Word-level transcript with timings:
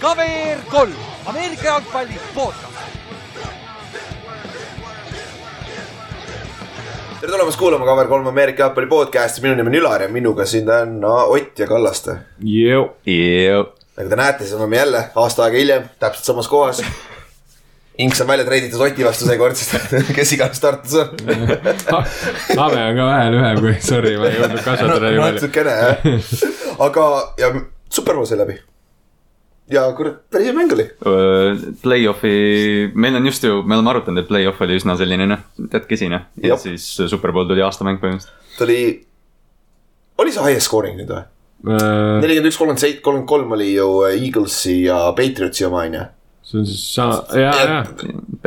KVR 0.00 0.58
kolm, 0.70 0.92
Ameerika 1.26 1.64
jalgpalli 1.64 2.20
podcast. 2.34 2.64
tere 7.20 7.32
tulemast 7.32 7.58
kuulama 7.58 7.84
Cover3 7.84 8.28
Ameerika 8.28 8.62
jalgpalli 8.62 8.86
podcast'i, 8.86 9.42
minu 9.42 9.54
nimi 9.54 9.68
on 9.68 9.74
Ülar 9.74 10.02
ja 10.02 10.08
minuga 10.08 10.46
siin 10.46 10.70
on 10.70 11.00
no, 11.00 11.14
Ott 11.34 11.58
ja 11.58 11.66
Kallaste. 11.66 12.16
nagu 13.96 14.08
te 14.08 14.16
näete, 14.16 14.44
siis 14.44 14.54
oleme 14.54 14.76
jälle 14.76 15.04
aasta 15.14 15.44
aega 15.44 15.56
hiljem 15.58 15.88
täpselt 15.98 16.24
samas 16.24 16.48
kohas. 16.48 16.82
Inks 17.98 18.20
on 18.22 18.28
välja 18.28 18.46
treiditud 18.46 18.82
Oti 18.84 19.02
vastu 19.02 19.26
seekord, 19.26 19.58
sest 19.58 19.94
kes 20.16 20.32
iganes 20.36 20.60
startis 20.60 20.94
on 21.00 21.08
habe 22.60 22.78
on 22.78 22.98
ka 22.98 23.06
vähe 23.08 23.30
lühem 23.34 23.60
kui, 23.64 23.74
sorry, 23.82 24.12
ma 24.20 24.28
ei 24.30 24.36
jõudnud 24.38 24.62
kasvatada 24.62 25.10
nii 25.10 25.22
palju. 25.22 25.38
natukene 25.38 25.76
jah, 25.80 26.04
aga 26.86 27.06
ja 27.42 27.52
Superbowl 27.90 28.28
sai 28.28 28.38
läbi. 28.38 28.54
ja 29.74 29.82
kurat, 29.98 30.20
päris 30.30 30.48
hea 30.48 30.54
mäng 30.56 30.72
oli. 30.76 30.84
Play-off'i, 31.82 32.34
meil 32.94 33.18
on 33.18 33.26
just 33.28 33.44
ju, 33.44 33.62
me 33.64 33.76
oleme 33.76 33.90
arutanud, 33.94 34.22
et 34.22 34.30
play-off 34.30 34.62
oli 34.64 34.78
üsna 34.78 34.94
selline 35.00 35.26
noh, 35.28 35.42
tead 35.72 35.88
kesine. 35.90 36.22
ja 36.38 36.52
Jep. 36.54 36.62
siis 36.62 36.86
Superbowl 37.10 37.50
tuli 37.50 37.64
aastamäng 37.66 37.98
põhimõtteliselt. 38.04 38.54
ta 38.58 38.68
oli, 38.68 38.78
oli 40.22 40.36
see 40.36 40.46
highest 40.46 40.70
scoring 40.70 41.00
nüüd 41.00 41.10
või? 41.16 41.26
nelikümmend 41.64 42.52
üks, 42.52 42.60
kolmkümmend 42.60 42.84
seitse, 42.84 43.02
kolmkümmend 43.02 43.28
kolm 43.34 43.58
oli 43.58 43.72
ju 43.72 43.88
Eaglesi 44.12 44.84
ja 44.84 45.00
Patriotsi 45.18 45.66
oma 45.66 45.82
on 45.82 45.98
ju. 45.98 46.04
On 46.56 46.66
siis 46.66 46.82
sama, 46.94 47.22
ja, 47.36 47.52
ja, 47.60 47.78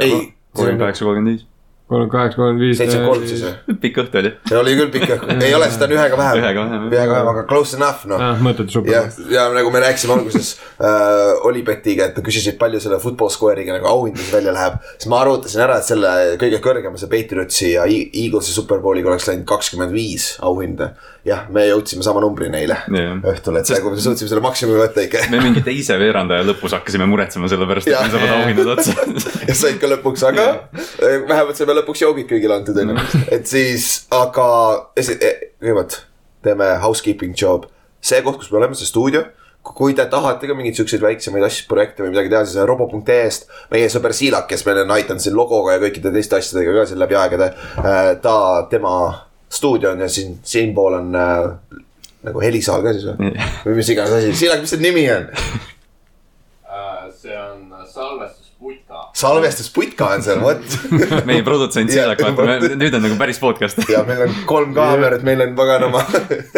ei, 0.01 0.33
kolmkümmend 0.55 0.79
kaheksa, 0.81 1.05
kolmkümmend 1.05 1.33
viis. 1.35 1.45
kolmkümmend 1.87 2.11
kaheksa, 2.11 2.35
kolmkümmend 2.35 2.63
viis. 2.65 2.77
seitsekümmend 2.79 3.11
kolm 3.11 3.27
siis 3.29 3.43
või? 3.45 3.75
pikk 3.83 3.99
õhtu 4.03 4.19
oli. 4.21 4.31
see 4.49 4.57
oli 4.57 4.73
küll 4.79 4.91
pikk, 4.95 5.13
ei 5.37 5.53
ole, 5.57 5.67
seda 5.73 5.87
on 5.87 5.93
ühega 5.97 6.19
vähem. 6.21 6.39
Ühega 6.41 6.65
vähem, 6.65 6.87
ühega 6.89 7.13
vähem, 7.13 7.29
aga 7.33 7.43
close 7.51 7.77
enough 7.77 8.07
noh. 8.09 8.23
jah, 8.25 8.41
mõttetu 8.47 8.75
super., 8.77 9.11
ja 9.35 9.45
nagu 9.53 9.73
me 9.75 9.83
rääkisime 9.83 10.17
alguses 10.17 10.51
äh, 10.57 11.45
Olibetiga, 11.49 12.09
et 12.09 12.19
küsisid 12.25 12.57
palju 12.61 12.81
selle 12.83 12.99
football 13.03 13.33
square'iga 13.33 13.77
nagu 13.77 13.91
auhindades 13.91 14.33
välja 14.33 14.55
läheb. 14.57 14.81
siis 14.95 15.11
ma 15.13 15.21
arvutasin 15.21 15.65
ära, 15.67 15.77
et 15.77 15.89
selle 15.91 16.15
kõige 16.41 16.61
kõrgema, 16.63 16.97
see 17.01 17.11
Patriotsi 17.11 17.73
ja 17.75 17.85
Eaglesi 17.85 18.57
superbowliga 18.57 19.13
oleks 19.13 19.29
läinud 19.29 19.45
kakskümmend 19.53 19.93
viis 19.93 20.33
auhinda. 20.41 20.95
jah, 21.27 21.43
me 21.53 21.63
jõudsime 21.67 22.05
sama 22.05 22.21
numbrini 22.23 22.61
eile 22.63 22.77
Jah. 22.89 23.17
õhtul, 23.31 23.59
et 23.59 23.69
see, 23.69 23.79
kui 23.83 23.93
me 23.93 24.01
suutsime 24.01 24.29
selle 24.29 24.43
maksimumi 24.43 24.79
võtta 24.81 25.03
ikka. 25.05 25.25
me 25.33 25.41
mingi 25.43 25.63
teise 25.65 25.97
veerandaja 26.01 26.45
lõpus 26.47 26.73
hakkasime 26.77 27.05
muretsema 27.09 27.49
selle 27.51 27.67
pärast, 27.69 27.89
et 27.89 27.97
meil 27.97 28.15
saavad 28.15 28.33
auhinnad 28.39 28.71
otsa. 28.75 28.95
ja 29.49 29.57
said 29.57 29.77
ka 29.81 29.91
lõpuks, 29.91 30.23
aga 30.31 30.47
eh, 30.79 31.19
vähemalt 31.29 31.59
saime 31.59 31.77
lõpuks 31.81 32.05
joogid 32.05 32.29
kõigile 32.31 32.57
antud 32.57 32.81
onju. 32.83 32.97
et 33.37 33.45
siis, 33.49 33.91
aga 34.17 34.47
eh, 34.97 35.13
kõigepealt 35.61 36.01
teeme 36.41 36.73
housekeeping 36.81 37.37
job. 37.37 37.69
see 38.01 38.25
koht, 38.25 38.41
kus 38.41 38.49
me 38.49 38.63
oleme, 38.63 38.77
see 38.77 38.89
stuudio. 38.89 39.27
kui 39.61 39.93
te 39.93 40.07
tahate 40.09 40.47
ka 40.49 40.57
mingeid 40.57 40.79
siukseid 40.79 41.03
väiksemaid 41.05 41.45
asju, 41.45 41.67
projekte 41.69 42.01
või 42.01 42.15
midagi 42.15 42.31
teha, 42.33 42.45
siis 42.49 42.65
robo.ee-st 42.65 43.51
meie 43.69 43.91
sõber 43.93 44.17
Siilak, 44.17 44.47
kes 44.49 44.65
meil 44.65 44.81
on 44.87 44.95
aidanud 44.97 45.21
siin 45.21 45.37
logoga 45.37 45.75
ja 45.77 45.83
kõikide 45.83 46.09
teiste 46.15 46.39
asjadega 46.39 46.79
ka 46.79 46.87
siin 46.89 47.03
läbi 47.03 47.19
aegade. 47.19 47.53
ta, 48.25 48.33
tema 48.73 48.95
stuudio 49.51 49.91
on 49.95 50.05
ja 50.05 50.09
siin, 50.11 50.37
siinpool 50.43 50.99
on 51.01 51.15
äh, 51.15 51.81
nagu 52.27 52.43
helisaal 52.43 52.85
ka 52.85 52.95
siis 52.95 53.09
või? 53.09 53.33
või 53.65 53.77
mis 53.81 53.91
iganes 53.93 54.17
asi, 54.19 54.33
Siilak, 54.43 54.63
mis 54.63 54.73
see 54.75 54.83
nimi 54.83 55.05
on? 55.11 55.29
see 57.21 57.37
on 57.37 57.73
salvestusputka. 57.85 59.09
salvestusputka 59.13 60.07
on 60.15 60.23
seal, 60.25 60.39
vot 60.41 61.25
meie 61.29 61.43
produtsent. 61.45 61.91
Siilak, 61.93 62.21
vaata, 62.23 62.71
nüüd 62.79 62.97
on 62.97 63.05
nagu 63.05 63.17
päris 63.19 63.39
podcast. 63.41 63.83
ja 63.91 64.01
meil 64.07 64.23
on 64.25 64.33
kolm 64.49 64.73
kaamerat, 64.77 65.25
meil 65.27 65.43
on 65.45 65.53
paganama 65.57 66.01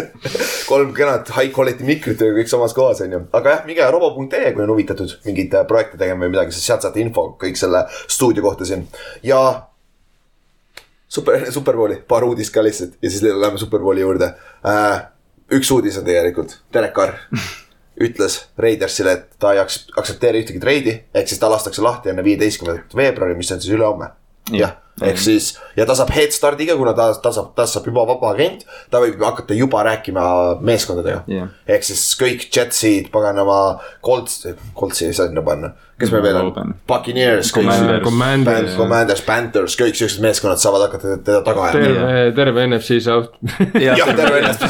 kolm 0.71 0.93
kenat 0.95 1.33
high 1.35 1.51
quality 1.55 1.87
mikrit 1.87 2.23
ja 2.23 2.31
kõik 2.37 2.51
samas 2.51 2.75
kohas 2.77 3.03
on 3.03 3.17
ju. 3.17 3.21
aga 3.35 3.57
jah, 3.57 3.67
minge 3.67 3.89
robo.ee, 3.95 4.53
kui 4.55 4.63
on 4.63 4.73
huvitatud 4.75 5.17
mingeid 5.27 5.59
äh, 5.59 5.67
projekte 5.67 5.99
tegema 5.99 6.25
või 6.25 6.35
midagi, 6.37 6.55
siis 6.55 6.71
sealt 6.71 6.87
saate 6.87 7.03
info 7.03 7.33
kõik 7.41 7.59
selle 7.59 7.85
stuudio 8.07 8.45
kohta 8.47 8.67
siin 8.69 8.87
ja. 9.27 9.43
super, 11.13 11.51
Superbowli, 11.51 11.99
paar 12.07 12.25
uudist 12.27 12.53
ka 12.53 12.63
lihtsalt 12.65 12.97
ja 13.01 13.09
siis 13.09 13.23
läheme 13.25 13.57
Superbowli 13.61 14.01
juurde 14.01 14.33
äh,. 14.65 15.03
üks 15.53 15.71
uudis 15.71 15.97
on 15.99 16.07
tegelikult, 16.07 16.57
Derek 16.73 16.95
Carr 16.95 17.17
ütles 18.05 18.39
Raidersile, 18.57 19.11
et 19.11 19.25
ta 19.39 19.53
ei 19.53 19.61
aktsepteeri 19.61 20.41
ühtegi 20.41 20.61
treidi, 20.61 20.95
ehk 21.13 21.29
siis 21.29 21.41
ta 21.41 21.51
lastakse 21.51 21.83
lahti 21.85 22.09
enne 22.09 22.23
viieteistkümnendat 22.25 22.95
veebruari, 22.97 23.37
mis 23.37 23.51
on 23.53 23.61
siis 23.61 23.75
ülehomme. 23.75 24.09
jah, 24.51 24.77
ehk 25.01 25.17
siis 25.17 25.53
ja 25.77 25.87
ta 25.89 25.95
saab 25.97 26.11
head 26.13 26.33
start'i 26.35 26.67
ka, 26.69 26.75
kuna 26.77 26.93
ta, 26.97 27.07
ta 27.17 27.31
saab, 27.33 27.53
ta 27.57 27.65
saab 27.69 27.87
juba 27.89 28.05
vaba 28.09 28.33
agent, 28.33 28.65
ta 28.93 29.01
võib 29.01 29.21
hakata 29.25 29.57
juba 29.57 29.81
rääkima 29.87 30.25
meeskondadega 30.61 31.23
Jah. 31.31 31.49
ehk 31.65 31.87
siis 31.87 32.03
kõik 32.19 32.45
Jetsid, 32.53 33.09
paganama, 33.13 33.79
Colts, 34.05 34.43
Coltsi 34.77 35.07
ei 35.09 35.17
saa 35.17 35.31
sinna 35.31 35.41
panna, 35.45 35.73
kes 35.97 36.13
meil 36.13 36.25
veel 36.27 36.39
on 36.41 36.75
Buccaneers, 36.89 37.49
Commanders. 37.53 38.75
Commanders. 38.77 39.23
Panthers, 39.25 39.77
kõik 39.79 39.97
siuksed 39.97 40.21
meeskonnad 40.23 40.61
saavad 40.61 40.85
hakata 40.87 41.17
teda 41.25 41.41
taga 41.45 41.69
ajama. 41.71 42.11
terve, 42.37 42.65
NFC 42.67 42.99
South. 43.03 43.33
jah, 43.81 44.01
terve 44.17 44.41
ennast, 44.43 44.65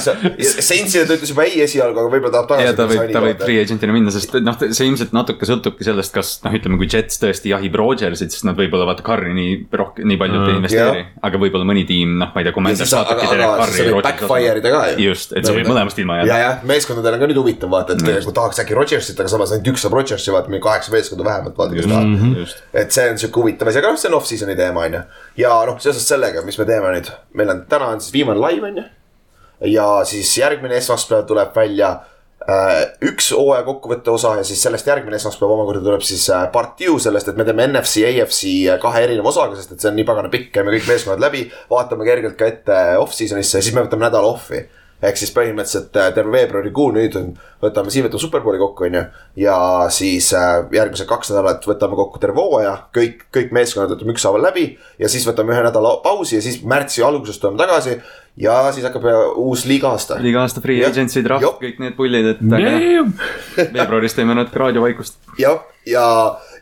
Saintsile 0.64 1.08
ta 1.10 1.18
ütles 1.18 1.34
juba 1.34 1.48
ei 1.50 1.64
esialgu, 1.66 2.00
aga 2.00 2.12
võib-olla 2.14 2.34
tahab 2.38 2.52
tagasi. 2.54 2.78
ta 2.80 2.88
võib, 2.88 3.04
ta 3.12 3.24
võib 3.28 3.44
free 3.44 3.64
agent'ina 3.64 3.96
minna, 3.96 4.14
sest 4.14 4.38
noh, 4.40 4.60
see 4.64 4.88
ilmselt 4.88 5.16
natuke 5.16 5.48
sõltubki 5.50 5.88
sellest, 5.88 6.14
kas 6.16 6.36
noh, 6.46 6.56
ütleme, 6.56 6.80
kui 6.80 6.88
Jets 6.92 7.20
tõesti 7.22 7.52
jahib 7.52 7.76
Rodgersit, 7.80 8.36
siis 8.36 8.48
nad 8.48 8.60
võib-olla 8.60 8.88
vaata 8.92 9.06
Carri 9.06 9.34
nii 9.36 9.58
rohkem, 9.74 10.13
nii 10.14 10.20
palju 10.22 10.42
ei 10.46 10.56
investeeri. 10.60 11.04
aga 11.30 11.42
võib-olla 11.44 11.68
mõni 11.68 11.84
tiim, 11.90 12.16
noh, 12.22 12.32
ma 12.36 12.42
ei 12.42 12.48
tea, 12.48 12.54
Ja 12.54 12.64
aga- 12.86 12.90
saatabki 12.94 13.28
Derek 13.34 13.54
Carri 13.60 13.74
see 13.78 13.86
võib 13.90 13.98
Rodgersi 13.98 14.28
backfire 14.30 14.62
ida 14.64 14.72
ka 14.74 14.82
ju. 14.94 15.10
just, 15.10 15.34
et 15.36 15.46
sa 15.50 15.54
võid 15.58 15.68
mõlemast 15.70 16.00
ilma 16.04 16.18
ja, 16.22 16.26
jääda. 16.30 16.40
jah, 16.46 16.64
meeskondadel 16.72 17.18
on 17.18 17.24
ka 17.26 17.30
nüüd 17.34 17.42
huvitav 17.42 17.70
vaata, 17.74 17.98
et 17.98 18.24
kui 18.26 18.34
tahaks 18.40 18.60
äkki 18.64 18.78
Rodgersit, 18.78 19.20
aga 19.20 19.34
samas 19.34 19.52
ainult 19.56 19.68
üks 19.74 19.84
saab 19.86 19.98
Rodgersi, 20.00 20.32
vaata 20.36 20.50
meil 20.54 20.62
kaheksa 20.64 20.92
meeskonda 20.96 21.28
vähemalt, 21.28 21.58
vaata 21.58 21.74
kes 21.76 21.90
tahab. 21.92 22.38
just, 22.40 22.64
et 22.74 22.92
see 22.96 23.10
on 23.10 23.18
sihuke 23.18 23.42
huvitav 23.44 23.68
asi, 23.74 23.82
aga 23.84 23.92
noh, 23.92 23.98
see 24.00 24.10
on 24.12 24.18
off-season'i 24.22 24.56
teema 24.60 24.86
on 24.88 24.94
ju. 25.00 25.04
ja 25.44 25.54
noh, 25.68 25.78
seoses 25.84 26.08
sellega, 26.08 26.46
mis 26.46 26.58
me 26.62 26.66
teeme 26.70 26.94
nüüd, 26.98 27.10
meil 27.34 27.50
on 27.56 27.66
täna 27.70 27.92
on 27.96 28.02
siis 28.04 28.14
viimane 28.14 28.40
live 28.44 28.68
on 28.72 28.78
ju. 28.78 28.84
ja 29.74 29.88
siis 30.06 30.38
järgmine 30.38 30.76
esmaspäev 30.78 31.26
tuleb 31.30 31.56
välja 31.56 31.94
üks 33.08 33.30
hooaja 33.32 33.64
kokkuvõtte 33.64 34.12
osa 34.12 34.34
ja 34.40 34.44
siis 34.48 34.62
sellest 34.66 34.88
järgmine 34.88 35.16
esmaspäev 35.16 35.54
omakorda 35.56 35.84
tuleb 35.86 36.04
siis 36.04 36.26
äh, 36.34 36.46
part 36.52 36.76
two 36.80 36.98
sellest, 37.00 37.30
et 37.32 37.40
me 37.40 37.46
teeme 37.48 37.68
NFC, 37.70 38.04
AFC 38.10 38.80
kahe 38.84 39.04
erineva 39.06 39.32
osaga, 39.32 39.56
sest 39.56 39.76
et 39.76 39.84
see 39.84 39.92
on 39.92 39.96
nii 40.00 40.08
pagana 40.08 40.32
pikk, 40.34 40.52
käime 40.58 40.74
kõik 40.76 40.90
meeskonnad 40.92 41.24
läbi, 41.24 41.46
vaatame 41.72 42.08
kergelt 42.08 42.36
ka 42.40 42.50
ette 42.52 42.80
off-season'isse 43.00 43.62
ja 43.62 43.66
siis 43.66 43.76
me 43.76 43.86
võtame 43.86 44.10
nädala 44.10 44.34
off'i 44.36 44.66
ehk 45.04 45.20
siis 45.20 45.34
põhimõtteliselt 45.36 45.98
äh, 46.00 46.10
terve 46.16 46.32
veebruarikuu 46.38 46.88
nüüd 46.96 47.16
on, 47.20 47.30
võtame 47.64 47.92
siin 47.92 48.06
võtame 48.06 48.24
superbowli 48.24 48.60
kokku, 48.62 48.88
on 48.88 48.98
ju. 48.98 49.04
ja 49.44 49.58
siis 49.94 50.30
äh, 50.38 50.64
järgmised 50.74 51.10
kaks 51.10 51.34
nädalat 51.34 51.68
võtame 51.68 51.98
kokku 52.00 52.22
terve 52.24 52.40
hooaja, 52.40 52.76
kõik, 52.96 53.26
kõik 53.36 53.52
meeskonnad 53.56 53.92
võtame 53.96 54.16
ükshaaval 54.16 54.46
läbi. 54.48 54.68
ja 55.00 55.12
siis 55.12 55.28
võtame 55.28 55.56
ühe 55.56 55.64
nädala 55.66 55.98
pausi 56.06 56.38
ja 56.38 56.44
siis 56.46 56.62
märtsi 56.64 57.04
alguses 57.04 57.40
tuleme 57.40 57.60
tagasi. 57.60 58.00
Ja 58.38 58.72
siis 58.74 58.86
hakkab 58.88 59.06
äh, 59.06 59.22
uus 59.38 59.66
liiga 59.70 59.92
aasta. 59.94 60.18
liiga 60.24 60.42
aasta 60.42 60.62
free 60.62 60.80
Jah. 60.82 60.92
agency 60.92 61.24
draft 61.26 61.60
kõik 61.62 61.80
need 61.84 61.96
pullid, 61.98 62.26
et 62.34 62.42
aga 62.42 63.70
veebruaris 63.74 64.18
teeme 64.18 64.36
natuke 64.38 64.60
raadiovaikust. 64.64 65.20
jah, 65.40 65.60
ja, 65.86 66.06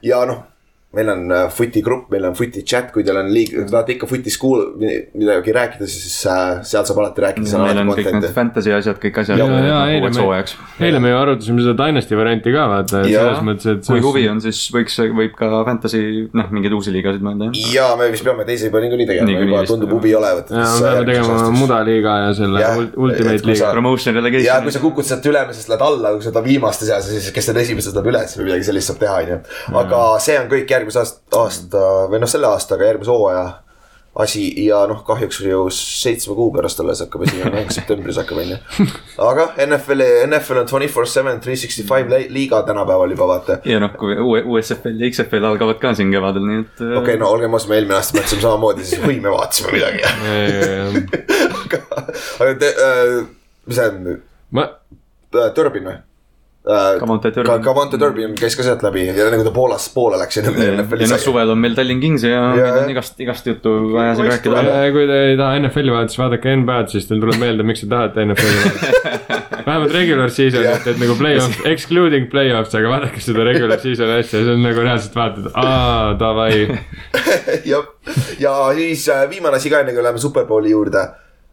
ja 0.04 0.24
noh, 0.30 0.44
meil 0.92 1.08
on 1.08 1.32
äh, 1.32 1.46
footi 1.56 1.82
grupp, 1.82 2.10
meil 2.12 2.26
on 2.28 2.34
footi 2.36 2.66
chat, 2.68 2.90
kui 2.92 3.06
teil 3.08 3.16
on 3.22 3.30
liig-, 3.32 3.54
tahate 3.72 3.94
ikka 3.96 4.08
footis 4.10 4.36
kuul-, 4.40 4.66
midagi 5.16 5.54
rääkida, 5.56 5.88
siis 5.88 6.18
äh, 6.28 6.60
seal 6.68 6.84
saab 6.88 7.00
alati 7.00 7.24
rääkida. 7.24 7.62
meil 7.64 7.80
on 7.80 7.92
kõik 7.96 8.10
need 8.18 8.28
fantasy 8.36 8.74
asjad, 8.76 9.00
kõik 9.00 9.22
asjad 9.24 9.40
ja, 9.40 9.48
ja 9.48 9.78
eile 9.94 10.02
uueks 10.04 10.20
me 10.20 10.26
hooajaks., 10.26 10.56
eile 10.84 11.00
me 11.04 11.14
ju 11.14 11.20
arutasime 11.22 11.64
seda 11.64 11.76
Dynasty 11.80 12.20
varianti 12.20 12.56
ka 12.56 12.66
vaata, 12.74 13.04
et 13.06 13.14
selles 13.14 13.46
mõttes, 13.48 13.70
et. 13.72 13.88
kui 13.88 14.04
huvi 14.04 14.26
on, 14.34 14.42
siis 14.44 14.60
võiks, 14.76 15.00
võib 15.22 15.38
ka 15.40 15.62
fantasy, 15.70 16.26
noh, 16.36 16.52
mingeid 16.52 16.76
uusi 16.76 16.92
liigasid 16.92 17.24
mõelda 17.24 17.48
jah. 17.48 17.72
ja 17.78 17.88
me 17.96 18.10
vist 18.12 18.28
peame 18.28 18.48
teise 18.50 18.68
juba 18.68 18.84
niikuinii 18.84 19.08
tegema, 19.14 19.40
juba 19.46 19.64
tundub 19.72 19.96
huvi 19.96 20.12
olevat. 20.20 20.52
ja 20.52 20.68
me 20.68 20.84
peame 20.90 21.08
tegema 21.14 21.40
mudaliiga 21.56 22.18
ja 22.26 22.36
selle 22.36 22.66
Ultimate 22.92 23.40
kui 23.40 23.54
liiga. 23.54 23.72
Promotion 23.72 24.12
ja 24.12 24.20
kui 24.20 24.28
relegation 24.28 24.76
sa. 24.76 24.84
kukud 24.84 25.08
sealt 25.08 25.32
ülemisest, 25.32 25.72
lähed 25.72 25.88
alla, 25.88 26.12
kui 26.18 26.28
sa 26.28 26.34
oled 26.34 26.52
viimaste 26.52 26.88
seas 26.90 27.08
siis, 27.08 27.32
kes 27.32 27.52
on 27.54 27.64
esimesed, 27.64 27.96
läheb 27.96 28.12
üles 28.12 28.36
või 28.36 28.50
midagi 28.50 28.68
sellist 28.68 28.92
saab 28.92 29.00
teha, 29.06 29.18
on 29.22 29.32
ju. 29.32 29.40
aga 29.82 30.04
see 30.28 30.38
on 30.42 30.52
kõik 30.52 30.68
järgmise 30.82 31.04
aasta, 31.04 31.22
aasta 31.40 31.90
või 32.12 32.22
noh, 32.22 32.30
selle 32.30 32.52
aastaga 32.52 32.90
järgmise 32.90 33.14
hooaja 33.14 33.46
asi 34.16 34.66
ja 34.66 34.82
noh, 34.90 35.04
kahjuks 35.08 35.40
ju 35.46 35.62
seitsme 35.72 36.36
kuu 36.36 36.50
pärast 36.52 36.80
alles 36.84 37.00
hakkab 37.00 37.24
esimene 37.24 37.52
mäng, 37.54 37.70
septembris 37.72 38.20
hakkab 38.20 38.42
on 38.42 38.50
ju. 38.52 38.58
aga 39.24 39.46
NFL-i, 39.64 40.26
NFL 40.28 40.64
on 40.64 40.68
twenty 40.68 40.90
four 40.92 41.08
seven, 41.08 41.40
three 41.40 41.56
sixty 41.56 41.86
five 41.88 42.12
liiga 42.30 42.60
tänapäeval 42.68 43.16
juba 43.16 43.30
vaata. 43.30 43.60
ja 43.66 43.80
noh, 43.80 43.96
kui 44.00 44.18
USFL 44.20 45.00
ja 45.00 45.12
XFL 45.14 45.48
algavad 45.54 45.80
ka 45.80 45.94
siin 45.96 46.12
kevadel, 46.12 46.44
nii 46.50 46.60
et. 46.66 46.76
okei 46.76 47.00
okay,, 47.04 47.18
no 47.24 47.32
olgem 47.32 47.56
ausad, 47.56 47.72
me 47.72 47.80
eelmine 47.80 48.00
aasta 48.02 48.20
mõtlesime 48.20 48.44
samamoodi, 48.44 48.88
siis 48.90 49.04
või 49.06 49.18
me 49.24 49.32
vaatasime 49.32 49.76
midagi. 49.78 50.04
aga, 51.64 51.84
aga 52.44 52.54
te, 52.66 52.76
mis 53.70 53.80
see 53.80 53.90
on, 53.94 54.16
ma, 54.60 54.68
Turbin 55.56 55.88
või? 55.88 56.00
Cavante 56.62 57.32
Turpin. 57.34 57.50
ka 57.50 57.60
Cavante 57.66 57.98
Turbin 57.98 58.36
käis 58.38 58.54
ka 58.56 58.62
sealt 58.62 58.84
läbi 58.86 59.08
ja 59.08 59.30
nagu 59.34 59.42
ta 59.48 59.54
Poolast 59.56 59.94
poole 59.96 60.20
läks 60.22 60.38
ja 60.38 60.44
ja 60.46 60.76
noh, 60.78 61.18
suvel 61.18 61.50
on 61.50 61.58
meil 61.58 61.74
Tallinn 61.74 62.02
Kings 62.04 62.22
ja 62.28 62.36
Ja, 62.38 62.52
meil 62.54 62.84
on 62.84 62.92
igast, 62.94 63.18
igast 63.24 63.48
juttu 63.50 63.74
vaja 63.96 64.14
siin 64.16 64.30
rääkida. 64.30 64.62
kui 64.94 65.08
te 65.10 65.18
ei 65.32 65.38
taha 65.40 65.58
NFL-i 65.64 65.96
vaadata, 65.96 66.14
siis 66.14 66.22
vaadake 66.22 66.56
NBA-d, 66.62 66.94
siis 66.94 67.10
teil 67.10 67.24
tuleb 67.24 67.42
meelde, 67.42 67.66
miks 67.66 67.82
te 67.82 67.90
tahate 67.90 68.28
NFL-i 68.28 68.62
vaadata. 68.62 69.42
vähemalt 69.66 69.94
regular 69.96 70.30
season'it, 70.34 70.88
et 70.94 71.02
nagu 71.02 71.16
play-off, 71.18 71.60
excluding 71.74 72.30
play-offs, 72.32 72.78
aga 72.78 72.94
vaadake 72.94 73.22
seda 73.24 73.46
regular 73.48 73.82
season'i 73.86 74.22
asja, 74.22 74.42
see 74.46 74.54
on 74.56 74.64
nagu 74.66 74.86
reaalselt 74.86 75.18
vaatad, 75.18 75.50
aa, 75.58 76.14
davai. 76.20 76.80
jah, 77.66 77.90
ja 78.42 78.56
siis 78.78 79.08
äh, 79.10 79.26
viimane 79.34 79.58
asi 79.58 79.74
ka, 79.74 79.82
enne 79.82 79.98
kui 79.98 80.06
läheme 80.06 80.22
Superbowli 80.22 80.74
juurde 80.78 81.08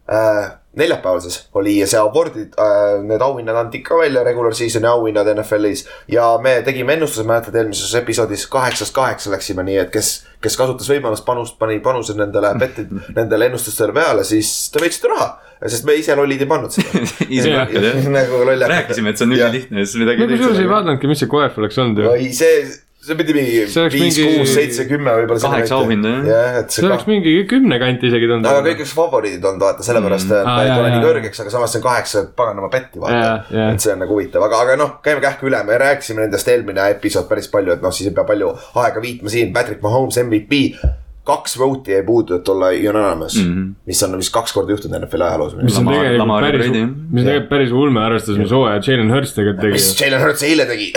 äh,. 0.05 0.58
Neljapäeval 0.77 1.21
siis 1.23 1.39
oli 1.57 1.75
see 1.89 1.99
award'id 1.99 2.53
äh,, 2.61 3.01
need 3.05 3.21
auhinnad 3.25 3.57
anti 3.57 3.81
ka 3.85 3.97
välja, 3.97 4.23
regular 4.23 4.53
season'i 4.55 4.87
auhinnad 4.87 5.27
NFL-is. 5.33 5.85
ja 6.11 6.27
me 6.41 6.59
tegime 6.65 6.93
ennustuse, 6.93 7.25
mäletad 7.27 7.55
eelmises 7.57 7.95
episoodis 7.97 8.45
kaheksast 8.53 8.93
kaheksa 8.95 9.33
läksime, 9.33 9.65
nii 9.65 9.79
et 9.81 9.91
kes, 9.93 10.11
kes 10.43 10.57
kasutas 10.59 10.89
võimalust 10.91 11.25
panust, 11.25 11.57
pani 11.59 11.79
panuse 11.83 12.13
nendele 12.17 12.53
bet'id, 12.61 12.93
nendele 13.17 13.49
ennustustele 13.49 13.95
peale, 13.95 14.25
siis 14.27 14.69
te 14.73 14.83
võitsite 14.83 15.09
raha. 15.13 15.31
sest 15.65 15.87
me 15.89 15.97
ise 15.99 16.15
lollid 16.15 16.45
ei 16.45 16.47
pannud 16.47 16.71
seda. 16.71 17.01
Easy 17.27 17.55
market 17.55 17.89
jah. 17.89 18.05
nagu 18.13 18.43
loll. 18.45 18.67
rääkisime, 18.75 19.11
et 19.11 19.19
see 19.19 19.27
on 19.27 19.33
ülilihtne 19.35 19.81
ja 19.81 19.89
siis 19.89 20.03
midagi 20.03 20.29
kusjuures 20.29 20.61
ei 20.61 20.69
vaadanud, 20.69 21.09
mis 21.11 21.25
see 21.25 21.33
koef 21.33 21.57
oleks 21.59 21.81
olnud 21.81 22.03
ju. 22.03 22.13
oi, 22.13 22.29
see, 22.37 22.61
see 23.09 23.17
pidi 23.19 23.35
mingi 23.35 23.65
See 23.73 23.87
viis, 23.93 24.19
kuus, 24.19 24.53
seitse, 24.53 24.85
kümme 24.89 25.15
võib-olla. 25.19 25.41
Kaheksa 25.43 25.79
auhinda, 25.79 26.13
jah. 26.13 26.29
jah, 26.29 26.59
et 26.61 26.75
see 26.75 26.85
oleks 26.87 27.07
mingi 27.09 27.33
kümne 27.49 27.79
kanti 27.81 28.09
isegi 28.09 28.29
aga 28.29 28.37
tundub. 28.37 28.69
kõik 28.69 28.83
oleks 28.83 28.95
favoriidid 28.97 29.49
olnud, 29.49 29.65
vaata, 29.65 29.85
sellepärast 29.85 30.29
mm. 30.29 30.47
Ta 30.49 30.65
ei 30.65 30.71
tule 30.75 30.93
nii 30.93 31.03
kõrgeks, 31.05 31.43
aga 31.43 31.53
samas 31.55 31.73
see 31.73 31.81
on 31.81 31.85
kaheksa 31.87 32.23
paganama 32.39 32.71
petti, 32.73 33.01
Jaa, 33.01 33.35
vaata 33.49 33.67
et 33.73 33.83
see 33.85 33.93
on 33.95 34.01
nagu 34.03 34.15
huvitav, 34.15 34.45
aga, 34.45 34.63
aga 34.65 34.79
noh, 34.79 34.95
käime 35.05 35.23
kähku 35.25 35.49
üle, 35.49 35.61
me 35.67 35.77
rääkisime 35.81 36.25
nendest 36.25 36.49
eelmine 36.51 36.89
episood 36.95 37.29
päris 37.29 37.49
palju, 37.51 37.75
et 37.77 37.85
noh, 37.85 37.93
siis 37.95 38.11
ei 38.11 38.15
pea 38.15 38.27
palju 38.29 38.53
aega 38.83 39.03
viitma 39.03 39.33
siin, 39.33 39.53
Patrick 39.55 39.83
Mahomes 39.85 40.19
MVP. 40.23 40.63
Kaks 41.29 41.57
vote'i 41.59 41.97
jäi 41.97 42.05
puudu, 42.07 42.39
et 42.39 42.49
olla 42.49 42.71
unanimous 42.89 43.37
mm. 43.39 43.53
-hmm. 43.53 43.73
mis 43.89 44.03
on 44.03 44.17
vist 44.17 44.33
kaks 44.33 44.53
korda 44.55 44.75
juhtunud 44.75 44.99
NFL 45.01 45.27
ajaloos. 45.29 45.55
mis 45.61 45.77
on 45.79 45.87
tegelikult 45.93 46.45
päris 46.45 46.71
mis 46.71 47.21
on 47.23 47.25
tegelikult 47.25 47.49
päris 47.49 47.71
ulme, 47.71 48.01
arvestades, 48.03 48.39
mis 48.41 48.51
hooaja 48.53 48.81
Jalen 48.85 49.11
Hurts 49.13 49.33
tegelikult 49.37 49.63
tegi. 49.65 49.77
mis 49.77 49.89
Jalen 50.01 50.23
Hurts 50.23 50.43
eile 50.45 50.65
tegi. 50.69 50.91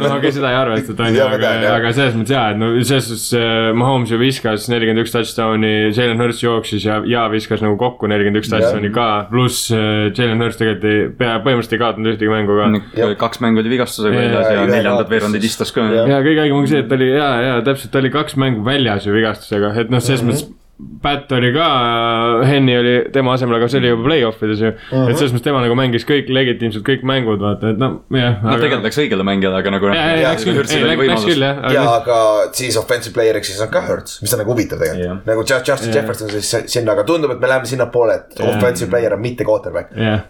no 0.00 0.10
okei, 0.16 0.32
seda 0.32 0.52
ei 0.52 0.58
arvestata 0.58 1.08
on 1.08 1.14
ju, 1.14 1.20
Jaa, 1.20 1.34
aga 1.38 1.52
aga 1.74 1.92
selles 1.96 2.16
mõttes 2.18 2.34
jaa, 2.34 2.46
et 2.54 2.60
no 2.60 2.70
selles 2.80 3.08
suhtes 3.10 3.26
äh, 3.38 3.70
Mahomes 3.76 4.12
ju 4.12 4.18
viskas 4.20 4.68
nelikümmend 4.72 5.04
üks 5.04 5.14
touchdown'i, 5.14 5.72
Jalen 5.94 6.22
Hurts 6.22 6.42
jooksis 6.44 6.86
ja, 6.88 7.00
ja 7.08 7.26
viskas 7.32 7.62
nagu 7.64 7.78
kokku 7.80 8.08
nelikümmend 8.10 8.42
üks 8.42 8.52
touchdown'i 8.52 8.92
ka. 8.94 9.08
pluss 9.30 9.68
äh, 9.74 10.10
Jalen 10.10 10.42
Hurts 10.42 10.60
tegelikult 10.60 10.88
ei, 10.90 11.08
pea, 11.18 11.36
põhimõtteliselt 11.44 11.76
ei 11.76 11.82
kaotanud 11.84 12.12
ühtegi 12.14 12.32
mängu 12.32 12.58
ka. 12.58 13.12
Kaks 13.24 13.42
mängu 13.44 13.62
oli 13.62 13.72
vigastusega 13.74 14.14
Jaa, 14.14 14.24
väljas 14.24 14.48
ja 14.48 14.56
jaa, 14.58 14.66
neljandat 14.70 15.06
jaa. 15.06 15.12
veerandit 15.12 15.48
istus 15.50 15.74
ka. 15.74 15.86
Ja 15.94 16.20
kõige 16.24 16.44
haigem 16.44 16.58
ongi 16.58 16.72
see, 16.72 16.82
et 16.84 16.90
ta 16.90 16.98
oli 16.98 17.10
ja, 17.12 17.30
ja 17.44 17.54
täpselt, 17.66 17.92
ta 17.94 18.02
oli 18.02 18.12
kaks 18.14 18.38
mängu 18.40 18.64
väljas 18.66 19.08
ju 19.08 19.14
vigastusega, 19.14 19.53
et 19.80 19.90
noh, 19.90 20.02
selles 20.04 20.22
mõttes. 20.26 20.44
Pat 21.04 21.30
oli 21.30 21.52
ka, 21.54 21.66
Henny 22.48 22.72
oli 22.74 22.94
tema 23.14 23.36
asemel, 23.36 23.60
aga 23.60 23.68
see 23.70 23.78
oli 23.78 23.92
juba 23.92 24.08
play-off 24.08 24.40
ides 24.42 24.58
ju. 24.58 24.72
et 24.74 25.12
selles 25.14 25.30
mõttes 25.30 25.44
tema 25.46 25.60
nagu 25.62 25.76
mängis 25.78 26.02
kõik 26.08 26.26
legitiimselt 26.34 26.82
kõik 26.82 27.04
mängud, 27.06 27.38
vaata, 27.38 27.70
et 27.70 27.78
noh, 27.78 28.00
jah. 28.10 28.40
noh, 28.42 28.56
tegelikult 28.58 28.88
läks 28.88 28.98
õigele 29.04 29.26
mängijale, 29.28 29.60
aga 29.62 29.70
nagu. 29.76 29.92
ja 29.94 30.32
läks 30.32 30.42
küll, 30.48 31.46
jah, 31.46 31.62
ja 31.76 31.84
aga 31.84 31.94
aga 32.00 32.18
siis 32.58 32.74
offensive 32.80 33.14
player'iks 33.14 33.52
siis 33.52 33.62
on 33.62 33.70
ka 33.70 33.84
Hurts, 33.86 34.18
mis 34.24 34.34
on 34.34 34.42
nagu 34.42 34.50
huvitav 34.50 34.82
tegelikult. 34.82 35.22
nagu 35.30 35.46
Ju- 35.46 35.62
Justin 35.62 35.92
Jah. 35.94 36.00
Jefferson 36.00 36.34
siis 36.34 36.50
sinna, 36.74 36.98
aga 36.98 37.06
tundub, 37.06 37.30
et 37.36 37.40
me 37.46 37.54
läheme 37.54 37.70
sinnapoole, 37.70 38.18
et 38.18 38.42
Jah. 38.42 38.50
offensive 38.56 38.90
player 38.90 39.14
on 39.14 39.22
mitte 39.22 39.46
quarterback. 39.46 39.94
jah, 39.94 40.26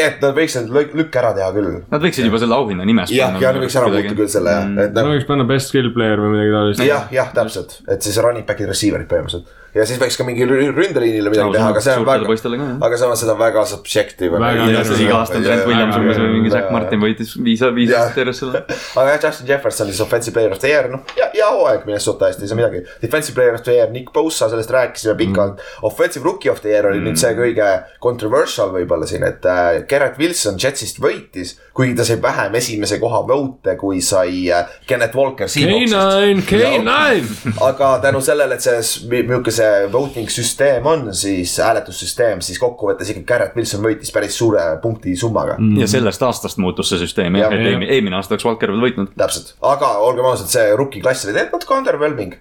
tegelikult 0.00 0.26
nad 0.26 0.36
võiks 0.40 0.56
need 0.58 0.72
lük- 0.76 0.96
lükke 1.02 1.20
ära 1.22 1.32
teha 1.36 1.50
küll. 1.54 1.70
Nad 1.92 2.02
võiksid 2.08 2.26
juba 2.30 2.40
selle 2.42 2.56
auhinna 2.58 2.84
nimest 2.88 3.12
jah, 3.14 3.36
ja 3.40 3.52
nad 3.52 3.62
võiks 3.62 3.76
ära 3.80 3.92
muuta 3.92 4.14
küll 4.18 4.32
selle, 4.32 4.56
et 4.84 4.92
no 4.96 5.00
nagu 5.04 5.14
võiks 5.14 5.28
panna 5.28 5.46
best 5.48 5.68
skill 5.72 5.92
player 5.94 6.18
või 6.24 6.34
midagi 6.34 6.54
taolist. 6.56 6.84
jah, 6.88 7.08
jah, 7.14 7.32
täpselt, 7.36 7.78
et 7.88 8.02
siis 8.02 8.18
running 8.24 8.46
back'id, 8.48 8.68
receiver'id 8.72 9.08
põhimõtteliselt. 9.10 9.56
Ja 9.74 9.86
siis 9.86 10.00
võiks 10.00 10.16
ka 10.18 10.26
mingi 10.26 10.46
rü- 10.48 10.70
ründeliinile 10.74 11.30
midagi 11.30 11.46
No, 11.50 11.54
teha, 11.54 11.68
aga 11.72 11.82
see 11.84 11.94
on 11.98 12.06
väga 12.06 12.76
aga 12.86 12.98
samas 13.00 13.22
seda 13.22 13.34
on 13.34 13.40
väga 13.40 13.64
subjective. 13.70 14.40
Väga 14.42 14.84
siis 14.86 15.02
iga 15.04 15.18
aasta 15.20 15.38
on 15.38 15.46
Trent 15.46 15.66
Williams 15.68 15.98
umbes 15.98 16.18
või 16.20 16.32
mingi 16.34 16.50
Jaa. 16.50 16.56
Zack 16.56 16.74
Martin 16.74 17.02
võitis 17.02 17.32
viis, 17.38 17.62
viis 17.76 17.92
aastat 17.94 18.20
järjest 18.22 18.44
selle. 18.44 18.62
aga 18.70 19.14
jah, 19.14 19.20
Justin 19.24 19.50
Jefferson 19.50 19.90
siis 19.90 20.02
offensive 20.04 20.34
player 20.36 20.54
of 20.54 20.62
the 20.62 20.70
year, 20.72 20.90
noh, 20.92 21.04
ja, 21.18 21.30
ja 21.36 21.50
hooaeg 21.54 21.86
Minnesota 21.88 22.30
eest 22.30 22.42
ei 22.42 22.50
saa 22.50 22.58
midagi. 22.58 22.82
Defensive 23.02 23.36
player 23.38 23.58
of 23.58 23.64
the 23.66 23.76
year, 23.76 23.90
Nick 23.94 24.12
Bosa, 24.14 24.50
sellest 24.52 24.74
rääkisime 24.74 25.16
pikalt 25.20 25.56
mm.. 25.56 25.86
Offensive 25.90 26.24
rookie 26.26 26.50
of 26.52 26.62
the 26.64 26.72
year 26.74 26.90
oli 26.90 27.00
mm. 27.00 27.10
nüüd 27.10 27.20
see 27.22 27.32
kõige 27.38 27.70
controversial 28.02 28.74
võib-olla 28.74 29.08
siin, 29.10 29.26
et 29.28 29.46
äh, 29.48 29.82
Garrett 29.90 30.18
Wilson 30.20 30.58
Jetsist 30.60 31.00
võitis. 31.02 31.56
kuigi 31.74 31.94
ta 31.96 32.04
sai 32.04 32.18
vähem 32.22 32.54
esimese 32.58 32.98
koha 33.00 33.22
vote, 33.28 33.76
kui 33.80 34.02
sai 34.04 34.50
äh, 34.52 34.66
Kenneth 34.86 35.16
Walker 35.16 35.48
Seahawksist. 35.48 35.94
K9, 35.94 36.44
K9. 36.50 37.54
aga 37.68 37.92
tänu 38.02 38.20
sellele, 38.24 38.58
et 38.58 38.64
see, 38.64 39.06
milline 39.10 39.59
see 39.60 39.86
voting 39.92 40.30
süsteem 40.32 40.86
on, 40.90 41.08
siis 41.16 41.56
hääletussüsteem, 41.62 42.42
siis 42.44 42.58
kokkuvõttes 42.62 43.12
ikkagi 43.12 43.26
Garrett 43.28 43.56
Wilson 43.58 43.84
võitis 43.84 44.12
päris 44.14 44.36
suure 44.40 44.66
punkti 44.82 45.16
summaga 45.20 45.58
mm.. 45.58 45.80
ja 45.82 45.88
sellest 45.90 46.22
aastast 46.26 46.60
muutus 46.62 46.92
see 46.92 47.02
süsteem 47.04 47.38
jah, 47.38 47.48
Jah. 47.50 47.58
et 47.58 47.72
eelmine, 47.72 47.90
eelmine 47.94 48.20
aasta 48.20 48.36
oleks 48.36 48.48
Walker 48.48 48.72
veel 48.74 48.86
võitnud. 48.88 49.14
täpselt, 49.20 49.54
aga 49.74 49.96
olgem 50.04 50.28
ausad, 50.32 50.50
see 50.52 50.70
rookie 50.76 51.02
klass 51.04 51.26
oli 51.26 51.36
tegelikult 51.36 51.60
natuke 51.60 51.76
underwhelming. 51.76 52.38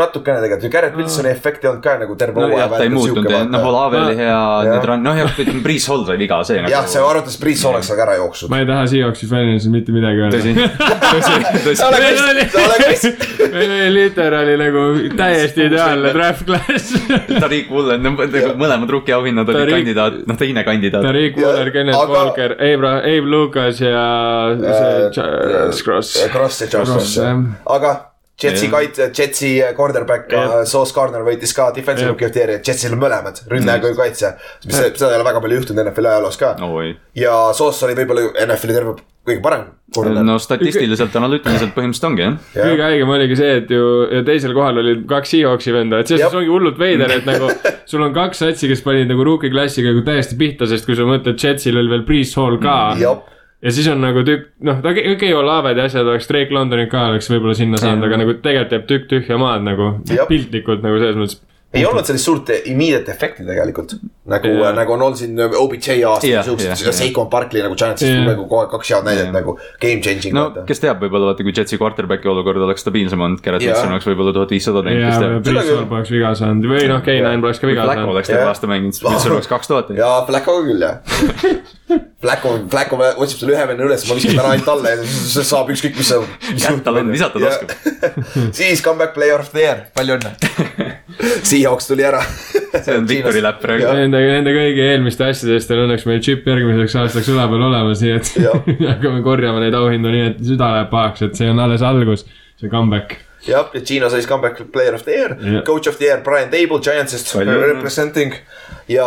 Natukene 0.00 0.40
tegelikult 0.42 0.66
ju 0.66 0.72
Garrett 0.72 0.96
Wilsoni 0.98 1.30
efekt 1.30 1.64
ei 1.64 1.70
olnud 1.70 1.84
ka 1.84 1.96
nagu 2.00 2.16
terve 2.20 2.44
nojah, 2.44 2.70
ta 2.72 2.82
ei 2.84 2.92
muutunud, 2.92 3.50
noh, 3.52 3.66
Olave 3.70 4.00
oli 4.00 4.16
hea, 4.18 4.40
nüüd 4.66 4.92
on, 4.94 5.04
noh 5.04 5.20
jah, 5.20 5.32
ütleme, 5.36 5.62
Priis 5.64 5.86
Hall 5.90 6.06
sai 6.08 6.18
viga, 6.20 6.40
see 6.48 6.58
jah, 6.60 6.86
see 6.88 7.00
nagu. 7.00 7.10
arvates 7.12 7.38
Priis 7.40 7.64
oleks 7.68 7.90
aga 7.94 8.06
ära 8.08 8.16
jooksnud. 8.20 8.52
ma 8.52 8.62
ei 8.62 8.68
taha 8.68 8.86
Seahawksi 8.90 9.30
fännina 9.30 9.62
siin 9.62 9.74
mitte 9.76 9.94
midagi 9.94 10.26
tõsi 10.34 10.54
öelda., 10.56 10.82
tõsi, 11.14 11.34
tõsi. 11.66 11.82
vist, 12.88 13.24
meil 13.54 13.74
oli 13.76 13.90
literaali 13.94 14.58
nagu 14.60 14.84
täiesti 15.20 15.66
ideaalne 15.68 16.12
draft 16.16 16.46
class. 16.48 16.94
Tariq 17.30 17.70
Woolen, 17.72 18.04
nagu 18.04 18.28
mõlemad 18.60 18.94
rookie-auhinnad 18.96 19.54
olid 19.54 19.74
kandidaat, 19.76 20.20
noh 20.28 20.40
teine 20.40 20.64
kandidaat. 20.66 21.06
Tariq 21.06 21.40
Wooler, 21.40 21.72
Kenneth 21.74 22.14
Walker, 22.14 22.56
Abe, 22.58 22.94
Abe 22.98 23.30
Lucas 23.30 23.80
ja 23.82 24.04
see 24.60 25.10
Charles 25.16 25.82
Cross. 25.82 26.14
Cross 26.32 26.64
ja 26.64 26.70
Charles 26.74 26.94
Cross, 26.94 27.18
aga 27.66 28.09
Jetsi 28.40 28.66
Jah. 28.66 28.72
kaitse, 28.72 29.10
Jetsi 29.16 29.52
quarterback 29.76 30.32
Jah. 30.32 30.56
Sauce 30.68 30.94
Gardner 30.96 31.24
võitis 31.26 31.54
ka 31.56 31.70
defensive 31.76 32.08
Jah. 32.08 32.14
rookie 32.14 32.28
of 32.30 32.34
the 32.34 32.44
year'i, 32.44 32.60
Jetsil 32.66 32.96
on 32.96 33.02
mõlemad, 33.02 33.42
ründaja 33.50 33.82
kui 33.84 33.94
kaitse. 33.98 34.34
mis, 34.66 34.80
seda 34.80 35.12
ei 35.12 35.20
ole 35.20 35.28
väga 35.28 35.44
palju 35.44 35.60
juhtunud 35.60 35.84
NFL-i 35.86 36.14
ajaloos 36.14 36.40
ka. 36.40 36.56
oi, 36.66 36.94
ja 37.18 37.36
Sauce 37.56 37.86
oli 37.88 37.98
võib-olla 38.00 38.32
NFL-i 38.46 38.76
terve 38.76 38.98
kõige 39.26 39.42
parem 39.44 39.66
no 40.24 40.36
statistiliselt, 40.40 41.16
analüütiliselt 41.18 41.72
põhimõtteliselt 41.74 42.06
ongi 42.08 42.22
jah. 42.24 42.36
kõige 42.54 42.84
haigem 42.86 43.12
oligi 43.16 43.38
see, 43.40 43.56
et 43.60 43.72
ju 43.74 43.88
ja 44.06 44.22
teisel 44.26 44.54
kohal 44.56 44.80
olid 44.82 45.02
kaks 45.10 45.34
Seahawksi 45.34 45.74
venda, 45.74 46.00
et 46.00 46.10
selles 46.10 46.24
suhtes 46.24 46.40
ongi 46.40 46.52
hullult 46.52 46.78
veider, 46.80 47.12
et 47.18 47.26
nagu 47.28 47.50
sul 47.90 48.04
on 48.06 48.14
kaks 48.16 48.44
satsi, 48.44 48.70
kes 48.70 48.84
panid 48.86 49.10
nagu 49.10 49.26
rookie 49.26 49.52
klassiga 49.52 49.92
nagu 49.92 50.04
täiesti 50.06 50.38
pihta, 50.40 50.68
sest 50.70 50.88
kui 50.88 50.98
sa 50.98 51.08
mõtled, 51.08 51.36
Jetsil 51.40 51.78
oli 51.80 51.92
veel 51.92 52.06
Breeze 52.06 52.38
Hall 52.40 52.60
ka 52.62 52.78
mm,. 52.94 53.36
Ja 53.62 53.72
siis 53.74 53.88
on 53.92 54.00
nagu 54.00 54.24
tükk, 54.26 54.50
noh, 54.66 54.80
okei 54.80 55.12
okay,, 55.14 55.32
Olaved 55.36 55.78
ja 55.78 55.86
asjad 55.90 56.08
oleks, 56.08 56.28
Drake 56.30 56.54
Londonit 56.54 56.90
ka 56.92 57.08
oleks 57.12 57.30
võib-olla 57.32 57.56
sinna 57.58 57.80
saanud, 57.80 58.06
aga 58.08 58.20
nagu 58.22 58.36
tegelikult 58.40 58.76
jääb 58.76 58.88
tükk 58.88 59.08
tühja 59.10 59.38
maad 59.40 59.66
nagu 59.66 59.92
piltlikult 60.28 60.84
nagu 60.86 61.00
selles 61.02 61.20
mõttes. 61.20 61.40
Ei 61.74 61.84
olnud 61.86 62.06
sellist 62.06 62.26
suurt 62.26 62.48
immediate 62.64 63.12
efekti 63.12 63.44
tegelikult. 63.46 63.92
nagu 64.30 64.50
Jaa., 64.50 64.72
nagu 64.74 64.92
on 64.94 65.04
olnud 65.06 65.18
siin 65.18 65.38
OBJ 65.38 66.02
aasta 66.06 66.26
Jah, 66.26 66.32
yeah, 66.32 66.44
siuksed 66.46 66.66
yeah,, 66.66 66.82
jah. 66.86 66.94
Seikon 66.94 67.28
Barkley 67.30 67.62
nagu 67.62 67.76
Giantsist 67.78 68.10
yeah. 68.10 68.26
nagu 68.26 68.44
kogu 68.46 68.60
aeg 68.64 68.72
kaks 68.74 68.90
head 68.94 69.06
näidet 69.06 69.24
Jah. 69.28 69.32
nagu 69.34 69.54
game 69.82 70.02
changing 70.04 70.34
no 70.34 70.48
vaata. 70.48 70.64
kes 70.66 70.82
teab, 70.82 71.00
võib-olla 71.02 71.30
vaata, 71.30 71.46
kui 71.46 71.54
Jetsi 71.56 71.78
quarterback'i 71.80 72.30
olukord 72.30 72.62
oleks 72.66 72.82
stabiilsem 72.84 73.22
olnud, 73.26 73.42
Garrett 73.44 73.66
Jaa. 73.66 73.76
Wilson 73.76 73.94
oleks 73.94 74.10
võib-olla 74.10 74.34
tuhat 74.36 74.54
viissada 74.54 74.84
teinud, 74.86 75.02
ja 75.02 75.10
kes 75.14 75.22
teab. 75.22 75.70
Hall 75.70 75.90
poleks 75.94 76.14
viga 76.14 76.32
saanud 76.42 76.70
või 76.74 76.86
noh, 76.90 77.02
K9 77.06 77.44
poleks 77.46 77.62
ka 77.62 77.70
viga 77.70 77.86
Flacco 77.86 78.02
saanud. 78.02 78.14
oleks 78.16 78.32
terve 78.32 78.44
Jah. 78.44 78.54
aasta 78.54 78.70
mänginud, 78.70 78.98
siis 78.98 79.06
Wilson 79.06 79.34
oleks 79.38 79.50
kaks 79.54 79.70
tuhat 79.70 79.90
teinud. 79.90 80.02
ja 80.02 80.12
Flaccoga 80.26 80.66
küll 80.66 80.86
jah. 80.86 80.98
Flacco, 82.20 82.52
Flacco 82.70 82.98
otsib 83.24 83.40
selle 83.40 83.54
ühe 83.56 83.66
venna 83.70 83.86
üles, 83.86 84.04
ma 84.06 84.18
viskan 84.18 84.36
täna 84.36 84.52
ainult 84.52 84.66
talle 84.68 84.92
ja 84.92 85.04
siis 85.08 85.48
saab 85.48 85.70
ükskõik 85.72 85.96
mis 85.96 86.10
see. 86.12 86.20
Kätt 86.60 86.82
tal 86.84 87.00
on, 87.00 87.14
visata 87.14 87.40
ta 87.40 87.54
oskab. 87.54 87.72
siis 88.58 88.84
comeback 88.84 89.16
player 89.16 89.40
of 89.40 89.48
the 89.54 89.64
year, 89.64 89.86
palju 89.96 90.18
õnne. 90.18 90.89
Seahawks 91.42 91.88
tuli 91.90 92.04
ära. 92.06 92.20
see 92.84 92.94
on 92.96 93.06
victory 93.08 93.40
lap 93.44 93.58
praegu. 93.62 93.86
Nende, 93.96 94.20
nende 94.30 94.52
kõigi 94.54 94.84
eelmiste 94.92 95.26
asjade 95.26 95.56
eest 95.58 95.72
on 95.74 95.82
õnneks 95.86 96.06
meil 96.08 96.20
džipp 96.24 96.46
järgmiseks 96.48 96.94
aastaks 97.02 97.28
üle 97.32 97.46
peal 97.50 97.64
olemas, 97.70 98.02
nii 98.04 98.14
et 98.16 98.30
hakkame 98.92 99.22
korjama 99.26 99.60
neid 99.64 99.74
auhindu 99.76 100.12
nii, 100.14 100.28
et 100.32 100.38
süda 100.52 100.70
läheb 100.76 100.92
pahaks, 100.92 101.24
et 101.26 101.36
see 101.40 101.50
on 101.50 101.60
alles 101.62 101.82
algus, 101.86 102.24
see 102.60 102.70
comeback. 102.72 103.18
jah, 103.46 103.68
ja 103.74 103.80
Gino 103.80 104.08
sai 104.12 104.20
siis 104.20 104.28
comeback 104.30 104.60
player 104.72 104.94
of 104.94 105.04
the 105.06 105.14
year 105.16 105.36
Jah. 105.40 105.62
coach 105.64 105.88
of 105.88 105.96
the 105.96 106.04
year 106.10 106.20
Brian 106.24 106.50
Table 106.52 106.78
Giantsist 106.84 107.32
representing. 107.40 108.34
ja 108.88 109.06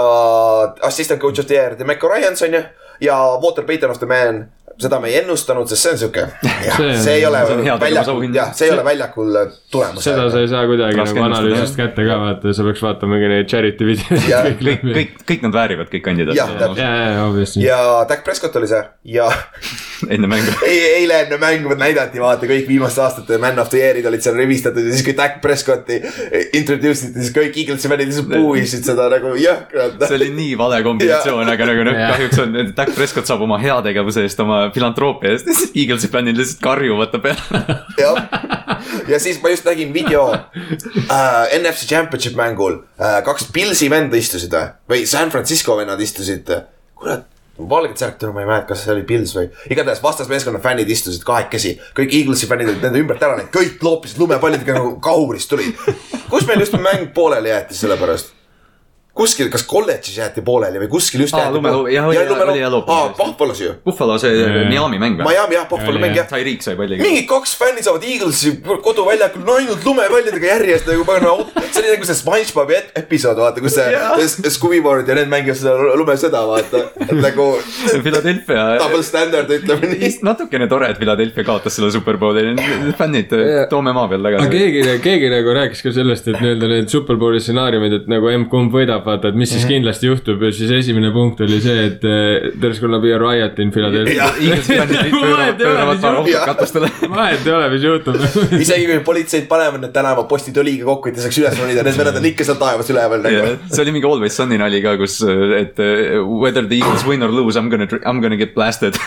assistant 0.82 1.22
coach 1.22 1.40
of 1.40 1.46
the 1.46 1.54
year 1.56 1.76
Demeco 1.78 2.10
Ryans 2.10 2.42
on 2.42 2.54
ju 2.58 2.64
ja 3.02 3.18
Walter 3.42 3.64
Payton 3.64 3.92
of 3.92 4.00
the 4.00 4.06
man. 4.10 4.46
Seda 4.82 5.00
me 5.00 5.10
ei 5.12 5.18
ennustanud, 5.22 5.68
sest 5.70 5.84
see 5.86 5.92
on 5.94 6.00
siuke, 6.02 6.24
See- 6.78 6.98
see 7.04 7.14
ei 7.20 7.26
ole 7.28 7.42
väljakul, 7.82 8.24
jah, 8.36 8.54
see 8.58 8.68
ei 8.70 8.74
ole 8.74 8.84
väljakul 8.88 9.36
tulemus. 9.72 10.04
seda 10.06 10.26
sa 10.34 10.42
ei 10.42 10.48
saa 10.52 10.64
kuidagi 10.70 10.98
nagu 10.98 11.24
analüüsist 11.28 11.78
kätte 11.80 12.06
ka 12.08 12.18
vaata, 12.22 12.54
sa 12.58 12.66
peaks 12.68 12.82
vaatama 12.86 13.16
mingi 13.18 13.30
neid 13.34 13.50
charity 13.52 13.88
videoid 13.92 14.58
kõik 14.64 14.84
kõik, 14.98 15.14
kõik, 15.30 15.46
nad 15.48 15.54
väärivad 15.60 15.92
kõik 15.94 16.04
kandidaadid 16.08 16.40
Jah, 16.42 16.52
täpselt. 16.60 16.82
ja, 16.82 16.90
ja, 17.14 17.26
obviously. 17.28 17.64
ja 17.68 17.80
Dak 18.10 18.24
Prescott 18.26 18.56
oli 18.60 18.70
see 18.72 18.82
ja 19.14 19.30
enne 20.14 20.28
mängu. 20.32 20.52
ei, 20.70 20.80
eile 21.00 21.22
enne 21.26 21.38
mängu 21.42 21.78
näidati, 21.80 22.20
vaata 22.24 22.50
kõik 22.50 22.68
viimaste 22.70 23.02
aastate 23.06 23.38
man 23.42 23.60
of 23.62 23.70
the 23.72 23.80
year'id 23.84 24.08
olid 24.10 24.24
seal 24.26 24.36
rivistatud 24.40 24.84
ja 24.88 24.94
siis 24.96 25.06
kui 25.06 25.16
Dak 25.18 25.38
Prescotti 25.44 26.00
introduce 26.58 27.08
iti, 27.10 27.22
siis 27.24 27.34
kõik 27.36 27.58
Eaglesi 27.64 27.92
fännid 27.92 28.10
lihtsalt 28.12 28.32
puuisid 28.34 28.86
seda 28.88 29.08
nagu 29.14 29.34
jõhkralt. 29.40 30.02
see 30.08 30.18
oli 30.20 30.30
nii 30.36 30.58
vale 30.60 30.82
kombinatsioon, 30.86 31.50
aga 31.54 31.70
nagu 31.70 31.86
noh, 31.88 32.00
kahjuks 32.14 32.42
on, 32.44 32.58
Dak 32.76 32.92
Prescott 32.98 33.30
saab 33.30 33.42
oma 33.46 33.60
heategevuse 33.62 34.24
eest, 34.28 34.40
oma 34.44 34.63
filantroopia 34.74 35.34
eest, 35.34 35.50
siis 35.58 35.74
Eaglesi 35.84 36.10
fännid 36.14 36.40
lihtsalt 36.40 36.64
karjuvad 36.64 37.12
ta 37.14 37.22
peale. 37.24 37.64
jah, 38.04 38.22
ja 39.10 39.20
siis 39.20 39.42
ma 39.44 39.54
just 39.54 39.68
nägin 39.68 39.94
video 39.96 40.30
äh, 40.34 41.60
NFC 41.60 41.90
Championship 41.90 42.38
mängul 42.40 42.80
äh,, 43.02 43.22
kaks 43.26 43.50
Pilsi 43.54 43.90
venda 43.94 44.20
istusid 44.20 44.54
või, 44.54 44.74
või 44.90 45.06
San 45.10 45.34
Francisco 45.34 45.78
vennad 45.80 46.02
istusid. 46.02 46.50
kurat, 46.96 47.26
valged 47.70 47.98
särk, 48.00 48.22
ma 48.34 48.42
ei 48.42 48.48
mäleta, 48.50 48.68
kas 48.72 48.84
see 48.84 48.94
oli 48.96 49.04
Pils 49.08 49.34
või, 49.38 49.50
igatahes 49.72 50.02
vastasmeeskonna 50.04 50.62
fännid 50.64 50.90
istusid 50.90 51.26
kahekesi. 51.28 51.76
kõik 51.98 52.14
Eaglesi 52.20 52.50
fännid 52.50 52.72
olid 52.72 52.86
nende 52.86 53.02
ümbert 53.02 53.24
ära 53.24 53.38
läinud, 53.38 53.52
kõik 53.54 53.84
loopisid 53.86 54.22
lumepallidega 54.22 54.78
nagu 54.80 54.96
kahurist 55.04 55.52
tulid. 55.52 55.78
kus 56.30 56.48
meil 56.50 56.64
just 56.66 56.78
mäng 56.80 57.12
pooleli 57.14 57.54
jäeti 57.54 57.78
selle 57.78 57.98
pärast? 57.98 58.34
kuskil, 59.14 59.50
kas 59.54 59.62
kolledžis 59.70 60.16
jäeti 60.18 60.42
pooleli 60.42 60.80
või 60.82 60.88
kuskil 60.90 61.22
just 61.22 61.36
Aa, 61.38 61.44
jäeti 61.46 61.58
lumeloo- 61.60 61.90
jah, 61.94 62.08
oli- 62.08 62.18
oli 62.18 62.60
jah 62.64 62.72
loopimine. 62.74 63.02
aa, 63.02 63.14
Buffalo's 63.18 63.60
ju. 63.62 63.74
Buffalo 63.86 64.18
see 64.18 64.32
Miami 64.70 64.98
mäng 64.98 65.20
või? 65.20 65.28
Miami 65.30 65.56
jah, 65.60 65.68
Buffalo 65.70 66.00
mäng 66.02 66.16
jah. 66.18 66.26
Tyreek 66.28 66.62
sai 66.66 66.76
palliga. 66.76 67.04
mingi 67.04 67.26
kaks 67.30 67.54
fänni 67.60 67.84
saavad 67.86 68.04
Eaglesi 68.04 68.56
koduväljakul 68.84 69.46
no 69.46 69.54
ainult 69.60 69.86
lumepallidega 69.86 70.48
järjest 70.56 70.88
nagu 70.90 71.06
pagan 71.06 71.28
auto. 71.30 71.62
see 71.72 71.82
oli 71.84 71.92
nagu 71.94 72.06
see 72.10 72.16
SpongeBobi 72.16 72.80
episood, 73.04 73.38
vaata, 73.38 73.62
kus 73.62 73.76
see 73.78 74.50
Scooby-Board 74.58 75.08
ja 75.08 75.16
need 75.20 75.30
mängivad 75.30 75.58
seda 75.62 75.76
lumesõda, 76.00 76.42
vaata. 76.50 76.84
et 77.06 77.14
nagu 77.22 77.48
Philadelphia, 78.04 78.66
double 78.82 79.04
standard, 79.06 79.50
ütleme 79.60 79.90
nii. 79.94 80.12
natukene 80.26 80.68
tore, 80.72 80.90
et 80.94 80.98
Philadelphia 80.98 81.44
kaotas 81.48 81.78
selle 81.78 81.92
superbowli, 81.94 82.56
fännid, 82.98 83.34
toome 83.70 83.94
maa 83.96 84.08
peal 84.12 84.26
aga 84.26 84.42
tagasi. 84.42 84.58
keegi, 84.58 84.98
keegi 85.06 85.30
nagu 85.34 85.54
rääkis 85.60 85.84
ka 85.86 85.94
sellest, 85.96 86.28
et 86.34 86.40
nii-öelda 86.42 86.70
need 86.72 86.92
superbowli 86.94 87.42
stsenaariumid, 87.44 87.94
et 88.02 88.08
nagu 88.12 88.30
M-kumb 88.34 88.74
võidab, 88.74 89.03
vaata, 89.06 89.30
et 89.32 89.38
mis 89.38 89.50
siis 89.52 89.66
kindlasti 89.68 90.08
juhtub 90.10 90.42
ja 90.44 90.52
siis 90.56 90.72
esimene 90.80 91.12
punkt 91.16 91.42
oli 91.46 91.60
see, 91.64 91.86
et 91.90 92.04
eh, 92.08 92.50
there 92.58 92.72
is 92.74 92.80
gonna 92.82 93.00
be 93.04 93.14
a 93.14 93.20
riot 93.22 93.60
in 93.64 93.72
Philadelphia. 93.74 94.30
Vahet 97.14 97.46
ei 97.46 97.54
ole, 97.54 97.70
mis 97.74 97.84
juhtub. 97.84 98.16
isegi 98.64 98.88
kui 98.90 99.00
politseid 99.06 99.48
panevad 99.50 99.84
need 99.84 99.94
tänavapostid 99.96 100.58
õliga 100.64 100.88
kokku, 100.88 101.12
et 101.12 101.20
ei 101.20 101.26
saaks 101.26 101.42
üles 101.42 101.60
ronida, 101.60 101.86
need 101.86 102.00
vennad 102.00 102.20
on 102.22 102.30
ikka 102.32 102.48
seal 102.48 102.60
taevas 102.62 102.90
üleval 102.94 103.24
nagu. 103.26 103.58
see 103.70 103.84
oli 103.86 103.96
mingi 103.98 104.10
Always 104.10 104.38
Sunny 104.40 104.58
nali 104.62 104.82
ka, 104.86 104.96
kus, 105.02 105.20
et 105.60 105.80
eh, 105.84 106.18
whether 106.22 106.66
the 106.68 106.80
Eagles 106.80 107.06
win 107.10 107.26
or 107.26 107.32
lose, 107.34 107.58
I 107.60 107.64
m 107.64 107.70
gonna, 107.74 107.88
I 107.90 108.10
m 108.12 108.24
gonna 108.24 108.40
get 108.40 108.56
blasted. 108.58 108.98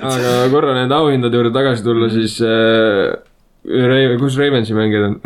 aga 0.00 0.36
korra 0.52 0.76
nende 0.76 0.96
auhindade 0.96 1.36
juurde 1.36 1.52
tagasi 1.54 1.84
tulla, 1.84 2.08
siis 2.12 2.38
äh, 2.44 3.18
Ra- 3.64 4.18
kus 4.18 4.36
Ravensi 4.38 4.74
mängijad 4.74 5.04
on? 5.04 5.20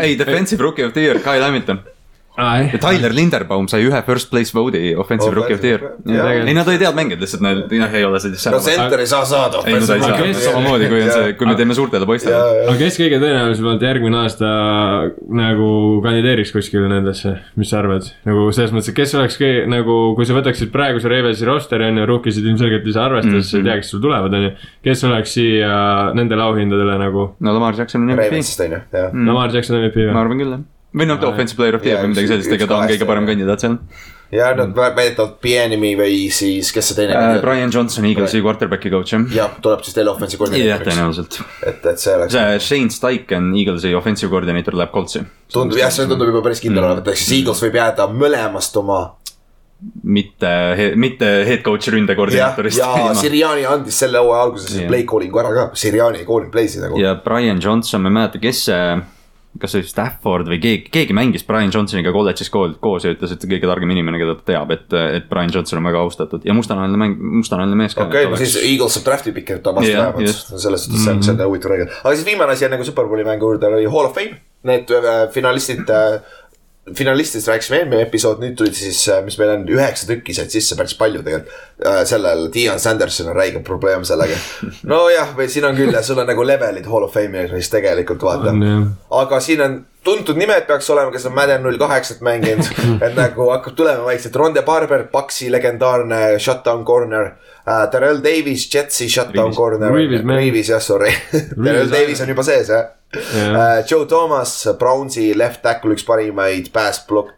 ei, 0.00 0.16
defensive 0.18 0.62
rookie 0.62 0.84
of 0.86 0.92
the 0.92 1.00
year, 1.00 1.18
Kyle 1.20 1.42
Hamilton. 1.44 1.80
Ja 2.34 2.78
Tyler 2.82 3.12
Linderbaum 3.14 3.68
sai 3.70 3.84
ühe 3.86 4.00
first 4.06 4.30
place 4.32 4.50
vote'i 4.54 4.94
offensive 4.98 5.30
Oh, 5.30 5.36
rookie 5.38 5.54
of 5.54 5.60
the 5.62 5.68
year. 5.70 5.84
ei, 6.48 6.54
nad 6.56 6.66
olid 6.66 6.82
head 6.82 6.96
mängijad, 6.96 7.20
lihtsalt 7.22 7.42
nad, 7.44 7.60
noh, 7.70 7.94
ei 7.94 8.04
ole 8.04 8.18
sellist 8.22 8.48
no 8.50 8.58
center 8.64 8.98
ei 9.00 9.06
saa 9.06 9.22
saada. 9.24 9.60
ei, 9.66 9.76
nad 9.78 9.86
ei 9.94 10.02
saa 10.02 10.18
Kes-, 10.18 10.40
samamoodi 10.48 10.88
kui 10.90 11.02
on 11.04 11.12
see, 11.14 11.32
kui 11.38 11.46
me 11.46 11.54
teeme 11.58 11.76
suurtele 11.78 12.08
poistele. 12.10 12.34
aga 12.66 12.74
kes 12.80 12.98
kõige 12.98 13.20
tõenäolisemalt 13.22 13.86
järgmine 13.86 14.18
aasta 14.24 14.50
nagu 15.42 15.68
kandideeriks 16.04 16.52
kuskile 16.54 16.90
nendesse, 16.90 17.36
mis 17.60 17.70
sa 17.70 17.78
arvad? 17.84 18.10
nagu 18.26 18.48
selles 18.56 18.74
mõttes, 18.74 18.90
et 18.90 18.98
kes 18.98 19.14
oleks 19.20 19.38
kõige 19.40 19.64
nagu, 19.70 19.98
kui 20.18 20.26
sa 20.28 20.36
võtaksid 20.36 20.74
praeguse 20.74 21.10
Ravensi 21.12 21.46
roster'i 21.48 21.86
on 21.92 22.02
ju, 22.02 22.08
rookiesid 22.10 22.50
ilmselgelt 22.50 22.86
ei 22.90 22.96
saa 22.98 23.06
arvestada, 23.12 23.40
sest 23.42 23.54
sa 23.54 23.62
ei 23.62 23.66
tea, 23.70 23.78
kes 23.82 23.94
sul 23.94 24.02
tulevad, 24.04 24.34
on 24.34 24.48
ju. 24.48 24.52
kes 24.90 25.06
oleks 25.08 25.38
siia 25.38 25.74
nendele 26.18 26.42
auhindadele 26.50 26.98
nagu 27.06 27.30
no 27.38 27.54
Lamar 27.56 27.78
Jackson 27.78 28.02
on 28.02 28.10
MVP, 28.16 28.26
Ravensist 28.26 28.66
on 28.66 28.74
ju, 28.78 28.84
jah. 28.90 29.10
mm., 29.12 29.28
Lamar 29.30 29.54
Jackson 29.54 29.78
MVP 29.80 30.00
ma 30.08 30.10
või? 30.18 30.22
arvan 30.26 30.42
küll 30.42 30.56
jah. 30.58 30.64
Või 30.94 31.08
noh, 31.10 31.22
offensive 31.28 31.58
player 31.58 31.76
of 31.78 31.82
the 31.82 31.90
year 31.90 32.04
või 32.04 32.12
midagi 32.12 32.30
sellist, 32.30 32.52
ega 32.54 32.68
ta 32.70 32.76
on 32.78 32.90
kõige 32.90 33.08
parem 33.08 33.24
jah. 33.26 33.32
kandidaat 33.32 33.64
seal. 33.64 33.78
ja 34.34 34.50
nad 34.58 34.76
väidetavalt 34.76 35.40
Bienimi 35.42 35.94
või 35.98 36.18
siis, 36.34 36.70
kes 36.74 36.90
see 36.90 36.98
teine 37.00 37.16
Äh, 37.18 37.40
Brian 37.42 37.72
Johnson, 37.74 38.06
Eaglesi 38.08 38.42
quarterback'i 38.44 38.92
coach 38.94 39.16
jah. 39.16 39.26
jah, 39.34 39.58
tuleb 39.64 39.82
siis 39.86 39.98
teile 39.98 40.12
offensive 40.14 40.38
jah, 40.38 40.44
koordineeritoriks. 40.44 40.94
tõenäoliselt. 40.94 41.40
et, 41.66 41.90
et 41.92 42.06
see 42.06 42.14
oleks, 42.18 42.38
see 42.38 42.62
Shane 42.68 42.94
Steichen, 42.94 43.50
Eaglesi 43.58 43.94
offensive 43.98 44.30
coordinator 44.32 44.78
läheb 44.78 44.94
Coltsi. 44.94 45.24
tundub 45.52 45.82
jah, 45.82 45.92
see 45.94 46.06
tundub 46.10 46.30
juba 46.30 46.44
päris 46.46 46.62
kindel 46.64 46.86
olevat, 46.86 47.12
ehk 47.12 47.20
siis 47.20 47.40
Eagles 47.40 47.66
võib 47.66 47.82
jääda 47.82 48.08
mõlemast 48.14 48.82
oma 48.82 49.02
mitte, 50.02 50.50
mitte 50.96 51.30
head 51.48 51.62
coach 51.66 51.88
jah, 51.88 51.94
ründekoordinaatorist. 51.96 52.78
ja 52.78 53.14
Siriani 53.18 53.66
andis 53.68 53.98
selle 54.04 54.22
hooaja 54.22 54.46
alguses 54.46 54.76
Jah. 54.78 54.88
play 54.88 55.04
calling'u 55.08 55.40
ära 55.42 55.52
ka, 55.56 55.66
Siriani 55.78 56.22
ei 56.22 56.28
call 56.28 56.46
inud 56.46 56.54
play'si 56.54 56.82
nagu. 56.84 57.00
ja 57.00 57.14
Brian 57.24 57.60
Johnson, 57.62 58.04
ma 58.04 58.12
ei 58.12 58.18
mäleta, 58.20 58.40
kes 58.42 58.64
see, 58.70 58.86
kas 59.60 59.74
see 59.74 59.82
oli 59.82 59.88
Stafford 59.90 60.48
või 60.50 60.58
keegi, 60.62 60.88
keegi 60.94 61.14
mängis 61.16 61.44
Brian 61.46 61.72
Johnsoniga 61.74 62.12
kolledžis 62.14 62.50
koos, 62.52 62.74
koos 62.82 63.06
ja 63.06 63.12
ütles, 63.14 63.34
et 63.34 63.44
kõige 63.46 63.68
targem 63.70 63.92
inimene, 63.94 64.18
keda 64.20 64.36
ta 64.40 64.46
teab, 64.52 64.72
et, 64.74 64.86
et 65.18 65.28
Brian 65.30 65.52
Johnson 65.54 65.80
on 65.80 65.88
väga 65.88 66.02
austatud 66.02 66.46
ja 66.46 66.56
mustanahaline 66.56 67.00
mäng, 67.00 67.20
mustanahaline 67.40 67.78
mees 67.78 67.94
ka. 67.94 68.08
okei, 68.10 68.26
no 68.30 68.40
siis 68.40 68.56
Eagles 68.62 68.98
saab 68.98 69.06
draft'i 69.10 69.34
pikki 69.36 69.60
vastu 69.60 69.92
Jah, 69.92 70.08
vähemalt 70.08 70.26
just., 70.26 70.50
selles 70.58 70.86
suhtes 70.86 71.04
see 71.04 71.14
on, 71.14 71.22
see 71.26 71.36
on 71.36 71.44
huvitav 71.46 71.74
reegel. 71.74 71.92
aga 72.02 72.16
siis 72.16 72.26
viimane 72.26 72.56
asi 72.56 72.66
enne 72.66 72.80
kui 72.80 72.88
Superbowli 72.88 73.26
mängu 73.26 73.52
juurde 73.52 73.70
oli 73.70 73.86
Hall 73.86 74.10
of 74.10 74.18
Fame, 74.18 74.40
need 74.66 74.90
äh, 74.90 75.24
finalistid 75.34 75.90
äh, 75.92 76.18
finalistidest 76.92 77.48
rääkisime 77.48 77.78
eelmine 77.80 78.02
episood, 78.04 78.42
nüüd 78.42 78.58
tulid 78.58 78.76
siis, 78.76 78.98
mis 79.24 79.38
meil 79.40 79.54
on 79.54 79.64
üheksa 79.72 80.08
tükki 80.08 80.34
said 80.36 80.52
sisse, 80.52 80.76
päris 80.76 80.92
palju 80.98 81.22
tegelikult. 81.24 81.62
sellel 82.08 82.46
Dion 82.52 82.80
Sanderson 82.80 83.30
on 83.32 83.36
räige 83.36 83.62
probleem 83.64 84.04
sellega. 84.04 84.36
nojah, 84.92 85.32
või 85.36 85.48
siin 85.48 85.64
on 85.64 85.76
küll 85.78 85.96
ja 85.96 86.02
sul 86.04 86.20
on 86.20 86.28
nagu 86.28 86.44
levelid 86.44 86.86
Hall 86.90 87.08
of 87.08 87.16
Fame'is 87.16 87.72
tegelikult 87.72 88.22
vaata 88.22 88.52
aga 89.22 89.40
siin 89.40 89.64
on 89.64 89.78
tuntud 90.04 90.36
nimed 90.36 90.66
peaks 90.68 90.90
olema, 90.92 91.12
kes 91.14 91.24
on 91.30 91.34
Madden 91.34 91.64
null 91.64 91.80
kaheksat 91.80 92.20
mänginud, 92.24 92.68
et 93.06 93.16
nagu 93.16 93.48
hakkab 93.54 93.76
tulema 93.78 94.04
vaikselt, 94.04 94.36
Ronde 94.36 94.62
Barber, 94.66 95.06
Paxi 95.12 95.48
legendaarne 95.52 96.38
shutdown 96.38 96.84
corner 96.84 97.30
uh,. 97.64 97.86
Terrell 97.90 98.20
Davis, 98.20 98.68
Jetsi 98.68 99.08
shutdown 99.08 99.54
Reeves. 99.54 99.56
corner. 99.56 99.96
Reeves 100.36 100.68
jah, 100.68 100.84
sorry. 100.84 101.14
Terrell 101.64 101.88
Davis 101.90 102.20
on 102.20 102.28
juba 102.28 102.44
sees 102.44 102.68
jah 102.68 102.92
Jah. 103.14 103.54
uh,. 103.54 103.86
Joe 103.90 104.04
Thomas, 104.06 104.68
Brownsi 104.78 105.30
left 105.36 105.62
tackle, 105.62 105.94
üks 105.94 106.04
parimaid 106.04 106.72
pass 106.72 107.06
block, 107.08 107.34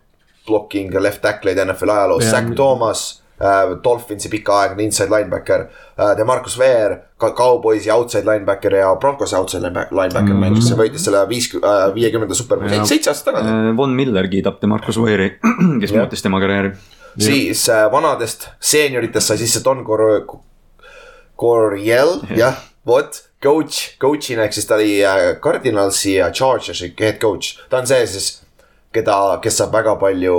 blocking 0.46 0.94
left 1.02 1.22
tackle'id 1.22 1.60
NFL 1.64 1.90
ajaloos, 1.90 2.24
Jah. 2.24 2.30
Zack 2.30 2.54
Thomas 2.56 3.06
uh,. 3.40 3.76
Dolphinsi 3.84 4.28
pikaaegne 4.32 4.82
inside 4.82 5.10
linebacker 5.12 5.66
uh,, 5.66 6.14
Demarcus 6.16 6.58
Ware, 6.58 6.98
ka 7.18 7.30
Cowboysi 7.36 7.90
outside 7.90 8.24
linebacker 8.28 8.74
ja 8.74 8.94
Broncosi 9.00 9.36
outside 9.36 9.62
linebacker 9.68 10.22
mm 10.22 10.32
-hmm. 10.32 10.40
mängis, 10.40 10.72
võitis 10.76 11.04
selle 11.04 11.28
viis, 11.28 11.50
viiekümnenda 11.94 12.34
superbowli 12.34 12.86
seitse 12.86 13.10
aastat 13.10 13.34
tagasi. 13.34 13.48
Äh, 13.48 13.76
Von 13.76 13.90
Miller 13.90 14.28
kiidab 14.28 14.60
Demarcus 14.62 14.98
Ware'i, 14.98 15.30
kes 15.80 15.90
Jah. 15.90 16.00
muutis 16.00 16.22
tema 16.22 16.40
karjääri. 16.40 16.72
siis 17.18 17.68
äh, 17.68 17.92
vanadest 17.92 18.48
seenioritest 18.60 19.26
sai 19.26 19.38
sisse 19.38 19.64
Don 19.64 19.84
Cor-, 19.84 20.40
Coriel, 21.40 22.20
jah, 22.36 22.56
vot, 22.86 23.22
coach, 23.46 23.94
coach'ina 24.02 24.46
ehk 24.46 24.56
siis 24.56 24.66
ta 24.68 24.78
oli 24.78 24.98
äh, 25.06 25.36
Cardinalsi 25.42 26.16
ja 26.18 26.30
Chargersi 26.34 26.92
head 27.00 27.20
coach. 27.22 27.56
ta 27.70 27.78
on 27.78 27.86
see 27.86 28.06
siis, 28.10 28.30
keda, 28.94 29.38
kes 29.42 29.60
saab 29.62 29.74
väga 29.78 29.96
palju 30.02 30.36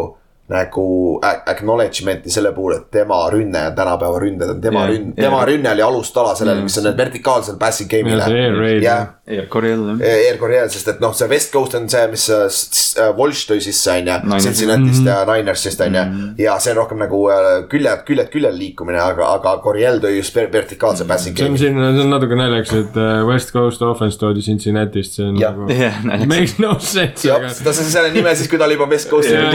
nagu 0.49 1.19
acknowledgement'i 1.51 2.31
selle 2.31 2.53
puhul, 2.55 2.77
et 2.77 2.85
tema 2.93 3.17
rünne 3.33 3.65
on 3.67 3.75
tänapäeva 3.75 4.19
ründed 4.21 4.49
on 4.53 4.61
tema 4.63 4.85
Jah, 4.85 4.91
rünn, 4.93 5.09
jah. 5.11 5.25
tema 5.25 5.41
rünne 5.49 5.71
oli 5.73 5.83
alustala 5.83 6.35
sellele, 6.39 6.61
mis 6.63 6.77
on 6.79 6.87
vertikaalsel 6.97 7.57
passing 7.59 7.91
ja 7.91 7.99
game'ile 7.99 8.59
raid. 8.59 8.83
jah, 8.85 9.07
Air 9.27 9.47
Coryell. 9.51 9.89
Air 9.99 10.37
Coryell, 10.39 10.69
sest 10.71 10.87
et 10.87 11.01
noh, 11.03 11.11
see 11.17 11.27
West 11.27 11.51
Coast 11.51 11.73
on 11.75 11.89
see, 11.91 12.05
mis 12.07 12.29
äh, 12.31 12.45
äh, 12.47 13.09
Walsh 13.17 13.49
tõi 13.49 13.57
sisse, 13.65 13.91
on 13.91 14.07
ju. 14.07 14.39
Cincinnati'st 14.45 15.03
ja 15.09 15.17
Ninersist 15.27 15.81
on 15.83 15.97
ju. 15.99 16.03
ja 16.45 16.55
see 16.63 16.71
on 16.71 16.79
rohkem 16.79 17.01
nagu 17.03 17.19
äh, 17.33 17.49
küljed, 17.71 18.05
küljed, 18.07 18.29
küljel 18.31 18.55
liikumine, 18.55 19.01
aga, 19.03 19.27
aga 19.35 19.57
Coryell 19.65 19.99
tõi 20.03 20.13
just 20.21 20.35
ver- 20.37 20.47
vertikaalse 20.53 21.03
passing 21.09 21.35
see 21.35 21.43
on 21.49 21.57
game'i. 21.57 21.63
siin, 21.65 21.75
see 21.97 22.05
on 22.05 22.13
natuke 22.15 22.39
naljakas, 22.39 22.71
et 22.85 23.01
West 23.27 23.51
Coast 23.51 23.83
offense 23.83 24.15
toodi 24.21 24.45
Cincinnati'st, 24.47 25.19
see 25.19 25.27
on 25.27 25.35
Jah. 25.43 25.51
nagu 25.59 25.67
naljakas. 26.07 26.31
makes 26.31 26.55
no 26.63 26.77
sense, 26.79 27.27
jah 27.27 27.43
ta 27.67 27.75
sai 27.75 27.89
selle 27.91 28.13
nime 28.15 28.31
siis, 28.39 28.47
kui 28.47 28.57
ta 28.61 28.69
oli 28.69 28.79
juba 28.79 28.87
West 28.95 29.11
Coast'i 29.11 29.35
Jaa, 29.35 29.51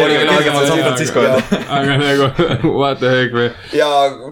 San 0.82 0.88
Francisco 0.90 1.22
jaa. 1.24 1.38
ja, 1.38 1.60
aga 1.78 1.96
nagu 2.02 2.72
what 2.82 2.98
the 3.02 3.10
heck 3.14 3.34
või. 3.36 3.48
ja 3.78 3.88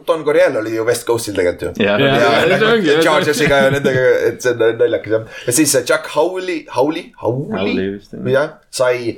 Don 0.09 0.25
Coryell 0.27 0.57
oli 0.61 0.75
ju 0.77 0.85
West 0.89 1.07
Coast'il 1.09 1.37
tegelikult 1.39 1.79
ju. 1.79 1.87
jah 1.87 2.01
Jaa. 2.01 2.19
ja 2.21 2.31
see 2.43 2.51
nagu 2.55 2.69
ongi, 2.75 2.91
jah. 2.93 3.03
Chargersiga 3.07 3.63
ja 3.65 3.71
nendega, 3.75 4.05
et 4.29 4.43
see 4.45 4.55
on 4.57 4.65
naljakas 4.83 5.15
jah. 5.17 5.27
ja 5.47 5.57
siis 5.61 5.73
see 5.77 5.85
Jack 5.89 6.11
Howley, 6.17 6.65
Howley, 6.77 7.07
Howley 7.23 7.87
jah. 7.95 8.31
jah, 8.35 8.53
sai, 8.83 9.17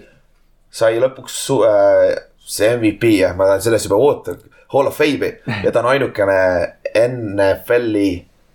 sai 0.71 0.95
lõpuks 1.03 1.41
äh, 1.59 2.07
see 2.53 2.73
MVP 2.77 3.17
jah, 3.23 3.37
ma 3.39 3.49
tahan 3.53 3.65
sellest 3.69 3.89
juba 3.91 4.01
oota, 4.03 4.37
Hall 4.73 4.89
of 4.89 4.97
Fame'i 4.97 5.35
ja 5.65 5.73
ta 5.73 5.83
on 5.83 5.91
ainukene 5.93 6.39
NFL-i 7.09 8.09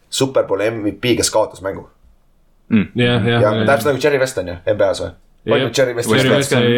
Superbowli 0.09 0.69
MVP, 0.71 1.17
kes 1.19 1.29
kaotas 1.33 1.59
mängu. 1.65 1.83
jah, 2.95 3.23
jah 3.27 3.41
ja 3.43 3.51
täpselt 3.67 3.91
nagu 3.93 3.99
Jerry 4.03 4.19
West 4.21 4.37
on 4.41 4.47
ju, 4.53 4.59
NBA-s 4.73 5.01
või? 5.03 5.15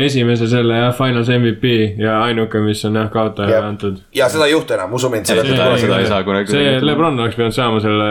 Esimese 0.06 0.48
selle 0.52 0.78
jah, 0.80 0.94
finals 0.98 1.30
MVP 1.34 1.72
ja 2.02 2.20
ainuke, 2.26 2.60
mis 2.64 2.84
on 2.88 2.96
jah 3.00 3.10
kaotajale 3.14 3.56
Jah. 3.56 3.68
antud. 3.70 3.98
ja 4.16 4.30
seda 4.30 4.46
ei 4.48 4.54
juhtu 4.54 4.74
enam, 4.78 4.94
usu 4.94 5.10
mind, 5.10 5.26
seda 5.30 5.44
seda- 5.48 5.70
seda 5.82 6.00
ei 6.00 6.08
saa 6.10 6.24
kunagi. 6.28 6.52
see 6.52 6.76
Lebron 6.86 7.20
oleks 7.20 7.36
pidanud 7.40 7.56
saama 7.56 7.80
selle. 7.84 8.10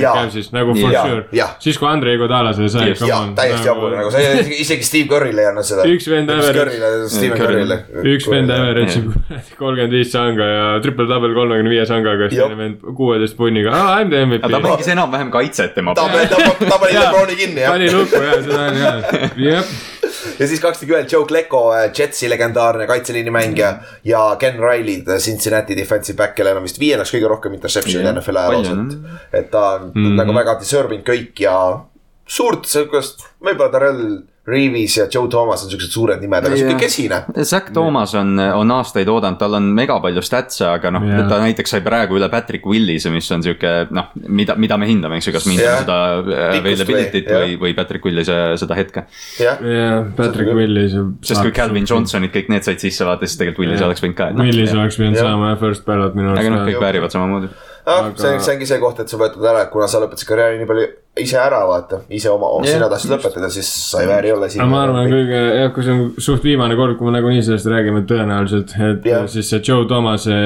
Cavsis 0.00 0.50
nagu 0.52 0.74
for 0.74 0.92
Jaa, 0.92 1.02
sure 1.06 1.24
jah.. 1.36 1.54
siis 1.62 1.78
kui 1.78 1.88
Andrei 1.88 2.14
Iguodala 2.18 2.52
selle 2.56 2.68
sai. 2.72 2.90
jaa, 3.08 3.20
täiesti 3.36 3.66
jabur 3.70 3.94
nagu 3.96 4.10
see 4.14 4.44
isegi, 4.60 4.82
Steve 4.90 5.08
Curry'le 5.10 5.40
ei 5.44 5.48
anna 5.50 5.62
seda. 5.66 5.84
Üks 5.88 6.08
vend 6.10 6.30
average- 6.34 7.80
üks 8.14 8.28
vend 8.30 8.50
average'ib 8.54 9.10
kolmkümmend 9.60 9.92
viis 9.94 10.10
sanga 10.12 10.46
ja 10.50 10.64
triple-double 10.84 11.34
kolmekümne 11.36 11.70
viie 11.72 11.86
sangaga, 11.88 12.28
siis 12.30 12.40
teine 12.42 12.58
vend 12.58 12.82
kuueteist 12.96 13.36
punniga, 13.38 13.72
aa 13.76 14.00
I 14.00 14.04
m 14.04 14.10
the 14.10 14.22
aga 14.24 14.40
ta 14.40 14.58
MVP. 14.58 14.66
mängis 14.70 14.88
enam-vähem 14.94 15.30
kaitset 15.34 15.74
tema 15.76 15.94
ta, 15.94 16.06
peal. 16.12 16.26
ta, 16.30 16.36
ta 16.66 16.78
pani. 16.80 16.96
Lebroni 16.98 17.36
kinni 17.40 17.60
jah. 17.64 17.72
pani 17.74 17.90
lukku 17.94 18.22
ja 18.24 18.36
seda 18.42 18.60
oli 18.70 18.80
jah, 18.80 19.54
jah. 19.54 19.64
Ja 20.40 20.48
siis 20.48 20.60
kakskümmend 20.62 20.96
ühel 20.96 21.12
Joe 21.12 21.26
Klecko, 21.28 21.62
Jetsi 21.98 22.30
legendaarne 22.30 22.86
kaitseliini 22.88 23.30
mängija 23.34 23.74
ja 24.04 24.24
Ken 24.40 24.58
Riley, 24.62 25.04
Cincinnati 25.18 25.76
defensive 25.76 26.16
back, 26.16 26.34
kellel 26.38 26.56
on 26.56 26.66
vist 26.66 26.80
viiendaks 26.80 27.12
kõige 27.14 27.28
rohkem 27.30 27.54
interception'id 27.58 28.08
Jah, 28.08 28.16
NFL 28.16 28.42
ajaloos, 28.42 28.72
et, 28.72 29.38
et 29.42 29.50
ta 29.52 29.66
on 29.76 29.90
mm 29.92 30.06
-hmm. 30.06 30.18
nagu 30.22 30.34
väga 30.40 30.56
deserving 30.62 31.04
kõik 31.06 31.44
ja 31.44 31.56
suurt 32.30 32.68
sihukest, 32.70 33.24
võib-olla 33.42 33.72
Darrell 33.72 34.04
Reeves 34.50 34.94
ja 34.96 35.04
Joe 35.12 35.28
Thomas 35.30 35.62
on 35.62 35.70
siuksed 35.70 35.92
suured 35.92 36.22
nimed, 36.22 36.46
aga 36.48 36.56
sihuke 36.56 36.78
kesine. 36.80 37.18
Zack 37.46 37.68
Thomas 37.76 38.14
on, 38.18 38.32
on 38.40 38.72
aastaid 38.74 39.08
oodanud, 39.12 39.36
tal 39.38 39.54
on 39.58 39.66
mega 39.76 39.98
palju 40.02 40.22
statse, 40.24 40.64
aga 40.66 40.90
noh 40.94 41.04
Jaa. 41.06 41.26
ta 41.30 41.38
näiteks 41.42 41.74
sai 41.76 41.82
praegu 41.84 42.16
üle 42.18 42.26
Patrick 42.32 42.64
Willise, 42.66 43.12
mis 43.14 43.28
on 43.36 43.44
siuke 43.44 43.72
noh, 43.94 44.08
mida, 44.26 44.56
mida 44.58 44.78
me 44.80 44.88
hindame, 44.88 45.20
eks 45.20 45.28
ju, 45.28 45.34
kas 45.36 45.46
me 45.46 45.58
hindame 45.58 45.84
seda 45.84 45.98
availability't 46.56 47.30
või- 47.30 47.58
või, 47.62 47.74
Patrick 47.78 48.08
Willise 48.08 48.38
seda 48.64 48.78
hetke. 48.80 49.04
jah, 49.38 49.60
jah, 49.60 50.08
Patrick 50.16 50.54
Willis. 50.56 50.96
sest 51.22 51.42
kui 51.44 51.52
Calvin. 51.54 51.86
Johnsonid 51.90 52.32
kõik 52.34 52.48
need 52.50 52.66
said 52.66 52.80
sisse 52.82 53.04
vaata, 53.06 53.28
siis 53.28 53.38
tegelikult 53.42 53.66
Willise 53.66 53.84
Jah. 53.84 53.90
oleks 53.92 54.02
võinud 54.06 54.18
ka. 54.18 54.30
Willis 54.40 54.72
oleks 54.72 54.96
pidanud 54.96 55.20
saama 55.20 55.52
jah, 55.52 55.60
first 55.60 55.84
ballot 55.86 56.16
minu 56.16 56.32
aga 56.32 56.48
noh, 56.48 56.64
kõik 56.64 56.78
arust. 56.78 56.86
väärivad 56.88 57.14
samamoodi. 57.14 57.52
Aga- 57.84 58.12
see, 58.16 58.40
see 58.44 58.54
ongi 58.54 58.68
see 58.68 58.80
koht, 58.82 59.00
et 59.00 59.12
sa 59.12 59.20
võtad 59.20 59.46
ära, 59.52 59.64
et 59.64 59.72
kuna 59.72 59.88
sa 59.88 60.02
lõpetasid 60.02 60.28
karjääri 60.28 60.60
nii 60.60 60.68
palju 60.68 60.86
ise 61.20 61.38
ära, 61.40 61.62
vaata, 61.68 62.02
ise 62.12 62.30
oma 62.32 62.52
yeah., 62.60 62.76
sina 62.76 62.88
tahtsid 62.92 63.14
lõpetada, 63.14 63.50
siis 63.52 63.70
sa 63.90 64.04
ei 64.04 64.08
vääri 64.10 64.32
olla 64.34 64.48
siin. 64.52 64.64
ma 64.70 64.84
arvan, 64.84 65.10
kõige, 65.10 65.40
jah, 65.62 65.72
kui 65.74 65.86
see 65.86 65.96
on 65.96 66.06
suht 66.20 66.44
viimane 66.46 66.76
kord, 66.78 66.98
kui 66.98 67.08
me 67.08 67.16
nagunii 67.16 67.42
sellest 67.46 67.70
räägime 67.72 68.04
tõenäoliselt, 68.10 68.76
et 68.76 69.08
yeah. 69.08 69.26
siis 69.30 69.48
see 69.50 69.62
Joe 69.64 69.88
Thomase 69.90 70.36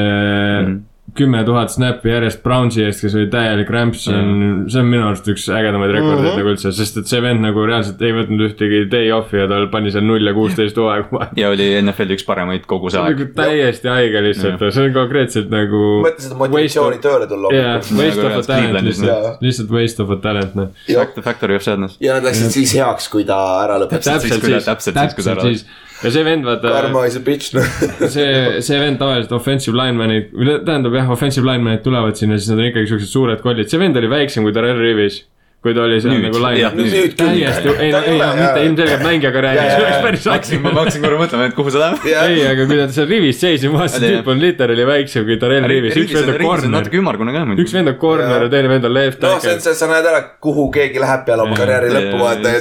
kümme 1.14 1.44
tuhat 1.44 1.70
snappi 1.70 2.08
järjest 2.08 2.40
Brownsi 2.42 2.82
eest, 2.82 3.02
kes 3.04 3.14
oli 3.14 3.26
täielik 3.30 3.68
rämps, 3.70 4.06
see 4.06 4.16
on, 4.16 4.30
see 4.72 4.80
on 4.80 4.88
minu 4.88 5.04
arust 5.06 5.28
üks 5.30 5.44
ägedamaid 5.52 5.92
rekordeid 5.92 6.24
mm 6.24 6.30
-hmm. 6.30 6.38
nagu 6.40 6.52
üldse, 6.54 6.72
sest 6.74 6.96
et 6.98 7.10
see 7.10 7.20
vend 7.22 7.44
nagu 7.44 7.66
reaalselt 7.68 8.02
ei 8.02 8.14
võtnud 8.16 8.44
ühtegi 8.48 8.80
day 8.90 9.12
off'i 9.14 9.38
ja 9.38 9.46
tal 9.50 9.68
pani 9.70 9.92
seal 9.94 10.06
null 10.08 10.26
ja 10.26 10.34
kuusteist 10.34 10.80
hooaegu 10.80 11.18
vahel. 11.18 11.36
ja 11.36 11.52
oli 11.52 11.68
NFL-i 11.82 12.16
üks 12.16 12.26
paremaid 12.26 12.66
kogu 12.66 12.90
see 12.90 13.02
nagu 13.04 13.26
aeg. 13.26 13.36
täiesti 13.36 13.92
haige 13.92 14.24
lihtsalt, 14.26 14.66
see 14.72 14.88
on 14.88 14.96
konkreetselt 14.96 15.52
nagu. 15.52 15.84
mõtle 16.08 16.26
seda 16.26 16.40
motivatsiooni 16.40 17.00
tööle 17.04 17.30
tulla 17.30 17.54
jaa, 17.54 17.78
hommikul. 17.78 18.02
waste 18.02 18.24
Nagu 18.24 18.32
of 18.32 18.40
a 18.40 18.48
talent 18.48 18.88
lihtsalt 18.88 19.10
jah., 19.12 19.38
lihtsalt 19.40 19.70
waste 19.78 20.02
of 20.02 20.10
a 20.10 20.20
talent 20.28 20.54
noh. 20.54 20.68
Back 20.88 21.14
to 21.14 21.22
factory 21.22 21.60
of 21.60 21.62
sadness. 21.62 22.00
ja 22.00 22.18
nad 22.18 22.30
läksid 22.30 22.50
siis 22.58 22.74
heaks, 22.80 23.08
kui 23.12 23.28
ta 23.28 23.40
ära 23.68 23.78
lõpetas. 23.84 24.08
täpselt 24.08 24.40
siis, 24.40 24.64
täpselt 24.64 24.98
siis, 24.98 25.14
kui 25.14 25.24
ta 25.24 25.36
ära- 25.36 25.50
siis 25.52 25.66
ja 26.04 26.12
see 26.14 26.24
vend 26.26 26.46
vaata 26.48 26.72
Karma 26.74 27.04
is 27.08 27.18
a 27.18 27.22
bitch, 27.24 27.54
noh. 27.56 27.68
see, 28.14 28.62
see 28.64 28.80
vend 28.80 29.00
tavaliselt 29.02 29.32
offensive 29.36 29.76
lineman'id, 29.78 30.32
või 30.36 30.58
tähendab 30.66 30.96
jah, 30.98 31.12
offensive 31.14 31.48
lineman'id 31.48 31.84
tulevad 31.86 32.18
sinna, 32.20 32.38
siis 32.38 32.52
nad 32.52 32.60
on 32.60 32.68
ikkagi 32.70 32.92
siuksed 32.92 33.10
suured 33.10 33.44
kollid, 33.44 33.70
see 33.72 33.80
vend 33.80 34.00
oli 34.00 34.10
väiksem 34.12 34.46
kui 34.46 34.54
Darrell 34.56 34.82
Rivis. 34.82 35.22
Kui 35.64 35.72
ta 35.72 35.86
oli 35.86 35.96
seal 36.04 36.12
Nüüd, 36.12 36.26
nagu 36.26 36.36
küll. 36.76 37.14
täiesti, 37.16 37.70
ei 37.80 37.92
no 37.92 38.00
ei 38.04 38.14
ei 38.14 38.18
ole,, 38.18 38.26
mitte 38.36 38.64
ilmselgelt 38.66 39.04
mängija 39.04 39.30
karjääris, 39.32 39.62
Jaa, 39.62 39.70
see 39.72 39.84
oleks 39.84 40.02
päris 40.04 40.26
hakkasin, 40.28 40.60
ma 40.60 40.72
hakkasin 40.76 41.04
korra 41.04 41.20
mõtlema, 41.22 41.46
et 41.48 41.54
kuhu 41.56 41.72
see 41.72 41.80
läheb. 41.80 42.08
ei, 42.10 42.42
aga 42.50 42.66
kui 42.68 42.76
ta 42.80 42.88
seal 42.92 43.08
rivis 43.08 43.40
seisis, 43.40 43.64
ma 43.72 43.80
vaatasin, 43.80 44.04
Oli, 44.04 44.18
tüüp 44.18 44.28
on 44.34 44.42
literaali 44.42 44.86
väiksem 44.90 45.24
kui 45.24 45.38
Darrell 45.40 45.68
Rivis, 45.70 45.96
üks 46.02 46.12
vend 46.18 46.32
on 46.34 46.40
corner, 46.42 46.72
natuke 46.74 47.00
ümmargune 47.00 47.32
ka 47.32 47.44
muidugi. 47.48 47.64
üks 47.64 47.76
vend 47.78 47.92
on 47.94 47.96
corner 48.02 48.44
ja 48.44 48.50
teine 48.52 48.72
vend 48.74 48.88
on 48.90 48.94
left 48.94 49.24
noh, 49.24 49.38
see 49.40 49.54
on, 49.54 49.62
see, 49.64 49.78
sa 49.80 49.88
näed 49.88 50.10
ära, 50.10 50.20
kuhu 50.44 50.66
keegi 50.74 51.00
läheb 51.00 51.24
peale 51.30 51.46
oma 51.46 51.56
karjääri 51.56 51.94
lõppu, 51.96 52.20
vaata, 52.20 52.52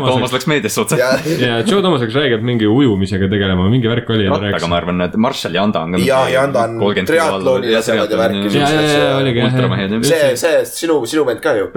Toomas 0.00 0.32
läks 0.38 0.48
meediasse 0.48 0.80
otsa. 0.86 0.96
ja, 0.96 1.60
Joe 1.66 1.82
Thomas 1.84 2.00
läks 2.06 2.16
räigelt 2.16 2.44
mingi 2.46 2.68
ujumisega 2.70 3.28
tegelema, 3.28 3.68
mingi 3.68 3.92
värk 3.92 4.08
oli. 4.16 4.30
rattaga 4.32 4.72
ma 4.72 4.80
arvan, 4.80 5.04
et 5.04 5.20
Marshall 5.20 5.60
ja 5.60 5.68
Anda 5.68 5.84
on 5.84 5.98
ka. 5.98 6.02
ja, 6.06 6.22
ja 6.32 6.46
anda 6.48 6.64
on 6.64 7.04
triatloni 7.06 7.74
lasevad 7.74 8.10
ja 8.16 8.20
värki. 8.24 8.56
Jah, 8.56 9.20
ultramehed 9.50 9.96
ja 9.98 10.02
see, 10.06 10.32
see 10.40 10.64
sinu, 10.68 11.00
sinu 11.10 11.26
vend 11.28 11.42
ka 11.44 11.54
ju. 11.58 11.68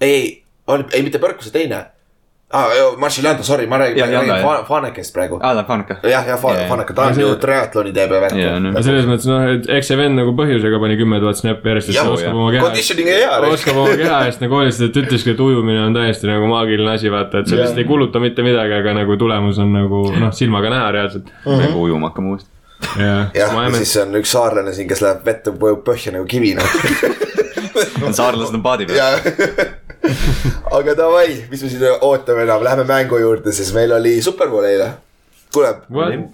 Ei, 0.00 0.20
ei, 0.68 0.84
ei 0.96 1.02
mitte 1.04 1.18
Põrk, 1.22 1.42
see 1.44 1.52
teine. 1.52 1.80
aa, 2.50 2.68
Marshall 2.98 3.26
Janda, 3.28 3.44
sorry, 3.46 3.66
ma 3.70 3.78
räägin, 3.78 4.00
ma 4.00 4.20
räägin. 4.22 4.42
Fa- 4.42 4.64
Fanekest 4.66 5.12
praegu. 5.14 5.36
aa, 5.42 5.52
ta 5.54 5.60
on 5.60 5.66
fun 5.68 5.84
ka. 5.86 5.96
jah, 6.08 6.26
jah. 6.26 6.40
Faneka, 6.40 6.94
ta 6.94 7.04
on 7.06 7.20
ju 7.20 7.28
triatloni 7.42 7.92
teeb 7.94 8.10
ja 8.16 8.20
värki. 8.24 8.46
selles 8.82 9.06
mõttes 9.06 9.28
noh, 9.30 9.44
et 9.54 9.68
eks 9.76 9.90
see 9.92 9.98
vend 10.00 10.18
nagu 10.18 10.32
põhjusega 10.38 10.80
pani 10.82 10.96
kümme 10.98 11.20
tuhat 11.22 11.38
snappi 11.38 11.70
järjest, 11.70 11.92
Jah, 11.94 12.08
ta 12.08 12.16
oskab 12.16 12.34
oma 12.40 12.50
keha 12.54 12.64
Conditioning 12.64 13.12
on 13.12 13.20
hea, 13.20 13.52
oskab 13.54 13.78
oma 13.84 13.96
keha 14.02 14.20
eest 14.30 14.42
nagu 14.42 14.58
hoolitseda, 14.58 14.90
et 14.90 15.00
ütleski, 15.04 15.34
et 15.36 15.44
ujumine 15.46 15.84
on 15.84 15.94
täiesti 16.00 16.30
nagu 16.32 16.48
maagiline 16.50 16.94
asi, 16.96 17.12
vaata, 17.12 17.44
et 17.44 17.52
sa 17.52 17.60
lihtsalt 17.60 17.78
ei 17.84 17.88
kuluta 17.92 18.24
mitte 18.24 18.46
midagi, 18.46 18.78
aga 18.80 18.96
nagu 19.02 19.18
tulemus 19.20 19.60
on 19.62 19.74
nagu 19.76 20.06
noh, 20.16 20.32
silmaga 20.34 20.74
näha 20.74 20.90
reaalselt. 20.98 21.30
peaaegu 21.44 21.86
ujuma 21.86 22.10
hakkama 22.10 22.34
uuesti. 22.34 22.50
jah, 22.98 23.28
ja 23.36 23.50
siis 23.76 23.96
on 24.02 24.16
üks 24.18 24.32
saarlane 24.34 24.72
siin, 24.74 24.88
kes 24.90 25.04
läheb 25.04 25.22
vette, 25.28 25.52
vajub 25.60 25.84
põhja 25.86 26.16
nagu 26.16 26.26
kivi, 26.26 26.56
noh. 26.58 26.64
saarlased 28.18 28.56
on 28.56 28.64
paadi 28.64 28.88
peal. 28.90 29.20
aga 30.78 30.96
davai, 30.96 31.28
mis 31.50 31.62
me 31.62 31.70
siin 31.72 31.86
ootame 32.00 32.44
enam, 32.46 32.64
läheme 32.64 32.86
mängu 32.88 33.20
juurde, 33.20 33.52
siis 33.56 33.72
meil 33.76 33.92
oli 33.96 34.18
Superbowl 34.24 34.68
eile. 34.68 34.90
kuule 35.54 35.72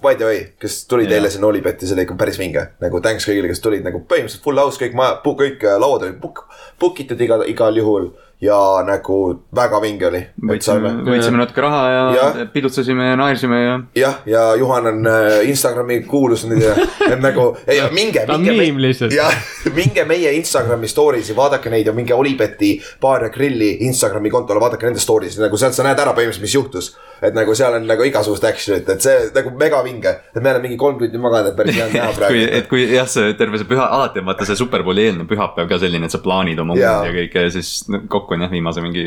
by 0.03 0.15
the 0.15 0.25
way, 0.29 0.41
kes 0.61 0.85
tulid 0.87 1.09
Jaa. 1.11 1.17
eile 1.19 1.31
sinna 1.33 1.49
Olipetti, 1.49 1.87
see 1.89 1.97
oli 1.97 2.05
ikka 2.05 2.19
päris 2.21 2.39
vinge, 2.39 2.67
nagu 2.85 3.01
thanks 3.01 3.25
kõigile, 3.25 3.49
kes 3.49 3.63
tulid 3.65 3.87
nagu 3.87 4.03
põhimõtteliselt 4.05 4.45
full 4.45 4.61
house, 4.61 4.81
kõik 4.83 4.97
maja, 4.99 5.17
kõik 5.25 5.65
äh, 5.65 5.79
lauad 5.81 6.05
olid 6.05 6.19
book, 6.21 6.45
book 6.81 7.01
itud 7.01 7.21
igal, 7.25 7.47
igal 7.49 7.81
juhul 7.81 8.11
ja 8.41 8.57
nagu 8.85 9.17
väga 9.57 9.79
vinge 9.81 10.07
oli. 10.11 10.21
võitsime, 10.51 10.91
võitsime 11.07 11.39
natuke 11.41 11.63
raha 11.65 11.81
ja, 11.89 12.03
ja 12.17 12.47
pidutasime 12.53 13.07
ja 13.09 13.17
naersime 13.17 13.61
ja. 13.63 13.77
jah, 13.97 14.19
ja 14.29 14.43
Juhan 14.61 14.91
on 14.91 15.09
äh, 15.09 15.39
Instagrami 15.49 16.03
kuulus 16.09 16.45
nüüd 16.49 16.61
ja 16.61 16.75
et 17.15 17.23
nagu, 17.23 17.49
ei 17.65 17.81
minge, 17.97 18.27
Ta 18.29 18.37
on 18.37 18.45
minge. 18.45 18.59
miim 18.61 18.81
lihtsalt. 18.85 19.17
jah, 19.17 19.33
minge 19.79 20.05
meie 20.09 20.35
Instagrami 20.37 20.91
story'si, 20.91 21.37
vaadake 21.37 21.73
neid 21.73 21.89
ja 21.89 21.97
minge 21.97 22.15
Olibeti 22.15 22.75
baar 23.01 23.25
ja 23.25 23.33
grilli 23.33 23.73
Instagrami 23.89 24.33
kontole, 24.33 24.61
vaadake 24.61 24.91
nende 24.91 25.01
story'si, 25.01 25.41
nagu 25.41 25.57
sealt 25.61 25.79
sa 25.79 25.87
näed 25.87 26.05
ära 26.05 26.13
põhimõtteliselt, 26.13 26.45
mis 26.45 26.59
juhtus. 26.59 26.93
Et 27.23 27.37
nagu 27.37 27.55
seal 27.57 27.79
on 27.79 27.87
nagu 27.89 28.05
igasugust 28.07 28.45
action'it, 28.49 28.89
et 28.93 29.03
see 29.03 29.31
nagu 29.35 29.53
mega 29.59 29.81
vinge, 29.87 30.13
et 30.35 30.41
me 30.43 30.51
oleme 30.53 30.67
mingi 30.69 30.79
kolm 30.81 30.99
tundi 31.01 31.21
maganud, 31.21 31.53
et 31.53 31.59
päris 31.59 31.79
hea 31.79 31.87
on 31.89 31.95
näha 31.97 32.13
praegu 32.19 32.43
et. 32.59 32.69
kui 32.71 32.85
jah, 32.93 33.09
see 33.11 33.33
terve 33.39 33.61
see 33.61 33.69
püha, 33.71 33.87
alati 33.99 34.23
on 34.23 34.29
vaata 34.31 34.49
see 34.49 34.59
Superbowli 34.59 35.07
eelne 35.09 35.27
pühapäev 35.31 35.71
ka 35.71 35.79
selline, 35.83 36.09
et 36.09 36.15
sa 36.15 36.21
plaanid 36.25 36.61
oma 36.63 36.77
undi 36.77 36.85
ja 36.85 37.15
kõike 37.15 37.47
ja 37.47 37.53
siis 37.55 37.73
no, 37.93 38.03
kokku 38.13 38.37
on 38.37 38.45
jah, 38.47 38.53
viimase 38.53 38.85
mingi 38.85 39.07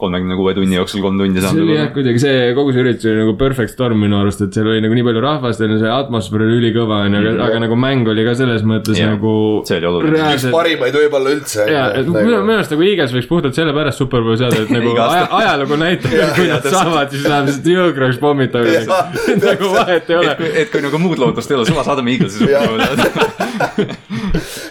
kolmekümne 0.00 0.38
kuue 0.38 0.54
tunni 0.58 0.78
jooksul 0.78 1.04
kolm 1.04 1.20
tundi 1.20 1.42
see 1.42 1.52
oli 1.54 1.76
jah, 1.76 1.84
saanud. 1.84 1.94
kuidagi 1.98 2.22
see 2.24 2.50
kogu 2.58 2.74
see 2.74 2.84
üritus 2.84 3.08
oli 3.10 3.22
nagu 3.22 3.36
perfect 3.40 3.74
storm 3.74 4.02
minu 4.02 4.18
arust, 4.20 4.42
et 4.46 4.56
seal 4.56 4.70
oli 4.72 4.82
nagu 4.84 4.98
nii 4.98 5.06
palju 5.08 5.24
rahvast 5.24 5.62
ja 5.64 5.70
see 5.78 5.92
atmosfäär 5.94 6.46
oli 6.46 6.58
ülikõva 6.62 7.02
onju, 7.06 7.22
aga, 7.22 7.34
aga 7.48 7.62
nagu 7.66 7.78
mäng 7.78 8.10
oli 8.10 8.26
ka 8.26 8.34
selles 8.38 8.64
mõttes 8.66 8.98
Jah, 8.98 9.14
nagu. 9.14 9.34
see 9.68 9.78
oli 9.80 9.90
oluline. 9.90 10.22
üks 10.34 10.46
parimaid 10.54 10.98
võib-olla 10.98 11.34
üldse. 11.36 11.66
ja, 11.70 11.86
et 12.00 12.08
minu 12.10 12.42
minu 12.44 12.58
arust 12.58 12.74
nagu 12.74 12.86
Eagles 12.86 13.14
võiks 13.14 13.30
puhtalt 13.30 13.58
sellepärast 13.58 14.02
superbowli 14.02 14.40
saada, 14.42 14.62
et 14.64 14.72
nagu 14.74 14.94
ajalugu 15.40 15.78
näitab, 15.80 16.14
kui 16.36 16.48
nad 16.50 16.66
saavad, 16.66 17.12
siis 17.14 17.26
läheb 17.28 17.43
lihtsalt 17.48 17.68
jõhkraks 17.70 18.20
pommitamiseks 18.22 18.88
Jaa. 18.88 19.04
nagu 19.48 19.70
vahet 19.74 20.10
ei 20.10 20.16
et 20.16 20.20
ole. 20.20 20.34
kui, 20.40 20.50
et 20.62 20.72
kui 20.72 20.84
nagu 20.84 21.00
muud 21.02 21.20
lootust 21.22 21.52
ei 21.52 21.58
ole, 21.58 21.66
suva 21.68 21.84
saadame 21.86 22.14
Eaglesi 22.14 22.42
Superbowli. 22.42 22.84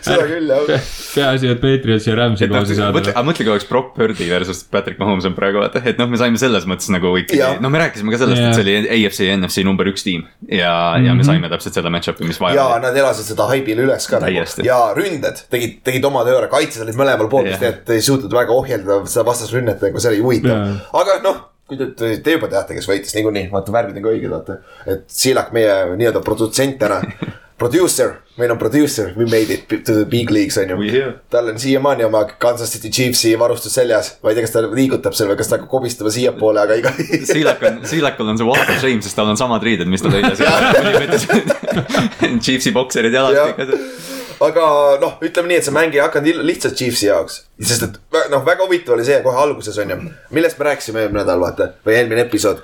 seda 0.04 0.26
küll 0.28 0.52
jah. 0.52 0.88
peaasi, 1.14 1.52
et 1.54 1.62
Patriots 1.62 2.08
ja 2.08 2.16
Rams'i 2.18 2.50
kaasa 2.52 2.74
mõtle, 2.74 2.78
saada. 2.80 3.14
aga 3.14 3.26
mõtle, 3.28 3.46
kui 3.46 3.54
oleks 3.56 3.68
Brock 3.70 3.94
Purdy 3.98 4.28
versus 4.32 4.64
Patrick 4.74 5.00
Mahomes 5.02 5.28
on 5.30 5.38
praegu 5.38 5.62
vaata, 5.62 5.82
et 5.90 6.00
noh, 6.02 6.10
me 6.12 6.20
saime 6.20 6.42
selles 6.42 6.68
mõttes 6.70 6.90
nagu 6.94 7.14
ikkagi, 7.22 7.62
no 7.64 7.72
me 7.74 7.82
rääkisime 7.84 8.14
ka 8.14 8.22
sellest 8.24 8.44
et 8.44 8.58
see 8.58 8.66
oli 8.66 8.76
AFC 8.98 9.24
ja 9.28 9.38
NFC 9.38 9.66
number 9.68 9.90
üks 9.92 10.06
tiim. 10.06 10.26
ja, 10.50 10.74
ja 11.04 11.16
me 11.18 11.26
saime 11.28 11.52
täpselt 11.52 11.78
selle 11.80 11.94
match-up'i, 11.94 12.28
mis 12.28 12.42
vaja 12.42 12.60
ja 12.60 12.68
oli. 12.74 12.86
nad 12.88 13.00
elasid 13.04 13.32
seda 13.34 13.48
haibile 13.52 13.88
üles 13.88 14.10
ka 14.10 14.22
nagu 14.24 14.46
ja 14.66 14.80
ründed 14.98 15.46
tegid, 15.54 15.80
tegid 15.86 16.10
oma 16.10 16.26
töö 16.28 16.40
ära, 16.42 16.52
kaitsjad 16.52 16.88
olid 16.88 17.00
mõlemal 17.00 17.32
pool, 17.32 17.50
Jah. 17.50 17.62
need 17.64 17.96
ei 17.96 18.04
suutnud 18.04 18.34
väga 18.34 18.56
ohjeldada 18.56 19.04
seda 19.10 19.26
vastasrünnet, 19.30 19.82
nagu 19.84 20.04
see 20.04 20.14
oli 20.14 20.24
huvitav 20.24 20.64
aga 21.00 21.20
noh, 21.24 21.42
kui 21.74 21.80
te, 21.84 21.92
te, 22.00 22.12
te 22.24 22.38
juba 22.38 22.50
teate, 22.52 22.78
kes 22.78 22.90
võitis 22.90 23.16
niikuinii, 23.18 23.48
vaata 23.54 23.74
värvid 23.76 24.00
on 24.00 24.06
ka 24.06 24.14
õiged, 24.16 24.34
vaata. 24.34 24.60
et 24.90 25.08
Siilak, 25.12 25.54
meie 25.56 25.80
nii-öelda 25.98 26.22
produtsent 26.26 26.78
täna, 26.82 27.02
producer, 27.64 28.16
meil 28.38 28.52
on 28.52 28.58
producer, 28.58 29.12
we 29.16 29.26
made 29.30 29.54
it 29.54 29.68
to 29.86 29.94
the 29.94 30.06
big 30.10 30.32
leagues 30.34 30.58
on 30.58 30.72
ju 30.74 31.04
tal 31.32 31.52
on 31.52 31.60
siiamaani 31.62 32.04
oma 32.08 32.24
Kansas 32.42 32.72
City 32.74 32.90
Chiefsi 32.90 33.36
varustus 33.40 33.76
seljas, 33.78 34.16
ma 34.24 34.32
ei 34.32 34.38
tea, 34.38 34.46
kas 34.48 34.56
ta 34.56 34.64
liigutab 34.66 35.16
seal 35.18 35.30
või 35.32 35.38
kas 35.40 35.52
ta 35.52 35.60
hakkab 35.60 35.70
kobistama 35.72 36.12
siiapoole, 36.14 36.64
aga 36.66 36.80
iga. 36.82 36.94
Siilak 37.34 37.64
on, 37.70 37.84
Siilakul 37.88 38.34
on 38.34 38.42
see 38.42 38.48
walk 38.50 38.66
of 38.68 38.82
shame, 38.82 39.04
sest 39.06 39.16
tal 39.20 39.30
on 39.32 39.40
samad 39.40 39.64
riided, 39.64 39.90
mis 39.92 40.04
tal 40.04 40.18
eile 40.18 40.34
seal. 40.40 41.40
Chiefsi 42.46 42.74
bokserid 42.76 43.14
jalas 43.16 43.38
Jah. 43.38 43.54
kõik 43.54 43.64
asjad. 43.68 44.13
Aga 44.42 44.68
noh, 45.02 45.18
ütleme 45.24 45.52
nii, 45.52 45.62
et 45.62 45.68
see 45.68 45.76
mäng 45.76 45.96
ei 45.96 46.04
hakanud 46.04 46.44
lihtsalt 46.46 46.78
Chiefsi 46.80 47.10
jaoks. 47.10 47.44
sest 47.62 47.90
et 47.90 48.00
noh, 48.32 48.46
väga 48.46 48.66
huvitav 48.66 48.98
oli 48.98 49.06
see 49.08 49.20
kohe 49.26 49.42
alguses 49.44 49.78
on 49.82 49.94
ju, 49.94 50.00
millest 50.36 50.60
me 50.60 50.72
rääkisime 50.72 51.04
eelmine 51.04 51.24
nädal, 51.24 51.44
vaata, 51.44 51.74
või 51.86 52.00
eelmine 52.00 52.26
episood. 52.28 52.64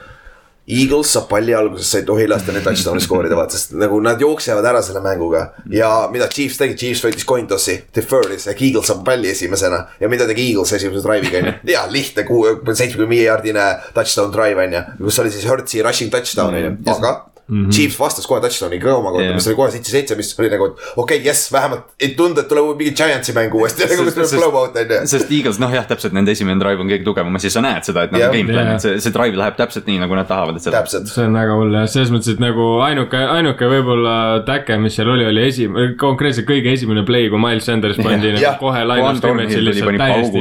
Eagles 0.69 1.09
saab 1.15 1.25
palli 1.31 1.53
alguses, 1.57 1.87
sa 1.89 1.97
ei 1.97 2.03
tohi 2.05 2.27
lasta 2.29 2.53
neid 2.53 2.61
touchdown'i 2.61 3.01
skoorida, 3.01 3.33
vaata, 3.37 3.57
sest 3.57 3.71
nagu 3.81 3.97
nad 4.05 4.21
jooksevad 4.21 4.65
ära 4.69 4.83
selle 4.85 5.01
mänguga. 5.01 5.47
ja 5.73 5.89
mida 6.13 6.27
Chiefs 6.29 6.59
tegi, 6.61 6.75
Chiefs 6.77 7.01
võitis 7.07 7.25
coin 7.25 7.47
toss'i, 7.49 7.79
deferred'is 7.95 8.45
ehk 8.51 8.61
Eagles 8.67 8.91
saab 8.91 9.01
palli 9.07 9.31
esimesena. 9.31 9.79
ja 9.99 10.09
mida 10.09 10.27
tegi 10.29 10.45
Eagles 10.51 10.73
esimese 10.77 11.01
drive'iga 11.05 11.41
on 11.41 11.49
ju, 11.49 11.55
ja 11.73 11.87
lihtne 11.89 12.25
seitsmekümne 12.27 13.09
viie 13.09 13.25
jaardine 13.25 13.65
touchdown 13.97 14.29
drive 14.35 14.67
on 14.67 14.77
ju. 14.77 14.83
kus 15.07 15.19
oli 15.23 15.33
siis 15.33 15.49
Hertzi 15.49 15.81
rushing 15.81 16.13
touchdown 16.13 16.53
on 16.53 16.67
ju, 16.67 16.75
aga 16.93 17.15
Mm 17.49 17.65
-hmm. 17.65 17.71
Chiefs 17.73 17.99
vastas 17.99 18.27
kohe 18.29 18.41
touchdown'iga 18.41 18.83
ka 18.83 18.95
omakorda 18.95 19.25
yeah., 19.25 19.35
mis 19.35 19.47
oli 19.47 19.55
kohe 19.57 19.71
seitse-seitse, 19.73 20.15
mis 20.15 20.35
oli 20.39 20.49
nagu, 20.53 20.65
et 20.65 20.73
okei 20.95 21.17
okay,, 21.17 21.25
jess, 21.25 21.51
vähemalt 21.53 21.95
ei 21.99 22.09
tunda, 22.17 22.41
et 22.41 22.47
tuleb 22.47 22.77
mingi 22.77 22.93
Giantsi 22.93 23.33
mängu 23.33 23.57
uuesti, 23.57 23.87
nagu 23.89 24.05
mis 24.05 24.13
tuleb 24.13 24.35
blowout 24.35 24.77
on 24.77 24.93
ju. 24.93 24.99
sest 25.13 25.31
Eagles, 25.31 25.59
noh 25.59 25.73
jah, 25.73 25.87
täpselt 25.89 26.13
nende 26.13 26.31
esimene 26.31 26.61
drive 26.61 26.83
on 26.83 26.91
kõige 26.91 27.07
tugevam 27.07 27.33
ja 27.33 27.41
siis 27.45 27.57
sa 27.57 27.63
näed 27.65 27.89
seda, 27.89 28.03
et 28.05 28.13
nad 28.13 28.21
Jah. 28.21 28.29
on 28.29 28.37
game 28.37 28.53
plan, 28.53 28.67
Jah. 28.67 28.75
et 28.75 28.85
see, 28.85 28.99
see 29.05 29.15
drive 29.15 29.41
läheb 29.41 29.57
täpselt 29.57 29.89
nii, 29.89 29.97
nagu 30.03 30.19
nad 30.19 30.29
tahavad, 30.29 30.59
et 30.59 30.67
seda. 30.67 30.83
see 30.85 31.25
on 31.25 31.39
väga 31.39 31.57
hull 31.57 31.79
jah, 31.79 31.89
selles 31.95 32.13
mõttes, 32.13 32.33
et 32.35 32.43
nagu 32.43 32.67
ainuke, 32.85 33.23
ainuke 33.37 33.71
võib-olla 33.73 34.15
täke, 34.45 34.77
mis 34.77 34.95
seal 34.99 35.09
oli, 35.09 35.25
oli 35.25 35.47
esimene, 35.47 35.95
konkreetselt 35.97 36.47
kõige 36.49 36.77
esimene 36.77 37.05
play, 37.07 37.31
kui 37.33 37.41
Miles 37.41 37.65
Sanders 37.65 37.97
pandi 37.97 38.35
Jah. 38.35 38.53
nagu 38.53 38.61
kohe 38.67 38.85
of 38.85 39.17
scrimmage'i 39.17 39.25
Thornhill 39.25 39.65
tuli, 39.65 39.73
lihtsalt 39.73 39.97
täiesti 39.97 40.39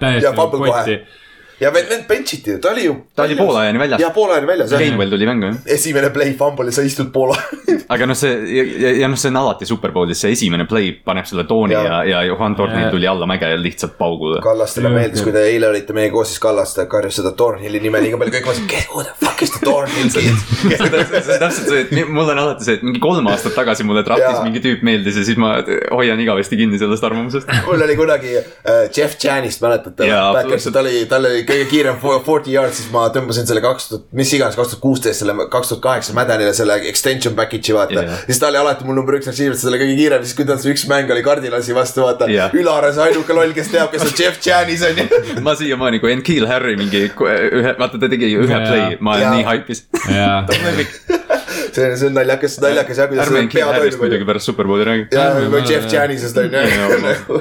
täiesti 0.00 0.34
kohe. 0.36 0.70
kotti. 0.70 1.00
Ja 1.60 1.70
vend, 1.74 1.88
vend 1.90 2.04
bench'iti 2.06 2.52
ju, 2.52 2.58
ta 2.62 2.70
oli 2.70 2.84
ju. 2.84 2.94
ta 3.16 3.24
oli 3.26 3.36
poolajani 3.36 3.78
väljas 3.78 4.00
ja. 4.00 4.10
poolajani 4.14 4.46
väljas 4.46 4.72
jah. 4.72 4.82
Gainwell 4.82 5.10
tuli 5.10 5.26
mängu 5.26 5.46
jah. 5.46 5.56
esimene 5.74 6.10
play 6.14 6.34
fumble 6.38 6.70
ja 6.70 6.76
sa 6.76 6.84
istud 6.86 7.10
poole. 7.12 7.34
aga 7.94 8.06
noh, 8.06 8.18
see 8.18 8.30
ja, 8.54 8.64
ja, 8.84 8.92
ja 9.02 9.08
noh, 9.10 9.18
see 9.18 9.32
on 9.32 9.40
alati 9.40 9.66
superbowlis, 9.66 10.22
see 10.22 10.34
esimene 10.36 10.68
play 10.70 10.92
paneb 11.04 11.26
selle 11.28 11.46
tooni 11.48 11.74
Ja. 11.74 11.82
ja, 11.84 11.96
ja 12.08 12.22
Johan 12.30 12.54
Thornhill 12.56 12.86
Ja. 12.88 12.90
tuli 12.90 13.06
alla 13.06 13.26
mäge 13.26 13.48
ja 13.50 13.56
lihtsalt 13.60 13.98
paugule. 13.98 14.40
Kallastele 14.42 14.88
meeldis, 14.92 15.22
kui 15.22 15.32
te 15.34 15.42
eile 15.50 15.68
olite 15.68 15.92
meie 15.92 16.10
koos, 16.10 16.30
siis 16.30 16.40
Kallaste 16.42 16.86
karjus 16.90 17.18
seda 17.20 17.32
Thornhilli 17.36 17.80
nime 17.82 18.00
liiga 18.02 18.18
palju, 18.20 18.32
kõik 18.36 18.48
mõtlesid, 18.48 18.86
who 18.92 19.04
the 19.04 19.14
fuck 19.18 19.42
is 19.42 19.52
the 19.52 19.60
Thornhill 19.66 20.08
kid. 20.14 20.38
see 20.62 21.34
on 21.34 21.42
täpselt 21.42 21.68
see, 21.68 21.82
et 21.84 22.08
mul 22.08 22.32
on 22.32 22.42
alati 22.44 22.68
see, 22.68 22.78
et 22.78 22.86
mingi 22.86 23.02
kolm 23.02 23.26
aastat 23.32 23.56
tagasi 23.58 23.86
mulle 23.88 24.04
draftis 24.06 24.40
mingi 24.46 24.62
tüüp 24.64 24.84
meeldis 24.86 25.18
ja 25.20 25.26
siis 25.26 25.40
ma 25.40 25.56
hoian 25.90 26.20
igavesti 26.22 26.58
kinni 26.60 26.80
sellest 26.80 27.04
arvamusest. 27.08 27.50
mul 27.66 27.84
oli 27.88 27.98
kunagi 27.98 28.36
äh, 28.38 28.86
Jeff 28.94 29.18
Janist, 29.22 29.62
mäletate 29.64 30.08
ta 30.72 30.82
oli, 30.82 31.04
tal 31.10 31.28
oli 31.28 31.44
kõige 31.48 31.66
kiirem 31.70 31.96
fo- 32.02 32.18
forty 32.24 32.52
yards, 32.54 32.78
siis 32.80 32.90
ma 32.92 33.06
tõmbasin 33.14 33.46
selle 33.48 33.62
kaks 33.64 33.88
tuhat, 33.90 34.04
mis 34.16 34.32
iganes, 34.36 34.56
kaks 34.58 34.74
tuhat 34.74 34.82
kuusteist 34.82 35.22
selle 35.22 35.34
kaks 35.50 35.72
tuhat 35.72 35.82
kaheksa 35.84 36.16
Maddenile 36.16 36.52
selle 36.56 36.76
extension 36.90 37.36
package'i 37.38 37.76
vaata 37.76 38.02
yeah.. 38.02 38.22
siis 38.28 38.40
ta 38.42 38.50
oli 38.50 38.60
alati 38.60 38.86
mul 38.88 38.98
number 38.98 39.18
üks 39.18 39.30
receiver, 39.30 39.56
ta 39.58 39.70
oli 39.70 39.80
kõige 39.82 39.96
kiirem, 40.00 40.24
siis 40.26 40.38
kui 40.38 40.48
tal 40.48 40.60
see 40.62 40.74
üks 40.74 40.86
mäng 40.90 41.12
oli 41.14 41.24
Cardinalsi 41.26 41.76
vastu, 41.76 42.04
vaata 42.06 42.28
Jaa. 42.32 42.50
Ülar 42.58 42.88
on 42.90 42.96
see 42.96 43.06
ainuke 43.08 43.36
loll, 43.36 43.54
kes 43.56 43.72
teab, 43.72 43.92
kes 43.94 44.06
on 44.06 44.14
Jeff 44.18 44.42
Janis 44.44 44.84
on 44.88 45.02
ju. 45.02 45.08
ma 45.46 45.56
siiamaani, 45.58 46.02
kui 46.04 46.12
Enkeel 46.16 46.48
Harry 46.50 46.76
mingi 46.80 47.06
ühe, 47.08 47.74
vaata 47.78 48.00
ta 48.00 48.12
tegi 48.12 48.32
ju 48.32 48.44
ühe 48.46 48.54
Jaa. 48.54 48.66
play, 48.66 48.98
ma 49.00 49.16
olen 49.16 49.26
Jaa. 49.28 49.36
nii 49.38 49.48
haipis. 49.48 49.84
jaa, 50.12 50.42
see, 51.72 51.96
see 51.96 52.08
on 52.10 52.16
naljakas, 52.18 52.58
naljakas 52.64 53.02
jah, 53.02 53.10
kuidas 53.10 53.28
ärme 53.28 53.44
Enkeel 53.46 53.72
Harry'st 53.72 53.98
on 53.98 54.06
muidugi 54.06 54.28
pärast 54.28 54.50
Superbowli 54.50 54.88
räägi. 54.88 55.08
ja 55.12 55.30
Ärme- 55.32 55.52
või 55.54 55.64
Jeff 55.68 55.92
Janisest 55.92 56.36
on 56.44 56.58
ju. 56.58 57.40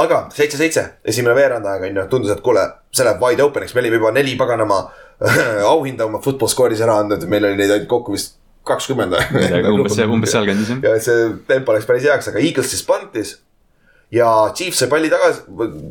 Aga 0.00 0.20
seitse-seitse, 0.34 0.84
esimene 1.04 1.34
veerand 1.38 1.66
aega 1.70 1.88
on 1.88 2.00
ju, 2.00 2.06
tundus, 2.12 2.32
et 2.34 2.42
kuule, 2.44 2.64
see 2.94 3.06
läheb 3.06 3.22
wide 3.22 3.44
open'iks, 3.44 3.74
me 3.74 3.84
olime 3.84 4.00
juba 4.00 4.12
neli 4.14 4.36
paganama 4.40 4.80
auhinda 5.72 6.08
oma 6.08 6.20
football 6.24 6.50
score'is 6.52 6.82
ära 6.84 6.98
andnud, 7.02 7.26
meil 7.30 7.48
oli 7.50 7.60
neid 7.60 7.72
ainult 7.76 7.90
kokku 7.90 8.16
vist 8.16 8.36
kakskümmend. 8.64 9.16
umbes, 9.74 9.98
umbes 10.08 10.32
sealkandis 10.32 10.70
jah. 10.72 10.84
ja 10.84 11.00
see 11.02 11.32
tempo 11.48 11.74
läks 11.76 11.88
päris 11.88 12.06
heaks, 12.08 12.30
aga 12.32 12.42
Eagles 12.42 12.70
siis 12.72 12.84
pantis. 12.88 13.34
ja 14.14 14.28
Chiefs 14.56 14.82
sai 14.82 14.90
palli 14.92 15.10
tagasi, 15.12 15.44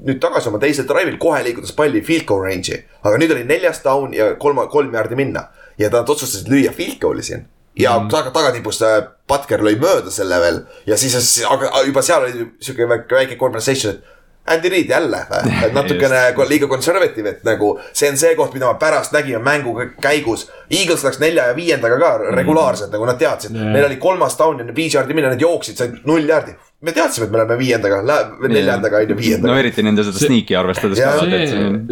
nüüd 0.07 0.21
tagasi 0.23 0.49
oma 0.51 0.61
teisel 0.61 0.87
drive'il, 0.89 1.19
kohe 1.21 1.41
liigutas 1.45 1.73
palli 1.77 2.01
field 2.05 2.27
goal 2.29 2.45
range'i. 2.45 2.81
aga 3.03 3.19
nüüd 3.21 3.35
oli 3.35 3.43
neljas 3.49 3.83
down 3.85 4.13
ja 4.15 4.33
kolm, 4.41 4.63
kolm 4.71 4.93
jaardi 4.93 5.19
minna 5.19 5.47
ja 5.77 5.89
nad 5.93 6.09
otsustasid 6.09 6.49
lüüa 6.51 6.73
field 6.75 6.99
goal'i 7.01 7.25
siin 7.25 7.47
ja 7.79 7.97
mm. 7.99 8.09
taga, 8.13 8.31
tagatipust 8.35 8.81
äh, 8.85 8.99
Butker 9.27 9.63
lõi 9.65 9.75
mööda 9.81 10.11
selle 10.13 10.39
veel 10.41 10.59
ja 10.89 10.97
siis, 10.99 11.15
aga 11.49 11.71
juba 11.87 12.03
seal 12.05 12.27
oli 12.27 12.49
sihuke 12.61 12.89
väike, 12.89 13.15
väike 13.15 13.39
conversation, 13.39 13.95
et 13.95 14.13
Andy 14.45 14.69
Reid 14.69 14.89
jälle, 14.89 15.17
et 15.65 15.73
natukene 15.73 16.19
liiga 16.49 16.67
conservative, 16.67 17.29
et 17.29 17.45
nagu 17.47 17.77
see 17.93 18.09
on 18.11 18.17
see 18.19 18.33
koht, 18.35 18.53
mida 18.53 18.67
me 18.67 18.79
pärast 18.79 19.15
nägime 19.15 19.39
mängu 19.43 19.71
kä- 19.77 19.93
käigus. 20.03 20.49
Eagles 20.69 21.05
läks 21.07 21.21
nelja 21.23 21.47
ja 21.47 21.55
viiendaga 21.55 21.99
ka 21.99 22.35
regulaarselt, 22.35 22.91
nagu 22.91 23.07
nad 23.07 23.19
teadsid 23.19 23.55
Jaa. 23.55 23.71
neil 23.71 23.87
oli 23.87 24.01
kolmas 24.03 24.35
down 24.37 24.59
ja 24.59 24.75
viis 24.75 24.93
jaardi 24.97 25.15
minna, 25.15 25.31
nad 25.31 25.41
jooksid, 25.41 25.79
said 25.79 25.95
null 26.03 26.27
jaardi. 26.27 26.57
Me 26.83 26.91
teadsime, 26.91 27.27
et 27.27 27.31
me 27.31 27.39
oleme 27.39 27.57
viiendaga, 27.59 28.01
neljandaga 28.43 28.99
on 28.99 29.05
ju 29.07 29.15
no 29.15 29.19
viiendaga. 29.21 29.59
eriti 29.61 29.85
nende 29.85 30.03
seda 30.07 30.19
sneak'i 30.19 30.57
arvestades 30.59 30.99
see 30.99 31.39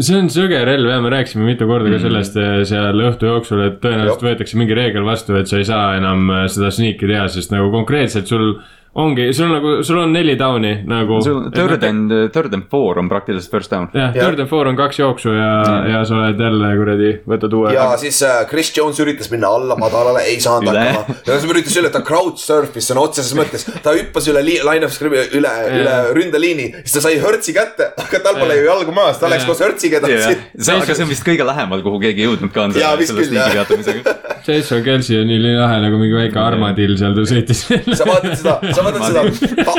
see, 0.04 0.18
on 0.20 0.28
sõge 0.34 0.60
relv 0.68 0.92
ja 0.92 1.00
me 1.04 1.14
rääkisime 1.14 1.48
mitu 1.48 1.68
korda 1.70 1.94
ka 1.94 2.02
sellest 2.04 2.36
eh, 2.42 2.52
seal 2.68 3.06
õhtu 3.08 3.32
jooksul, 3.32 3.64
et 3.70 3.80
tõenäoliselt 3.84 4.28
võetakse 4.28 4.60
mingi 4.60 4.78
reegel 4.78 5.08
vastu, 5.08 5.38
et 5.40 5.52
sa 5.52 5.62
ei 5.62 5.68
saa 5.68 5.96
enam 6.02 6.28
eh, 6.36 6.46
seda 6.52 6.74
sneak'i 6.76 7.08
teha, 7.08 7.26
sest 7.32 7.56
nagu 7.56 7.72
konkreetselt 7.74 8.28
sul 8.32 8.56
ongi, 8.94 9.34
sul 9.34 9.46
on 9.46 9.52
nagu, 9.56 9.84
sul 9.84 9.98
on 10.02 10.12
neli 10.12 10.36
down'i 10.36 10.84
nagu. 10.88 11.20
third 11.56 11.84
and, 11.84 12.12
third 12.34 12.54
and 12.54 12.64
four 12.70 13.00
on 13.00 13.10
praktiliselt 13.10 13.52
first 13.52 13.72
down. 13.72 13.88
jah, 13.94 14.12
third 14.12 14.40
and 14.40 14.50
four 14.50 14.68
on 14.68 14.76
kaks 14.76 15.00
jooksu 15.00 15.32
ja, 15.32 15.52
ja 15.88 16.02
sa 16.06 16.18
oled 16.18 16.40
jälle 16.40 16.72
kuradi, 16.80 17.12
võtad 17.28 17.56
uue. 17.56 17.72
ja 17.76 17.88
siis 18.02 18.20
äh, 18.28 18.44
Chris 18.50 18.74
Jones 18.78 19.00
üritas 19.00 19.32
minna 19.32 19.48
alla 19.48 19.78
madalale, 19.80 20.26
ei 20.28 20.42
saanud 20.44 20.76
hakkama. 20.76 21.16
ja 21.28 21.38
siis 21.38 21.48
üritas 21.54 21.78
üle, 21.80 21.92
ta 21.94 22.04
crowd 22.04 22.40
surf'is 22.42 22.92
sõna 22.92 23.06
otseses 23.08 23.36
mõttes, 23.38 23.68
ta 23.84 23.96
hüppas 23.96 24.28
üle 24.32 24.44
li- 24.44 24.60
line 24.68 24.81
of 24.88 24.94
scrimm'i, 24.96 25.22
üle, 25.38 25.52
üle 25.80 25.96
ründeliini, 26.18 26.68
siis 26.84 26.98
ta 26.98 27.04
sai 27.06 27.20
hõrtsi 27.22 27.56
kätte, 27.56 27.92
aga 28.04 28.22
tal 28.26 28.40
pole 28.40 28.58
ju 28.60 28.68
jalgu 28.68 28.96
maas, 28.96 29.20
ta 29.22 29.30
läks 29.32 29.48
koos 29.50 29.62
hõrtsiga 29.64 30.02
edasi. 30.02 30.38
see, 30.58 30.76
aga 30.78 30.98
see 30.98 31.06
on 31.06 31.12
vist 31.12 31.26
kõige 31.28 31.48
lähemal, 31.48 31.84
kuhu 31.86 32.02
keegi 32.04 32.28
jõudnud 32.28 32.54
ka 32.56 32.68
on 32.68 32.76
Jaa, 32.78 32.94
selle, 33.06 33.28
sneak'i 33.30 33.60
peatamisega. 33.60 34.18
Jason 34.48 34.84
Kelsey 34.86 35.22
on 35.22 35.30
nii 35.30 35.42
lahe 35.46 35.82
nagu 35.86 36.02
mingi 36.02 36.18
väike 36.18 36.42
armadill 36.42 36.98
seal, 37.00 37.16
ta 37.18 37.28
sõitis. 37.30 37.66
sa 37.98 38.08
vaatad 38.10 38.38
seda, 38.40 38.58
sa 38.74 38.86
vaatad 38.88 39.02
seda 39.10 39.66
ta... 39.66 39.74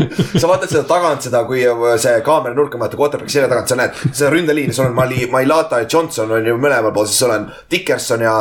sa 0.40 0.48
vaatad 0.48 0.70
seda 0.70 0.84
tagant 0.88 1.24
seda, 1.26 1.42
kui 1.48 1.64
see 2.00 2.14
kaamera 2.26 2.56
nurk 2.56 2.74
on 2.76 2.84
vaata 2.84 2.98
quarterback'i 3.00 3.34
selja 3.36 3.50
tagant, 3.50 3.70
sa 3.70 3.78
näed 3.78 3.98
seda 4.08 4.30
ründeliini, 4.32 4.74
sul 4.76 4.88
on 4.88 4.96
Mali, 4.96 5.26
Mailata 5.32 5.82
ja 5.82 5.88
Johnson 5.90 6.32
on 6.38 6.46
ju 6.46 6.56
mõlemal 6.60 6.94
pool, 6.94 7.08
siis 7.10 7.20
sul 7.24 7.34
on 7.34 7.50
Dickerson 7.70 8.24
ja. 8.26 8.38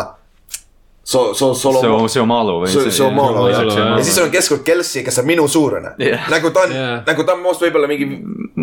So, 1.04 1.34
so, 1.34 1.54
Solo- 1.56 1.80
See, 1.82 2.10
see 2.14 2.22
Omalo 2.22 2.60
või? 2.62 2.68
See- 2.70 2.92
see 2.92 3.06
Omalo, 3.06 3.48
jah. 3.50 3.64
ja 3.66 4.04
siis 4.04 4.16
sul 4.16 4.26
on 4.28 4.32
keskselt 4.34 4.62
Kelsey, 4.68 5.02
kes 5.04 5.18
on 5.22 5.26
minu 5.26 5.48
suurune 5.50 5.94
Jah. 5.98 6.28
nagu 6.30 6.52
ta 6.54 6.66
on 6.68 6.74
Jah. 6.76 7.00
nagu 7.08 7.24
ta 7.26 7.34
on 7.34 7.40
minust 7.42 7.64
võib-olla 7.64 7.88
mingi 7.90 8.06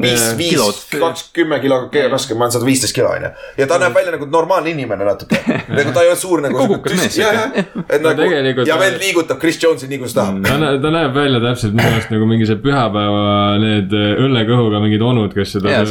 viis 0.03 0.27
viis 0.38 0.53
Kilod., 0.55 0.79
kakskümmend 1.01 1.64
kilo 1.64 1.79
raskem, 2.12 2.38
ma 2.38 2.44
olen 2.46 2.53
sada 2.55 2.68
viisteist 2.68 2.94
kilo 2.94 3.09
onju. 3.11 3.31
ja 3.59 3.66
ta 3.66 3.79
näeb 3.83 3.96
välja 3.99 4.12
nagu 4.14 4.29
normaalne 4.31 4.70
inimene 4.70 5.09
natuke, 5.09 5.40
nagu 5.81 5.92
ta 5.96 6.05
ei 6.05 6.12
ole 6.12 6.16
suur 6.20 6.44
nagu. 6.44 6.55
Kogukas 6.61 6.94
mees 7.01 7.18
ja, 7.18 7.33
ikka. 7.33 7.64
ja, 7.64 7.85
et 7.96 8.07
nagu 8.07 8.31
ja 8.68 8.79
veel 8.85 8.99
liigutab 9.03 9.40
Chris 9.42 9.59
Jones'i 9.64 9.88
nii, 9.90 9.99
kuidas 10.05 10.14
tahab. 10.20 10.38
ta 10.46 10.59
näeb, 10.62 10.81
ta 10.87 10.94
näeb 11.01 11.14
välja 11.18 11.42
täpselt 11.49 11.75
minu 11.75 11.88
arust 11.96 12.14
nagu 12.14 12.31
mingi 12.31 12.46
see 12.46 12.61
pühapäeva 12.62 13.59
need 13.64 13.90
eh, 13.96 14.22
õllekõhuga 14.22 14.85
mingid 14.87 15.03
onud, 15.03 15.35
kes 15.35 15.57
seda, 15.59 15.83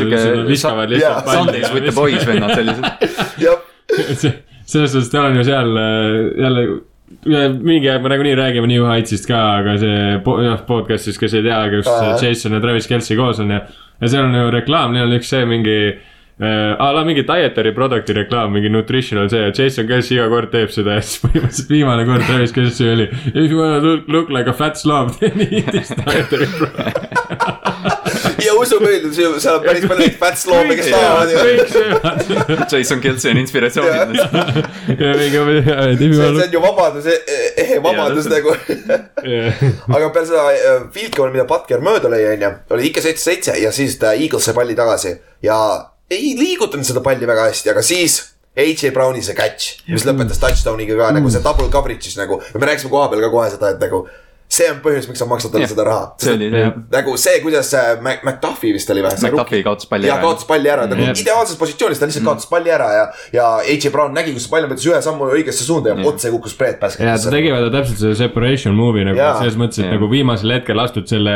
viskavad 0.47 0.88
sa- 0.88 0.93
lihtsalt 0.95 1.31
Sundays 1.36 1.71
with 1.73 1.89
the 1.89 1.95
boys 1.95 2.23
vennad 2.29 2.55
sellised. 2.55 2.86
jah, 3.49 3.60
selles 4.65 4.91
suhtes 4.91 5.12
ta 5.13 5.28
on 5.30 5.39
ju 5.39 5.45
seal 5.47 5.78
äh, 5.78 6.19
jälle 6.41 6.67
mingi 7.25 7.89
aeg 7.89 8.01
me 8.01 8.10
nagunii 8.10 8.36
räägime 8.36 8.67
New 8.67 8.86
Heightsist 8.89 9.28
ka, 9.30 9.39
aga 9.60 9.78
see 9.82 10.17
noh 10.25 10.65
podcast'is, 10.67 11.19
kes 11.21 11.38
ei 11.38 11.45
tea, 11.45 11.62
kus. 11.73 11.89
Jason 12.21 12.58
ja 12.58 12.62
Travis 12.63 12.89
Kelci 12.89 13.17
koos 13.17 13.39
on 13.43 13.54
ja. 13.54 13.62
ja 14.01 14.10
seal 14.10 14.25
on 14.25 14.36
ju 14.36 14.51
reklaam, 14.56 14.93
neil 14.93 15.08
on 15.08 15.17
üks 15.19 15.30
see 15.34 15.45
mingi 15.49 15.78
äh, 15.93 16.71
a 16.73 16.89
la 16.97 17.06
mingi 17.08 17.25
dietary 17.28 17.75
product'i 17.78 18.17
reklaam, 18.17 18.54
mingi 18.58 18.73
nutritional 18.73 19.30
see 19.30 19.43
ja 19.45 19.54
Jason 19.54 19.89
Kelci 19.89 20.17
iga 20.17 20.28
kord 20.34 20.49
teeb 20.54 20.73
seda 20.73 20.97
ja 20.97 21.06
siis 21.06 21.21
põhimõtteliselt 21.25 21.75
viimane 21.75 22.08
kord 22.10 22.25
Travis 22.25 22.56
Kelci 22.58 22.89
oli. 22.89 23.10
If 23.34 23.51
you 23.51 23.62
wanna 23.62 23.84
look, 23.86 24.10
look 24.10 24.34
like 24.34 24.49
a 24.49 24.58
fat 24.58 24.82
slob, 24.82 25.13
then 25.21 25.45
eat 25.45 25.69
this 25.71 25.93
dietary 25.93 26.49
product. 26.58 27.14
Ja 28.55 28.61
usu 28.63 28.79
meelde, 28.83 29.11
seal 29.15 29.59
on 29.59 29.65
päris 29.67 29.85
palju 29.85 30.01
neid 30.01 30.17
fat 30.21 30.39
sloom'e, 30.39 30.79
kes 30.79 30.91
tahavad 30.95 31.29
Jason 32.71 33.03
Kelce 33.03 33.31
on 33.31 33.43
you 36.01 36.13
see 36.15 36.47
on 36.47 36.57
ju 36.57 36.63
vabadus, 36.63 37.11
ehe 37.65 37.81
vabadus 37.83 38.25
täpselt. 38.31 38.35
nagu. 38.35 38.55
look 39.87 39.95
aga 39.97 40.09
peale 40.13 40.29
seda 40.29 40.45
äh, 40.51 40.85
field 40.93 41.15
goal'i, 41.17 41.33
mida 41.35 41.47
Butker 41.49 41.83
mööda 41.83 42.11
lõi, 42.11 42.23
onju, 42.33 42.51
oli 42.75 42.89
ikka 42.89 43.03
seitse-seitse 43.05 43.57
ja 43.61 43.71
siis 43.75 43.97
ta 44.01 44.13
Eagles 44.15 44.47
sai 44.47 44.55
palli 44.57 44.77
tagasi. 44.77 45.15
Ja 45.45 45.57
ei 46.11 46.33
liigutanud 46.39 46.87
seda 46.87 47.03
palli 47.05 47.27
väga 47.27 47.49
hästi, 47.49 47.71
aga 47.73 47.83
siis 47.85 48.19
AJ 48.55 48.93
Browni 48.95 49.23
see 49.25 49.35
catch, 49.35 49.81
mis 49.91 50.05
lõpetas 50.07 50.39
touchdown'iga 50.39 50.95
ka 50.99 51.09
nagu 51.17 51.31
see 51.31 51.43
double 51.43 51.67
coverage'is 51.73 52.19
nagu. 52.19 52.39
Ja 52.53 52.61
me 52.61 52.69
rääkisime 52.69 52.93
koha 52.93 53.09
peal 53.11 53.25
ka 53.25 53.31
kohe 53.33 53.49
seda, 53.51 53.73
et 53.75 53.83
nagu 53.83 54.05
see 54.47 54.67
on 54.69 54.77
põhjus, 54.84 55.08
miks 55.10 55.19
sa 55.19 55.25
maksad 55.27 55.51
talle 55.51 55.65
Jah. 55.65 55.71
seda 55.73 55.84
raha. 55.88 56.03
see 56.21 56.34
oli 56.36 56.49
see, 56.53 56.67
nagu 56.93 57.15
see, 57.17 57.39
kuidas 57.43 57.69
see 57.73 57.95
Mac- 58.05 58.21
McDuffi 58.23 58.71
vist 58.75 58.89
oli 58.93 59.01
või? 59.03 59.13
McDuffi 59.17 59.62
kaotas 59.65 59.89
palli 59.89 60.08
ja 60.08 60.15
ära. 60.15 60.21
kaotas 60.27 60.45
palli 60.49 60.69
ära, 60.71 60.86
nagu 60.91 61.01
Jah. 61.01 61.17
ideaalses 61.23 61.58
positsioonis, 61.60 61.99
ta 61.99 62.10
lihtsalt 62.10 62.27
kaotas 62.29 62.49
palli 62.51 62.71
ära 62.75 62.89
ja, 62.93 63.05
ja 63.34 63.47
AJ 63.65 63.89
Brown 63.95 64.13
nägi, 64.15 64.36
kus 64.38 64.45
see 64.45 64.53
pall 64.53 64.69
võttis 64.69 64.86
ühe 64.91 65.01
sammu 65.05 65.31
õigesse 65.34 65.65
suunda 65.65 65.91
ja 65.95 66.08
otse 66.12 66.31
kukkus 66.36 66.55
Brett 66.60 66.77
ja 66.77 66.84
ta 66.84 66.86
Basketisse. 66.88 67.34
tegi 67.34 67.51
vaata 67.55 67.71
täpselt 67.73 68.03
selle 68.03 68.19
separation 68.21 68.77
move'i 68.77 69.08
nagu 69.10 69.17
Jaa. 69.19 69.34
selles 69.41 69.58
mõttes, 69.60 69.81
et 69.81 69.89
Jaa. 69.89 69.97
nagu 69.97 70.12
viimasel 70.13 70.55
hetkel 70.60 70.79
astud 70.86 71.10
selle 71.10 71.36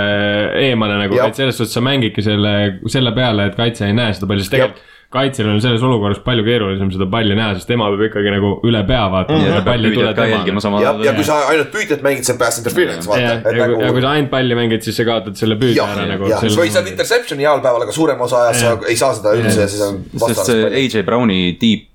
eemale 0.69 1.01
nagu, 1.01 1.17
Jah. 1.17 1.33
et 1.33 1.41
selles 1.41 1.57
suhtes 1.57 1.73
sa 1.73 1.81
mängidki 1.81 2.23
selle, 2.23 2.53
selle 2.93 3.11
peale, 3.17 3.49
et 3.49 3.57
kaitse 3.57 3.89
ei 3.89 3.97
näe 3.97 4.13
seda 4.13 4.29
palli, 4.29 4.45
sest 4.45 4.53
tegelikult 4.53 4.85
kaitsel 5.09 5.47
on 5.49 5.57
selles 5.57 5.81
olukorras 5.81 6.19
palju 6.21 6.43
keerulisem 6.45 6.91
seda 6.93 7.07
palli 7.09 7.33
näha, 7.33 7.55
sest 7.57 7.65
tema 7.69 7.87
peab 7.89 8.03
ikkagi 8.11 8.29
nagu 8.29 8.51
üle 8.69 8.81
pea 8.85 9.07
vaatama 9.09 9.39
ja 9.41 9.47
mm, 9.47 9.55
peab 9.57 9.69
palli 9.71 9.89
ei 9.89 9.95
tule 9.95 10.03
püüdjat 10.05 10.19
ka 10.19 10.25
jälgima 10.29 10.61
temale. 10.61 10.63
samal 10.65 10.83
ja, 10.85 10.91
ja 11.07 11.13
kui 11.17 11.25
sa 11.25 11.37
ainult 11.49 11.71
püüdjat 11.73 12.03
mängid, 12.05 12.27
see 12.27 12.35
on 12.35 12.41
pass 12.41 12.59
interference, 12.61 13.09
vaata 13.09 13.23
ja, 13.23 13.31
et 13.39 13.47
ja, 13.57 13.69
kui- 13.71 13.79
ja 13.79 13.79
kui 13.79 13.87
nagu. 13.87 14.03
sa 14.03 14.11
ainult 14.13 14.31
palli 14.35 14.57
mängid, 14.59 14.85
siis 14.85 14.99
sa 15.01 15.05
kaotad 15.07 15.39
selle 15.39 15.57
püüdja 15.57 15.87
ära, 15.95 16.03
nagu. 16.11 16.29
jah, 16.29 16.43
sa 16.45 16.61
võid 16.61 16.75
saada 16.75 16.91
interception'i 16.93 17.47
heal 17.47 17.63
päeval, 17.63 17.85
aga 17.87 17.95
suurema 17.95 18.27
osa 18.27 18.43
ajast 18.43 18.61
sa 18.61 18.91
ei 18.93 18.99
saa 19.01 19.15
seda 19.17 19.33
üldse 19.39 19.63
ja 19.63 19.71
siis 19.71 19.81
on 19.87 19.97
sest 20.27 20.51
see. 20.51 20.67
AJ 20.83 21.05
Browni 21.09 21.39
deep, 21.63 21.89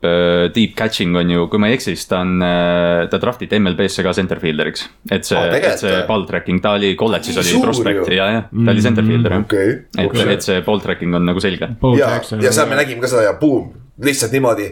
deep 0.59 0.74
catching 0.83 1.14
on 1.22 1.31
ju, 1.37 1.46
kui 1.53 1.62
ma 1.62 1.70
ei 1.70 1.79
eksi, 1.79 1.94
siis 1.94 2.11
ta 2.11 2.24
on, 2.27 2.42
ta 2.42 3.22
draftiti 3.22 3.62
MLB-sse 3.62 4.03
ka 4.03 4.16
centerfielder'iks. 4.18 4.88
et 5.14 5.31
see 5.31 5.38
oh,, 5.38 5.55
et 5.55 5.79
see 5.79 5.94
või? 5.94 6.03
ball 6.11 6.27
tracking, 6.27 6.59
ta 6.66 6.74
oli 6.81 6.96
kolledžis 6.98 7.38
oli 7.44 7.94
ju. 7.94 8.09
ja, 8.11 8.29
jah, 8.40 8.50
ta 8.50 8.74
oli 8.74 8.87
centerfielder 8.90 9.38
jah. 9.38 9.46
okei, 9.46 9.79
et, 10.03 10.20
et 10.35 10.50
see 10.50 10.66
ball 10.66 10.83
tracking 10.83 11.14
on 11.14 11.31
nagu 11.31 11.46
selge. 11.46 11.70
ja, 12.03 12.11
ja 12.42 12.55
seal 12.59 12.66
me 12.66 12.83
nägime 12.83 13.03
ka 13.04 13.12
seda 13.12 13.28
ja 13.28 13.34
boom, 13.40 13.72
lihtsalt 14.04 14.34
niimoodi, 14.34 14.68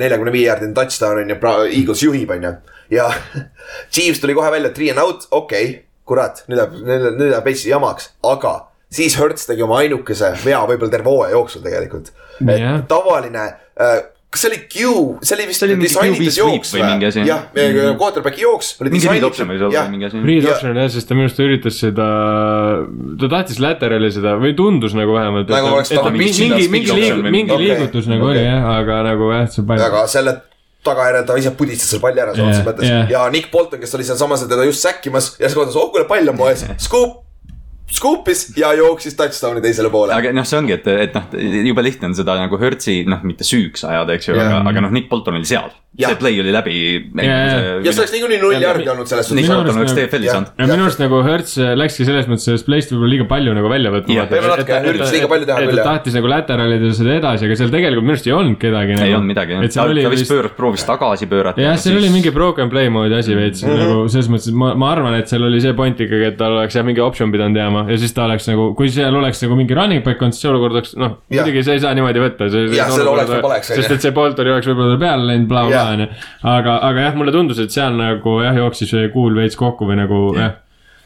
neljakümne 0.00 0.32
viie 0.34 0.48
jaardine 0.48 0.74
touchdown 0.76 1.20
on 1.22 1.32
ju, 1.34 1.38
Eagles 1.68 2.02
juhib, 2.06 2.30
on 2.34 2.48
ju. 2.48 2.52
ja 2.98 3.08
Chiefs 3.92 4.22
tuli 4.22 4.36
kohe 4.38 4.50
välja, 4.54 4.72
three 4.74 4.90
and 4.94 5.02
out, 5.02 5.26
okei 5.30 5.64
okay,, 5.70 5.80
kurat, 6.08 6.44
nüüd 6.48 6.58
läheb, 6.58 6.78
nüüd 7.18 7.28
läheb 7.30 7.46
veits 7.46 7.66
jamaks, 7.68 8.12
aga 8.26 8.56
siis 8.92 9.16
Hertz 9.20 9.46
tegi 9.48 9.64
oma 9.64 9.80
ainukese 9.82 10.32
vea 10.44 10.60
võib-olla 10.68 10.92
terve 10.92 11.12
hooaja 11.12 11.36
jooksul 11.36 11.64
tegelikult. 11.64 12.12
et 12.42 12.58
Jah. 12.58 12.82
tavaline 12.88 13.44
äh, 13.80 13.98
kas 14.32 14.40
see 14.44 14.48
oli 14.50 14.58
Q, 14.72 14.92
see 15.28 15.34
oli 15.36 15.46
vist 15.50 15.60
See 15.60 15.66
oli 15.68 15.74
mingi 15.76 15.88
disainitud 15.90 16.36
jooks 16.40 16.70
või 16.74 16.84
mingi 16.88 17.08
asi. 17.10 17.24
jah, 17.28 17.42
quarterback'i 18.00 18.44
jooks 18.46 18.70
oli 18.80 18.92
disainitud-. 18.94 19.36
Reed 20.24 20.46
Ja- 20.46 20.54
option 20.54 20.76
jah, 20.80 20.88
sest 20.94 21.08
ta 21.10 21.14
minu 21.18 21.26
arust 21.28 21.42
üritas 21.44 21.76
seda, 21.82 22.06
ta 23.20 23.28
tahtis 23.34 23.60
laterali 23.62 24.08
seda 24.14 24.36
või 24.40 24.54
tundus 24.56 24.94
nagu 24.96 25.12
vähemalt. 25.16 25.50
Nagu 25.52 25.74
oleks 25.76 25.92
tahtnud 25.92 26.16
mingi, 26.16 26.48
mingi, 26.72 26.90
option 26.94 27.28
mingi 27.34 27.58
liigutus 27.60 28.08
nagu 28.10 28.30
okei. 28.30 28.40
oli 28.40 28.46
jah, 28.48 28.70
aga 28.78 29.02
nagu 29.10 29.28
jah, 29.34 29.44
see 29.52 29.66
pall. 29.68 29.84
aga 29.90 30.06
selle 30.10 30.34
tagajärjel 30.82 31.26
ta 31.28 31.36
ise 31.38 31.52
pudistas 31.58 31.92
selle 31.92 32.02
palli 32.02 32.18
ära 32.24 32.32
Jah, 32.34 32.64
mõttes 32.66 32.88
jah. 32.88 33.04
ja 33.10 33.26
Nick 33.30 33.52
Bolton, 33.52 33.78
kes 33.84 33.94
oli 33.94 34.06
sealsamas 34.08 34.42
teda 34.50 34.64
just 34.66 34.82
säkkimas 34.82 35.36
ja 35.38 35.46
siis 35.46 35.54
kohtas, 35.58 35.76
oh 35.78 35.92
kuule 35.92 36.08
pall 36.10 36.32
on 36.32 36.36
mu 36.40 36.48
ees, 36.50 36.64
skuup, 36.82 37.20
skuupis 37.92 38.46
ja 38.56 38.72
jooksis 38.78 39.16
touchdown'i 39.18 39.62
teisele 39.64 39.90
poole. 39.92 40.14
aga 40.16 40.32
noh, 40.32 40.46
see 40.48 40.58
ongi, 40.62 40.76
et, 40.78 40.86
et 41.06 41.16
noh, 41.16 41.28
jube 41.68 41.84
lihtne 41.84 42.10
on 42.10 42.16
seda 42.16 42.38
nagu 42.40 42.58
Hertzi 42.60 43.02
noh, 43.08 43.20
mitte 43.26 43.44
süüks 43.46 43.84
ajada, 43.88 44.16
eks 44.16 44.30
ju, 44.30 44.36
Jah. 44.38 44.48
aga, 44.48 44.60
aga 44.70 44.84
noh, 44.86 44.92
Nick 44.94 45.10
Bolton 45.12 45.36
oli 45.38 45.48
seal. 45.48 45.72
See 45.92 46.16
play 46.16 46.38
oli 46.40 46.52
läbi. 46.54 46.74
ja 47.20 47.32
ja 47.84 47.92
see 47.92 48.00
oleks 48.00 48.14
niikuinii 48.14 48.38
null 48.40 48.62
järgi 48.64 48.88
olnud 48.88 49.10
selles 49.10 49.28
Nick 49.36 49.44
suhtes. 49.44 49.58
Bolton 49.58 49.80
oleks 49.82 49.92
nagu- 49.92 50.06
TFL-i 50.08 50.28
jah. 50.30 50.38
saanud. 50.38 50.52
ja 50.56 50.68
minu 50.70 50.86
arust 50.86 51.02
nagu 51.02 51.18
Hertz 51.26 51.58
läkski 51.82 52.06
selles 52.08 52.30
mõttes 52.30 52.46
sellest 52.48 52.64
play'st 52.68 52.94
võib-olla 52.94 53.10
liiga 53.12 53.26
palju 53.28 53.56
nagu 53.58 53.72
välja 53.72 53.92
võtma. 53.92 54.16
Jah, 54.16 54.30
peab 54.30 54.46
natuke 54.48 54.78
üritas 54.88 55.12
liiga 55.12 55.28
palju 55.34 55.50
teha 55.50 55.58
küll, 55.66 55.82
jah. 55.82 55.90
tahtis 55.90 56.16
nagu 56.16 56.32
lateralida 56.32 56.94
seda 56.96 57.18
edasi, 57.18 57.44
aga 57.50 57.58
seal 57.60 57.74
tegelikult 57.76 58.08
minu 58.08 58.16
arust 58.16 58.30
ei 58.30 58.34
olnud 58.38 58.58
kedagi. 58.62 58.96
ei 59.04 59.16
olnud 59.18 59.32
midagi 59.34 59.58
jah, 59.58 59.68
ta, 59.76 60.08
vist 60.16 60.32
pööras, 60.32 60.56
proovis 60.56 60.86
tagasi 60.88 61.28
pöörata. 61.28 61.60
jah, 61.60 61.76
seal 61.84 62.00
oli 62.00 62.08
mingi 62.16 62.32
broken 62.32 62.72
play 62.72 62.88
moodi 62.88 63.18
asi 63.20 63.36
veits 63.36 63.60
-hmm. 63.60 63.84
nagu 63.84 64.08
selles 64.08 64.32
mõttes, 64.32 64.48
et 64.48 64.56
ma, 64.64 64.72
ma 64.72 64.94
arvan, 64.96 65.18
et 65.20 65.28
seal 65.28 65.44
oli 65.44 65.60
see 65.60 65.76
point 65.76 66.00
ikkagi, 66.00 66.32
et 66.32 66.40
tal 66.40 66.56
oleks 66.56 66.80
jah 66.80 66.88
mingi 66.88 67.04
optsioon 67.04 67.32
pidanud 67.36 67.60
jääma 67.60 67.71
ja 67.88 67.98
siis 68.00 68.12
ta 68.16 68.24
oleks 68.26 68.48
nagu, 68.50 68.68
kui 68.78 68.90
seal 68.92 69.14
oleks 69.18 69.42
nagu 69.44 69.56
mingi 69.58 69.76
running 69.78 70.04
back 70.04 70.22
olnud, 70.22 70.36
siis 70.36 70.44
see 70.46 70.50
olukord 70.52 70.76
oleks 70.78 70.94
noh, 71.00 71.18
muidugi 71.32 71.64
sa 71.66 71.76
ei 71.76 71.82
saa 71.84 71.94
niimoodi 71.98 72.22
võtta. 72.22 72.48
Jah, 72.52 72.90
selle 72.92 73.10
oleks 73.14 73.30
või 73.32 73.44
poleks, 73.44 73.72
sest 73.76 73.96
et 73.96 74.06
see 74.06 74.14
Bolton 74.16 74.52
oleks 74.54 74.68
võib-olla 74.70 74.98
peale 75.00 75.28
läinud, 75.30 75.46
Jah. 75.46 75.52
bla-bla 75.54 75.84
onju. 75.96 76.08
aga, 76.56 76.76
aga 76.90 77.06
jah, 77.08 77.16
mulle 77.18 77.34
tundus, 77.34 77.62
et 77.64 77.74
seal 77.74 77.96
nagu 77.98 78.38
jah, 78.44 78.56
jooksis 78.62 78.92
see 78.94 79.08
kuul 79.14 79.36
veits 79.38 79.56
kokku 79.58 79.88
või 79.88 79.98
nagu 80.02 80.24
jah 80.38 80.58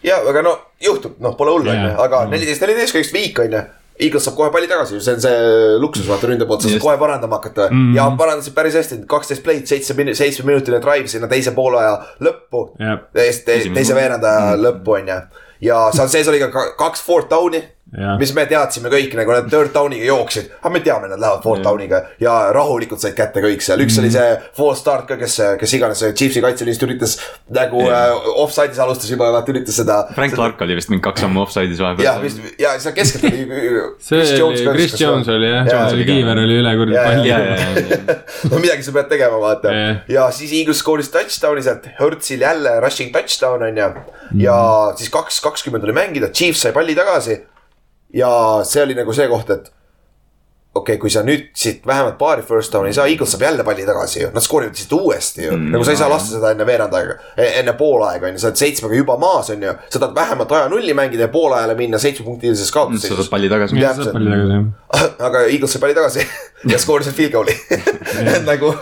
ja, 0.06 0.20
aga 0.28 0.42
no 0.44 0.52
juhtub, 0.82 1.16
noh, 1.22 1.34
pole 1.38 1.56
hullu, 1.56 1.70
onju, 1.72 1.90
aga 2.04 2.24
neliteist, 2.30 2.62
neliteist, 2.62 2.94
kõigest 2.94 3.16
viik, 3.16 3.40
onju. 3.46 3.62
Eagles 3.98 4.26
saab 4.28 4.36
kohe 4.36 4.50
palli 4.52 4.68
tagasi, 4.68 4.98
see 5.00 5.14
on 5.16 5.22
see 5.24 5.76
luksus, 5.80 6.04
vaata 6.08 6.28
ründe 6.28 6.48
poolt, 6.48 6.64
sa 6.64 6.72
saad 6.72 6.84
kohe 6.84 6.96
parandama 7.00 7.38
hakata 7.38 7.68
mm.. 7.70 7.94
ja 7.96 8.04
parandasid 8.18 8.54
päris 8.56 8.76
hästi, 8.76 8.98
kaksteist 9.08 9.44
play'd, 9.46 9.64
seitse, 9.70 9.96
seitsme 10.18 10.50
minutiline 10.50 10.82
drive 10.84 11.08
sinna 11.12 11.30
teise 11.30 11.54
poolaja 11.56 11.94
lõppu. 12.24 12.66
Jah. 12.82 13.06
teise, 13.16 13.70
teise 13.72 13.96
veerandaja 13.96 14.52
lõppu, 14.60 14.98
onju. 14.98 15.16
ja 15.64 15.80
seal 15.96 16.12
sees 16.12 16.28
oli 16.32 16.42
ka 16.44 16.50
ka 16.52 16.66
kaks 16.82 17.04
fourth 17.06 17.32
down'i. 17.32 17.62
Mis 18.20 18.32
me 18.36 18.44
teadsime 18.48 18.90
kõik 18.92 19.14
nagu 19.18 19.32
nad 19.32 19.48
third 19.50 19.72
down'iga 19.74 20.08
jooksid, 20.10 20.50
aga 20.60 20.72
me 20.72 20.82
teame, 20.84 21.08
nad 21.10 21.20
lähevad 21.22 21.42
fourth 21.44 21.64
down'iga 21.64 22.02
ja 22.20 22.34
rahulikult 22.54 23.00
said 23.02 23.16
kätte 23.16 23.42
kõik 23.44 23.64
seal, 23.64 23.80
üks 23.84 23.98
oli 24.02 24.10
see 24.12 24.34
false 24.56 24.82
start 24.82 25.06
ka, 25.08 25.18
kes, 25.20 25.38
kes 25.60 25.76
iganes 25.78 26.02
see 26.02 26.12
Chiefsi 26.16 26.42
kaitseliinist 26.44 26.84
üritas 26.86 27.16
nagu 27.56 27.84
Jah. 27.86 28.12
äh, 28.12 28.28
offside'is 28.42 28.80
alustas 28.82 29.10
juba, 29.12 29.30
vaata 29.34 29.52
üritas 29.54 29.78
seda. 29.80 30.02
Frank 30.16 30.36
Clark 30.36 30.60
oli 30.66 30.76
vist 30.78 30.92
mingi 30.92 31.04
kaks 31.06 31.24
sammu 31.24 31.44
offside'is 31.46 31.80
ja 31.80 31.88
vahepeal. 31.88 32.20
vist 32.24 32.60
ja 32.60 32.74
seal 32.82 32.96
keskelt 32.96 33.26
oli. 33.30 33.46
see 34.06 34.42
oli, 34.44 34.66
Chris 34.66 34.98
Jones 35.00 35.32
oli 35.32 35.50
jah 35.50 35.70
Jaa,, 35.70 35.88
see 35.94 36.06
kiiver 36.08 36.42
oli 36.42 36.60
üle 36.60 36.76
kuradi 36.80 37.00
palli 37.00 37.30
ja, 37.30 37.40
ja, 37.40 37.56
ja, 37.56 38.18
no 38.50 38.60
midagi 38.62 38.86
sa 38.86 38.94
pead 38.96 39.10
tegema, 39.12 39.40
vaata 39.42 39.72
Jah. 39.74 40.04
ja 40.12 40.28
siis 40.36 40.52
Eagles 40.60 40.82
skooris 40.84 41.10
touchdown'i 41.14 41.64
sealt, 41.64 41.88
Hertzil 42.00 42.44
jälle 42.44 42.76
rushing 42.84 43.12
touchdown 43.14 43.64
on 43.66 43.82
ju. 43.82 43.90
ja 44.44 44.56
siis 44.98 45.12
kaks, 45.12 45.40
kakskümmend 45.44 45.86
oli 45.86 45.96
mängida, 45.96 46.30
Chiefs 46.32 46.66
sai 46.66 46.74
palli 46.76 46.96
tagasi. 46.98 47.40
Ja 48.14 48.30
see 48.64 48.82
oli 48.82 48.94
nagu 48.94 49.12
see 49.12 49.28
koht, 49.28 49.50
et 49.50 49.72
okei 50.76 50.96
okay,, 50.96 51.00
kui 51.02 51.12
sa 51.12 51.22
nüüd 51.26 51.48
siit 51.56 51.86
vähemalt 51.86 52.18
paari 52.20 52.44
first 52.46 52.74
down'i 52.74 52.92
ei 52.92 52.96
saa, 52.96 53.06
Eagles 53.10 53.34
saab 53.34 53.44
jälle 53.46 53.64
palli 53.66 53.86
tagasi 53.88 54.22
ju, 54.22 54.30
nad 54.34 54.44
skoorivad 54.44 54.78
siit 54.78 54.92
uuesti 54.92 55.46
ju 55.46 55.54
mm,. 55.56 55.70
nagu 55.74 55.86
sa 55.86 55.94
ei 55.94 56.00
saa 56.00 56.10
lasta 56.12 56.36
seda 56.36 56.52
enne 56.54 56.66
veerandaega, 56.68 57.18
enne 57.46 57.76
poolaega 57.78 58.30
on 58.30 58.36
ju, 58.36 58.42
sa 58.42 58.50
oled 58.50 58.62
seitsmega 58.62 59.00
juba 59.00 59.18
maas 59.20 59.50
on 59.54 59.64
ju. 59.68 59.76
sa 59.88 60.02
tahad 60.02 60.16
vähemalt 60.16 60.56
aja 60.58 60.68
nulli 60.72 60.96
mängida 60.96 61.26
ja 61.26 61.32
poolajale 61.32 61.76
minna 61.78 62.00
seitsmepunktilises 62.02 62.72
sa 62.72 62.86
saad 63.06 63.30
palli 63.32 63.52
tagasi. 63.52 63.80
jah, 63.80 63.96
saab 63.96 64.18
palli 64.18 64.34
tagasi 64.34 64.58
jah. 64.58 65.16
aga 65.30 65.46
Eagles 65.46 65.76
sai 65.76 65.84
palli 65.86 65.98
tagasi 65.98 66.26
ja 66.72 66.78
skoorisid 66.82 67.16
field 67.16 67.34
goal'i 67.36 67.56
nagu 68.50 68.72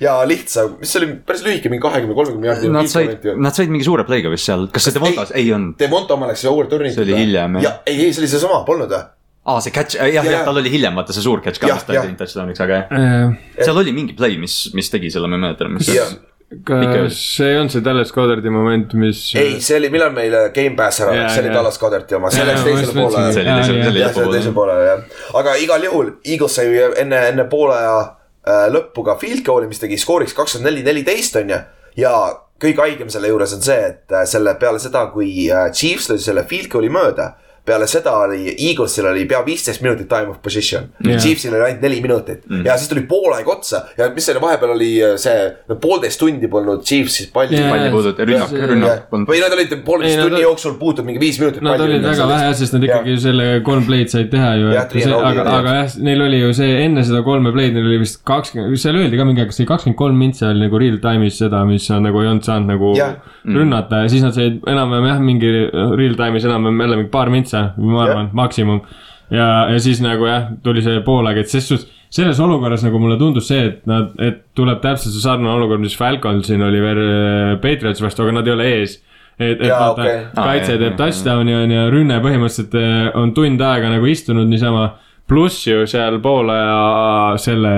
ja 0.00 0.18
lihtsa, 0.28 0.66
mis 0.80 0.92
see 0.92 1.02
oli 1.02 1.12
päris 1.26 1.44
lühike, 1.46 1.70
mingi 1.72 1.82
kahekümne, 1.82 2.16
kolmekümne 2.16 2.50
jaardi. 2.50 2.72
Nad 2.72 2.90
said, 2.92 3.28
nad 3.38 3.56
said 3.56 3.72
mingi 3.72 3.86
suure 3.86 4.04
play'ga 4.08 4.32
vist 4.32 4.48
seal, 4.48 4.66
kas 4.72 4.88
see 4.88 4.96
Devontas, 4.96 5.32
ei 5.36 5.52
olnud. 5.54 5.76
Devonta 5.80 6.16
oma 6.16 6.30
läks 6.30 6.44
overturn'ilt. 6.48 6.96
See 6.96 7.06
oli 7.06 7.16
hiljem, 7.22 7.58
jah. 7.58 7.68
ja 7.68 7.72
ei, 7.86 8.04
ei 8.06 8.12
see 8.12 8.24
oli 8.24 8.32
seesama, 8.32 8.62
polnud 8.68 8.92
või? 8.92 9.04
aa, 9.48 9.60
see 9.64 9.72
catch, 9.74 9.96
jah, 9.96 10.08
Jaa, 10.12 10.24
jah 10.24 10.32
jaa., 10.38 10.46
tal 10.48 10.60
oli 10.60 10.72
hiljem 10.72 10.96
vaata 10.98 11.14
see 11.16 11.24
suur 11.24 11.42
catch 11.44 11.60
ka, 11.62 11.70
Jah, 11.70 11.78
mis 11.80 11.86
ta 11.88 11.96
jah. 11.96 12.06
tegi 12.08 12.18
touchdown'iks, 12.20 12.64
aga 12.64 12.80
jah. 12.84 13.36
seal 13.62 13.82
oli 13.82 13.94
mingi 13.96 14.16
play, 14.18 14.36
mis, 14.40 14.56
mis 14.76 14.90
tegi 14.92 15.12
selle, 15.14 15.30
ma 15.30 15.38
ei 15.38 15.46
mäleta 15.46 15.66
enam, 15.66 15.78
mis 15.80 15.88
ja 15.94 16.04
see. 16.08 16.18
kas 16.48 17.16
see 17.36 17.48
ei 17.52 17.58
olnud 17.60 17.72
see 17.74 17.84
Dallas 17.84 18.12
Godardi 18.14 18.52
moment, 18.52 18.92
mis. 19.00 19.22
ei, 19.40 19.58
see 19.64 19.76
oli, 19.80 19.90
millal 19.92 20.12
meil 20.16 20.36
Game 20.56 20.76
Pass 20.78 21.02
ära 21.04 21.14
läks, 21.16 21.34
see 21.36 21.44
oli. 21.44 21.54
Dallas 21.54 21.80
Godarti 21.80 22.18
oma, 22.18 22.30
see 22.32 22.46
läks 22.48 22.66
teisele 22.66 22.94
poole. 22.96 23.24
see 23.32 23.42
oli 23.44 23.56
teisel, 23.56 23.80
see 23.82 23.90
oli 23.92 24.04
jah, 24.04 24.12
see 24.14 24.26
oli 24.26 24.36
teisele 24.38 24.56
poolele 24.56 24.86
jah, 24.88 25.02
aga 25.42 25.56
igal 25.64 25.88
juhul 25.88 26.12
Eagles 26.24 26.58
sai 26.60 26.84
enne, 27.04 27.24
enne 27.32 27.48
poole 27.52 27.80
äh, 27.84 28.68
lõppu 28.74 29.04
ka 29.06 29.18
field 29.20 29.44
goal'i, 29.46 29.68
mis 29.70 29.82
tegi 29.82 30.00
skooriks 30.00 30.36
kakskümmend 30.36 30.70
neli, 30.72 30.84
neliteist 30.86 31.36
on 31.40 31.52
ju. 31.52 31.60
ja 32.00 32.14
kõige 32.62 32.82
haigem 32.82 33.10
selle 33.12 33.30
juures 33.30 33.52
on 33.54 33.62
see, 33.64 33.80
et 33.92 34.16
äh, 34.16 34.24
selle 34.28 34.56
peale 34.60 34.80
seda, 34.82 35.04
kui 35.12 35.30
äh, 35.52 35.68
Chiefs 35.76 36.08
lõi 36.10 36.18
selle 36.22 36.44
field 36.48 36.72
goal'i 36.72 36.90
mööda 36.92 37.34
peale 37.68 37.88
seda 37.90 38.16
oli 38.24 38.54
Eaglesil 38.54 39.06
oli 39.12 39.26
pea 39.30 39.42
viisteist 39.46 39.84
minutit 39.84 40.08
time 40.10 40.32
of 40.32 40.40
position 40.44 40.88
yeah.. 41.04 41.20
Chiefsil 41.20 41.54
oli 41.54 41.68
ainult 41.68 41.84
neli 41.86 42.00
minutit 42.04 42.46
mm. 42.48 42.64
ja 42.66 42.76
siis 42.78 42.90
tuli 42.92 43.04
poolaeg 43.08 43.48
otsa 43.48 43.84
ja 43.98 44.10
mis 44.14 44.26
selle 44.28 44.42
vahepeal 44.42 44.74
oli 44.74 44.90
äh, 45.04 45.16
see, 45.20 45.46
poolteist 45.80 46.20
tundi 46.20 46.50
polnud 46.50 46.84
Chiefs 46.86 47.20
siis 47.20 47.32
palli 47.34 47.56
yeah. 47.58 47.70
palli 47.72 47.90
puudut-, 47.94 48.24
rünnak, 48.24 48.54
rünnak 48.72 49.06
polnud. 49.10 49.30
või 49.30 49.42
nad 49.42 49.54
olid 49.56 49.74
pooleteist 49.86 50.22
tunni 50.24 50.42
jooksul 50.42 50.76
puutunud 50.80 51.08
mingi 51.08 51.22
viis 51.22 51.38
minutit. 51.40 51.62
Nad 51.64 51.80
olid 51.82 52.04
väga 52.04 52.28
vähe, 52.30 52.50
sest 52.58 52.76
nad 52.76 52.84
ikkagi 52.86 53.16
selle 53.22 53.48
kolm 53.66 53.86
play'd 53.88 54.12
said 54.12 54.30
teha 54.32 54.52
ju, 54.60 54.70
aga, 54.72 55.46
aga 55.54 55.74
jah, 55.80 55.96
neil 56.04 56.24
oli 56.26 56.40
ju 56.42 56.52
see 56.56 56.78
enne 56.84 57.04
seda 57.06 57.22
kolme 57.26 57.52
play'd, 57.54 57.76
neil 57.76 57.88
oli 57.90 58.00
vist 58.02 58.20
kakskümmend, 58.28 58.78
seal 58.80 58.98
öeldi 59.00 59.20
ka 59.20 59.26
mingi 59.28 59.44
aeg, 59.44 59.52
kas 59.52 59.60
see 59.60 59.68
kakskümmend 59.68 59.98
kolm 60.00 60.20
mintsi 60.20 60.46
oli 60.48 60.64
nagu 60.66 60.82
real 60.82 60.98
time'is 61.02 61.40
seda, 61.42 61.64
mis 61.68 61.88
nagu 61.92 62.22
ei 62.22 62.30
olnud 62.32 62.46
saanud 62.46 62.72
nagu 62.74 62.92
Jah. 62.98 63.16
rünnata 63.48 64.04
ja 64.04 64.12
siis 64.12 64.24
nad 64.24 64.36
said 64.36 64.60
enam-vähem 64.68 65.08
jah, 65.12 65.22
mingi 65.30 65.52
real 65.98 66.18
time'is 66.18 66.48
enam-vähem 66.48 66.84
jälle 66.86 67.00
mingi 67.02 67.12
paar 67.14 67.32
mintsa, 67.76 67.92
ma 67.92 68.02
arvan, 68.06 68.30
maksimum. 68.36 68.82
ja, 69.30 69.46
ja 69.72 69.78
siis 69.82 70.02
nagu 70.04 70.26
jah, 70.28 70.50
tuli 70.64 70.82
see 70.84 71.00
poolaeg, 71.06 71.42
et 71.42 71.52
ses 71.52 71.68
suhtes 71.68 71.88
selles 72.10 72.40
olukorras 72.40 72.82
nagu 72.84 73.00
mulle 73.00 73.18
tundus 73.20 73.50
see, 73.50 73.66
et 73.68 73.82
nad, 73.88 74.14
et 74.24 74.40
tuleb 74.56 74.80
täpselt 74.84 75.12
see 75.12 75.24
sarnane 75.24 75.52
olukord, 75.52 75.82
mis 75.82 75.96
Falconsil 75.98 76.62
oli 76.64 76.80
veel 76.80 77.02
äh, 77.04 77.52
Patriots 77.60 78.02
vastu, 78.04 78.24
aga 78.24 78.38
nad 78.38 78.48
ei 78.48 78.54
ole 78.54 78.70
ees. 78.78 78.96
et, 79.38 79.60
et 79.60 79.68
vaata 79.68 80.02
okay., 80.02 80.22
kaitse 80.34 80.72
Aa, 80.72 80.78
jah, 80.78 80.80
teeb 80.84 80.96
touchdown'i 80.98 81.58
on 81.58 81.74
ju, 81.74 81.84
rünne 81.94 82.22
põhimõtteliselt 82.24 82.78
äh, 82.80 83.10
on 83.20 83.34
tund 83.36 83.60
aega 83.62 83.92
nagu 83.92 84.08
istunud 84.08 84.48
niisama. 84.48 84.88
pluss 85.28 85.66
ju 85.66 85.84
seal 85.86 86.22
poolaja 86.24 87.36
selle 87.36 87.72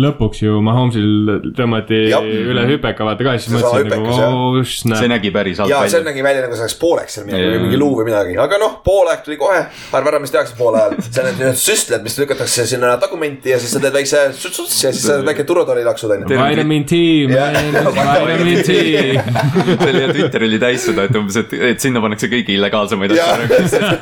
lõpuks 0.00 0.40
ju 0.42 0.58
Mahomsil 0.64 1.52
tõmmati 1.54 2.00
Jah. 2.10 2.24
üle 2.24 2.64
hüpeka, 2.66 3.06
vaata 3.06 3.26
ka, 3.26 3.34
siis 3.38 3.54
mõtlesin 3.54 3.90
nagu 3.92 4.10
oh, 4.10 4.56
see 4.64 4.80
snap. 4.82 5.04
nägi 5.12 5.30
päris 5.34 5.60
halb 5.62 5.70
ja 5.70 5.82
see 5.84 6.00
välja. 6.00 6.10
nägi 6.10 6.24
välja 6.26 6.44
nagu 6.44 6.56
see 6.58 6.64
oleks 6.66 6.76
pooleks 6.80 7.18
seal 7.18 7.28
midagi 7.28 7.50
või 7.52 7.60
mingi 7.66 7.78
luu 7.78 7.92
või 8.00 8.08
midagi, 8.08 8.34
aga 8.42 8.58
noh, 8.62 8.74
poolaeg 8.86 9.22
tuli 9.26 9.38
kohe. 9.38 9.60
arva 9.94 10.12
ära, 10.12 10.20
mis 10.24 10.34
tehakse 10.34 10.58
poole 10.58 10.80
ajal, 10.80 10.96
seal 11.06 11.30
on 11.30 11.38
need 11.38 11.60
süstled, 11.60 12.02
mis 12.06 12.18
lükatakse 12.18 12.66
sinna 12.70 12.94
tagumenti 13.02 13.54
ja 13.54 13.60
siis 13.62 13.76
sa 13.76 13.82
teed 13.84 13.94
väikse 13.94 14.24
suts-suts 14.34 14.80
ja 14.86 14.92
siis 14.94 15.06
sa 15.06 15.20
teed 15.20 15.30
väike 15.30 15.46
turvatollilaksud 15.46 16.16
onju. 16.16 16.30
Vitamin 16.32 16.88
T, 16.90 17.00
vitamin 17.30 18.62
T. 18.66 18.74
see 18.74 19.90
oli 19.90 20.02
ja 20.02 20.10
Twitter 20.10 20.48
oli 20.48 20.60
täis 20.62 20.88
seda, 20.88 21.06
et 21.06 21.18
umbes, 21.18 21.38
et, 21.40 21.54
et 21.70 21.82
sinna 21.82 22.02
pannakse 22.04 22.28
kõige 22.32 22.54
illegaalsemaid 22.56 23.14
asju. 23.14 23.92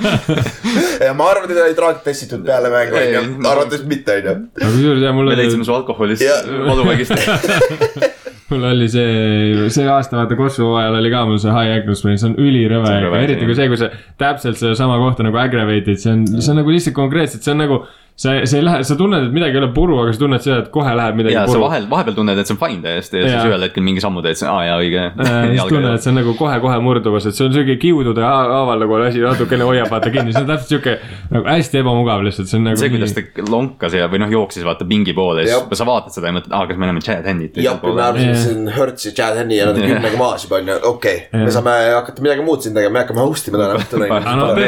ja 1.07 1.13
ma 1.17 1.29
arvan, 1.33 1.49
et 1.49 1.55
neid 1.55 1.63
olid 1.67 1.79
traagid 1.79 2.03
testitud 2.07 2.45
peale 2.47 2.73
mängu 2.73 2.99
onju, 3.03 3.23
arvates 3.53 3.85
mitte 3.89 4.19
onju. 4.21 4.37
aga 4.57 4.73
kusjuures 4.73 5.05
jah, 5.05 5.17
mul 5.17 5.29
me 5.29 5.35
oli 5.35 5.41
leidsime, 5.43 5.67
su 5.67 5.75
alkoholist 5.83 6.25
Jaa. 6.25 6.43
valuvägist. 6.71 7.13
mul 8.53 8.65
oli 8.69 8.89
see, 8.91 9.69
see 9.73 9.89
aasta 9.89 10.19
vaata 10.21 10.37
Kosovo 10.39 10.77
ajal 10.81 10.99
oli 10.99 11.11
ka 11.13 11.25
mul 11.29 11.41
see 11.43 11.55
high 11.55 11.93
sprain, 11.99 12.21
see 12.21 12.31
on 12.31 12.37
ülirõve 12.41 12.93
eriti 13.23 13.49
kui 13.49 13.57
see, 13.59 13.69
kui 13.73 13.81
sa 13.81 13.91
täpselt 14.21 14.61
sedasama 14.61 14.99
kohta 15.03 15.27
nagu 15.27 15.41
aggravate'id, 15.41 16.01
see 16.03 16.13
on, 16.15 16.25
see 16.39 16.53
on 16.53 16.63
nagu 16.63 16.75
lihtsalt 16.75 16.97
konkreetselt, 16.99 17.45
see 17.45 17.55
on 17.55 17.63
nagu. 17.67 17.83
sa, 18.17 18.35
sa 18.47 18.57
ei 18.59 18.65
lähe, 18.65 18.83
sa 18.85 18.97
tunned, 18.99 19.27
et 19.27 19.35
midagi 19.35 19.57
ei 19.57 19.63
ole 19.63 19.71
puru, 19.75 19.97
aga 20.03 20.13
sa 20.13 20.21
tunned 20.21 20.45
seda, 20.45 20.59
et 20.63 20.69
kohe 20.75 20.93
läheb 20.97 21.17
midagi 21.19 21.35
ja 21.35 21.45
sa 21.47 21.53
puru. 21.55 21.63
vahel, 21.65 21.87
vahepeal 21.91 22.17
tunned, 22.19 22.39
et 22.39 22.49
see 22.49 22.55
on 22.57 22.61
fine 22.61 22.83
täiesti 22.85 23.19
ja 23.19 23.25
siis 23.25 23.37
Jaa. 23.39 23.47
ühel 23.51 23.67
hetkel 23.67 23.87
mingi 23.87 24.03
sammu 24.05 24.23
teed, 24.25 24.39
siis 24.39 24.49
aa 24.51 24.61
jaa 24.69 24.77
õige. 24.83 25.05
siis 25.23 25.63
tunned, 25.73 25.89
et 25.95 26.05
see 26.05 26.13
on 26.13 26.19
nagu 26.21 26.35
kohe-kohe 26.39 26.79
murdumas, 26.85 27.27
et 27.31 27.39
see 27.39 27.47
on 27.49 27.57
siuke 27.57 27.77
kiudude 27.83 28.25
ha- 28.27 28.51
haaval 28.53 28.85
nagu 28.85 28.99
asi 29.01 29.23
natukene 29.25 29.67
hoiab 29.69 29.91
vaata 29.93 30.13
kinni, 30.15 30.35
see 30.35 30.45
on 30.45 30.51
täpselt 30.53 30.75
siuke 30.77 30.97
nagu 31.33 31.49
hästi 31.49 31.81
ebamugav 31.83 32.25
lihtsalt, 32.27 32.51
see 32.53 32.61
on 32.61 32.69
nagu. 32.69 32.81
see, 32.83 32.93
kuidas 32.93 33.17
ta 33.17 33.47
lonkas 33.49 33.97
ja, 33.97 34.11
või 34.13 34.23
noh, 34.23 34.33
jooksis 34.37 34.67
vaata 34.69 34.87
pingi 34.89 35.17
poole 35.17 35.47
ja 35.47 35.59
siis 35.63 35.83
sa 35.83 35.89
vaatad 35.89 36.15
seda 36.15 36.31
ja 36.31 36.37
mõtled, 36.39 36.53
aa, 36.53 36.69
kas 36.69 36.81
me 36.83 36.91
näeme 36.91 37.03
Chad 37.05 37.27
Hennit. 37.27 37.59
jah, 37.65 37.81
me 37.83 37.97
arvasime, 37.97 38.37
et 38.37 38.43
see 38.45 38.55
on 38.59 38.69
Hertz 38.77 39.09
ja 39.09 39.15
Chad 39.17 39.41
Henny 39.41 39.59
ja 39.59 39.71
nad 39.71 39.81
on 39.81 39.89
kümnega 39.89 40.21
maas 40.21 40.47
juba 40.47 40.61
onju, 40.61 40.79
okei 40.93 41.17
okay., 41.25 41.27
Jah. 41.33 41.47
me 41.49 41.57
saame 41.57 41.75
hakata 41.97 42.25
midagi 42.25 42.45
muud 42.47 42.63
siin 42.65 42.77
tegema, 42.77 42.99
me 42.99 43.05
hakkame 43.07 43.25
host 43.25 43.49
ima 43.49 43.61
täna 43.63 43.81
õhtul 43.81 44.07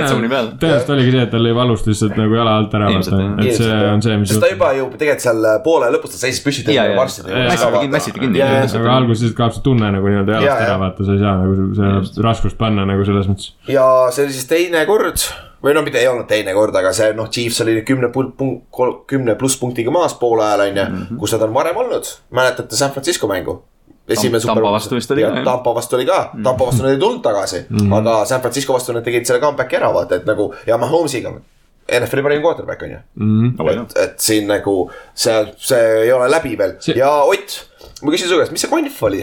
Zone'i 0.09 0.30
peal. 0.33 0.50
tõenäoliselt 0.61 0.92
oligi 0.94 1.14
see, 1.14 1.22
et 1.26 1.33
tal 1.35 1.44
lõi 1.44 1.54
valust 1.57 1.88
lihtsalt 1.90 2.18
nagu 2.18 2.37
jala 2.38 2.57
alt 2.61 2.74
ära 2.78 2.90
vaata. 2.92 3.20
Et 3.40 3.57
see 3.57 3.70
on 3.92 4.03
see, 4.03 4.16
mis 4.20 4.29
sest 4.31 4.40
ta 4.40 4.49
juba 4.53 4.73
ju 4.77 4.87
tegelikult 4.99 5.20
seal 5.27 5.47
poole 5.64 5.90
lõpus 5.94 6.12
ta 6.14 6.20
seisis 6.23 6.42
püsti 6.44 6.64
terve 6.66 6.77
jaa. 6.92 6.97
varsti. 6.99 7.23
Mässiti 7.94 8.20
kinni- 8.20 8.42
aga 8.42 8.97
alguses 8.97 9.33
kaob 9.35 9.53
see 9.57 9.62
tunne 9.64 9.90
nagu 9.92 10.07
nii-öelda 10.07 10.38
jalast 10.38 10.62
ära 10.68 10.79
vaata, 10.79 11.05
sa 11.07 11.12
ei 11.12 11.18
saa 11.25 11.35
nagu 11.42 11.75
seda 11.75 12.23
raskust 12.29 12.57
panna 12.59 12.85
nagu 12.87 13.05
selles 13.05 13.27
mõttes. 13.31 13.51
ja 13.68 13.87
see 14.11 14.25
oli 14.25 14.33
siis 14.33 14.47
teine 14.51 14.85
kord 14.87 15.18
või 15.64 15.75
no 15.75 15.83
mitte 15.83 15.97
ei 15.99 16.07
olnud 16.09 16.27
teine 16.29 16.53
kord, 16.53 16.75
aga 16.77 16.92
see 16.92 17.12
noh, 17.16 17.29
Chiefs 17.33 17.61
oli 17.64 17.81
kümne 17.88 18.11
punkt, 18.12 18.37
kümne 19.09 19.35
pluss 19.40 19.57
punktiga 19.57 19.90
maas 19.90 20.12
poole 20.14 20.42
ajal 20.44 20.61
onju, 20.68 20.85
Mhm. 20.90 21.16
kus 21.18 21.33
nad 21.33 21.42
on 21.42 21.55
varem 21.55 21.77
olnud, 21.77 22.05
mäletate 22.33 22.77
San 22.77 22.90
Francisco 22.92 23.27
mängu? 23.27 23.62
Tampa 24.07 24.73
vastu 24.73 24.94
vist 24.97 25.11
oli 25.11 25.23
ka. 25.23 25.31
Mhm. 25.31 25.44
Tampa 25.44 25.73
vastu 25.75 25.97
oli 25.97 26.05
ka, 26.05 26.31
Tampa 26.44 26.66
vastu 26.66 26.83
nad 26.83 26.92
ei 26.92 26.99
tulnud 27.01 27.23
tagasi, 27.25 27.64
aga 27.97 28.25
San 28.27 28.40
Francisco 28.42 28.75
vastu 28.75 28.92
nad 28.92 29.03
tegid 29.05 29.25
selle 29.25 29.40
comeback'i 29.40 29.77
ära 29.79 29.88
vaata, 29.94 30.16
et 30.16 30.27
nagu 30.27 30.53
ja 30.66 30.77
Mahomes'iga. 30.77 31.33
NFL-i 31.85 32.23
parim 32.25 32.40
quarterback 32.42 32.83
on 32.87 32.90
ju, 32.94 33.01
et, 33.83 33.97
et 34.01 34.14
siin 34.25 34.47
nagu 34.49 34.77
see, 35.14 35.35
see 35.61 35.83
ei 36.07 36.12
ole 36.16 36.31
läbi 36.33 36.55
veel 36.59 36.77
See- 36.81 36.97
ja 36.97 37.11
Ott, 37.29 37.59
ma 38.03 38.11
küsin 38.14 38.29
su 38.31 38.38
käest, 38.40 38.53
mis 38.57 38.64
see 38.64 38.70
konf 38.73 39.03
oli? 39.05 39.20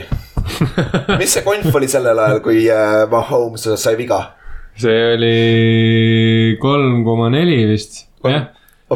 mis 1.21 1.34
see 1.34 1.41
konf 1.45 1.74
oli 1.76 1.88
sellel 1.89 2.19
ajal, 2.21 2.39
kui 2.45 2.63
äh, 2.69 3.08
Mahomes 3.12 3.65
sai 3.82 3.95
viga? 3.97 4.21
see 4.82 5.00
oli 5.15 6.58
kolm 6.62 7.04
koma 7.06 7.30
neli 7.34 7.63
vist, 7.74 8.06
Kolm- 8.21 8.34
jah. 8.38 8.45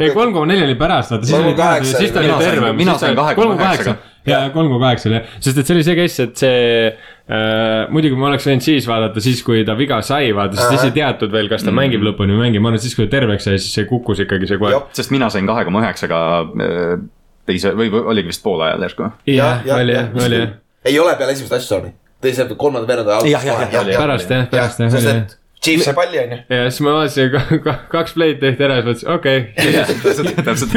ei, 0.00 0.10
kolm 0.14 0.32
koma 0.34 0.46
neli 0.50 0.64
oli 0.70 0.74
pärast, 0.78 1.10
vaata, 1.12 1.26
siis 1.26 1.36
Kolm 1.36 1.50
oli 1.50 1.58
kaheksa 1.58 1.98
siis 2.00 2.14
ta 2.14 2.22
oli 2.22 2.32
tervem. 2.44 2.76
mina 2.78 2.94
sain 2.98 3.16
kahe 3.18 3.34
koma 3.34 3.56
kaheksaga. 3.60 3.96
Ja 4.26 4.40
kolm 4.54 4.68
koma 4.72 4.88
kaheksa 4.88 5.08
oli 5.10 5.18
jah, 5.20 5.34
sest 5.38 5.60
et 5.62 5.68
see 5.68 5.76
oli 5.76 5.84
see 5.86 5.96
case, 5.98 6.26
et 6.26 6.42
see 6.42 6.60
äh,. 6.90 7.88
muidugi 7.94 8.18
ma 8.18 8.28
oleks 8.30 8.46
võinud 8.48 8.64
siis 8.66 8.86
vaadata, 8.88 9.22
siis 9.24 9.42
kui 9.46 9.64
ta 9.66 9.76
viga 9.78 10.00
sai, 10.06 10.32
vaata, 10.36 10.58
sest 10.58 10.74
siis 10.76 10.88
ei 10.90 10.94
teatud 10.98 11.32
veel, 11.34 11.50
kas 11.52 11.64
ta 11.64 11.70
Mm. 11.70 11.80
mängib 11.80 12.04
lõpuni 12.06 12.32
või 12.34 12.40
ei 12.40 12.44
mängi, 12.46 12.60
ma 12.62 12.70
arvan, 12.70 12.80
et 12.80 12.86
siis 12.86 12.94
kui 12.98 13.06
ta 13.06 13.16
terveks 13.18 13.44
sai, 13.48 13.58
siis 13.62 13.74
see 13.78 13.86
kukkus 13.90 14.22
ikkagi 14.24 14.48
see 14.50 14.58
kohe 14.62 14.82
sest 14.96 15.10
mina 15.14 15.30
sain 15.30 15.46
kahe 15.46 15.64
koma 15.68 15.82
üheksaga 15.84 16.20
äh, 16.66 16.92
teise 17.46 17.72
või 17.78 17.90
oligi 18.02 18.32
vist 18.32 18.42
poole 18.42 18.68
ajal 18.68 18.86
järsku. 18.88 19.10
jah, 19.30 19.64
oli 19.78 19.96
jah, 19.96 20.12
oli 20.26 20.42
jah. 20.42 20.54
ei 20.84 20.98
ole 20.98 21.16
peale 21.18 21.32
esimest 21.36 21.54
touchdown'i, 21.54 21.94
teise, 22.20 22.46
kolmanda 22.56 22.88
veeranda 22.88 23.18
jah. 23.26 23.50
pärast 23.98 24.30
jah, 24.30 24.46
pärast 24.50 24.80
jah, 24.80 24.94
oli 25.00 25.12
jah 25.14 25.36
et 25.66 25.72
Chiefs 25.72 25.88
sai 25.88 25.96
palli 25.96 26.20
onju. 26.22 26.38
ja 26.48 26.68
siis 26.70 26.82
ma 26.86 26.94
vaatasin, 26.96 27.34
kaks 27.92 28.14
play'd 28.16 28.38
tehti 28.42 28.66
ära 28.66 28.78
ja 28.78 28.84
siis 28.86 29.02
mõtlesin, 29.02 29.12
okei 29.16 29.38
okay. 29.50 30.44
täpselt, 30.46 30.72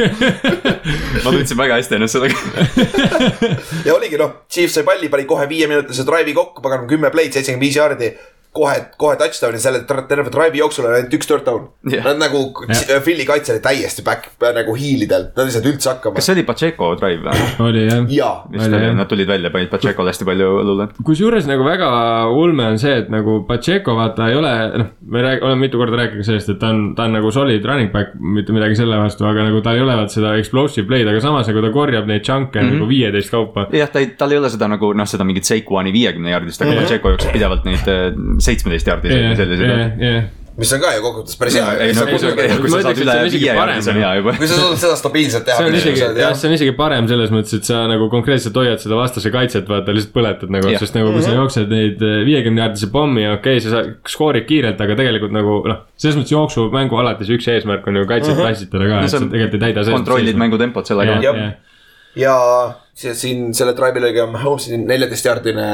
ma 1.24 1.34
tundsin 1.36 1.60
väga 1.60 1.78
hästi 1.80 2.00
ennast 2.00 2.18
sellega. 2.18 3.54
ja 3.86 3.96
oligi 3.96 4.20
noh, 4.22 4.42
Chiefs 4.52 4.80
sai 4.80 4.88
palli, 4.88 5.12
pani 5.14 5.30
kohe 5.30 5.48
viieminutilise 5.50 6.08
drive'i 6.08 6.36
kokku, 6.38 6.66
pagan 6.66 6.88
kümme 6.90 7.14
play'd, 7.14 7.36
seitsekümmend 7.36 7.68
viis 7.68 7.80
jaardi. 7.80 8.14
kohe, 8.60 8.76
kohe 9.00 9.18
touchdown 9.20 9.56
ja 9.56 9.62
selle 9.64 9.82
ter- 9.88 10.06
terve 10.10 10.32
drive'i 10.34 10.62
jooksul 10.62 10.88
oli 10.88 11.00
ainult 11.00 11.16
üks 11.20 11.30
third 11.30 11.46
down 11.48 11.68
yeah.. 11.90 12.04
Nad 12.06 12.20
nagu 12.22 12.42
Jah., 12.68 13.02
Philly 13.04 13.26
kaitse 13.28 13.54
oli 13.56 13.64
täiesti 13.64 14.04
back, 14.06 14.32
nagu 14.56 14.76
hiilidel, 14.78 15.30
nad 15.36 15.48
ei 15.48 15.56
saanud 15.56 15.72
üldse 15.74 15.92
hakkama 15.94 16.20
kas. 16.20 16.28
see 16.28 16.36
oli 16.38 16.46
Pacheco 16.48 16.92
drive 17.00 17.26
või? 17.26 17.48
oli 17.70 17.86
jah. 17.88 18.04
jaa, 18.14 18.34
vist 18.54 18.68
Oli, 18.70 18.92
nad 18.98 19.10
tulid 19.12 19.30
välja, 19.30 19.52
panid 19.54 19.72
Pachecole 19.72 20.14
hästi 20.14 20.28
palju 20.28 20.50
õlule. 20.64 20.90
kusjuures 21.08 21.48
nagu 21.50 21.66
väga 21.68 21.90
ulme 22.36 22.68
on 22.74 22.80
see, 22.82 22.96
et 23.04 23.12
nagu 23.14 23.40
Pacheco 23.50 23.96
vaata 23.98 24.30
ei 24.32 24.38
ole, 24.40 24.54
noh, 24.82 24.92
me 25.10 25.24
rääg-, 25.26 25.44
oleme 25.46 25.68
mitu 25.68 25.82
korda 25.82 26.02
rääkinud 26.04 26.28
sellest, 26.28 26.54
et 26.54 26.62
ta 26.62 26.72
on, 26.74 26.84
ta 26.98 27.08
on 27.10 27.18
nagu 27.20 27.32
solid 27.34 27.66
running 27.66 27.94
back, 27.94 28.16
mitte 28.20 28.56
midagi 28.56 28.78
selle 28.80 29.00
vastu, 29.02 29.28
aga 29.30 29.46
nagu 29.48 29.62
tal 29.66 29.80
ei 29.80 29.86
ole 29.86 29.98
vaat 30.00 30.14
seda 30.14 30.36
explosive 30.42 30.88
play'd, 30.90 31.10
aga 31.10 31.24
samas 31.24 31.50
nagu 31.50 31.64
ta 31.66 31.72
korjab 31.74 32.10
neid 32.10 32.26
junk'e 32.26 32.62
mm 32.62 32.66
-hmm. 32.66 32.78
nagu 32.78 32.90
viieteist 32.90 33.34
kaupa. 33.34 33.68
jah, 33.76 33.92
ta 33.92 34.04
ei, 34.04 34.12
tal 34.20 34.36
ei 34.36 34.42
ole 34.42 34.52
seda 34.54 34.70
nagu 34.72 34.94
noh, 34.94 35.10
seda 35.10 35.28
mingit 35.28 35.48
Seikuani 35.50 35.94
viiekümne 35.96 36.34
jaardist, 36.36 36.62
aga 36.62 36.74
Jah. 36.74 36.84
Pacheco 36.84 37.16
jookseb 37.16 37.34
pidevalt 37.34 37.66
neid 37.66 37.88
äh, 38.50 38.54
seitsmeteist 38.54 38.92
jaardisi 38.92 39.24
või 39.24 39.40
selliseid. 39.40 40.36
mis 40.60 40.72
on 40.76 40.82
ka 40.84 40.90
ju 40.92 41.04
kokkuvõttes 41.06 41.38
päris 41.40 41.56
hea. 41.56 41.68
ei 41.86 41.94
no 41.96 42.06
kui 42.10 42.20
sa, 42.20 42.32
kui 42.36 42.72
sa 42.74 42.80
saad 42.84 42.98
üle 43.00 43.14
et 43.14 43.16
see 43.16 43.22
on 43.22 43.30
isegi 43.30 43.46
viie 43.46 43.54
parem, 43.56 43.78
jaardi, 43.78 43.86
see 43.86 43.94
on 43.94 44.00
hea 44.02 44.10
juba. 44.18 44.34
kui 44.36 44.50
sa 44.50 44.58
suudad 44.58 44.82
seda 44.82 44.98
stabiilselt 45.00 45.46
teha. 45.48 45.60
see 45.60 45.70
on 45.70 45.78
isegi, 45.80 46.02
jah, 46.20 46.34
see 46.36 46.50
on 46.50 46.56
isegi 46.58 46.74
parem 46.82 47.08
selles 47.12 47.32
mõttes, 47.32 47.54
et 47.62 47.70
sa 47.70 47.84
nagu 47.88 48.10
konkreetselt 48.12 48.60
hoiad 48.60 48.84
seda 48.84 48.98
vastase 49.00 49.32
kaitset, 49.32 49.70
vaata 49.72 49.96
lihtsalt 49.96 50.16
põletad 50.18 50.52
nagu, 50.52 50.74
sest 50.84 51.00
nagu 51.00 51.14
kui 51.16 51.24
sa 51.24 51.38
jooksed 51.38 51.72
neid 51.72 52.04
viiekümne 52.28 52.66
jaardise 52.66 52.92
pommi, 52.92 53.24
okei 53.38 53.62
okay,, 53.62 53.64
sa 53.64 53.78
saad, 53.78 53.94
skoorid 54.12 54.50
kiirelt, 54.50 54.84
aga 54.84 55.00
tegelikult 55.00 55.38
nagu 55.38 55.62
noh, 55.72 55.80
selles 55.96 56.20
mõttes 56.20 56.36
jooksumängu 56.36 57.00
alati 57.06 57.30
see 57.30 57.40
üks 57.40 57.50
eesmärk 57.56 57.88
on 57.88 58.02
ju 58.02 58.12
kaitset 58.12 58.44
tassitada 58.44 58.84
ka, 58.84 59.00
No 59.00 59.08
et 59.08 59.16
sa 59.16 59.24
on- 59.24 59.32
tegelikult 59.32 59.64
ei 59.64 59.66
täida. 59.70 59.88
kontrollid. 59.96 60.44
mängutempot 60.44 60.92
sellega. 60.92 61.56
Ja 62.20 62.36
siin 63.00 63.52
selle 63.56 63.76
drive'i 63.78 64.02
lõige 64.04 64.26
Mahomes'i 64.34 64.78
neljateistjaardine 64.82 65.68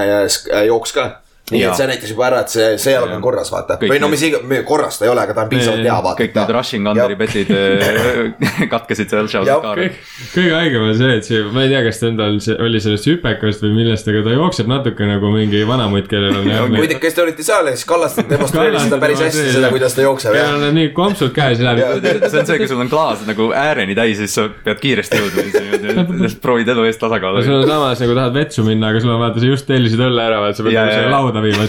jooks 0.67 0.93
ka. 0.93 1.07
Nii 1.51 1.59
Jaa. 1.61 1.71
et 1.71 1.77
see 1.77 1.85
näitas 1.85 2.09
juba 2.09 2.23
ära, 2.25 2.39
et 2.41 2.49
see, 2.49 2.67
see 2.81 2.93
jalg 2.95 3.11
on 3.13 3.21
korras, 3.21 3.51
vaata. 3.53 3.75
Või 3.77 3.99
no 4.01 4.07
mis 4.09 4.23
iga, 4.25 4.39
korras 4.65 4.97
ta 4.97 5.05
ei 5.05 5.11
ole, 5.11 5.21
aga 5.21 5.35
ta 5.37 5.43
on 5.43 5.49
piisavalt 5.51 5.83
hea, 5.85 5.97
vaata. 6.07 6.17
kõik 6.23 6.37
need 6.39 6.53
rushing 6.55 6.89
under'i 6.89 7.17
betid 7.19 7.51
äh, 7.53 8.65
katkesid 8.73 9.13
seal, 9.13 9.27
Jah, 9.29 9.45
shout 9.45 9.51
out 9.53 9.77
kõik, 9.77 9.99
kõige 10.33 10.55
haigem 10.57 10.85
on 10.87 10.95
see, 10.97 11.11
et 11.19 11.27
see, 11.27 11.43
ma 11.53 11.67
ei 11.67 11.69
tea, 11.69 11.83
kas 11.85 12.01
ta 12.01 12.09
endal 12.09 12.39
see 12.41 12.57
oli 12.65 12.81
sellest 12.81 13.09
hüpekast 13.11 13.65
või 13.65 13.75
millest, 13.77 14.09
aga 14.09 14.23
ta 14.25 14.33
jookseb 14.33 14.71
natuke 14.71 15.09
nagu 15.09 15.31
mingi 15.35 15.61
vanamutt, 15.69 16.09
kellel 16.09 16.39
on 16.41 16.49
jah. 16.55 16.65
muide, 16.71 16.97
kes 17.03 17.19
te 17.19 17.25
olite 17.27 17.45
seal 17.45 17.69
ja 17.69 17.75
siis 17.77 17.85
Kallaste 17.93 18.25
demonstreeris 18.25 18.87
seda 18.87 18.99
päris 19.05 19.21
hästi, 19.27 19.45
seda, 19.59 19.69
kuidas 19.75 19.93
ta 19.93 20.05
jookseb, 20.07 20.33
kellel 20.33 20.65
on 20.71 20.75
nii 20.79 20.89
kompsud 20.97 21.35
käes 21.35 21.61
ja 21.61 21.75
läheb. 21.75 22.09
see 22.25 22.41
on 22.41 22.49
see, 22.49 22.57
kui 22.63 22.71
sul 22.73 22.81
on 22.81 22.89
klaas 22.89 23.21
nagu 23.29 23.51
ääreni 23.53 23.93
täis, 23.97 24.17
siis 24.23 24.33
sa 24.33 24.47
pead 24.65 24.81
kiiresti 24.81 25.21
jõudma, 25.21 26.07
proovid 26.45 26.73
elu 26.73 26.89
eest 26.89 27.03
tasakaalu. 27.05 27.45
sul 27.45 27.59
on 27.61 27.69
samas 27.69 28.01
nagu 28.01 28.17
tahad 28.17 28.33
vetsu 28.41 28.65
minna, 28.65 28.89
aga 28.89 29.05
sul 29.05 29.13
on 29.13 29.21
vaata, 29.21 29.45
sa 29.45 29.53
just 29.53 29.69
tellisid 29.69 30.01
õlle 30.01 30.25
ära, 30.25 30.41
vaata, 30.41 30.57
sa 30.57 30.65
pead 30.65 30.77
nagu 30.79 30.95
selle 30.95 31.13
jaa. 31.13 31.34
Lauda 31.35 31.43
viima. 31.43 31.63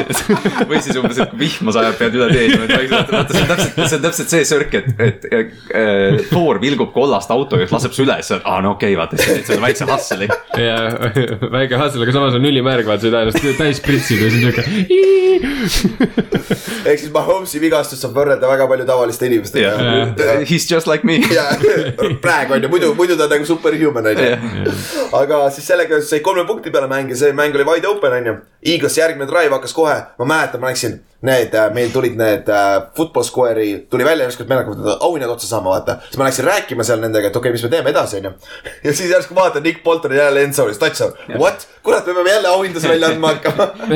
või 0.70 0.80
siis 0.84 0.96
umbes, 1.00 1.18
et 1.20 1.30
kui 1.32 1.40
vihma 1.44 1.74
sajab, 1.74 1.96
pead 2.00 2.16
üle 2.18 2.28
tee 2.32 2.44
niimoodi 2.50 2.76
vaikselt, 2.76 3.12
vaata 3.14 3.34
see 3.34 3.42
on 3.42 3.48
täpselt, 3.50 3.74
see 3.80 3.96
on 3.98 4.04
täpselt 4.04 4.34
see 4.34 4.42
sörk, 4.48 4.76
et, 4.80 4.88
et 5.00 5.20
äh, 5.30 6.20
Thor 6.30 6.60
vilgub 6.62 6.92
kollast 6.94 7.30
auto 7.34 7.60
ja 7.60 7.68
laseb 7.70 7.92
su 7.96 8.04
üles, 8.06 8.32
aa 8.38 8.58
no 8.64 8.74
okei 8.76 8.94
okay,, 8.94 9.00
vaata, 9.00 9.18
siis 9.20 9.40
teed 9.40 9.46
selle 9.50 9.62
väikse 9.64 9.88
hustle'i. 9.88 10.28
ja 10.60 10.76
väike 11.56 11.80
hassel, 11.80 12.04
aga 12.04 12.16
samas 12.16 12.38
on 12.38 12.44
ülimärg, 12.50 12.86
vaata, 12.88 13.00
sa 13.04 13.10
ei 13.10 13.14
taha 13.16 13.22
ennast 13.28 13.60
täis 13.60 13.78
pritsida 13.84 14.22
ja 14.26 14.30
siis 14.34 14.44
on 14.44 14.50
siuke. 14.50 14.62
ehk 16.90 16.98
siis 17.00 17.12
Mahomes'i 17.14 17.62
vigastust 17.62 18.04
saab 18.04 18.16
võrrelda 18.16 18.48
väga 18.50 18.68
palju 18.70 18.86
tavaliste 18.88 19.28
inimestega. 19.28 19.70
He's 20.48 20.66
just 20.70 20.86
like 20.90 21.06
me. 21.06 21.20
ja 21.32 21.46
praegu 22.24 22.56
on 22.56 22.64
ju, 22.64 22.72
muidu, 22.72 22.94
muidu 22.98 23.16
ta 23.18 23.28
on 23.28 23.34
nagu 23.36 23.48
superhuman 23.48 24.10
on 24.12 24.22
ju. 24.24 24.30
aga 25.20 25.42
siis 25.54 25.68
sellega 25.70 26.00
sai 26.04 26.22
kolme 26.24 26.46
punkti 26.48 26.72
peale 26.74 26.88
mäng 26.90 27.12
ja 27.12 27.18
see 27.18 27.36
mäng 27.36 27.56
oli 27.56 27.68
wide 27.68 27.88
open 27.90 28.18
on 28.20 28.32
ju. 28.32 28.38
Eaglesi 28.62 29.00
järgmine 29.00 29.28
drive 29.28 29.54
hakkas 29.54 29.72
kohe, 29.74 29.96
ma 30.18 30.24
mäletan, 30.28 30.60
ma 30.60 30.68
läksin 30.68 31.00
need, 31.26 31.54
meil 31.74 31.90
tulid 31.92 32.16
need 32.16 32.48
äh, 32.48 32.76
Football 32.96 33.26
Square'i, 33.28 33.86
tuli 33.90 34.04
välja 34.04 34.24
järsku, 34.24 34.44
et 34.44 34.48
me 34.48 34.60
hakkame 34.60 34.96
auhinnad 35.00 35.30
otsa 35.34 35.46
saama, 35.46 35.74
vaata. 35.74 35.98
siis 36.06 36.18
ma 36.18 36.28
läksin 36.28 36.48
rääkima 36.48 36.86
seal 36.86 37.02
nendega, 37.02 37.28
et 37.28 37.36
okei 37.36 37.50
okay,, 37.50 37.56
mis 37.58 37.64
me 37.66 37.72
teeme 37.74 37.92
edasi, 37.92 38.20
onju. 38.20 38.32
ja 38.84 38.94
siis 38.94 39.10
järsku 39.10 39.36
vaatan, 39.36 39.62
Nick 39.62 39.82
Bolton 39.84 40.14
on 40.14 40.16
jälle 40.16 40.44
endzone'is, 40.46 40.80
touchdown. 40.80 41.12
What, 41.38 41.68
kurat, 41.82 42.06
me 42.06 42.14
peame 42.14 42.30
jälle 42.30 42.48
auhindasid 42.48 42.90
välja 42.90 43.12
andma 43.12 43.34
hakkama. 43.34 43.68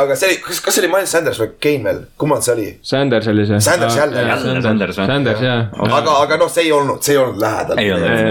aga 0.00 0.16
see 0.16 0.28
oli, 0.32 0.40
kas, 0.44 0.60
kas 0.60 0.76
see 0.76 0.84
oli 0.84 0.92
Miles 0.92 1.16
Sanders 1.16 1.40
või 1.40 1.52
Gainwell, 1.62 2.04
kummal 2.20 2.44
see 2.44 2.56
oli? 2.56 2.68
Sanders 2.82 3.30
oli 3.32 3.46
see. 3.48 3.60
Sanders 3.64 3.96
jälle. 3.96 4.26
Jälle 4.28 4.62
Sanders 4.62 4.98
või? 4.98 5.06
Sanders 5.06 5.44
jah. 5.44 5.72
aga, 5.88 6.18
aga 6.26 6.40
noh, 6.44 6.52
see 6.52 6.68
ei 6.68 6.72
olnud, 6.72 7.00
see 7.04 7.16
ei 7.16 7.22
olnud 7.22 7.40
lähedal 7.40 7.80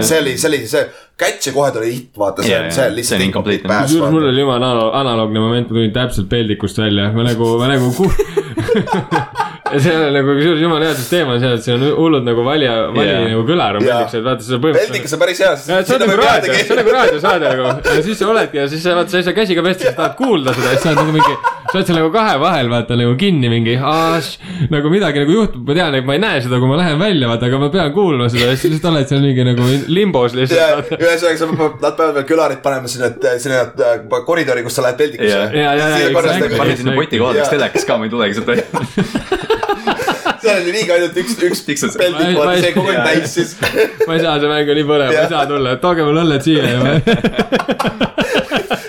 see 0.04 0.20
oli, 0.20 0.36
see 0.38 0.48
oli 0.48 0.62
see, 0.70 0.84
catch 1.18 1.48
ja 1.48 1.52
kohe 1.54 1.70
tuli 1.74 1.92
hitt, 1.92 2.10
vaata, 2.18 2.42
see 2.42 2.70
see 2.74 2.90
lihtsalt 2.94 3.22
kusjuures 3.84 4.12
mul 4.14 4.26
oli 4.30 4.42
jumala 4.42 4.66
analo- 4.66 4.90
analoogne 4.98 5.40
moment, 5.40 5.70
ma 5.70 5.78
tulin 5.78 5.92
täpselt 5.94 6.28
peldikust 6.30 6.78
välja, 6.82 7.06
ma 7.14 7.26
nagu, 7.26 7.50
ma 7.64 7.72
nagu 7.72 7.90
ku-. 7.96 8.12
ja 9.74 9.80
see 9.80 9.94
on 9.96 10.12
nagu 10.14 10.34
kusjuures 10.36 10.60
jumala 10.62 10.86
hea 10.88 10.94
süsteem 10.98 11.30
on 11.32 11.40
see, 11.42 11.52
et 11.56 11.64
see 11.66 11.74
on 11.74 11.84
hullult 11.96 12.26
nagu 12.26 12.44
valija, 12.46 12.74
vali 12.94 13.10
Jaa. 13.10 13.24
nagu 13.30 13.42
kõlar 13.48 13.78
on 13.80 13.86
peldiks, 13.86 14.16
et 14.18 14.26
vaata 14.28 14.46
seda 14.46 14.60
põhimõtteliselt. 14.62 14.92
peldikas 14.92 15.16
on 15.16 15.22
päris 15.24 15.42
hea, 15.44 15.52
et 15.56 15.88
see 15.90 15.96
on 15.96 16.04
nagu 16.04 16.18
raadio, 16.20 16.54
see 16.60 16.74
on 16.76 16.80
nagu 16.82 16.94
raadiosaade 16.98 17.52
nagu 17.54 17.68
ja 17.96 17.98
siis 18.06 18.20
sa 18.20 18.30
oledki 18.30 18.60
ja 18.60 18.68
siis 18.70 18.84
sa 18.86 18.96
vaata, 19.00 19.14
sa 19.14 19.20
ei 19.22 19.28
saa 19.28 19.36
käsiga 19.40 19.64
pesta, 19.66 19.88
sa 19.90 19.96
tahad 19.98 20.16
kuulda 20.20 20.54
seda 20.54 20.70
ja 20.70 20.76
siis 20.76 20.86
sa 20.86 20.92
oled 20.92 21.02
nagu 21.02 21.16
mingi. 21.16 21.53
Sa 21.74 21.80
oled 21.80 21.88
seal 21.88 21.96
nagu 21.98 22.10
kahe 22.14 22.34
vahel 22.38 22.68
vaata 22.70 22.94
nagu 22.98 23.16
kinni 23.18 23.48
mingi, 23.50 23.72
nagu 24.70 24.92
midagi 24.92 25.24
nagu 25.24 25.34
juhtub, 25.34 25.64
ma 25.66 25.74
tean, 25.74 25.96
et 25.98 26.06
ma 26.06 26.14
ei 26.14 26.20
näe 26.22 26.42
seda, 26.44 26.60
kui 26.62 26.70
ma 26.70 26.76
lähen 26.78 27.00
välja 27.00 27.30
vaata, 27.32 27.48
aga 27.50 27.58
ma 27.64 27.70
pean 27.74 27.90
kuulma 27.96 28.28
seda 28.30 28.52
ja 28.52 28.54
siis 28.54 28.76
lihtsalt 28.76 28.92
oled 28.92 29.10
seal 29.10 29.24
mingi 29.24 29.46
nagu 29.48 29.66
limbos 29.90 30.36
ja 30.36 30.44
lihtsalt. 30.44 30.92
ühesõnaga, 31.00 31.40
sa 31.40 31.48
pead, 31.50 31.80
nad 31.82 31.98
peavad 31.98 32.20
veel 32.20 32.28
kõlarid 32.28 32.62
panema 32.62 32.92
sinna, 32.92 33.10
sinna 33.42 33.64
äh, 33.90 34.06
koridori, 34.28 34.62
kus 34.66 34.78
sa 34.78 34.86
lähed 34.86 35.02
peldikusse 35.02 36.14
paned 36.14 36.78
sinna 36.78 36.94
poti 36.94 37.22
kohale, 37.24 37.42
kas 37.42 37.56
telekas 37.56 37.88
ka, 37.90 37.98
ma 37.98 38.06
ei 38.06 38.14
tulegi 38.14 38.38
sealt 38.38 38.54
välja. 38.54 38.70
seal 40.44 40.62
oli 40.62 40.74
liiga 40.76 40.98
ainult 40.98 41.18
üks, 41.24 41.36
üks 41.48 41.66
Tiksud. 41.66 41.98
peldik, 41.98 42.38
vaata 42.38 42.56
see 42.62 42.72
kogu 42.76 42.92
aeg 42.92 43.04
täis 43.08 43.34
siis. 43.38 43.54
ma 44.06 44.14
ei 44.14 44.22
saa, 44.22 44.38
see 44.38 44.50
mäng 44.50 44.70
on 44.70 44.78
nii 44.78 44.88
põnev, 44.90 45.10
ma 45.10 45.22
ei 45.24 45.32
saa 45.32 45.46
tulla, 45.50 45.76
tooge 45.82 46.06
mulle 46.06 46.22
õlled 46.22 46.46
siia 46.46 46.70
ja 46.70 46.78
ma 46.84 46.92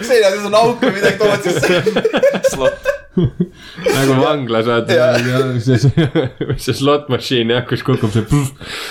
selja 0.07 0.31
sees 0.33 0.45
on 0.49 0.59
auk 0.61 0.83
või 0.83 0.93
midagi 0.97 1.17
toovad 1.21 1.41
sisse. 1.45 1.67
nagu 3.95 4.15
vanglas 4.19 4.67
vaata 4.67 4.95
Jaa. 4.97 5.13
see, 5.65 6.75
slot 6.75 7.07
machine 7.11 7.55
jah, 7.55 7.65
kus 7.67 7.83
kukub 7.85 8.11
see. 8.13 8.25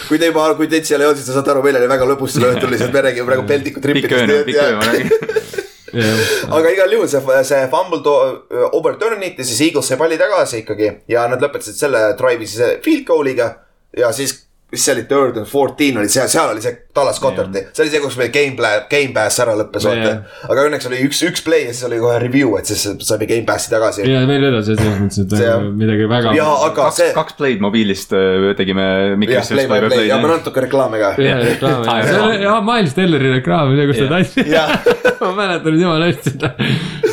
kui 0.08 0.20
te 0.20 0.30
juba, 0.30 0.46
kui 0.58 0.70
teid 0.70 0.88
seal 0.88 1.04
ei 1.04 1.10
olnud, 1.10 1.20
siis 1.20 1.28
te 1.28 1.36
saate 1.36 1.52
aru, 1.54 1.64
meil 1.66 1.78
oli 1.80 1.90
väga 1.90 2.08
lõbus 2.08 2.36
selle 2.36 2.54
õhtul 2.54 2.72
lihtsalt, 2.74 2.94
me 2.94 3.04
räägime 3.08 3.28
praegu 3.28 3.46
peldiku 3.48 3.82
pikk 3.84 4.14
öö, 4.14 4.40
pikk 4.48 4.60
öö, 4.62 4.70
ma 4.78 4.88
trippidest. 4.88 5.24
räägin. 5.24 5.62
aga 6.56 6.72
igal 6.74 6.96
juhul 6.96 7.10
see, 7.10 7.42
see 7.46 7.66
fumble 7.72 8.00
to-, 8.06 8.70
overturn'iti, 8.78 9.46
siis 9.46 9.60
Eagles 9.68 9.92
sai 9.92 10.00
palli 10.00 10.18
tagasi 10.20 10.64
ikkagi 10.64 10.90
ja 11.12 11.28
nad 11.30 11.42
lõpetasid 11.44 11.78
selle 11.78 12.06
drive'i 12.18 12.48
siis 12.50 12.80
field 12.84 13.06
goal'iga 13.10 13.50
ja 13.98 14.10
siis 14.16 14.40
mis 14.74 14.84
see 14.84 14.94
oli, 14.96 15.04
third 15.10 15.38
and 15.40 15.48
fourteen 15.48 15.98
oli 16.00 16.10
seal, 16.12 16.28
seal 16.32 16.50
oli 16.52 16.62
see 16.64 16.74
Dallas 16.94 17.18
Cotterti, 17.22 17.64
see 17.74 17.84
oli 17.84 17.92
see, 17.92 18.00
kus 18.02 18.16
meil 18.20 18.30
game 18.34 18.54
plan, 18.58 18.84
game 18.90 19.10
pass 19.14 19.40
ära 19.42 19.54
lõppes, 19.58 19.86
vaata 19.88 20.10
Jah.. 20.10 20.36
aga 20.50 20.66
õnneks 20.68 20.88
oli 20.90 21.00
üks, 21.06 21.22
üks 21.26 21.42
play 21.46 21.66
ja 21.68 21.72
siis 21.74 21.86
oli 21.88 21.98
kohe 22.02 22.18
review, 22.22 22.52
et 22.58 22.70
siis 22.70 22.84
saime 23.06 23.28
game 23.30 23.46
pass'i 23.48 23.72
tagasi. 23.72 24.04
ja 24.10 24.22
veel 24.30 24.48
edasi, 24.50 24.76
selles 24.78 25.00
mõttes, 25.02 25.22
et 25.24 25.36
See- 25.38 25.72
midagi 25.82 26.08
väga. 26.10 26.34
ja 26.38 26.48
aga 26.54 26.72
kaks 26.78 27.00
see,, 27.02 27.10
kaks 27.16 27.38
play'd 27.38 27.62
mobiilist 27.64 28.14
tegime. 28.58 28.86
jah, 29.30 29.48
play 29.54 29.70
by 29.70 29.80
play 29.88 30.08
ja 30.10 30.20
ma 30.22 30.34
natuke 30.34 30.66
reklaame 30.66 31.02
ka. 31.02 31.14
ja 31.22 31.38
reklaam, 31.42 31.86
see 31.88 32.20
oli, 32.28 32.42
jaa, 32.44 32.58
Miles 32.70 32.98
Telleri 32.98 33.32
reklaam, 33.38 33.74
see, 33.78 33.88
kus 33.90 34.02
ta 34.02 34.10
tantsis. 34.12 34.52
ma 35.24 35.32
mäletan 35.38 35.80
jumala 35.80 36.10
hästi 36.10 36.34
seda. 36.34 36.54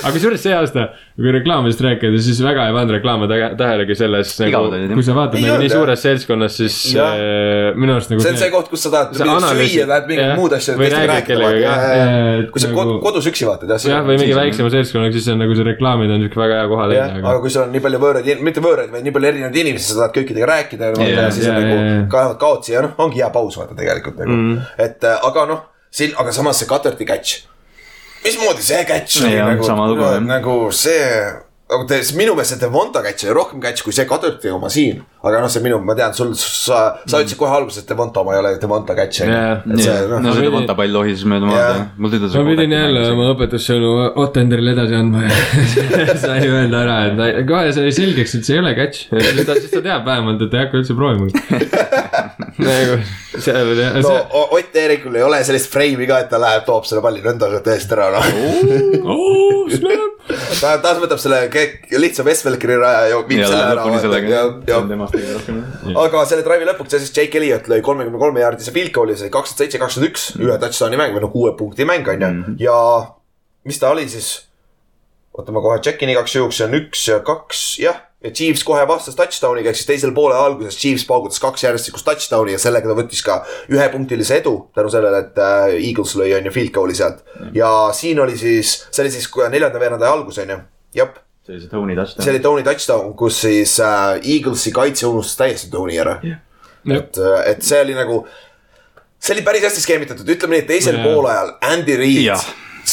aga 0.02 0.14
kusjuures 0.16 0.46
see 0.46 0.54
aasta, 0.58 0.90
kui 1.16 1.32
reklaamidest 1.36 1.82
rääkida, 1.84 2.20
siis 2.24 2.40
väga 2.44 2.68
ei 2.70 2.74
pannud 2.76 2.94
reklaame 2.96 3.28
tähe- 3.30 3.50
tähelegi 3.60 3.96
selles 4.00 4.32
nagu 4.40 4.70
kui 4.96 5.04
sa 5.04 5.16
vaatad 5.18 5.36
Ei 5.38 5.44
nagu 5.44 5.56
olnud, 5.58 5.66
nii 5.66 5.74
suures 5.74 6.02
seltskonnas, 6.06 6.56
siis 6.62 6.78
Jah. 6.96 7.14
äh, 7.20 7.76
minu 7.76 7.96
arust 7.98 8.14
nagu 8.14 8.24
see 8.24 8.32
on 8.32 8.40
see 8.40 8.50
koht, 8.54 8.70
kus 8.72 8.86
sa 8.86 8.92
tahad 8.94 9.18
süüa, 9.20 9.88
tahad 9.90 10.08
mingit 10.10 10.32
muud 10.40 10.56
asja 10.56 10.78
või 10.80 10.90
räägid 10.94 11.28
kellegagi, 11.28 12.48
kui 12.54 12.64
sa 12.64 12.72
nagu- 12.72 12.80
kod- 12.80 13.02
kodus 13.10 13.28
üksi 13.32 13.48
vaatad 13.50 13.74
jah. 13.76 13.84
jah, 13.92 14.06
või 14.08 14.18
mingi 14.22 14.38
väiksema 14.38 14.72
seltskonnaga, 14.74 15.14
siis 15.18 15.28
on 15.34 15.44
nagu 15.44 15.58
see 15.60 15.68
reklaamid 15.72 16.16
on 16.16 16.26
siuke 16.26 16.42
väga 16.42 16.62
hea 16.62 16.72
koha 16.72 16.88
leida, 16.94 17.10
aga 17.20 17.38
kui 17.44 17.54
sul 17.54 17.66
on 17.66 17.72
nii 17.76 17.84
palju 17.88 18.02
võõraid, 18.06 18.32
mitte 18.48 18.64
võõraid, 18.64 18.92
vaid 18.96 19.04
nii 19.08 19.16
palju 19.18 19.32
erinevaid 19.34 19.62
inimesi, 19.66 19.92
sa 19.92 20.00
tahad 20.02 20.16
kõikidega 20.16 20.50
rääkida 20.54 20.94
ja 21.12 21.28
siis 21.36 21.48
nagu 21.52 22.08
kaevad 22.12 22.40
kaotsi 22.42 22.74
ja 22.78 22.82
noh, 22.88 22.96
ongi 23.04 23.20
hea 23.22 23.30
paus 23.36 23.58
vaata 23.60 23.76
tegelikult 23.78 24.18
nagu 24.24 24.32
mm.. 24.32 24.60
et 24.88 25.04
äh, 25.08 25.20
aga 25.28 25.46
noh, 25.50 25.64
siin, 25.92 26.16
aga 26.20 26.32
samas 26.36 26.60
see 26.62 26.68
Cuterti 26.72 27.06
catch. 27.08 27.44
Mismoodi 28.24 28.66
see 28.66 28.84
catch 28.86 29.24
oli 29.24 29.38
nagu 29.40 29.66
jah., 29.66 30.20
nagu 30.26 30.58
see, 30.76 31.06
nagu 31.72 31.88
te, 31.90 32.02
minu 32.20 32.36
meelest 32.38 32.56
see 32.56 32.62
Devonta 32.62 33.04
catch 33.06 33.26
oli 33.26 33.36
rohkem 33.38 33.62
catch 33.64 33.86
kui 33.86 33.96
see 33.96 34.06
Cuterti 34.10 34.52
oma 34.54 34.70
siin. 34.70 35.02
Aga 35.22 35.42
noh, 35.44 35.50
see 35.54 35.62
minu, 35.62 35.78
ma 35.86 35.94
tean, 35.98 36.16
sul, 36.18 36.32
sa, 36.38 36.80
sa 37.06 37.20
ütlesid 37.22 37.38
kohe 37.38 37.54
alguses, 37.54 37.84
et 37.84 37.92
Devonta 37.92 38.24
oma 38.24 38.34
ei 38.34 38.40
ole 38.42 38.54
Devonta 38.62 38.96
catch 38.98 39.22
on 39.22 39.30
ju 39.30 39.42
et 39.76 39.84
see 39.86 39.98
no 40.10 40.22
noh, 40.24 40.34
see 40.34 40.48
Devonta 40.48 40.76
pall 40.80 40.96
lohises 40.96 41.28
mööda 41.30 41.50
maad 41.50 41.84
mul 42.02 42.14
tüdrus. 42.14 42.38
ma 42.40 42.46
pidin 42.48 42.74
jälle 42.74 43.04
oma 43.12 43.28
õpetussõnu 43.36 43.92
Ottenderile 44.24 44.74
edasi 44.74 44.98
andma 44.98 45.28
ja 45.28 46.18
sai 46.26 46.50
öelda 46.50 46.82
ära, 46.82 46.98
et 47.12 47.46
kohe 47.50 47.70
sai 47.76 47.94
selgeks, 47.94 48.38
et 48.40 48.50
see 48.50 48.58
ei 48.58 48.64
ole 48.64 48.74
catch. 48.80 49.06
siis 49.14 49.46
ta, 49.46 49.58
siis 49.60 49.76
ta 49.76 49.84
teab 49.86 50.10
vähemalt, 50.10 50.42
et 50.48 50.58
ei 50.58 50.66
hakka 50.66 50.82
üldse 50.82 50.98
proovima. 50.98 51.30
nagu 52.66 52.98
seal 53.42 53.72
oli 53.76 53.86
jah, 53.86 54.02
no 54.02 54.48
Ott 54.58 54.76
Eerikul 54.76 55.16
ei 55.20 55.24
ole 55.26 55.44
sellist 55.46 55.70
freimi 55.72 56.10
ka, 56.10 56.24
et 56.26 56.34
ta 56.34 56.42
läheb, 56.42 56.66
toob 56.66 56.90
selle 56.90 57.06
palli 57.06 57.22
nõnda 57.26 57.62
täiesti 57.62 57.98
ära 57.98 58.10
noh. 58.18 59.06
oh 59.06 59.70
snap. 59.72 60.12
ta, 60.60 60.74
ta 60.84 60.94
võtab 61.00 61.22
selle 61.22 61.44
lihtsa 62.04 62.26
Westfelkeri 62.28 62.78
raja 62.82 63.06
ja 63.12 63.22
viib 63.28 63.44
selle 63.46 63.64
ära. 63.74 63.86
ja, 64.28 64.44
ja 64.68 64.82
kõige 65.14 65.34
rohkem. 65.38 65.64
aga 66.04 66.26
selle 66.30 66.46
drive'i 66.46 66.70
lõpuks 66.70 66.98
siis 66.98 67.16
Jake 67.16 67.40
Elliot 67.40 67.68
lõi 67.72 67.82
kolmekümne 67.86 68.22
kolme 68.22 68.44
jaardise 68.44 68.74
field 68.76 68.94
goal'i, 68.96 69.18
see 69.18 69.28
oli 69.28 69.34
kakskümmend 69.34 69.66
seitse, 69.66 69.82
kakskümmend 69.82 70.12
üks, 70.12 70.30
ühe 70.40 70.60
touchdown'i 70.62 71.00
mäng 71.02 71.18
või 71.18 71.26
no 71.26 71.32
kuue 71.34 71.56
punkti 71.60 71.88
mäng 71.88 72.08
on 72.12 72.24
ju, 72.24 72.56
ja 72.68 72.78
mis 73.68 73.82
ta 73.82 73.92
oli 73.96 74.08
siis? 74.12 74.34
oota, 75.38 75.54
ma 75.56 75.64
kohe 75.64 75.80
check 75.84 76.02
in 76.04 76.12
igaks 76.12 76.36
juhuks, 76.36 76.60
see 76.60 76.68
on 76.68 76.78
üks 76.82 77.06
ja 77.08 77.20
kaks, 77.26 77.62
jah. 77.82 78.02
ja 78.22 78.34
Chiefs 78.36 78.66
kohe 78.68 78.84
vastas 78.90 79.16
touchdown'iga, 79.20 79.72
ehk 79.72 79.80
siis 79.80 79.90
teisel 79.90 80.14
poole 80.16 80.36
alguses 80.38 80.78
Chiefs 80.80 81.06
paugutas 81.08 81.40
kaks 81.44 81.64
järjestikust 81.66 82.08
touchdown'i 82.08 82.58
ja 82.58 82.62
sellega 82.62 82.92
ta 82.92 82.98
võttis 83.00 83.24
ka 83.26 83.40
ühepunktilise 83.72 84.42
edu 84.42 84.58
tänu 84.76 84.92
sellele, 84.94 85.24
et 85.26 85.42
äh, 85.42 85.78
Eagles 85.80 86.18
lõi 86.20 86.34
on 86.38 86.50
ju 86.50 86.56
field 86.56 86.76
goal'i 86.76 86.98
sealt. 86.98 87.24
ja 87.56 87.72
siin 87.96 88.20
oli 88.20 88.38
siis, 88.38 88.82
see 88.90 89.06
oli 89.06 89.14
siis 89.16 89.30
neljanda 89.50 89.80
veerandaja 89.82 90.20
algus 90.20 90.42
on 90.44 90.56
ju, 90.56 90.64
jah 91.00 91.16
see 91.42 91.54
oli 91.56 91.62
see 91.62 91.70
Tony 91.70 91.96
touchdown. 91.96 92.24
see 92.26 92.34
oli 92.36 92.40
Tony 92.40 92.64
touchdown, 92.64 93.14
kus 93.18 93.42
siis 93.42 93.76
äh, 93.80 94.20
Eaglesi 94.22 94.72
kaitse 94.72 95.08
unustas 95.10 95.38
täiesti 95.42 95.72
Tony 95.74 95.98
ära 96.00 96.18
yeah.. 96.24 96.42
et, 96.98 97.22
et 97.50 97.64
see 97.66 97.82
oli 97.82 97.96
nagu, 97.98 98.24
see 99.20 99.36
oli 99.36 99.46
päris 99.46 99.66
hästi 99.70 99.86
skeemitatud, 99.86 100.36
ütleme 100.36 100.58
nii, 100.58 100.66
et 100.66 100.70
teisel 100.76 101.00
yeah. 101.00 101.08
poolajal 101.10 101.56
Andy 101.72 101.98
Reid 101.98 102.28
yeah. 102.28 102.52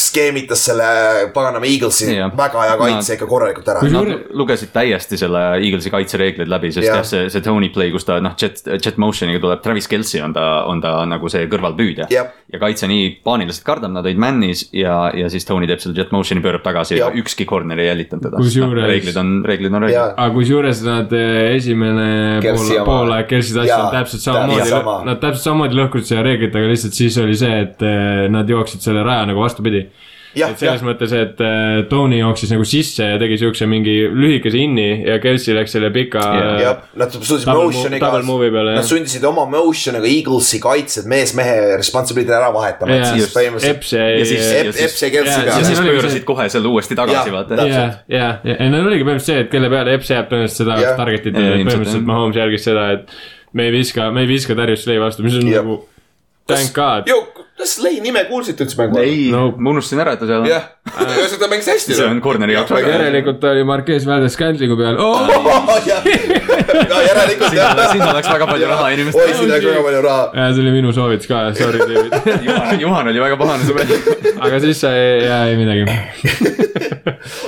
Skeemitas 0.09 0.65
selle 0.69 0.89
paganama 1.35 1.67
Eaglesi 1.69 2.09
yeah. 2.13 2.31
väga 2.37 2.65
hea 2.65 2.77
kaitse 2.79 3.13
Nad- 3.13 3.15
ikka 3.17 3.29
korralikult 3.29 3.71
ära. 3.71 3.83
Kui 3.83 3.93
Nad 3.93 4.33
lugesid 4.41 4.73
täiesti 4.73 5.19
selle 5.19 5.43
Eaglesi 5.59 5.93
kaitsereeglid 5.93 6.51
läbi, 6.51 6.73
sest 6.75 6.89
Jah. 6.89 7.03
see, 7.07 7.29
see 7.31 7.45
Tony 7.45 7.71
play, 7.73 7.93
kus 7.93 8.07
ta 8.07 8.19
noh, 8.23 8.35
jet, 8.39 8.61
jet 8.77 8.99
motion'iga 9.01 9.41
tuleb, 9.43 9.63
Travis 9.65 9.89
Kelci 9.91 10.21
on 10.25 10.35
ta, 10.35 10.45
on 10.69 10.81
ta 10.83 10.97
nagu 11.09 11.31
see 11.31 11.47
kõrvalpüüdja 11.51 12.09
ja 12.09 12.61
kaitse 12.61 12.89
nii 12.89 13.09
paaniliselt 13.25 13.65
kardab, 13.67 13.93
nad 13.93 14.07
olid 14.07 14.19
man'is 14.21 14.65
ja, 14.75 15.09
ja 15.15 15.29
siis 15.31 15.45
Tony 15.47 15.67
teeb 15.69 15.81
selle 15.83 15.97
jet 15.97 16.13
motion'i, 16.15 16.43
pöörab 16.43 16.63
tagasi 16.65 16.97
ja, 16.97 17.09
ja 17.09 17.21
ükski 17.21 17.45
corner 17.49 17.79
ei 17.79 17.89
jälitanud 17.89 18.25
teda. 18.25 18.41
Kusjuures- 18.41 18.87
reeglid 18.89 19.19
on, 19.21 19.33
reeglid 19.45 19.75
on 19.75 19.85
reeglid. 19.85 20.13
aga 20.15 20.29
kusjuures 20.33 20.83
nad 20.85 21.13
eh, 21.15 21.55
esimene 21.57 22.09
Kelsi 22.43 22.79
pool, 22.79 22.85
poolaeg 22.89 23.29
Kelsi 23.29 23.55
tassi 23.57 23.75
on 23.77 23.89
täpselt 23.93 24.25
samamoodi 24.25 24.69
sama., 24.69 24.97
nad 25.07 25.21
täpselt 25.21 25.45
samamoodi 25.45 25.79
lõhkusid 25.79 26.13
selle 26.13 26.25
reeglitega, 26.29 26.71
lihtsalt 26.73 26.97
siis 26.97 27.17
oli 27.21 27.37
see, 27.39 27.61
et 27.67 27.85
eh, 27.85 28.25
nad 28.33 28.49
jooksid 28.49 28.83
selle 28.85 29.05
raja 29.05 29.27
nagu 29.29 29.43
vastupidi. 29.43 29.85
et, 30.35 30.59
selles 30.61 30.83
mõttes, 30.85 31.13
et 31.17 31.39
äh, 31.41 31.79
Tony 31.89 32.19
jooksis 32.19 32.51
nagu 32.53 32.65
sisse 32.67 33.07
ja 33.11 33.17
tegi 33.21 33.37
siukse 33.41 33.65
mingi 33.69 33.95
lühikese 34.13 34.59
inni 34.61 34.87
ja 35.07 35.17
Kelsey 35.23 35.55
läks 35.57 35.73
selle 35.73 35.89
pika 35.95 36.21
yeah.. 36.35 36.59
jah, 36.63 36.83
nad 36.99 37.15
sundisid 37.15 37.49
motion'iga. 37.49 38.11
Nad 38.69 38.85
sundisid 38.87 39.25
oma 39.29 39.47
motion'iga 39.49 40.09
Eaglesi 40.09 40.61
kaitsjad 40.63 41.09
mees 41.09 41.33
mehe 41.37 41.55
responsibility 41.79 42.35
ära 42.35 42.51
vahetama, 42.53 42.93
et 42.93 43.05
Jaa. 43.05 43.15
siis 43.17 43.33
põhimõtteliselt. 43.33 43.79
Eps 43.79 43.95
jäi. 43.95 44.11
Ja 44.19 44.29
siis- 44.29 44.51
Epp, 44.59 44.79
Epp 44.85 44.95
sai 45.01 45.11
Kelsi 45.15 45.33
Jaa, 45.33 45.39
peale 45.39 45.49
ja 45.49 45.57
see 45.57 45.73
siis 45.73 45.83
pöörasid 45.89 46.27
kohe 46.29 46.49
selle 46.53 46.71
uuesti 46.73 46.99
tagasi, 46.99 47.33
vaata. 47.33 47.59
ja, 47.65 47.81
ja, 48.07 48.29
ja 48.45 48.55
ja 48.59 48.69
neil 48.69 48.85
oligi 48.85 49.05
põhimõtteliselt 49.07 49.33
see, 49.33 49.43
et 49.47 49.51
kelle 49.53 49.69
peale 49.73 49.97
Eps 49.97 50.13
jääb 50.13 50.29
tõenäoliselt 50.31 50.63
seda 50.63 50.79
Jah. 50.83 50.95
target'it 50.99 51.35
Ja, 51.35 51.45
ja 51.49 51.59
põhimõtteliselt. 51.63 52.05
Mahomes 52.09 52.37
järgis 52.39 52.65
seda, 52.69 52.87
et 52.97 53.13
me 53.53 53.69
ei 53.69 53.73
viska, 53.73 54.11
me 54.13 54.25
ei 54.25 54.29
viska 54.29 54.57
Darius 54.57 54.85
Slay 54.85 55.01
vastu, 55.01 55.25
mis 55.25 55.37
on 55.39 55.49
nagu 55.49 55.81
thank 56.49 56.73
god. 56.73 57.09
ju, 57.59 57.63
kas 57.63 57.75
Lei 57.83 57.99
nime 58.03 58.23
kuulsite 58.29 58.63
üldse 58.65 58.77
mängu 58.79 58.99
ajal? 58.99 59.09
ei 59.09 59.29
No. 59.31 59.39
no., 59.49 59.57
ma 59.57 59.73
unustasin 59.73 60.01
ära, 60.03 60.13
et 60.15 60.21
ta 60.23 60.29
seal 60.29 60.43
on. 60.43 60.47
jah, 60.49 60.67
ta 61.39 61.49
mängis 61.51 61.67
hästi. 61.69 61.97
see 61.97 62.07
on 62.07 62.21
corner'i 62.23 62.55
jaoks 62.55 62.71
väga 62.73 62.87
hea. 62.87 62.99
järelikult 62.99 63.43
oli 63.51 63.65
Marquez 63.67 64.07
Valdes 64.07 64.37
Scantlingu 64.37 64.77
peal 64.79 64.99
oh!. 65.03 65.75
jah, 65.87 66.07
järelikult 67.09 67.57
jah. 67.57 67.83
sinna 67.91 68.13
läks 68.15 68.31
väga 68.31 68.47
palju 68.49 68.71
raha 68.71 68.87
oi, 68.87 68.95
inimestele. 68.97 69.35
siin 69.41 69.53
läks 69.53 69.67
väga 69.69 69.83
palju 69.89 70.01
raha. 70.07 70.23
ja 70.39 70.47
see 70.53 70.63
oli 70.65 70.75
minu 70.77 70.95
soovitus 70.95 71.29
ka, 71.29 71.43
sorry 71.57 71.79
David. 71.83 72.17
Juhan, 72.47 72.79
Juhan 72.85 73.11
oli 73.13 73.23
väga 73.23 73.39
pahane 73.39 73.67
sõber. 73.67 73.93
aga 74.45 74.61
siis 74.63 74.83
sai, 74.85 74.97
jaa 75.25 75.43
ei 75.51 75.59
midagi. 75.59 75.85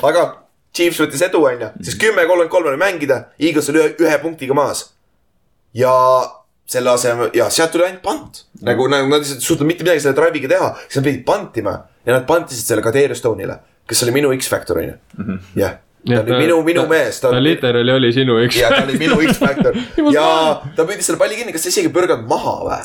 aga 0.07 0.28
Chiefs 0.76 1.01
võttis 1.03 1.24
edu, 1.28 1.41
onju, 1.47 1.74
siis 1.84 1.97
kümme, 1.99 2.24
kolmkümmend 2.24 2.51
kolm 2.51 2.70
oli 2.72 2.80
mängida, 2.80 3.26
Eagles 3.39 3.68
oli 3.74 3.82
ühe, 3.82 3.95
ühe 4.07 4.20
punktiga 4.24 4.55
maas. 4.57 4.86
ja 5.76 5.91
selle 6.72 6.92
asemel 6.94 7.32
ja 7.36 7.50
sealt 7.52 7.74
tuli 7.74 7.88
ainult 7.88 8.04
pant, 8.06 8.44
nagu, 8.68 8.88
nagu 8.92 9.10
nad 9.12 9.24
lihtsalt 9.24 9.44
ei 9.44 9.48
suutnud 9.50 9.68
mitte 9.70 9.86
midagi 9.86 10.04
selle 10.06 10.16
drive'iga 10.18 10.52
teha, 10.52 10.70
siis 10.86 11.02
nad 11.02 11.08
pidid 11.10 11.24
pantima 11.28 11.76
ja 12.06 12.16
nad 12.16 12.28
pantisid 12.30 12.72
selle 12.72 12.84
Kadeer 12.86 13.16
Stone'ile, 13.18 13.58
kes 13.90 14.06
oli 14.06 14.16
minu 14.16 14.32
X-Factor 14.38 14.80
onju, 14.82 14.96
jah. 15.60 15.78
ta 16.08 16.24
oli 16.24 16.40
minu, 16.46 16.62
minu 16.66 16.88
mees, 16.90 17.20
ta 17.24 17.34
literaali 17.36 17.96
oli 17.98 18.14
sinu 18.16 18.40
üks. 18.46 18.58
ja 18.62 18.72
ta 18.74 18.86
oli 18.86 18.98
minu 19.02 19.20
X-Factor 19.34 19.78
ja 20.16 20.26
ta 20.78 20.88
püüdis 20.88 21.12
selle 21.12 21.20
palli 21.22 21.40
kinni, 21.40 21.56
kas 21.56 21.68
ta 21.68 21.74
isegi 21.74 21.92
ei 21.92 21.96
pürganud 22.00 22.28
maha 22.32 22.58
või? 22.66 22.82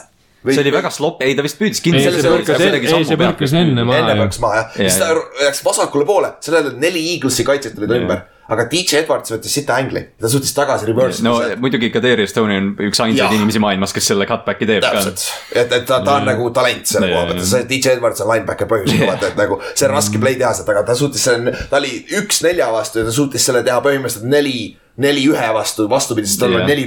see 0.52 0.62
oli 0.62 0.74
väga 0.74 0.90
slopp, 0.94 1.22
ei 1.26 1.34
ta 1.38 1.46
vist 1.46 1.58
püüdis 1.60 1.82
kinni. 1.82 2.02
ei, 2.02 2.10
see 2.10 2.30
põrkas, 2.30 2.62
ei 2.62 3.06
see 3.08 3.20
põrkas 3.20 3.54
enne 3.62 3.86
maha 3.86 4.02
enne 4.02 4.16
ju. 4.16 4.22
põrkas 4.24 4.42
maha 4.42 4.60
jah, 4.60 4.78
siis 4.82 4.98
ta 5.02 5.12
läks 5.14 5.62
vasakule 5.66 6.06
poole, 6.08 6.34
sellele 6.44 6.74
neli 6.82 7.02
Eaglesi 7.14 7.46
kaitset 7.46 7.78
olid 7.78 8.00
ümber, 8.00 8.26
aga 8.52 8.66
DJ 8.70 9.00
Edwards 9.02 9.32
võttis 9.34 9.54
sita 9.58 9.76
ängli, 9.82 10.02
ta 10.20 10.30
suutis 10.30 10.52
tagasi 10.54 10.86
reverse. 10.88 11.24
No 11.26 11.36
ida. 11.42 11.58
muidugi 11.60 11.90
Kadri 11.94 12.26
Stone 12.30 12.58
on 12.60 12.68
üks 12.88 13.00
ainsaid 13.02 13.34
inimesi 13.36 13.62
maailmas, 13.62 13.94
kes 13.96 14.10
selle 14.12 14.28
cutback'i 14.28 14.68
teeb 14.68 14.84
ka. 14.84 14.92
täpselt, 14.94 15.24
et, 15.52 15.74
et 15.80 15.86
ta, 15.88 16.00
ta 16.06 16.18
on 16.20 16.28
nagu 16.30 16.48
talent 16.54 16.86
selle 16.88 17.10
koha 17.12 17.26
pealt, 17.30 17.44
see 17.50 17.66
DJ 17.70 17.96
Edwards 17.96 18.22
on 18.24 18.30
linebacker 18.32 18.70
põhjusega, 18.70 19.10
vaata, 19.10 19.32
et 19.32 19.40
nagu 19.40 19.60
see 19.72 19.88
on 19.88 19.94
raske 19.96 20.22
play 20.22 20.38
teha 20.38 20.52
sealt, 20.56 20.72
aga 20.74 20.86
ta 20.86 20.98
suutis 20.98 21.26
selle, 21.26 21.54
ta 21.70 21.80
oli 21.80 21.92
üks 22.20 22.42
nelja 22.46 22.70
vastu 22.74 23.02
ja 23.02 23.08
ta 23.08 23.14
suutis 23.14 23.46
selle 23.50 23.64
teha 23.66 23.80
põhimõtteliselt 23.84 24.30
neli, 24.30 24.58
neli 25.02 25.26
ühe 25.28 25.48
vastu, 25.52 25.84
vastupidi, 25.90 26.28
sest 26.30 26.40
tal 26.40 26.54
oli 26.56 26.64
neli 26.70 26.86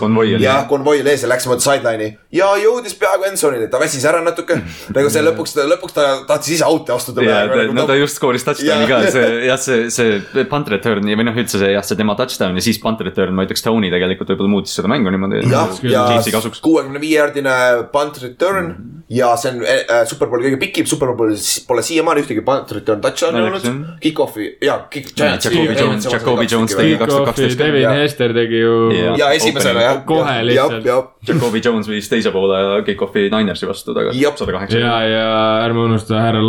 konvoi 0.00 0.32
oli. 0.36 0.44
jah, 0.44 0.62
konvoi 0.70 1.02
oli 1.02 1.12
ees 1.12 1.24
ja 1.26 1.28
läks 1.28 1.44
mööda 1.50 1.64
sideline'i 1.64 2.08
ja 2.32 2.48
jõudis 2.62 2.96
peaaegu 2.96 3.26
endzone'ini, 3.28 3.68
ta 3.72 3.80
väsis 3.82 4.06
ära 4.08 4.22
natuke. 4.24 4.56
nagu 4.96 5.12
see 5.12 5.24
lõpuks, 5.26 5.56
lõpuks 5.72 5.96
ta 5.96 6.06
tahtis 6.28 6.54
ise 6.56 6.68
out'i 6.68 6.94
astuda. 6.96 7.26
ja, 7.26 7.68
no 7.76 7.84
ta 7.88 7.98
just 7.98 8.16
skooris 8.16 8.46
touchdown'i 8.46 8.88
ka, 8.88 9.02
see 9.12 9.28
jah, 9.50 9.60
see, 9.60 9.90
see 9.92 10.46
punt 10.48 10.72
return'i 10.72 11.18
või 11.18 11.28
noh, 11.28 11.36
üldse 11.36 11.60
see 11.60 11.74
jah, 11.74 11.84
see 11.84 12.00
tema 12.00 12.16
touchdown 12.18 12.56
ja 12.56 12.64
siis 12.64 12.80
punt 12.80 13.04
return, 13.04 13.36
ma 13.36 13.44
ütleks, 13.44 13.64
Tony 13.66 13.92
tegelikult 13.92 14.32
võib-olla 14.32 14.54
muutis 14.56 14.76
seda 14.78 14.88
mängu 14.92 15.12
niimoodi. 15.12 15.44
jah, 15.52 15.76
ja 15.84 16.06
Chiefsi 16.14 16.32
kasuks. 16.34 16.64
kuuekümne 16.64 17.02
viie 17.02 17.20
jaardine 17.20 17.56
punt 17.92 18.22
return 18.24 18.72
ja 19.12 19.34
see 19.38 19.52
on 19.52 19.60
äh, 19.62 20.02
superbowli 20.08 20.48
kõige 20.48 20.62
pikim, 20.64 20.88
superbowlis 20.88 21.60
pole 21.68 21.84
siiamaani 21.86 22.24
ühtegi 22.24 22.42
punt 22.46 22.72
return 22.74 23.04
touchdown'i 23.04 23.44
olnud. 23.44 23.68
Kick-off'i 24.02 24.48
ja 24.64 24.80
kick. 24.90 25.12
Jacobi 25.16 26.48
Jones- 26.50 26.74
tegi 26.74 26.96
kaks 26.98 27.12
tuhat 27.12 27.25
kaksteist. 27.26 27.58
Devin. 27.60 27.86
Hester 28.00 28.32
tegi 28.36 28.60
ju 28.62 28.74
ja 29.18 29.30
esimesena 29.36 29.82
jah. 29.84 30.00
Kohe 30.08 30.38
lihtsalt. 30.46 30.84
jah, 30.86 31.04
Jacobi 31.28 31.60
Jones 31.64 31.88
viis 31.90 32.08
teise 32.10 32.32
poole 32.34 32.82
kick-off'i 32.88 33.26
Ninersi 33.32 33.68
vastu 33.68 33.94
tagasi 33.96 34.22
sada 34.36 34.52
kaheksa. 34.58 34.78
ja, 34.82 34.96
ja 35.10 35.30
ärme 35.66 35.84
unusta 35.86 36.20
härra. 36.20 36.42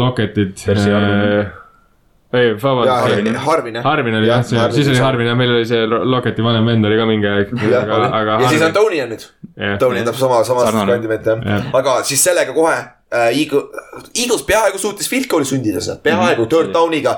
Percy 0.66 0.92
Harvin. 0.92 1.48
ei, 2.34 2.48
ja 2.48 2.56
vabandust. 2.64 3.02
Harvin, 3.02 3.36
Harvin 3.36 3.76
jah. 3.76 3.84
Harvin 3.84 4.16
oli 4.16 4.28
jah, 4.28 4.44
siis 4.44 4.88
oli. 4.92 4.98
Harvin 5.00 5.28
ja 5.28 5.36
meil 5.36 5.52
oli 5.56 5.66
see 5.66 5.86
Locketi 5.88 6.44
vanem 6.44 6.66
vend 6.66 6.86
oli 6.86 6.98
ka 7.00 7.06
mingi 7.08 7.28
aeg. 7.28 7.54
jah, 7.72 7.84
aga, 7.84 8.10
aga. 8.20 8.38
ja 8.44 8.50
siis 8.52 8.62
on 8.68 8.74
Tony 8.76 9.02
on 9.04 9.10
nüüd. 9.16 9.24
Tony 9.80 10.00
on 10.04 10.06
täpselt 10.10 10.26
sama, 10.28 10.44
sama 10.44 10.66
Sarnane. 10.68 10.98
kandidaat 10.98 11.26
jah 11.48 11.72
aga 11.80 11.96
siis 12.08 12.24
sellega 12.28 12.54
kohe 12.54 12.76
äh, 12.76 13.32
Eagle, 13.32 13.64
Eagles 14.14 14.44
peaaegu 14.48 14.78
suutis 14.82 15.10
field 15.10 15.30
goal'i 15.32 15.48
sundida 15.48 15.82
seal, 15.82 15.98
peaaegu 16.04 16.44
Mhm. 16.46 16.50
third 16.52 16.74
down'iga. 16.76 17.18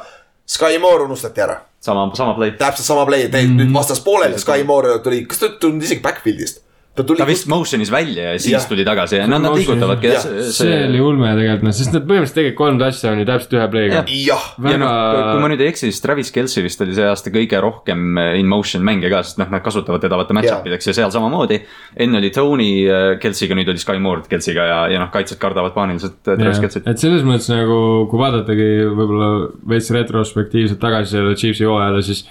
Sky 0.49 0.79
Moore 0.81 1.03
unustati 1.05 1.41
ära, 1.41 1.59
sama, 1.79 2.09
sama 2.15 2.33
play. 2.33 2.51
täpselt 2.51 2.85
sama 2.85 3.05
play, 3.05 3.23
Mhm. 3.27 3.31
tegi 3.31 3.47
nüüd 3.47 3.73
vastas 3.73 4.01
pooleli, 4.03 4.39
Sky 4.39 4.63
Moore 4.63 4.99
tuli, 5.03 5.25
kas 5.25 5.39
ta 5.39 5.49
tulnud 5.59 5.83
isegi 5.83 6.01
backfield'ist? 6.01 6.61
Ta 6.97 7.05
tuli 7.07 7.21
ta 7.21 7.25
vist 7.27 7.47
motion'is 7.47 7.91
välja 7.93 8.33
ja 8.33 8.39
siis 8.41 8.53
Jah. 8.55 8.65
tuli 8.67 8.83
tagasi 8.85 9.19
ja 9.19 9.27
nad, 9.29 9.43
nad 9.43 9.55
liigutavadki 9.55 10.09
Jah. 10.09 10.25
see 10.55 10.79
oli 10.87 10.99
ulme 11.03 11.29
tegelikult 11.37 11.67
noh, 11.67 11.75
sest 11.75 11.93
nad 11.95 12.07
põhimõtteliselt 12.09 12.39
tegid 12.41 12.57
kolm 12.57 12.79
touchdown'i 12.81 13.25
täpselt 13.29 13.55
ühe 13.55 13.67
play'ga. 13.71 14.01
Jah. 14.01 14.09
jah, 14.17 14.47
ja 14.73 14.81
noh, 14.81 14.95
kui 15.29 15.43
ma 15.43 15.51
nüüd 15.53 15.63
ei 15.63 15.71
eksi, 15.71 15.87
siis 15.87 16.01
Travis 16.03 16.33
Kelci 16.35 16.63
vist 16.65 16.81
oli 16.83 16.97
see 16.97 17.05
aasta 17.07 17.31
kõige 17.33 17.61
rohkem 17.63 18.19
äh, 18.19 18.31
in 18.41 18.49
motion 18.51 18.83
mängija 18.85 19.13
ka, 19.13 19.21
sest 19.27 19.39
noh, 19.41 19.51
nad 19.53 19.63
kasutavad 19.65 20.03
teda 20.03 20.19
vaata 20.19 20.35
match-up 20.35 20.67
ideks 20.67 20.91
ja 20.91 20.97
seal 20.97 21.13
samamoodi. 21.13 21.61
enne 22.07 22.19
oli 22.19 22.33
Tony 22.35 22.69
äh, 22.83 23.13
Kelciga, 23.21 23.57
nüüd 23.59 23.71
oli 23.71 23.81
Sky 23.81 24.01
Moore 24.03 24.27
Kelciga 24.29 24.67
ja, 24.67 24.81
ja 24.95 24.99
noh, 25.03 25.13
kaitsjad 25.13 25.39
kardavad 25.41 25.77
paaniliselt 25.77 26.19
äh, 26.25 26.35
Travis 26.41 26.61
Kelcit. 26.65 26.89
et 26.89 27.05
selles 27.05 27.23
mõttes 27.27 27.47
nagu, 27.53 27.79
kui 28.11 28.19
vaadatagi 28.19 28.69
võib-olla 28.89 29.31
veits 29.71 29.93
retrospektiivselt 29.95 30.81
tagasi 30.83 31.15
selle 31.15 31.37
Chiefsi 31.39 31.69
hooajale, 31.69 32.03
siis 32.03 32.25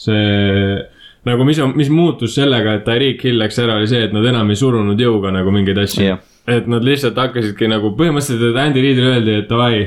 see 0.00 0.82
nagu 1.24 1.44
mis, 1.48 1.58
mis 1.74 1.90
muutus 1.92 2.36
sellega, 2.36 2.78
et 2.78 2.86
Tyreek 2.86 3.24
Hill 3.24 3.40
läks 3.40 3.58
ära, 3.62 3.78
oli 3.80 3.90
see, 3.90 4.04
et 4.06 4.14
nad 4.16 4.24
enam 4.28 4.50
ei 4.52 4.58
surunud 4.60 5.00
jõuga 5.00 5.32
nagu 5.34 5.52
mingeid 5.54 5.78
asju 5.84 6.06
Jah. 6.06 6.22
et 6.46 6.66
nad 6.70 6.84
lihtsalt 6.84 7.18
hakkasidki 7.20 7.68
nagu 7.72 7.94
põhimõtteliselt, 7.98 8.50
et 8.50 8.62
Andy 8.62 8.82
Reidile 8.84 9.12
öeldi, 9.14 9.36
et 9.42 9.48
davai, 9.50 9.84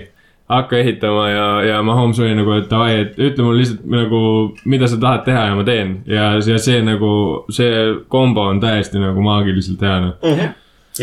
hakka 0.49 0.79
ehitama 0.79 1.25
ja, 1.29 1.47
ja 1.67 1.81
Mahomes 1.83 2.19
oli 2.23 2.37
nagu, 2.37 2.53
et 2.55 2.69
davai, 2.71 3.01
et 3.03 3.19
ütle 3.19 3.43
mulle 3.45 3.61
lihtsalt 3.61 3.83
nagu, 3.91 4.21
mida 4.65 4.87
sa 4.87 4.99
tahad 5.01 5.27
teha 5.27 5.43
ja 5.49 5.59
ma 5.59 5.67
teen. 5.67 5.99
ja, 6.07 6.31
ja 6.39 6.57
see 6.63 6.79
nagu, 6.85 7.11
see 7.53 7.85
kombo 8.07 8.47
on 8.47 8.63
täiesti 8.63 9.01
nagu 9.03 9.21
maagiliselt 9.25 9.83
hea 9.83 9.99
noh. 10.07 10.41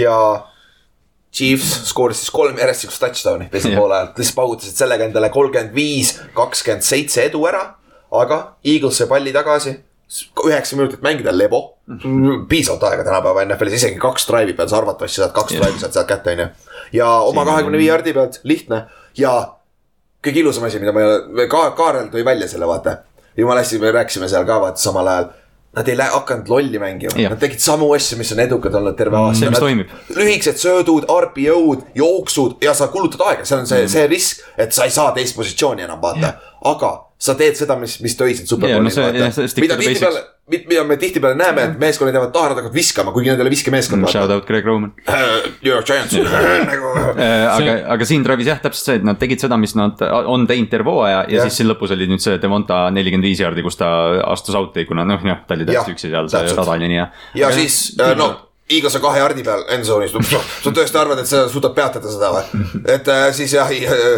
ja 0.01 0.19
Chiefs 1.35 1.89
skooris 1.91 2.21
siis 2.23 2.31
kolm 2.31 2.59
järjestikust 2.59 3.03
touchdown'i 3.03 3.49
teisel 3.51 3.73
Jah. 3.75 3.81
poolel, 3.83 4.13
lihtsalt 4.17 4.37
paugutasid 4.39 4.79
sellega 4.79 5.09
endale 5.09 5.33
kolmkümmend 5.35 5.75
viis, 5.75 6.15
kakskümmend 6.35 6.87
seitse 6.87 7.25
edu 7.27 7.43
ära. 7.51 7.65
aga 8.15 8.37
Eagles 8.63 9.01
sai 9.01 9.09
palli 9.11 9.33
tagasi, 9.35 9.73
üheksa 10.47 10.77
minutit 10.77 11.03
mängida, 11.03 11.33
lebo. 11.39 11.79
piisavalt 12.49 12.83
aega 12.89 13.05
tänapäeva 13.05 13.45
NFL-is, 13.45 13.75
isegi 13.81 13.99
kaks 14.01 14.29
drive'i 14.29 14.55
pead 14.57 14.71
sa 14.73 14.79
arvatavasti 14.79 15.21
saad 15.21 15.35
kaks 15.37 15.53
drive'i 15.59 15.81
saad 15.81 15.93
sealt 15.93 16.09
kätte, 16.09 16.33
onju. 16.33 16.47
ja 16.93 17.09
oma 17.09 17.41
on- 17.41 17.47
kahekümne 17.47 17.79
viie 17.79 17.91
jardi 17.91 18.13
pealt, 18.13 18.41
lihtne 18.45 18.87
ja 19.19 19.35
kõige 20.25 20.41
ilusam 20.41 20.65
asi, 20.65 20.81
mida 20.81 20.93
ma 20.93 21.01
ei 21.01 21.07
ole, 21.07 21.47
ka 21.49 21.71
Kaarel 21.77 22.09
tõi 22.13 22.25
välja 22.25 22.49
selle, 22.49 22.67
vaata. 22.67 22.99
jumala 23.37 23.61
hästi, 23.61 23.79
me 23.79 23.91
rääkisime 23.93 24.29
seal 24.29 24.45
ka 24.45 24.61
vaata 24.61 24.81
samal 24.81 25.07
ajal. 25.07 25.33
Nad 25.75 25.89
ei 25.89 25.97
hakanud 25.97 26.49
lolli 26.49 26.79
mängima, 26.79 27.29
nad 27.31 27.41
tegid 27.41 27.59
samu 27.59 27.89
asju, 27.93 28.17
mis 28.19 28.31
on 28.33 28.39
edukad 28.41 28.75
olnud 28.75 28.95
terve 28.97 29.17
aasta. 29.17 29.41
see, 29.41 29.51
mis 29.51 29.59
toimib. 29.59 29.89
lühikesed 30.09 30.57
söödud, 30.57 31.05
RPO-d, 31.11 31.83
jooksud 31.95 32.63
ja 32.63 32.75
sa 32.75 32.87
kulutad 32.89 33.21
aega, 33.27 33.45
seal 33.45 33.61
on 33.61 33.67
see, 33.67 33.89
see 33.89 34.07
risk, 34.07 34.45
et 34.57 34.73
sa 34.73 34.85
ei 34.85 34.91
saa 34.91 35.11
teist 35.13 35.37
positsiooni 35.37 35.83
enam 35.83 36.01
vaata. 36.01 36.33
aga 36.65 37.04
sa 37.25 37.35
teed 37.39 37.57
seda, 37.57 37.77
mis, 37.81 37.97
mis 38.05 38.17
tõi 38.19 38.35
sind 38.37 38.51
Jaa, 38.69 38.81
no 38.83 38.91
mida 39.63 39.77
tihtipeale, 39.81 40.21
mida 40.53 40.85
me 40.85 40.97
tihtipeale 41.01 41.39
näeme, 41.39 41.65
et 41.71 41.79
meeskonnad 41.81 42.17
jäävad 42.17 42.33
taha, 42.35 42.51
nad 42.51 42.61
hakkavad 42.61 42.77
viskama, 42.77 43.15
kuigi 43.15 43.33
nad 43.33 43.41
ei 43.41 43.47
ole 43.47 43.53
viskemeeskond. 43.55 44.09
Shout 44.13 44.33
out 44.35 44.47
Greg 44.49 44.67
Roman. 44.69 44.93
New 45.09 45.71
York 45.71 45.89
Giants 45.89 46.15
nagu 46.71 46.93
aga, 47.01 47.77
aga 47.97 48.09
siin 48.09 48.25
Travis 48.27 48.51
jah, 48.51 48.61
täpselt 48.63 48.91
see, 48.91 48.99
et 49.01 49.07
nad 49.09 49.21
tegid 49.21 49.45
seda, 49.45 49.59
mis 49.61 49.77
nad 49.79 50.01
on 50.05 50.49
teinud 50.51 50.73
terve 50.73 50.93
hooaja 50.93 51.23
ja, 51.23 51.27
ja 51.29 51.39
Jah. 51.39 51.49
siis 51.49 51.63
siin 51.63 51.71
lõpus 51.71 51.95
oli 51.97 52.09
nüüd 52.11 52.25
see 52.25 52.37
Devonta 52.43 52.85
nelikümmend 52.95 53.29
viis 53.31 53.41
jaardi, 53.41 53.65
kus 53.65 53.81
ta 53.81 53.91
astus 54.29 54.57
out'i, 54.59 54.85
kuna 54.89 55.07
noh, 55.09 55.23
jah, 55.25 55.45
ta 55.49 55.57
oli 55.57 55.69
täiesti 55.69 55.97
üksi 55.97 56.11
seal, 56.11 56.29
see 56.29 56.43
täpselt. 56.43 56.61
rada 56.61 56.77
oli 56.77 56.93
nii 56.93 57.01
hea. 57.01 57.09
ja 57.41 57.55
siis 57.57 57.79
äh, 58.01 58.13
no 58.19 58.35
On 58.65 59.01
kahe 59.05 59.19
jardi 59.21 59.43
peal 59.45 59.61
endzone'is, 59.75 60.15
sa 60.65 60.71
tõesti 60.73 60.97
arvad, 60.97 61.19
et 61.21 61.29
sa 61.29 61.43
suudad 61.53 61.75
peatada 61.77 62.09
seda 62.09 62.31
või? 62.33 62.63
et 62.95 63.09
äh, 63.13 63.27
siis 63.37 63.53
jah, 63.53 63.69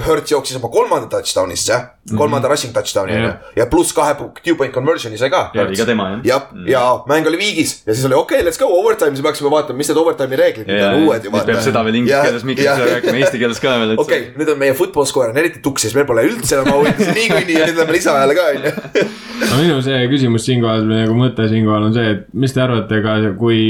Hurt 0.07 0.31
jooksis 0.31 0.61
oma 0.61 0.71
kolmanda 0.71 1.09
touchdown'ist 1.11 1.73
jah, 1.73 1.89
kolmanda 2.15 2.47
rushing 2.53 2.71
touchdown'i 2.75 3.17
on 3.17 3.25
ju 3.25 3.33
ja 3.59 3.67
pluss 3.67 3.91
kahe 3.97 4.15
two 4.45 4.55
point 4.55 4.71
conversion'i 4.71 5.19
sai 5.19 5.33
ka. 5.33 5.49
Ja 5.57 5.65
oli 5.67 5.79
ka 5.81 5.87
tema, 5.89 6.07
jah. 6.13 6.23
jah, 6.29 6.45
ja 6.71 6.83
mäng 7.11 7.27
oli 7.27 7.41
viigis 7.41 7.81
ja 7.89 7.97
siis 7.97 8.07
oli 8.07 8.15
okei 8.15 8.39
okay,, 8.39 8.47
let's 8.47 8.61
go 8.61 8.69
overtime, 8.71 9.17
siis 9.17 9.25
me 9.25 9.33
hakkasime 9.33 9.51
vaatama, 9.51 9.81
mis 9.81 9.91
need 9.91 9.99
overtime'i 10.05 10.39
reeglid 10.39 10.71
nüüd 10.71 10.85
on 10.87 11.09
uued 11.09 11.27
ju 11.27 11.33
nüüd 11.35 11.51
peab 11.51 11.65
seda 11.67 11.83
veel 11.89 11.99
inglise 12.03 12.23
keeles, 12.29 12.47
miks 12.47 12.71
rääkima 12.85 13.23
eesti 13.25 13.43
keeles 13.43 13.63
ka 13.65 13.75
veel, 13.83 13.97
okei 14.03 14.23
nüüd 14.39 14.53
on 14.55 14.63
meie 14.63 14.77
football 14.79 15.11
score 15.11 15.35
on 15.35 15.43
eriti 15.43 15.65
tuksis, 15.65 15.97
meil 15.99 16.07
pole 16.07 16.23
üldse 16.29 16.61
enam 16.61 16.71
auhindasid 16.77 17.19
niikuinii 17.19 17.59
ja 17.59 17.67
nüüd 17.67 17.83
läheme 17.83 17.99
lisaajale 17.99 18.39
ka 18.39 18.47
on 18.53 18.71
ju. 18.71 19.09
no 19.43 19.59
minu 19.65 19.83
see 19.89 20.07
küsimus 20.15 20.47
siinkohal 20.47 20.87
või 20.87 21.03
nagu 21.03 21.19
mõte 21.19 21.51
siinkohal 21.51 21.91
on 21.91 21.99
see, 21.99 22.15
et 22.15 22.31
mis 22.47 22.55
te 22.55 22.63
arvate, 22.63 23.03
ka 23.03 23.19
kui, 23.41 23.61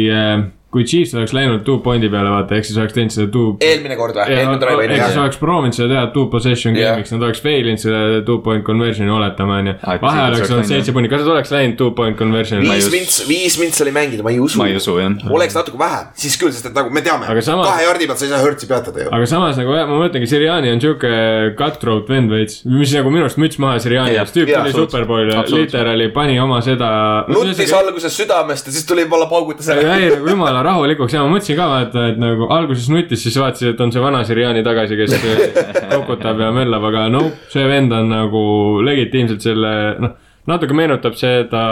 kui 0.75 0.83
Chiefs 0.83 1.13
oleks 1.15 1.31
läinud 1.31 1.63
two 1.65 1.79
point'i 1.79 2.09
peale, 2.11 2.27
vaata, 2.33 2.57
ehk 2.59 2.67
siis 2.67 2.77
oleks 2.81 2.95
teinud 2.97 3.13
seda 3.15 3.29
two. 3.31 3.53
eelmine 3.63 3.95
kord 3.97 4.17
või, 4.19 4.35
eelmine 4.35 4.59
drive 4.59 4.83
oli 4.83 4.97
ehk 4.97 5.05
siis 5.07 5.19
oleks 5.23 5.39
proovinud 5.39 5.77
seda 5.77 5.87
teha 5.93 6.07
two 6.17 6.25
possession 6.33 6.75
Jah. 6.75 6.97
game'iks, 6.97 7.13
nad 7.15 7.23
oleks 7.23 7.43
fail 7.45 7.71
inud 7.71 7.83
selle 7.83 8.23
two 8.27 8.41
point 8.43 8.67
conversion'i 8.67 9.13
oletama, 9.15 9.61
et. 9.63 9.85
vaheajal 10.03 10.35
siis 10.35 10.43
oleks 10.43 10.55
olnud 10.57 10.71
seitse 10.73 10.95
punni, 10.97 11.11
kas 11.13 11.23
nad 11.23 11.31
oleks 11.37 11.53
läinud 11.55 11.79
two 11.79 11.93
point 11.97 12.19
conversion'i? 12.19 12.67
viis 12.67 12.89
vints, 12.91 13.21
viis 13.29 13.59
vintsi 13.61 13.85
oli 13.87 13.93
mängida, 13.95 14.27
ma 14.27 14.33
ei 14.35 14.41
usu. 14.43 14.59
ma 14.59 14.67
ei 14.67 14.75
usu 14.81 14.97
jah. 14.99 15.15
oleks 15.39 15.55
natuke 15.57 15.79
vähe, 15.81 16.03
siis 16.19 16.35
küll, 16.43 16.51
sest 16.57 16.67
et 16.73 16.77
nagu 16.81 16.91
me 16.91 17.05
teame 17.07 17.31
samas- 17.47 17.71
kahe 17.71 17.87
jardi 17.87 18.11
pealt 18.11 18.25
sa 18.25 18.27
ei 18.27 18.35
saa 18.35 18.43
Hurtsi 18.43 18.71
peatada 18.73 19.07
ju. 19.07 19.15
aga 19.21 19.31
samas 19.31 19.63
nagu 19.63 19.79
jah, 19.79 19.87
ma 19.87 20.01
mõtlengi, 20.03 20.29
Siriani 20.35 20.75
on 20.75 20.83
siuke 20.83 21.15
cutthroat 21.63 22.11
vend 22.11 22.35
veits, 22.35 22.65
mis 22.67 22.97
nagu 22.99 23.15
minu 23.15 23.29
arust 23.29 23.39
müts 23.39 23.63
maha 23.63 23.79
Siriani 23.87 24.19
eest, 24.19 24.35
tüüp 24.35 24.51
tuli 24.51 24.75
superbowl'i, 24.75 25.39
literaali 25.55 26.11
pani 26.11 26.41
oma 26.43 26.59
seda. 26.67 26.91
nutis 27.31 27.73
alguses 27.77 28.19
südamest 28.19 28.67
ja 28.67 28.75
siis 28.75 28.85
tuli 28.89 29.07
võib-olla 29.07 29.31
paugutas 29.31 29.71
ära. 29.71 29.95
jäi 29.95 30.11
nagu 30.17 30.35
jumala 30.35 30.56
rahulikuks 30.63 31.15
ja 31.17 31.25
ma 31.25 31.33
mõtlesin 31.35 31.59
ka 31.59 31.67
vaata, 31.71 32.07
et 32.13 32.21
nagu 32.21 32.49
alguses 32.55 32.89
nutis, 32.93 33.23
siis 33.23 33.37
vaatasin, 33.41 33.75
et 33.75 33.83
on 33.85 33.93
see 33.93 34.03
vana 34.03 34.23
Siriani 34.27 34.65
tagasi, 34.67 34.97
kes 34.99 35.17
kokutab 35.93 36.41
ja 36.41 36.53
möllab, 36.55 36.89
aga 36.91 37.07
no 37.13 37.23
see 37.53 37.67
vend 37.69 37.95
on 37.97 38.11
nagu 38.13 38.43
legitiimselt 38.87 39.45
selle, 39.45 39.73
noh, 40.03 40.17
natuke 40.51 40.77
meenutab 40.77 41.17
seda 41.19 41.63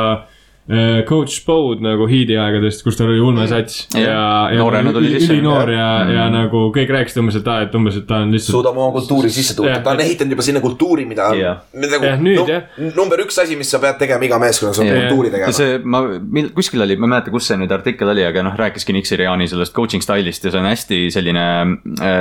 Coach 1.05 1.35
Spode 1.43 1.83
nagu 1.85 2.07
Heat'i 2.09 2.39
aegadest, 2.41 2.81
kus 2.87 2.97
tal 2.97 3.11
oli 3.13 3.21
ulme 3.21 3.45
sats 3.51 3.83
Jah. 3.93 4.01
ja, 4.01 4.21
ja 4.55 4.59
Noorena 4.63 4.95
tuli 4.97 5.11
üli- 5.11 5.19
sisse. 5.21 5.35
ülinoor 5.37 5.69
ja, 5.69 5.89
ja 6.09 6.23
nagu 6.33 6.71
kõik 6.73 6.89
rääkisid 6.95 7.21
umbes, 7.21 7.37
et 7.37 7.49
aa, 7.53 7.67
et 7.67 7.75
umbes, 7.77 7.99
et 8.01 8.07
ta 8.09 8.23
on 8.25 8.33
lihtsalt. 8.33 8.55
suudab 8.57 8.79
oma 8.81 8.95
kultuuri 8.95 9.29
sisse 9.35 9.53
tuua 9.59 9.75
ta 9.85 9.93
on 9.93 10.01
ehitanud 10.01 10.33
juba 10.33 10.47
sinna 10.47 10.63
kultuuri, 10.65 11.05
mida 11.05 11.27
mida 11.35 11.99
Jah, 12.01 12.01
nagu 12.01 12.23
nüüd, 12.25 12.39
no, 12.41 12.47
jah. 12.49 12.63
number 12.97 13.21
üks 13.27 13.37
asi, 13.43 13.59
mis 13.61 13.69
sa 13.75 13.79
pead 13.83 13.99
tegema 14.01 14.25
iga 14.25 14.39
meeskonnas, 14.41 14.81
on 14.81 14.89
kultuuri 14.89 15.31
tegema. 15.35 15.53
see, 15.53 15.77
ma, 15.85 16.01
mil-, 16.39 16.49
kuskil 16.57 16.81
oli, 16.87 16.97
ma 16.97 17.11
ei 17.11 17.13
mäleta, 17.19 17.35
kus 17.35 17.51
see 17.51 17.61
nüüd 17.61 17.77
artikkel 17.77 18.15
oli, 18.15 18.25
aga 18.25 18.47
noh, 18.49 18.57
rääkiski 18.57 18.97
Nick 18.97 19.11
Siriani 19.11 19.51
sellest 19.53 19.75
coaching 19.77 20.01
style'ist 20.07 20.49
ja 20.49 20.55
see 20.55 20.63
on 20.65 20.71
hästi 20.71 21.03
selline. 21.13 21.45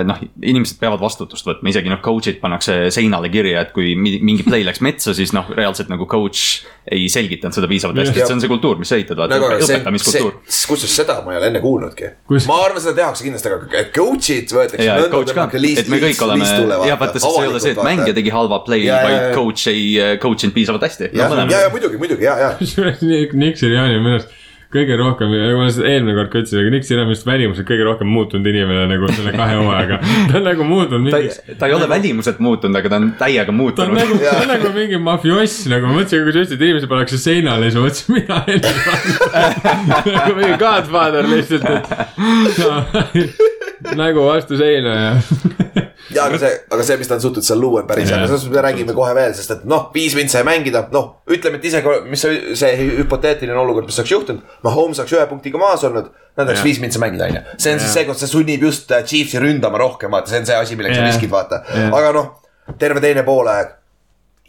noh, 0.04 0.20
inimesed 0.44 0.82
peavad 0.84 1.00
vastutust 1.00 1.48
võtma, 1.48 1.72
isegi 1.72 1.88
noh, 1.92 2.02
coach'id 2.04 2.42
pannakse 2.44 2.90
seinale 2.92 3.32
kirja, 3.32 3.64
et 3.64 3.72
kui 3.72 3.96
mi- 3.96 4.20
mingi 4.20 4.44
play 4.44 4.68
läks 4.68 4.84
metsa, 4.84 5.16
siis 5.16 5.32
noh, 5.32 5.48
reaalselt 5.56 5.88
nagu 5.88 6.06
coach 6.12 6.66
ei 6.92 7.08
selgitanud 7.08 7.56
seda 7.56 7.72
piisavalt 7.72 7.96
hästi, 8.04 8.33
see 8.34 8.38
on 8.40 8.44
see 8.44 8.52
kultuur, 8.52 8.82
mis 8.82 8.92
sa 8.92 9.00
ehitad, 9.00 9.20
vaata 9.20 9.40
nagu 9.40 9.50
õpetamiskultuur. 9.62 10.36
kusjuures 10.44 10.98
seda 11.00 11.20
ma 11.26 11.36
ei 11.36 11.40
ole 11.42 11.50
enne 11.52 11.62
kuulnudki 11.64 12.12
Kus-. 12.30 12.50
ma 12.50 12.60
arvan, 12.66 12.84
seda 12.84 12.96
tehakse 13.02 13.28
kindlasti, 13.28 13.54
aga 13.54 13.82
et 13.84 13.92
coach'id 13.96 14.54
võetakse. 14.58 14.88
ja, 14.88 15.00
et 15.00 15.14
coach 15.14 15.36
ka, 15.38 15.48
et 15.54 15.92
me 15.94 16.02
kõik 16.04 16.24
oleme, 16.28 16.52
ja 16.90 17.00
vaata, 17.00 17.20
sest 17.20 17.28
see 17.30 17.48
ei 17.48 17.52
ole 17.54 17.64
see, 17.64 17.76
et 17.78 17.84
mängija 17.90 18.18
tegi 18.20 18.34
halva 18.34 18.64
play, 18.68 18.84
Ja, 18.84 19.00
ja, 19.00 19.08
vaid 19.08 19.36
coach 19.38 19.70
ei 19.72 20.18
coach 20.22 20.48
inud 20.48 20.56
piisavalt 20.58 20.84
hästi. 20.90 21.14
ja, 21.16 21.30
ja, 21.30 21.68
muidugi, 21.72 22.00
muidugi 22.02 22.28
ja, 22.28 22.38
ja. 22.42 22.54
kusjuures 22.60 23.04
Nick 23.04 23.62
Siriani 23.62 24.02
minu 24.02 24.18
arust 24.20 24.43
kõige 24.74 24.98
rohkem, 25.00 25.28
ma 25.58 25.66
seda 25.74 25.88
eelmine 25.92 26.16
kord 26.18 26.30
ka 26.34 26.38
ütlesin, 26.42 26.60
aga 26.62 26.70
Nick 26.74 26.84
on 26.98 27.12
vist 27.12 27.26
välimuselt 27.28 27.68
kõige 27.70 27.84
rohkem 27.88 28.08
muutunud 28.14 28.46
inimene 28.50 28.84
nagu 28.92 29.06
selle 29.14 29.32
kahe 29.36 29.54
hooajaga. 29.60 29.96
ta 30.32 30.38
on 30.40 30.46
nagu 30.50 30.62
muutunud 30.68 31.04
mingiks,, 31.08 31.38
ta 31.60 31.64
ei 31.70 31.74
ole 31.78 31.88
välimuselt 31.92 32.40
muutunud, 32.44 32.76
aga 32.80 32.88
ta 32.94 32.98
on 33.02 33.06
täiega 33.20 33.48
ta 33.48 33.52
on 33.54 33.60
muutunud 33.62 33.94
nagu, 34.00 34.14
ta 34.24 34.30
on 34.42 34.50
nagu 34.56 34.68
mingi 34.76 34.98
mafioss, 35.10 35.56
nagu 35.72 35.84
ma 35.90 35.94
mõtlesin, 36.00 36.20
kui 36.26 36.34
sa 36.36 36.40
ütlesid, 36.44 36.58
et 36.58 36.64
inimesed 36.68 36.90
pannakse 36.92 37.18
seinale, 37.22 37.64
siis 37.70 37.78
ma 37.80 37.84
mõtlesin, 37.88 38.10
mina 38.18 38.36
helin. 38.50 38.76
nagu 40.18 40.32
mingi 40.42 40.56
Godfather 40.62 41.24
lihtsalt, 41.30 41.66
et 41.70 41.78
nägu 44.04 44.20
vastu 44.26 44.58
seina 44.58 44.92
ja. 45.00 45.12
Ja 46.16 46.26
aga 46.30 46.40
see, 46.42 46.52
aga 46.76 46.86
see, 46.88 46.98
mis 47.02 47.10
ta 47.10 47.18
on 47.18 47.24
suutnud 47.24 47.46
seal 47.46 47.60
luua, 47.62 47.82
on 47.84 47.90
päris 47.90 48.12
hea, 48.12 48.20
sellest 48.28 48.50
me 48.52 48.64
räägime 48.66 48.96
kohe 48.98 49.14
veel, 49.18 49.36
sest 49.38 49.54
et 49.56 49.66
noh, 49.70 49.88
viis 49.96 50.16
mind 50.18 50.32
sai 50.34 50.44
mängida, 50.48 50.86
noh, 50.94 51.10
ütleme, 51.32 51.60
et 51.60 51.68
isegi, 51.70 51.96
mis 52.10 52.24
see, 52.24 52.56
see 52.60 52.88
hüpoteetiline 53.00 53.60
olukord, 53.60 53.88
mis 53.90 54.00
oleks 54.02 54.14
juhtunud. 54.14 54.56
Mahomes 54.66 55.02
oleks 55.04 55.16
ühe 55.18 55.26
punktiga 55.30 55.62
maas 55.62 55.86
olnud, 55.88 56.10
nad 56.38 56.48
oleks 56.48 56.64
viis 56.66 56.82
mind 56.84 56.96
sai 56.96 57.04
mängida, 57.06 57.30
on 57.30 57.38
ju. 57.40 57.44
see 57.58 57.76
on 57.76 57.84
siis 57.84 57.96
see, 57.98 58.08
kus 58.10 58.24
see 58.24 58.32
sunnib 58.32 58.66
just 58.68 58.92
äh, 58.92 59.06
Chiefsi 59.08 59.42
ründama 59.44 59.82
rohkem, 59.82 60.14
vaata, 60.14 60.32
see 60.34 60.42
on 60.44 60.50
see 60.50 60.60
asi, 60.60 60.80
milleks 60.80 61.00
sa 61.00 61.06
riskid, 61.08 61.32
vaata. 61.34 61.64
Aga 61.90 62.14
noh, 62.16 62.30
terve 62.80 63.04
teine 63.04 63.26
poolaeg. 63.28 63.80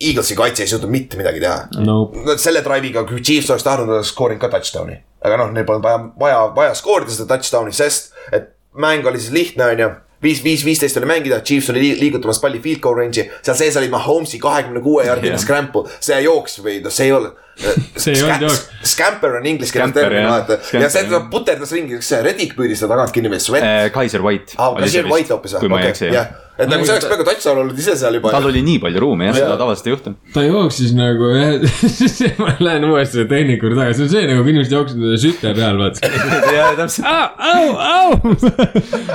Eaglesi 0.04 0.34
kaitse 0.34 0.64
ei 0.64 0.68
suutnud 0.68 0.90
mitte 0.90 1.16
midagi 1.16 1.38
teha. 1.38 1.82
No 1.86 2.08
selle 2.42 2.64
drive'iga, 2.66 3.04
kui 3.06 3.22
Chiefs 3.22 3.52
oleks 3.54 3.62
tahtnud, 3.62 3.92
oleks 3.94 4.10
skoorinud 4.10 4.42
ka 4.42 4.50
touchdown'i. 4.56 4.96
aga 5.24 5.38
noh, 5.40 5.52
neil 5.54 5.64
polnud 5.68 5.84
vaja, 5.86 6.00
vaja, 6.20 6.40
vaja 6.56 6.72
skoorida 6.76 7.14
seda 7.14 7.28
touchdown'i, 7.30 7.72
sest 7.72 8.10
et 8.34 8.50
mäng 8.74 9.06
oli 9.06 9.22
siis 9.22 9.32
lihtne, 9.32 9.68
on 9.70 9.78
ju 9.84 9.88
viis, 10.24 10.40
viis, 10.44 10.64
viisteist 10.66 10.96
oli 11.00 11.06
mängida, 11.10 11.38
Chiefs 11.44 11.70
oli 11.70 11.80
li- 11.84 11.96
liigutamas 12.00 12.40
palli 12.42 12.58
field 12.64 12.80
goal 12.84 12.96
range'i, 13.02 13.28
seal 13.44 13.56
sees 13.60 13.76
oli 13.80 13.88
Mahomes'i 13.92 14.40
kahekümne 14.42 14.80
kuue 14.84 15.04
jardine 15.06 15.36
Jah. 15.36 15.42
scramble, 15.44 15.84
see 16.00 16.18
jooks 16.24 16.58
või 16.64 16.80
noh, 16.84 16.90
see 16.94 17.06
ei 17.10 17.12
olnud. 17.20 17.36
See 18.02 18.12
ei 18.16 18.22
olnud 18.26 18.42
jooks. 18.48 18.62
Scamper 18.84 19.36
on 19.38 19.46
inglise 19.46 19.72
keeles 19.72 19.94
termin, 19.96 20.24
jah. 20.24 20.32
vaata 20.34 20.80
ja 20.82 20.88
see 20.92 21.06
ta 21.08 21.20
puterdas 21.30 21.70
ringi, 21.72 22.00
kas 22.00 22.08
see 22.10 22.22
Reddick 22.26 22.56
püüdis 22.58 22.82
seda 22.82 22.96
tagant 22.96 23.14
kinni 23.14 23.30
või 23.32 23.40
Sweat 23.40 23.64
Eh, 23.64 23.90
Kaiser 23.94 24.24
White. 24.24 24.56
aa, 24.58 24.74
see 24.88 25.04
oli 25.04 25.12
White 25.14 25.32
hoopis 25.36 25.54
kui 25.60 25.68
või? 25.68 25.76
ma 25.76 25.84
ei 25.84 25.92
eksi, 25.92 26.08
jah. 26.12 26.32
et 26.58 26.68
nagu 26.68 26.84
see 26.84 26.92
oleks 26.96 27.06
peaaegu 27.08 27.24
touchdown 27.28 27.60
olnud 27.62 27.78
ise 27.80 27.94
seal 28.00 28.18
juba. 28.18 28.32
tal 28.34 28.48
oli 28.50 28.60
nii 28.66 28.80
palju 28.82 29.00
ruumi 29.04 29.28
jah, 29.30 29.38
seda 29.38 29.54
tavaliselt 29.62 29.88
ei 29.88 29.94
juhtu. 29.94 30.12
ta 30.34 30.44
jooksis 30.44 30.92
nagu 30.98 31.30
jah, 31.32 31.64
ma 32.42 32.50
lähen 32.66 32.88
uuesti 32.90 33.20
selle 33.20 33.30
tehniku 33.30 33.70
juurde 33.70 33.80
tagasi, 33.80 33.96
see 33.96 34.04
on 34.04 34.12
see 34.16 34.26
nagu 34.32 34.44
kui 34.44 34.54
inimesed 34.56 34.76
jooksevad 34.76 35.24
süte 35.24 35.54
peal, 35.60 35.80
vaata. 35.80 36.12
ja 36.58 36.66
täpselt, 36.82 37.06
au, 37.08 37.66
au, 37.86 38.34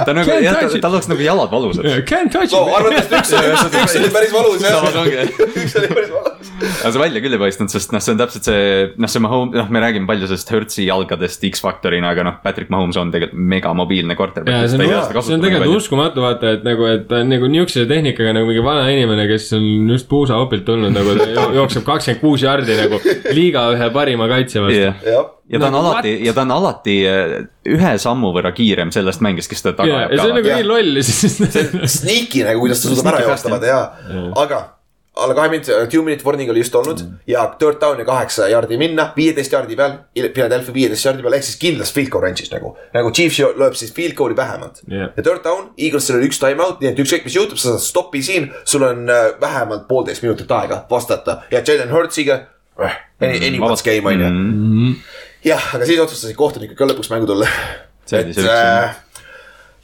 ta 0.07 0.15
nagu 0.17 0.39
jah, 0.47 0.63
tal 0.79 0.95
oleks 0.95 1.11
nagu 1.11 1.27
jalad 1.27 1.51
valusad. 1.53 1.91
Can't 2.09 2.31
touch 2.33 2.55
no 2.55 2.63
it. 2.65 2.79
arvatavasti 2.79 3.19
üks, 3.19 3.99
oli 3.99 4.11
päris 4.15 4.33
valus 4.33 4.63
jah. 4.63 4.89
Üks 5.51 5.77
oli 5.83 5.91
päris 5.93 6.11
valus. 6.15 6.51
aga 6.81 6.91
see 6.95 7.01
välja 7.05 7.23
küll 7.27 7.35
ei 7.37 7.41
paistnud, 7.45 7.71
sest 7.71 7.93
noh, 7.95 8.01
see 8.03 8.15
on 8.15 8.19
täpselt 8.19 8.28
see, 8.35 8.89
noh, 9.01 9.09
see 9.11 9.21
Mahomes, 9.23 9.55
noh, 9.57 9.69
me 9.73 9.81
räägime 9.83 10.07
palju 10.09 10.27
sellest 10.29 10.51
Hertzi 10.53 10.85
jalgadest 10.87 11.43
X-faktorina, 11.49 12.11
aga 12.13 12.25
noh, 12.27 12.37
Patrick 12.43 12.69
Mahomes 12.73 12.97
on 13.01 13.11
tegelikult 13.13 13.41
mega 13.55 13.73
mobiilne 13.77 14.15
quarterback. 14.19 14.53
ja 14.53 14.67
see 14.69 14.77
on, 14.85 15.21
see 15.23 15.35
on 15.37 15.43
tegelikult 15.45 15.79
uskumatu, 15.81 16.23
vaata, 16.25 16.53
et 16.59 16.63
nagu, 16.67 16.85
et 16.91 17.07
ta 17.09 17.23
on 17.23 17.33
nagu 17.33 17.49
niisuguse 17.51 17.87
tehnikaga 17.89 18.35
nagu 18.37 18.49
mingi 18.51 18.63
vana 18.65 18.85
inimene, 18.93 19.25
kes 19.31 19.49
on 19.57 19.65
just 19.93 20.07
puusaopilt 20.11 20.65
tulnud 20.69 20.93
nagu 20.95 21.17
ta 21.19 21.27
jo- 21.33 21.49
jookseb 21.61 21.83
kakskümmend 21.87 22.21
kuus 22.23 22.45
jardi 22.45 22.77
nagu 22.79 23.01
liiga 23.35 23.67
ühe 23.75 23.89
parima 23.95 24.29
kaitse 24.31 24.61
vastu. 24.63 24.79
Jah, 24.87 25.03
jah. 25.05 25.27
Ja 25.49 25.57
ta 25.57 25.65
on 25.71 25.73
Nagu 25.73 25.87
alati 25.89 26.11
ja 26.27 26.33
ta 26.37 26.43
on 26.45 26.51
alati 26.53 26.95
eh, 27.09 27.31
ühe 27.73 27.93
sammu 27.97 28.29
võrra 28.35 28.51
kiirem 28.53 28.91
sellest 28.93 29.23
mängijast, 29.25 29.49
kes 29.49 29.63
teda 29.65 29.79
taga 29.79 29.89
ja, 29.89 30.01
ajab 30.03 30.11
ja 30.11 30.19
see 30.21 30.29
on 30.29 30.37
nagu 30.37 30.51
nii 30.59 30.67
loll, 30.69 30.99
siis 31.01 31.39
sneaky 31.99 32.43
nagu, 32.45 32.61
kuidas 32.61 32.83
ta 32.83 32.91
suudab 32.91 33.09
ära 33.15 33.23
joosta, 33.25 33.49
vaata 33.55 33.71
jaa. 33.71 33.87
aga 34.43 34.59
alla 35.23 35.35
kahe 35.37 35.51
minuti, 35.53 35.75
two 35.91 36.03
minute 36.05 36.25
warning 36.25 36.51
oli 36.51 36.63
just 36.63 36.75
olnud 36.75 37.01
mm. 37.03 37.17
ja 37.27 37.45
third 37.59 37.79
down 37.81 37.99
ja 37.99 38.05
kaheksa 38.07 38.47
jardi 38.51 38.77
minna, 38.81 39.09
viieteist 39.15 39.53
jardi 39.53 39.77
peal, 39.79 39.97
Philadelphia 40.15 40.75
viieteist 40.75 41.05
jardi 41.05 41.25
peal 41.25 41.37
ehk 41.37 41.47
siis 41.47 41.59
kindlas 41.61 41.93
field 41.95 42.11
goal 42.13 42.25
range'is 42.27 42.51
nagu. 42.53 42.75
nagu 42.93 43.11
Chiefs 43.15 43.41
lööb 43.59 43.77
siis 43.79 43.93
field 43.95 44.17
goal'i 44.19 44.37
vähemalt 44.37 44.83
Jah. 44.87 45.11
ja 45.15 45.25
third 45.25 45.43
down, 45.45 45.69
Eaglesil 45.77 46.19
oli 46.19 46.29
üks 46.29 46.41
time 46.41 46.63
out, 46.65 46.79
nii 46.83 46.91
et 46.93 47.03
ükskõik 47.03 47.27
mis 47.27 47.37
juhtub, 47.39 47.61
sa 47.61 47.75
saad 47.75 47.85
stop'i 47.85 48.23
siin, 48.25 48.49
sul 48.65 48.87
on 48.87 49.05
äh, 49.09 49.33
vähemalt 49.41 49.87
poolteist 49.89 50.25
minutit 50.25 50.51
aega 50.51 50.83
vastata 50.89 51.41
ja 51.51 51.63
Jalen 51.65 51.93
Hurtsiga 51.93 52.41
äh,. 52.79 52.97
Any, 53.21 53.39
anyone's 53.43 53.83
game 53.83 54.07
on 54.07 54.21
ju. 54.21 54.29
Mhm. 54.29 54.91
jah, 55.43 55.75
aga 55.75 55.85
siis 55.85 55.99
otsustasid 55.99 56.37
kohtunikud 56.39 56.77
ka 56.79 56.87
lõpuks 56.87 57.11
mängu 57.11 57.27
tulla. 57.27 57.47
Et 58.11 58.37
äh, 58.41 58.95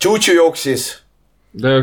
Juju 0.04 0.36
jooksis. 0.36 1.05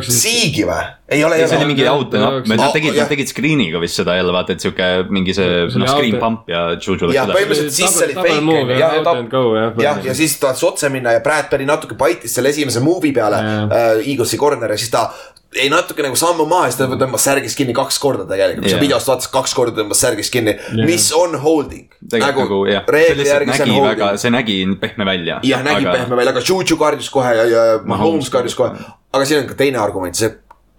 Siigi 0.04 0.64
või? 0.68 0.82
ei 1.12 1.24
ole, 1.24 1.38
ei 1.40 1.46
see 1.48 1.56
oli 1.56 1.64
ole. 1.64 1.70
mingi 1.70 1.86
up, 1.88 2.14
Aa, 2.16 2.40
nad 2.44 2.74
tegid, 2.74 2.96
nad 2.96 3.10
tegid 3.10 3.30
screen'iga 3.30 3.80
vist 3.82 4.00
seda 4.00 4.16
jälle 4.18 4.32
vaata, 4.34 4.56
et 4.56 4.64
siuke 4.64 4.88
mingi 5.12 5.34
see 5.36 5.66
noh, 5.72 5.88
screen 5.88 6.18
pump 6.20 6.48
ja 6.52 6.64
Juju 6.76 7.08
läks 7.08 7.18
jah, 7.18 7.32
põhimõtteliselt 7.32 7.76
siis 7.76 7.98
see 7.98 8.08
oli 8.08 8.16
fake 8.18 8.78
jah, 8.78 8.96
jah, 9.02 9.84
jah, 9.86 10.02
ja 10.10 10.16
siis 10.16 10.36
tahtis 10.42 10.64
otse 10.68 10.92
minna 10.92 11.16
ja 11.16 11.22
Bradbury 11.24 11.68
natuke 11.68 11.96
paitis 12.00 12.36
selle 12.36 12.52
esimese 12.52 12.84
move'i 12.84 13.14
peale 13.16 13.40
äh, 13.42 14.02
Eaglesi 14.02 14.40
corner 14.40 14.76
ja 14.76 14.80
siis 14.80 14.92
ta 14.92 15.08
ei 15.56 15.68
natuke 15.68 16.02
nagu 16.04 16.16
sammu 16.16 16.46
maha 16.48 16.68
ja 16.68 16.72
siis 16.72 16.80
ta 16.80 16.98
tõmbas 17.00 17.24
särgist 17.26 17.58
kinni 17.58 17.74
kaks 17.76 17.98
korda 18.00 18.24
tegelikult, 18.28 18.64
kui 18.64 18.72
sa 18.72 18.80
videost 18.80 19.10
vaatasid, 19.10 19.32
kaks 19.34 19.54
korda 19.56 19.82
tõmbas 19.82 20.00
särgist 20.00 20.32
kinni, 20.32 20.54
mis 20.80 21.10
on 21.16 21.36
holding. 21.42 21.92
nagu 22.12 22.46
see 22.64 22.80
reegli 22.96 23.28
järgi 23.28 23.58
see 23.58 23.66
nägi 23.66 23.76
on 23.76 23.88
väga, 23.90 24.06
holding. 24.06 24.22
see 24.22 24.32
nägi 24.32 24.56
pehme 24.80 25.08
välja. 25.08 25.38
jah, 25.48 25.64
nägi 25.66 25.88
pehme 25.90 26.18
välja, 26.20 26.34
aga 26.36 26.44
Juju 26.48 26.78
kardis 26.80 27.10
kohe 27.12 27.34
ja, 27.36 27.46
ja 27.50 27.64
Mahomes 27.84 28.32
kardis 28.32 28.56
kohe. 28.56 28.72
Aga 29.12 29.24
siin 29.28 29.42
on 29.42 29.48
ka 29.48 29.54
teine 29.54 29.78
argument, 29.78 30.16
see 30.16 30.30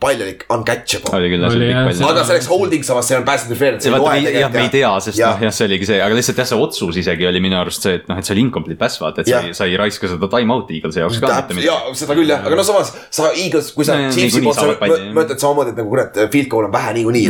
pall 0.03 0.23
oli 0.27 0.35
uncatchable. 0.57 1.13
oli 1.17 1.31
küll 1.33 1.47
see 1.47 1.59
Oli 1.59 1.69
pikk 1.71 2.01
pall. 2.03 2.11
aga 2.11 2.25
see 2.27 2.35
oleks 2.37 2.49
holding, 2.51 2.87
samas 2.87 3.09
see 3.09 3.19
on 3.19 3.27
pass 3.27 3.47
interference. 3.47 3.89
jah, 3.89 4.51
me 4.53 4.65
ei 4.65 4.71
tea, 4.73 4.91
sest 5.07 5.21
noh, 5.21 5.45
jah, 5.47 5.55
see 5.55 5.69
oligi 5.69 5.89
see, 5.89 5.99
aga 6.03 6.19
lihtsalt 6.19 6.43
jah, 6.43 6.49
see 6.51 6.61
otsus 6.67 6.99
isegi 7.03 7.29
oli 7.29 7.43
minu 7.43 7.59
arust 7.61 7.87
see, 7.87 7.97
et 8.01 8.09
noh, 8.11 8.19
et 8.19 8.27
see 8.27 8.35
oli 8.37 8.45
incomplete 8.47 8.79
pass, 8.81 8.99
vaata, 9.01 9.23
et 9.23 9.31
sa 9.31 9.41
ei, 9.47 9.55
sa 9.57 9.69
ei 9.69 9.79
raiska 9.79 10.11
seda 10.11 10.29
time 10.35 10.55
out'i 10.55 10.79
Eaglesi 10.79 11.03
jaoks 11.03 11.21
ka 11.23 11.31
mitte 11.31 11.55
täpselt, 11.55 11.67
ja 11.67 11.79
seda 12.03 12.17
küll 12.19 12.33
jah, 12.35 12.43
aga 12.43 12.59
no 12.59 12.67
samas 12.67 12.93
sa 13.13 13.31
Eagles, 13.31 13.71
kui 13.75 13.87
sa 13.87 13.97
Chiefsi 14.13 14.43
poolt, 14.43 14.59
sa 14.59 14.67
mõtled 15.15 15.39
samamoodi, 15.41 15.73
et 15.73 15.81
nagu 15.81 15.93
kurat, 15.93 16.21
field 16.33 16.51
goal 16.51 16.67
on 16.67 16.73
vähe 16.73 16.95
niikuinii. 16.99 17.25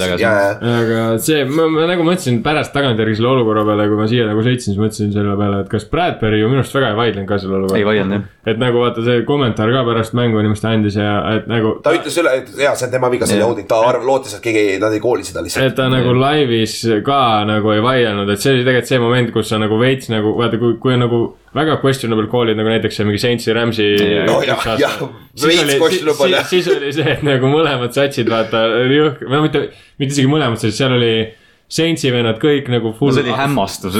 Tagasi. 0.00 0.24
aga 0.70 1.04
see, 1.22 1.44
ma, 1.48 1.66
nagu 1.90 2.04
mõtlesin 2.06 2.40
pärast 2.44 2.74
tagantjärgi 2.74 3.18
selle 3.18 3.32
olukorra 3.34 3.64
peale, 3.68 3.86
kui 3.90 3.98
ma 4.00 4.08
siia 4.10 4.26
nagu 4.28 4.44
sõitsin, 4.44 4.74
siis 4.74 4.80
mõtlesin 4.80 5.12
selle 5.14 5.36
peale, 5.38 5.62
et 5.64 5.70
kas 5.72 5.86
Bradbury 5.90 6.40
ju 6.40 6.50
minu 6.50 6.62
arust 6.62 6.76
väga 6.76 6.92
ei 6.92 6.98
vaidlenud 7.00 7.30
ka 7.30 7.38
selle 7.42 7.56
ei 7.56 7.62
olukorra. 7.62 7.86
vaielnud 7.90 8.16
jah. 8.16 8.26
et 8.52 8.62
nagu 8.62 8.82
vaata 8.84 9.04
see 9.06 9.24
kommentaar 9.28 9.72
ka 9.74 9.84
pärast 9.88 10.16
mängu 10.18 10.42
inimest 10.42 10.66
andis 10.70 10.98
ja 11.00 11.16
et 11.36 11.50
nagu. 11.50 11.69
Ta 11.84 11.92
ütles 11.96 12.16
üle, 12.22 12.32
et 12.40 12.48
jaa, 12.58 12.74
see 12.78 12.88
on 12.88 12.92
tema 12.94 13.10
viga, 13.12 13.28
see 13.28 13.38
oli 13.38 13.46
holding, 13.46 13.68
ta 13.70 13.80
arv-, 13.88 14.06
lootis, 14.06 14.36
et 14.36 14.44
keegi, 14.44 14.78
nad 14.82 14.94
ei 14.96 15.02
kooli 15.02 15.26
seda 15.26 15.44
lihtsalt. 15.44 15.70
et 15.70 15.76
ta 15.78 15.88
nagu 15.92 16.14
laivis 16.16 16.76
ka 17.06 17.20
nagu 17.48 17.74
ei 17.74 17.82
vaielnud, 17.84 18.30
et 18.32 18.42
see 18.42 18.54
oli 18.56 18.64
tegelikult 18.66 18.92
see 18.92 19.02
moment, 19.02 19.32
kus 19.34 19.52
sa 19.52 19.60
nagu 19.62 19.80
veits 19.80 20.10
nagu 20.12 20.34
vaata, 20.38 20.60
kui, 20.60 20.76
kui 20.82 20.96
on 20.96 21.04
nagu 21.06 21.20
väga 21.56 21.80
questionable 21.82 22.30
call'id 22.30 22.58
nagu 22.58 22.70
näiteks 22.70 23.00
see 23.00 23.08
mingi 23.08 23.22
Saintsi, 23.22 23.54
Rams'i. 23.56 23.90
no 24.28 24.38
jah, 24.46 24.70
jah, 24.80 24.96
veits 25.42 25.76
questionable 25.80 26.30
jah. 26.34 26.48
siis 26.50 26.70
oli 26.70 26.92
see, 26.94 27.16
et 27.16 27.26
nagu 27.26 27.50
mõlemad 27.50 27.94
satsid, 27.96 28.30
vaata, 28.30 28.66
jõhk-, 28.90 29.26
no 29.30 29.44
mitte, 29.46 29.68
mitte 30.00 30.16
isegi 30.16 30.30
mõlemad 30.30 30.60
satsid, 30.60 30.78
seal 30.82 30.98
oli 30.98 31.14
Saintsi 31.70 32.10
vennad 32.10 32.40
kõik 32.42 32.66
nagu 32.72 32.90
no 32.90 32.96
full. 32.98 33.14
see 33.14 33.22
oli 33.22 33.34
hämmastus, 33.38 33.94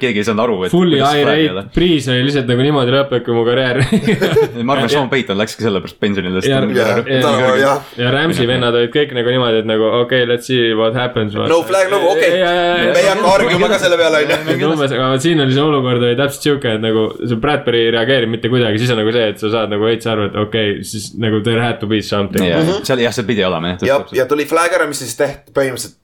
keegi 0.00 0.20
ei 0.20 0.26
saanud 0.26 0.42
aru, 0.44 0.56
et. 0.66 0.72
Fully 0.74 0.98
irate, 1.00 1.62
Priis 1.72 2.04
oli 2.12 2.26
lihtsalt 2.26 2.50
nagu 2.50 2.60
niimoodi 2.66 2.92
lõpeb, 2.92 3.22
kui 3.24 3.32
mu 3.36 3.44
karjäär. 3.46 3.80
ma 4.68 4.74
arvan, 4.76 4.90
Sean 4.92 5.08
Payton 5.08 5.40
läkski 5.40 5.64
sellepärast 5.64 5.96
pensionile, 6.02 6.42
Ja- 6.44 6.60
Ja- 6.60 6.98
nagu 7.24 7.54
jah, 7.56 7.80
ja 7.96 8.10
Rams'i 8.12 8.44
vennad 8.48 8.76
olid 8.76 8.92
kõik 8.92 9.14
nagu 9.16 9.32
niimoodi, 9.32 9.62
et 9.62 9.68
nagu 9.70 9.86
okei 10.02 10.24
okay,, 10.24 10.28
let's 10.28 10.50
see 10.50 10.74
what 10.76 10.92
happens. 10.98 11.32
no 11.34 11.62
flag, 11.64 11.88
no 11.92 12.02
okei, 12.10 12.36
me 12.36 13.00
ei 13.00 13.08
hakka 13.08 13.32
harjuma 13.32 13.70
ka 13.72 13.78
selle 13.80 13.96
peale, 14.00 14.20
on 14.26 14.52
ju. 14.52 14.68
umbes, 14.68 14.92
aga 14.92 15.08
vot 15.14 15.24
siin 15.24 15.40
oli 15.40 15.56
see 15.56 15.64
olukord 15.64 16.04
oli 16.04 16.18
täpselt 16.20 16.48
siuke, 16.50 16.74
et 16.76 16.84
nagu 16.84 17.06
see 17.22 17.40
Bradbury 17.40 17.86
ei 17.86 17.94
reageerinud 17.96 18.34
mitte 18.36 18.52
kuidagi, 18.52 18.82
siis 18.82 18.92
on 18.92 19.00
nagu 19.00 19.14
see, 19.16 19.30
et 19.32 19.40
sa 19.40 19.52
saad 19.56 19.72
nagu 19.72 19.88
veits 19.88 20.10
aru, 20.10 20.28
et 20.28 20.36
okei 20.44 20.76
okay,, 20.76 20.84
siis 20.92 21.10
nagu 21.20 21.40
there 21.46 21.64
had 21.64 21.80
to 21.80 21.88
be 21.88 22.02
something. 22.04 22.44
seal 22.84 23.00
jah, 23.00 23.16
see 23.16 23.24
pidi 23.28 23.46
olema 23.46 23.72
ja 23.74 23.94
jah,. 23.94 24.06
ja 24.20 24.28
tuli 24.28 24.44
flag 24.50 24.76
ära, 24.76 24.88
mis 24.90 25.00
siis 25.00 25.16
tehti, 25.16 25.56
põhimõtteliselt 25.56 25.96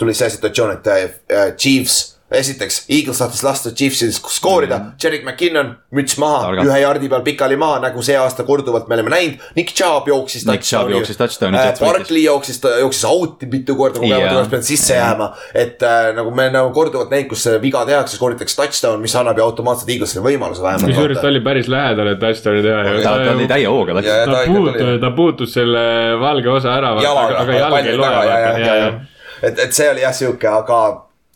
tuli 0.00 0.14
see 0.16 0.30
situatsioon, 0.40 0.78
et 0.78 0.90
äh, 0.96 1.52
Chiefs 1.56 2.00
esiteks, 2.30 2.84
Eagles 2.88 3.18
tahtis 3.18 3.42
lasta 3.42 3.70
Chiefsil 3.74 4.12
skoorida 4.12 4.78
mm, 4.78 4.84
-hmm. 4.84 5.04
Jerick 5.04 5.24
McKinnon, 5.24 5.76
müts 5.94 6.18
maha, 6.18 6.52
ühe 6.62 6.78
jardi 6.80 7.08
peal 7.08 7.22
pikali 7.26 7.56
maha, 7.56 7.80
nagu 7.82 8.02
see 8.02 8.16
aasta 8.16 8.44
korduvalt 8.46 8.88
me 8.88 8.94
oleme 8.94 9.10
näinud. 9.10 9.40
Nick 9.56 9.74
Chubb 9.74 10.08
jooksis. 10.08 10.46
Nick 10.46 10.62
Chubb 10.62 10.90
jooksis 10.94 11.18
touchdown'i, 11.18 11.58
võitis. 11.58 11.82
Barkley 11.82 12.22
jooksis, 12.22 12.60
jooksis 12.80 13.04
out'i 13.04 13.50
mitu 13.50 13.76
korda, 13.76 13.98
kui 13.98 14.10
Jaa. 14.10 14.18
yeah. 14.18 14.36
oleks 14.36 14.48
pidanud 14.52 14.68
sisse 14.68 14.94
jääma. 14.94 15.30
et 15.54 15.82
äh, 15.82 16.14
nagu 16.14 16.30
me 16.30 16.50
nagu 16.54 16.70
korduvalt 16.70 17.10
näinud, 17.10 17.32
kus 17.34 17.48
viga 17.62 17.84
tehakse, 17.86 18.16
skooritakse 18.16 18.56
touchdown, 18.62 19.02
mis 19.02 19.16
annab 19.16 19.38
ju 19.38 19.48
automaatselt 19.48 19.90
Eaglesile 19.90 20.22
võimaluse 20.22 20.62
kusjuures 20.62 20.86
vähemalt 20.86 21.20
ta. 21.20 21.28
oli 21.28 21.40
päris 21.40 21.68
lähedal, 21.68 22.14
et 22.14 22.22
touchdown'i 22.22 22.62
teha 22.62 22.98
ta, 23.02 23.16
ta 23.24 23.34
oli 23.34 23.50
täie 23.50 23.66
hooga 23.66 23.98
ta 23.98 24.44
puutus 24.46 25.00
ta 25.00 25.10
puutus 25.16 25.54
selle 25.58 25.86
valge 26.20 26.48
osa 26.48 26.76
ära, 26.78 26.94
aga, 26.94 27.02
jalaga, 27.02 27.38
aga 27.42 27.62
jalg 27.64 27.86
ei 27.86 27.96
loe. 27.98 29.09
et, 29.42 29.58
et 29.58 29.72
see 29.72 29.88
oli 29.90 30.04
jah 30.04 30.14
sihuke, 30.16 30.48
aga 30.48 30.80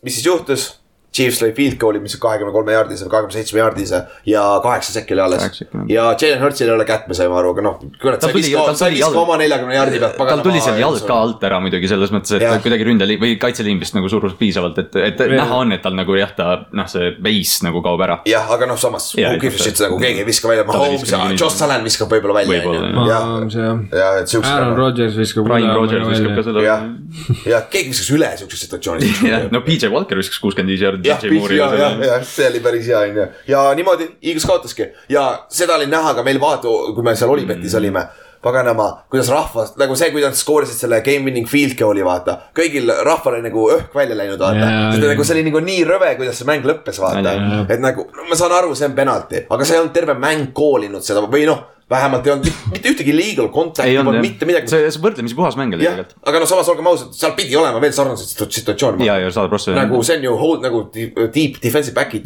mis 0.03 0.17
siis 0.17 0.25
juhtus? 0.25 0.67
Chiefs 1.15 1.39
lõi 1.43 1.51
field 1.55 1.77
goal'i, 1.79 2.01
mis 2.03 2.15
on 2.17 2.21
kahekümne 2.25 2.51
kolme 2.55 2.73
jaardise 2.75 3.05
või 3.05 3.11
kahekümne 3.13 3.35
seitsme 3.37 3.61
jaardise 3.61 4.01
ja 4.27 4.43
kaheksa 4.63 4.91
sekki 4.97 5.15
oli 5.15 5.23
alles 5.25 5.61
ja 5.91 6.09
Jalen 6.19 6.41
Hurtsil 6.43 6.67
ei 6.67 6.73
ole 6.75 6.85
kätt, 6.89 7.07
me 7.07 7.15
saime 7.17 7.37
aru, 7.39 7.53
aga 7.55 7.63
noh, 7.65 7.77
kurat, 8.01 8.19
sa 8.19 8.27
Tal 8.27 8.33
ei 8.33 8.35
tuli- 8.35 8.51
viska, 8.51 8.75
sa 8.81 8.89
ei 8.89 8.97
viska 8.97 9.21
oma 9.21 9.37
neljakümne 9.39 9.77
jaardi 9.77 9.99
pealt. 10.03 10.17
tal 10.31 10.43
tuli 10.45 10.61
seal 10.63 10.79
jalg 10.81 11.05
ka 11.07 11.19
alt 11.25 11.45
ära 11.47 11.59
muidugi 11.63 11.87
selles 11.91 12.11
mõttes, 12.15 12.35
et 12.35 12.43
Jah. 12.45 12.57
kuidagi 12.63 12.87
ründeliin 12.89 13.21
või 13.21 13.37
kaitseliin 13.39 13.79
vist 13.79 13.95
nagu 13.95 14.09
surus 14.11 14.35
piisavalt, 14.39 14.77
et, 14.83 14.95
et 14.95 15.19
Veel- 15.23 15.37
näha 15.39 15.61
on, 15.63 15.71
et 15.77 15.81
tal 15.85 15.95
nagu 15.97 16.15
jah, 16.19 16.33
ta 16.35 16.49
noh, 16.75 16.87
see 16.91 17.13
base 17.23 17.63
nagu 17.65 17.81
kaob 17.85 18.01
ära. 18.05 18.19
jah, 18.27 18.51
aga 18.57 18.67
noh, 18.69 18.77
samas 18.81 19.13
who 19.15 19.37
gives 19.39 19.61
a 19.61 19.69
shit 19.69 19.79
nagu 19.85 19.99
keegi 20.01 20.19
ei 20.23 20.27
viska 20.27 20.49
välja, 20.51 20.65
Mahomes. 20.67 21.13
Josh 21.39 21.63
Allan 21.63 21.83
viskab 21.85 22.11
võib-olla 22.11 22.41
välja, 22.41 22.61
on 22.67 23.49
ju. 23.49 23.61
ja 23.63 23.71
ja 23.95 24.09
et 24.21 24.27
siukse. 24.31 24.51
Aaron 24.51 24.75
Rodgers 24.77 25.15
viskab. 25.17 25.45
Brian 25.47 25.71
Rogers 25.75 26.07
viskab 26.09 26.35
ka 26.35 26.43
seda. 26.49 26.63
jah, 26.65 26.85
ja 27.53 27.61
keegi 27.71 27.93
viskas 27.93 28.11
üle 28.15 28.29
siukses 28.39 28.65
situatsioonis. 28.67 29.21
no 29.53 29.61
PJ 29.65 29.89
Walker 29.93 30.17
viskas 30.19 30.39
kuuskümmend 30.43 30.73
viis 30.73 30.83
jaardi 30.83 31.04
jah, 31.07 31.21
DJ 31.21 31.39
Moore'i 31.39 31.57
ja, 31.59 31.71
ja, 31.73 31.89
ja 32.01 32.05
ja 32.15 32.19
see 32.25 32.49
oli 32.49 32.61
päris 32.65 32.87
hea, 32.91 32.99
onju. 33.09 33.25
ja 33.47 33.63
niimoodi 33.77 34.09
Eagles 34.21 34.45
kaotaski. 34.45 34.91
Ja 35.09 35.25
seda 35.49 35.79
oli 35.79 35.89
näha 35.91 36.13
ka 36.17 36.23
meil 36.23 36.39
vaata, 36.41 36.71
kui 36.95 37.03
me 37.05 37.15
seal 37.15 37.33
Olipetis 37.33 37.75
olime. 37.75 38.07
Paganama, 38.45 38.85
kuidas 39.09 39.29
rahvas, 39.33 39.71
nagu 39.81 39.95
see, 39.97 40.11
kui 40.13 40.21
nad 40.21 40.35
skoorisid 40.37 40.77
selle 40.77 40.99
game 41.01 41.25
winning 41.25 41.47
field 41.49 41.73
goal'i, 41.79 42.03
vaata. 42.05 42.35
kõigil 42.53 42.91
rahval 43.07 43.39
oli 43.39 43.47
nagu 43.47 43.63
õhk 43.73 43.95
välja 43.97 44.17
läinud, 44.19 44.37
vaata. 44.37 44.67
Jaa. 44.69 44.91
nagu 45.01 45.25
see 45.25 45.33
oli 45.39 45.45
nagu 45.47 45.61
nii 45.65 45.79
rõve, 45.89 46.11
kuidas 46.19 46.37
see 46.37 46.45
mäng 46.45 46.67
lõppes, 46.69 46.99
vaata. 47.01 47.33
Et 47.73 47.81
nagu 47.81 48.05
ma 48.29 48.37
saan 48.37 48.53
aru, 48.53 48.75
see 48.77 48.85
on 48.85 48.93
penalti, 48.99 49.41
aga 49.49 49.65
see 49.65 49.79
ei 49.79 49.81
olnud 49.81 49.95
terve 49.97 50.13
mäng 50.21 50.51
koolinud 50.53 51.01
seda 51.07 51.25
või 51.25 51.47
noh, 51.49 51.63
vähemalt 51.89 52.25
ei 52.27 52.31
olnud 52.33 52.47
mitte- 52.71 52.89
ühtegi 52.89 53.13
legal 53.13 53.47
contact'i 53.53 53.95
polnud 54.01 54.21
mitte, 54.23 54.45
midagi. 54.49 54.67
see, 54.71 54.87
see 54.89 55.01
võrdlemisi 55.03 55.35
puhas 55.37 55.53
mäng 55.59 55.75
oli 55.77 55.85
tegelikult., 55.85 56.15
aga 56.25 56.39
no 56.41 56.47
samas 56.49 56.69
olgem 56.73 56.87
ausad, 56.89 57.11
seal 57.13 57.35
pidi 57.37 57.53
olema 57.59 57.77
veel 57.83 57.93
sarnaseid 57.93 58.31
situ- 58.31 58.47
situatsioone. 58.57 59.05
ja, 59.05 59.19
ja 59.21 59.29
saad 59.31 59.49
prossa. 59.53 59.75
nagu 59.77 59.99
see 60.03 60.17
on 60.17 60.23
ju 60.25 60.33
hold 60.41 60.63
nagu 60.65 60.81
deep 60.95 61.59
defensive 61.61 61.93
back'id 61.93 62.25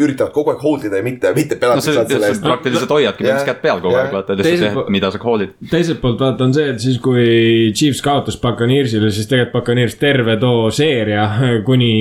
üritavad 0.00 0.32
kogu 0.32 0.54
aeg 0.54 0.62
hold 0.64 0.86
ida 0.88 0.96
ja 1.02 1.04
mitte, 1.04 1.32
mitte 1.36 1.58
no 1.60 1.76
see, 1.84 1.92
saada 1.92 2.08
selle 2.08 2.24
see 2.30 2.36
eest. 2.38 2.42
praktiliselt 2.46 2.94
hoiadki 2.96 3.24
põhimõtteliselt 3.26 3.50
kätt 3.52 3.62
peal 3.66 3.82
kogu 3.84 3.98
aeg, 4.00 4.12
vaata, 4.16 4.36
Teiselt 4.40 4.64
lihtsalt 4.70 4.90
mida 4.96 5.10
sa 5.12 5.20
call'id. 5.20 5.52
teiselt 5.70 6.00
poolt 6.00 6.20
vaata 6.24 6.44
on 6.48 6.54
see, 6.56 6.70
et 6.72 6.80
siis 6.86 6.96
kui 7.04 7.26
Chiefs 7.76 8.00
kaotas 8.04 8.40
Buccaneersile, 8.40 9.10
siis 9.12 9.28
tegelikult 9.28 9.60
Buccaneers 9.60 9.94
terve 10.00 10.38
too 10.40 10.70
seeria 10.72 11.28
kuni 11.68 11.92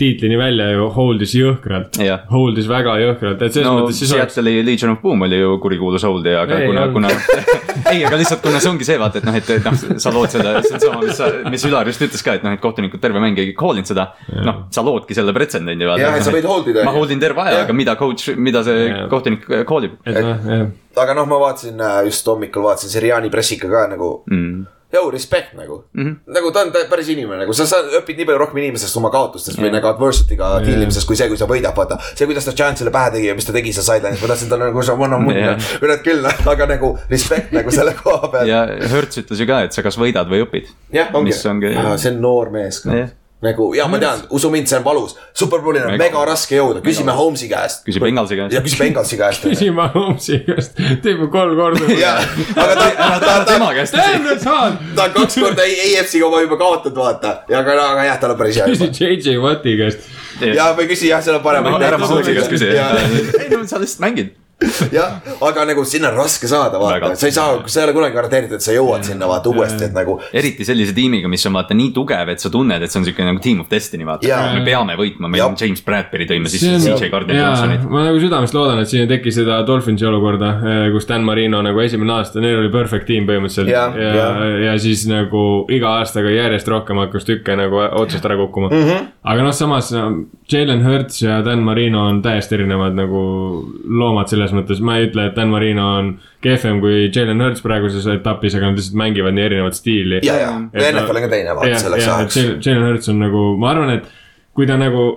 tiitlini 0.00 0.38
välja 0.40 0.70
ju 0.72 0.88
hold'is 0.96 1.34
jõhkralt. 1.36 2.00
Hold'is 2.32 2.68
väga 2.70 2.96
jõhkralt, 3.04 3.42
et 3.44 3.52
selles 3.52 3.68
no 3.68 3.76
mõttes 3.82 4.00
siis 4.00 4.12
oleks. 4.16 4.34
Seattle'i 4.38 4.64
Legion 4.66 4.92
of 4.96 5.02
Boom 5.02 5.22
oli 5.28 5.38
ju 5.40 5.58
kurikuulus 5.62 6.04
hold'i, 6.08 6.34
aga 6.42 6.58
Ei, 6.58 6.68
kuna, 6.68 6.86
kuna 6.94 7.10
ei, 7.92 8.04
aga 8.06 8.18
lihtsalt 8.20 8.42
kuna 8.44 8.60
see 8.62 8.70
ongi 8.72 8.88
see 8.88 8.98
vaata, 9.00 9.22
et 9.22 9.28
noh, 9.28 9.38
et, 9.38 9.50
et 9.58 9.68
noh, 9.68 9.98
sa 10.04 10.12
lood 10.14 10.32
seda, 10.32 10.56
see 10.64 10.76
on 10.78 10.84
sama, 10.84 11.02
mis 11.04 11.18
sa, 11.18 11.30
mis 11.52 11.66
Ülar 11.68 11.90
just 11.90 12.04
ütles 12.08 12.24
ka, 12.24 12.38
et 12.38 12.46
noh, 12.46 12.56
et 12.56 12.62
kohtunikud 12.62 13.02
terve 13.02 13.22
mäng 13.22 13.38
ei 13.42 13.52
call 13.58 13.80
inud 13.80 13.90
seda. 13.90 14.10
noh, 14.46 14.64
sa 14.74 14.84
loodki 14.86 15.16
selle 15.18 15.34
pretsedendi 15.36 15.88
vaata. 15.88 16.04
Jah, 16.06 16.18
et 16.20 16.26
sa 16.26 16.34
võid 16.34 16.48
hold 16.48 16.72
ida, 16.72 16.86
ma 16.86 16.94
hold 16.96 17.14
in 17.14 17.22
terve 17.22 17.44
aja, 17.44 17.62
aga 17.66 17.76
mida 17.76 17.96
coach, 18.00 18.32
mida 18.36 18.64
see 18.66 18.88
Jah. 18.88 19.06
kohtunik 19.12 19.46
call 19.68 19.88
ib 19.88 19.98
noh, 20.06 20.72
aga 20.98 21.14
noh, 21.18 21.28
ma 21.30 21.38
vaatasin 21.42 21.78
äh, 21.78 22.00
just 22.08 22.26
hommikul 22.28 22.66
vaatasin 22.66 22.92
Seriani 22.92 23.30
pressiga 23.32 23.70
ka 23.70 23.86
nagu 23.92 24.10
mm.. 24.26 24.77
Yo, 24.92 25.10
respect 25.12 25.52
nagu 25.52 25.84
mm. 25.92 26.04
-hmm. 26.04 26.32
nagu 26.32 26.50
ta 26.50 26.62
on 26.64 26.72
ta 26.72 26.78
päris 26.90 27.08
inimene 27.12 27.42
nagu 27.42 27.52
sa, 27.52 27.66
sa 27.68 27.82
õpid 28.00 28.16
nii 28.16 28.24
palju 28.28 28.38
rohkem 28.40 28.60
inimesest 28.62 28.96
oma 28.96 29.10
kaotustest 29.12 29.60
või 29.60 29.68
nagu 29.74 29.84
adversity'ga 29.90 30.48
Jaa. 30.54 30.62
deal 30.64 30.86
imisest, 30.86 31.06
kui 31.06 31.16
see, 31.16 31.28
kui 31.28 31.36
sa 31.36 31.44
võidad, 31.50 31.76
vaata. 31.76 31.98
see, 32.14 32.24
kuidas 32.30 32.48
ta 32.48 32.54
Chance'ile 32.56 32.92
pähe 32.94 33.10
tegi 33.18 33.28
ja 33.28 33.34
mis 33.36 33.44
ta 33.44 33.52
tegi 33.52 33.74
seal 33.76 33.84
sideline'is, 33.84 34.22
ma 34.24 34.32
tahtsin 34.32 34.48
talle 34.48 34.70
nagu 34.70 34.82
sa 34.82 34.96
vanna 34.98 35.18
munna 35.20 35.44
Jaa., 35.44 35.58
kurat 35.82 36.04
küll, 36.06 36.24
aga 36.54 36.70
nagu 36.72 36.94
respect 37.10 37.52
nagu 37.52 37.70
selle 37.70 37.92
koha 38.00 38.32
peal. 38.32 38.48
ja 38.48 38.64
Hertz 38.94 39.20
ütles 39.20 39.44
ju 39.44 39.50
ka, 39.50 39.60
et 39.68 39.76
sa 39.76 39.84
kas 39.84 40.00
võidad 40.00 40.32
või 40.32 40.40
õpid. 40.46 40.72
jah, 40.96 41.12
ongi 41.12 41.36
ongi-, 41.36 41.74
see 42.00 42.14
on 42.14 42.20
noor 42.24 42.50
mees 42.56 42.80
ka 42.80 42.96
Jah. 42.96 43.12
Nagu 43.42 43.68
ja 43.76 43.86
ma 43.86 44.00
tean, 44.02 44.24
usu 44.34 44.50
mind, 44.50 44.66
see 44.66 44.78
on 44.80 44.84
valus, 44.86 45.12
superbowlil 45.38 45.84
on 45.84 45.92
Mega- 45.92 46.08
mega 46.08 46.24
raske 46.26 46.56
jõuda, 46.58 46.80
küsime 46.82 47.14
Holmesi 47.14 47.46
käest 47.50 47.84
küsib 47.86 48.02
Bengalsi 48.02 48.34
ja 48.34 48.48
käest. 48.48 48.64
küsib 48.64 48.82
Bengalsi 48.82 49.18
käest. 49.20 49.44
küsima 49.46 49.86
Holmesi 49.94 50.40
käest, 50.46 50.80
teeb 51.04 51.22
ju 51.22 51.28
kolm 51.30 51.54
korda. 51.58 51.92
jaa, 52.04 52.16
aga 52.56 52.74
ta, 52.74 52.88
ta, 52.98 53.20
ta, 53.22 53.36
tema 53.52 53.70
käest 53.76 53.94
küsi. 53.94 54.02
tähendab, 54.02 54.42
saan. 54.42 54.78
ta 54.96 55.06
on 55.06 55.14
kaks 55.20 55.38
korda 55.38 55.68
EFC 55.70 56.18
oma 56.26 56.42
juba 56.42 56.58
kaotanud, 56.64 56.98
vaata 56.98 57.36
ja 57.52 57.62
aga, 57.62 57.78
aga 57.92 58.08
jah, 58.10 58.18
tal 58.24 58.34
on 58.34 58.42
päris 58.42 58.58
hea 58.58 58.66
küsi. 58.72 58.90
JJ 59.04 59.38
Watti 59.44 59.76
käest. 59.84 60.10
ja 60.42 60.72
või 60.74 60.90
küsi 60.90 61.12
jah, 61.12 61.22
seal 61.22 61.38
on 61.38 61.46
parem. 61.46 61.70
ära 61.78 61.98
Mahomes'i 62.02 62.34
käest 62.40 62.50
küsi. 62.56 62.74
jah, 62.74 62.98
ei 63.38 63.54
no 63.54 63.62
sa 63.70 63.78
lihtsalt 63.78 64.02
mängid. 64.08 64.34
jah, 64.98 65.20
aga 65.46 65.64
nagu 65.68 65.84
sinna 65.86 66.10
on 66.10 66.16
raske 66.18 66.48
saada, 66.50 66.80
vaata 66.82 67.12
sa 67.18 67.28
ei 67.28 67.34
saa, 67.34 67.60
sa 67.70 67.80
ei 67.80 67.86
ole 67.86 67.92
kunagi 67.94 68.16
garanteeritud, 68.16 68.58
et 68.58 68.64
sa 68.64 68.74
jõuad 68.74 69.04
sinna 69.06 69.28
vaata 69.30 69.52
uuesti, 69.52 69.86
et 69.86 69.94
nagu. 69.94 70.16
eriti 70.34 70.66
sellise 70.66 70.94
tiimiga, 70.96 71.30
mis 71.30 71.46
on 71.46 71.54
vaata 71.54 71.76
nii 71.78 71.92
tugev, 71.94 72.32
et 72.32 72.42
sa 72.42 72.50
tunned, 72.50 72.82
et 72.82 72.90
see 72.90 72.98
on 72.98 73.06
siuke 73.06 73.26
nagu 73.28 73.42
team 73.44 73.62
of 73.62 73.68
destiny, 73.70 74.06
vaata 74.08 74.40
me 74.56 74.64
peame 74.66 74.96
võitma, 74.98 75.30
meil 75.30 75.44
on 75.46 75.54
James 75.60 75.82
Bradbury 75.86 76.26
tõime 76.26 76.50
sisse, 76.50 76.74
CJ 76.82 77.10
Gardner 77.12 77.38
jaa 77.38 77.52
Johnsonit., 77.52 77.86
ma 77.86 78.02
nagu 78.08 78.18
südamest 78.22 78.56
loodan, 78.56 78.82
et 78.82 78.90
siin 78.90 79.04
ei 79.04 79.12
teki 79.12 79.34
seda 79.36 79.60
Dolphinsi 79.68 80.08
olukorda, 80.10 80.50
kus 80.94 81.06
Dan 81.06 81.26
Marino 81.28 81.62
nagu 81.62 81.84
esimene 81.84 82.16
aasta, 82.18 82.42
neil 82.42 82.58
oli 82.58 82.72
perfect 82.74 83.06
tiim 83.08 83.30
põhimõtteliselt. 83.30 83.70
Ja, 83.70 83.86
ja, 83.94 84.10
jaa. 84.18 84.50
ja 84.66 84.74
siis 84.82 85.06
nagu 85.06 85.44
iga 85.70 85.94
aastaga 86.00 86.34
järjest 86.34 86.68
rohkem 86.74 86.98
hakkas 87.04 87.28
tükke 87.28 87.54
nagu 87.58 87.78
otsast 88.02 88.26
ära 88.26 88.36
kukkuma 88.42 88.72
mm. 88.72 88.84
-hmm. 88.84 89.08
aga 89.22 89.46
noh, 89.46 89.54
samas 89.54 89.92
Jalen 90.52 90.84
Hurts 90.84 91.22
ja 91.22 91.40
Dan 91.44 91.62
Marino 91.62 92.06
on 92.08 92.22
täiesti 92.22 92.56
erinevad 92.58 92.96
nagu 92.96 93.22
loomad 93.84 94.30
selles 94.30 94.47
mõttes, 94.56 94.80
ma 94.84 94.98
ei 94.98 95.08
ütle, 95.08 95.28
et 95.28 95.36
Dan 95.36 95.52
Marino 95.52 95.86
on 95.98 96.10
kehvem 96.44 96.80
kui 96.82 97.06
Jalen 97.06 97.42
Hurts 97.44 97.64
praeguses 97.64 98.06
etapis, 98.12 98.56
aga 98.58 98.70
nad 98.70 98.80
lihtsalt 98.80 98.98
mängivad 99.00 99.36
nii 99.36 99.46
erinevat 99.46 99.78
stiili. 99.78 100.20
ja, 100.26 100.36
ja, 100.42 100.52
NFL 100.72 101.16
on 101.16 101.26
ka 101.26 101.32
teine 101.32 101.56
vaata 101.58 101.82
selleks 101.84 102.08
ajaks. 102.08 102.38
Jalen 102.66 102.86
Hurts 102.88 103.12
on 103.12 103.22
nagu, 103.22 103.44
ma 103.60 103.72
arvan, 103.74 103.94
et 103.98 104.08
kui 104.56 104.68
ta 104.68 104.78
nagu, 104.80 105.08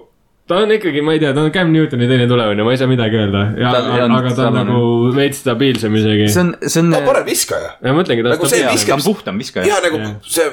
ta 0.49 0.57
on 0.63 0.71
ikkagi, 0.73 1.01
ma 1.05 1.13
ei 1.15 1.19
tea, 1.21 1.31
ta 1.35 1.43
on 1.45 1.51
Cam 1.53 1.69
Newtoni 1.71 2.07
teine 2.09 2.25
tulevane, 2.29 2.63
ma 2.65 2.71
ei 2.73 2.79
saa 2.79 2.89
midagi 2.89 3.17
öelda, 3.19 3.41
Ta- 3.55 3.81
ja 3.97 4.07
aga 4.17 4.33
ta 4.35 4.47
on 4.49 4.57
nagu 4.59 4.79
veits 5.15 5.39
stabiilsem 5.43 5.95
isegi. 5.99 6.27
see 6.33 6.41
on, 6.43 6.49
see 6.65 6.81
on. 6.81 6.89
ta 6.91 6.99
on 6.99 7.07
parem 7.07 7.25
viskaja. 7.29 7.69
ja 7.79 7.93
mõtlengi, 7.95 8.25
ta 8.25 8.33
Nagu 8.33 8.47
on 8.47 8.51
see 8.51 8.59
stabiilsem. 8.63 8.89
ta 8.91 8.97
on 8.97 9.05
puhtam 9.05 9.39
viskaja. 9.41 9.65
ja 9.69 9.79
nagu 9.85 10.01
Jah. 10.01 10.13
see, 10.27 10.47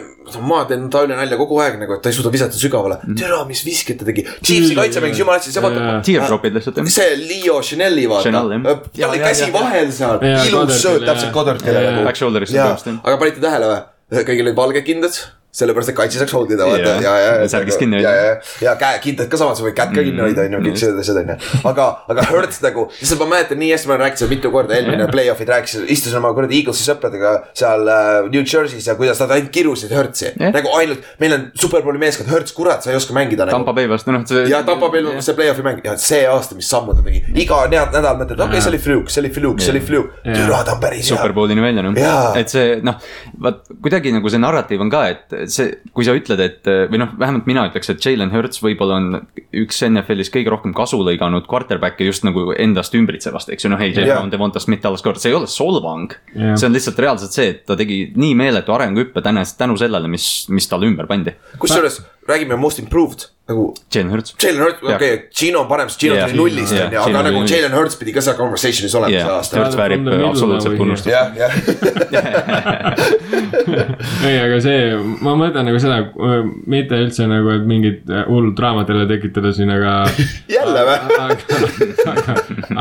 ma 0.53 0.61
teen 0.70 0.86
talle 0.93 1.16
nalja 1.18 1.39
kogu 1.41 1.59
aeg 1.64 1.80
nagu, 1.82 1.97
et 1.99 2.03
ta 2.05 2.12
ei 2.12 2.18
suuda 2.18 2.32
visata 2.34 2.61
sügavale. 2.61 3.01
tere, 3.18 3.41
mis 3.49 3.64
visket 3.66 3.99
ta 4.03 4.09
tegi. 4.09 4.26
Chiefsi 4.43 4.76
kaitse 4.78 5.03
mängis 5.05 5.22
jumala 5.24 5.41
hästi, 5.41 5.55
see 5.57 5.64
vaata. 5.66 5.99
Teardropid 6.07 6.59
lihtsalt 6.59 6.82
see 6.95 7.11
Leo 7.24 7.61
Chanel'i 7.64 8.07
vaata 8.11 8.28
Chanel, 8.28 8.55
jah., 8.59 8.82
tal 9.01 9.11
oli 9.11 9.22
käsi 9.24 9.53
vahel 9.55 9.93
seal, 9.93 10.22
ilus 10.22 10.82
sööt, 10.84 11.07
täpselt 11.09 11.32
Goddardile 11.34 11.80
Jaa. 11.80 11.91
nagu. 11.97 12.05
Back 12.07 12.20
shoulder'isse 12.20 12.59
aga 13.03 13.16
panite 13.18 13.41
tähele 13.43 13.72
või? 13.74 13.82
kõigil 14.24 14.47
olid 14.47 14.57
valged 14.57 14.84
kindad, 14.86 15.16
sellepärast 15.53 15.92
et 15.92 15.96
kaitse 15.96 16.20
saaks 16.20 16.34
hold 16.36 16.53
ida, 16.53 16.66
vaata 16.68 16.94
ja, 17.03 17.12
ja, 17.22 17.30
ja. 17.40 17.49
Särgist 17.49 17.80
kinni 17.80 18.03
ja, 18.03 18.11
hoida. 18.12 18.24
ja, 18.28 18.66
ja 18.66 18.74
käe 18.80 18.99
kindad 19.05 19.30
ka 19.32 19.40
samas 19.40 19.62
või 19.64 19.72
kätt 19.76 19.94
ka 19.94 20.05
kinni 20.05 20.20
hoida, 20.20 20.44
on 20.44 20.59
ju, 20.59 20.61
kõik 20.68 20.80
sellised 20.82 21.01
asjad, 21.03 21.20
on 21.22 21.32
ju. 21.32 21.62
aga, 21.70 21.86
aga 22.12 22.26
Hertz 22.28 22.61
nagu, 22.64 22.84
lihtsalt 23.01 23.22
ma 23.24 23.30
mäletan 23.32 23.61
nii 23.62 23.70
hästi, 23.72 23.88
ma 23.88 23.96
olen 23.96 24.05
rääkinud 24.05 24.22
seda 24.22 24.32
mitu 24.34 24.53
korda, 24.55 24.76
eelmine 24.76 25.09
play-off'id 25.12 25.53
rääkisin, 25.53 25.86
istusin 25.94 26.20
oma 26.20 26.34
kuradi 26.36 26.61
Eaglesi 26.61 26.84
sõpradega 26.84 27.32
seal 27.57 27.88
äh, 27.94 28.11
New 28.28 28.44
Jersey's 28.44 28.90
ja 28.90 28.96
kuidas 28.99 29.22
nad 29.24 29.32
ainult 29.38 29.51
kirusid 29.55 29.94
Hertzi 29.96 30.28
Jah. 30.28 30.53
nagu 30.55 30.74
ainult, 30.76 31.09
meil 31.22 31.36
on 31.38 31.49
superbowli 31.59 32.03
meeskond, 32.05 32.28
Hertz, 32.32 32.53
kurat, 32.57 32.84
sa 32.84 32.92
ei 32.92 33.01
oska 33.01 33.16
mängida 33.16 33.49
nagu. 33.49 33.57
Tampa 33.57 33.74
Bay 33.76 33.88
vastu, 33.90 34.12
noh 34.14 34.28
ja 34.53 34.61
Tampa 34.68 34.92
Bay 34.92 35.05
see 35.24 35.36
play-off'i 35.38 35.64
mäng. 35.64 35.80
Ja 35.84 35.96
see 36.01 36.22
aasta, 36.28 36.57
mis 36.59 36.68
sammu 36.70 36.94
ta 36.96 37.05
tegi, 37.07 37.22
iga 37.40 37.61
nädal 37.72 38.20
mõtled, 38.20 38.36
okei 38.36 38.59
okay,, 38.59 38.64
see 38.64 38.72
oli 38.72 38.80
fluke, 38.82 39.12
see 39.12 39.22
oli 39.24 39.32
fluke, 39.34 39.64
see 39.64 39.74
oli 39.74 39.82
fluke, 39.84 40.22
türa 40.26 40.62
ta 40.66 40.76
on 40.76 40.82
päris 40.82 41.05
hea. 41.05 41.16
Super 41.16 41.34
Bowlini 41.36 41.64
välja 41.64 41.84
noh. 41.86 41.99
Et 42.38 42.53
see 42.53 42.78
noh, 42.84 42.99
vaat 43.44 43.64
kuidagi 43.82 44.12
nagu 44.14 44.32
see 44.32 44.42
narratiiv 44.42 44.84
on 44.84 44.92
ka, 44.92 45.05
et 45.14 45.38
see, 45.47 45.76
kui 45.95 46.07
sa 46.07 46.14
ütled, 46.16 46.41
et 46.43 46.68
või 46.91 47.01
noh, 47.03 47.12
vähemalt 47.18 47.49
mina 47.49 47.66
ütleks, 47.68 47.91
et 47.93 48.05
Jalen 48.05 48.32
Hurts 48.34 48.62
võib-olla 48.64 48.99
on 48.99 49.09
üks 49.62 49.80
NFL-is 49.86 50.32
kõige 50.34 50.53
rohkem 50.53 50.74
kasu 50.76 51.01
lõiganud 51.05 51.47
quarterback'e 51.51 52.09
just 52.09 52.26
nagu 52.26 52.51
endast 52.57 52.95
ümbritsevast, 52.99 53.53
eks 53.55 53.66
ju, 53.66 53.72
noh, 53.72 53.82
AJ. 53.82 54.03
Brown, 54.09 54.32
Devonta 54.32 54.62
Smith, 54.62 54.82
Dallas 54.84 55.05
Gordon, 55.05 55.22
see 55.22 55.32
ei 55.32 55.39
ole 55.39 55.51
solvang 55.51 56.14
Jaa. 56.34 56.57
see 56.59 56.68
on 56.68 56.76
lihtsalt 56.76 57.03
reaalselt 57.05 57.36
see, 57.36 57.51
et 57.55 57.64
ta 57.68 57.76
tegi 57.78 58.05
nii 58.18 58.36
meeletu 58.39 58.74
arenguhüppe 58.74 59.22
tänu, 59.24 59.45
tänu 59.59 59.78
sellele, 59.80 60.11
mis, 60.11 60.28
mis 60.53 60.70
talle 60.70 60.91
ümber 60.91 61.09
pandi. 61.11 61.36
kusjuures 61.59 62.01
räägime 62.29 62.57
most 62.61 62.79
improved 62.79 63.29
nagu 63.49 63.74
Jalen 63.95 64.11
Hurts. 64.12 64.35
Jalen 64.43 64.62
Hurts, 64.62 64.83
okei 64.83 64.95
okay,, 64.95 65.29
Gino 65.33 65.62
on 65.62 65.68
parem, 65.68 65.89
sest 65.89 66.01
Gino 66.03 66.16
tuli 66.20 66.37
nullist 66.37 66.72
on 66.76 66.93
ju, 66.93 67.01
aga 67.01 67.22
nagu 67.24 67.41
Jalen 67.49 67.72
Hurts 67.72 67.97
pidi 67.97 68.12
ka 68.12 68.20
seal 68.24 68.37
conversation'is 68.37 68.97
olema 68.99 69.14
see 69.14 69.22
jah, 69.22 69.31
aasta. 69.39 69.62
Hurts 69.62 69.79
väärib 69.81 70.11
absoluutselt 70.29 70.74
nagu 70.74 70.83
tunnustust. 70.83 71.09
jah, 71.14 71.33
jah, 71.39 71.53
ei, 74.29 74.37
aga 74.43 74.61
see, 74.64 74.83
ma 75.24 75.33
mõtlen 75.41 75.68
nagu 75.70 75.81
seda, 75.81 76.03
mitte 76.68 77.01
üldse 77.01 77.29
nagu, 77.31 77.55
et 77.57 77.64
mingit 77.68 78.12
hullu 78.29 78.53
draamat 78.59 78.93
jälle 78.93 79.09
tekitada 79.11 79.55
siin, 79.57 79.72
aga. 79.72 79.93
jälle 80.59 80.85
või? 80.91 80.99
aga, 81.24 81.37
aga, 82.12 82.37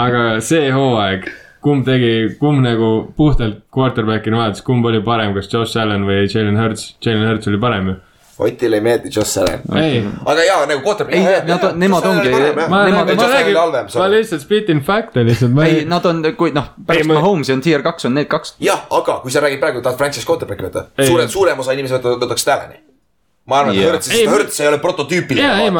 aga 0.07 0.25
see 0.43 0.67
hooaeg, 0.75 1.29
kumb 1.63 1.87
tegi, 1.87 2.11
kumb 2.41 2.59
nagu 2.65 2.91
puhtalt 3.15 3.63
quarterback'ina 3.73 4.41
vaadates, 4.41 4.67
kumb 4.67 4.85
oli 4.91 4.99
parem, 5.05 5.31
kas 5.37 5.47
Josh 5.53 5.79
Allan 5.79 6.03
või 6.09 6.25
Jalen 6.27 6.59
Hurts, 6.59 6.97
Jalen 7.03 7.27
Hurts 7.29 7.47
oli 7.47 7.63
parem 7.63 7.93
ju. 7.93 7.97
Otile 8.39 8.77
ei 8.77 8.81
meeldi 8.85 9.09
Joss 9.15 9.37
Allan. 9.41 9.63
ei, 9.81 10.03
aga 10.25 10.43
jaa, 10.45 10.65
nagu 10.69 10.81
quarterback. 10.85 11.15
Ei, 11.17 11.39
nad 11.47 11.63
on- 11.63 11.79
nemad 11.79 12.03
ongi- 12.05 12.33
ma 12.55 12.67
ma 12.67 12.81
räägin 12.85 13.55
ma 13.97 14.07
lihtsalt 14.13 14.41
spit 14.41 14.69
in 14.69 14.81
fact'e 14.85 15.23
lihtsalt, 15.25 15.57
ei 15.65 15.85
nad 15.85 16.05
on, 16.05 16.21
kui 16.37 16.51
noh, 16.53 16.67
pärast 16.85 17.09
Mahomes'i 17.09 17.53
on 17.53 17.61
tier 17.61 17.81
kaks 17.81 18.05
on 18.05 18.13
need 18.13 18.27
kaks. 18.29 18.53
jah, 18.59 18.83
aga 18.91 19.19
kui 19.23 19.31
sa 19.31 19.41
räägid 19.41 19.59
praegu, 19.59 19.81
tahad 19.81 19.97
franchise 19.97 20.25
quarterback'i 20.27 20.67
võtta, 20.69 20.85
Ei. 20.97 21.07
suurem, 21.07 21.27
suurem 21.29 21.59
osa 21.59 21.73
inimesi 21.73 21.97
võtaks 21.97 22.45
Stallani. 22.45 22.77
ma 23.47 23.59
arvan, 23.61 23.73
et 23.73 23.81
Jaa. 23.81 23.91
Hurts, 24.33 24.59
Ei, 24.59 24.67
ole 24.67 24.77
prototüüpiline. 24.77 25.71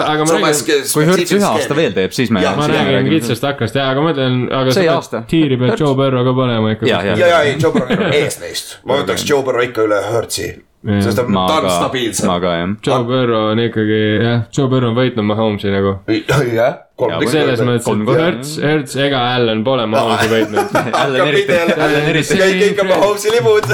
Kui 0.94 1.06
Hurts 1.06 1.32
ühe 1.36 1.44
aasta 1.44 1.76
veel 1.76 1.92
teeb, 1.94 2.12
siis 2.16 2.30
me. 2.32 2.40
Ma 2.56 2.68
räägin 2.72 3.10
kitsast 3.12 3.44
hakkast 3.44 3.76
ja, 3.76 3.90
aga 3.92 4.02
ma 4.02 4.14
ütlen, 4.14 4.38
aga 4.54 4.72
See 4.72 4.88
aasta. 4.88 5.22
tiiri 5.28 5.58
pealt 5.60 5.80
Joe 5.80 5.94
Burrow 5.96 6.24
ka 6.26 6.34
panema 6.34 6.72
ikka. 6.72 6.88
Jaa. 6.88 7.02
ja, 7.04 7.16
ja 7.28 7.42
ei, 7.44 7.58
Joe 7.62 7.72
Burrow 7.76 7.92
on 8.08 8.14
ees 8.14 8.40
neist, 8.40 8.78
ma 8.88 9.02
võtaks 9.02 9.26
Joe 9.30 9.44
Burrow 9.44 9.62
ikka 9.68 9.84
üle 9.84 10.00
Hurtsi, 10.14 10.48
sest 10.88 11.20
ta 11.20 11.24
ta 11.28 11.60
on 11.60 11.70
stabiilsem 11.70 12.30
ma. 12.32 12.40
ka 12.40 12.52
jah. 12.56 12.76
Joe 12.86 13.04
Burrow 13.08 13.52
on 13.52 13.60
ikkagi 13.60 14.02
jah, 14.24 14.44
Joe 14.56 14.68
Burrow 14.72 14.94
on 14.94 14.98
võitnud 14.98 15.28
Mahomes'i 15.28 15.72
nagu. 15.74 15.98
jah, 16.58 16.78
kolm 16.98 17.12
Jaa, 17.14 17.32
selles 17.34 17.62
mõttes, 17.68 17.88
et 17.92 18.22
Hertz, 18.22 18.54
Hertz 18.64 18.96
ega 19.04 19.20
Allan 19.36 19.64
pole 19.68 19.86
Mahomes'i 19.92 20.30
võitnud. 20.32 20.78
Allan 21.02 21.28
eriti, 21.28 21.58
Allan 21.76 22.08
eriti. 22.14 22.40
kõik, 22.40 22.82
on 22.84 22.90
Mahomes'i 22.94 23.30
libud. 23.36 23.66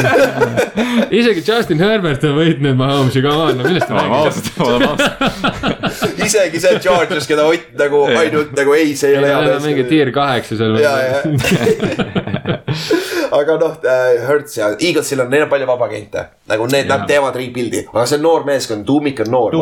isegi 1.22 1.45
Justin 1.45 1.84
Herbert 1.86 2.26
on 2.30 2.36
võitnud 2.39 2.76
Mahomes'i, 2.82 3.22
come 3.26 3.45
on, 3.45 3.61
no 3.61 3.70
millest 3.70 3.88
te 3.88 3.93
räägite? 3.93 4.51
oleme 4.66 4.86
ausad. 4.89 6.26
isegi 6.26 6.57
see 6.64 6.82
Chargers, 6.84 7.30
keda 7.30 7.45
Ott 7.53 7.74
nagu 7.78 8.05
ainult 8.09 8.57
nagu 8.57 8.74
ei, 8.74 8.95
see 8.97 9.14
ei 9.14 9.22
ole 9.22 9.30
hea 9.30 9.39
on 9.53 9.66
mingi 9.68 9.86
tiir 9.91 10.09
kaheksa 10.16 10.57
seal. 10.57 10.74
Aga 13.40 13.58
noh, 13.62 13.76
Hertz 14.28 14.58
ja 14.58 14.70
Eaglesil 14.78 15.22
on, 15.24 15.30
neil 15.34 15.46
on 15.48 15.52
palju 15.52 15.68
vabaagente. 15.70 16.26
nagu 16.52 16.68
need, 16.72 16.88
nad 16.90 17.06
teevad 17.10 17.36
rebuild'i, 17.40 17.86
aga 17.92 18.06
see 18.10 18.20
on 18.20 18.26
noor 18.28 18.48
meeskond, 18.48 18.86
tuumik 18.88 19.20
on 19.26 19.32
noor. 19.34 19.56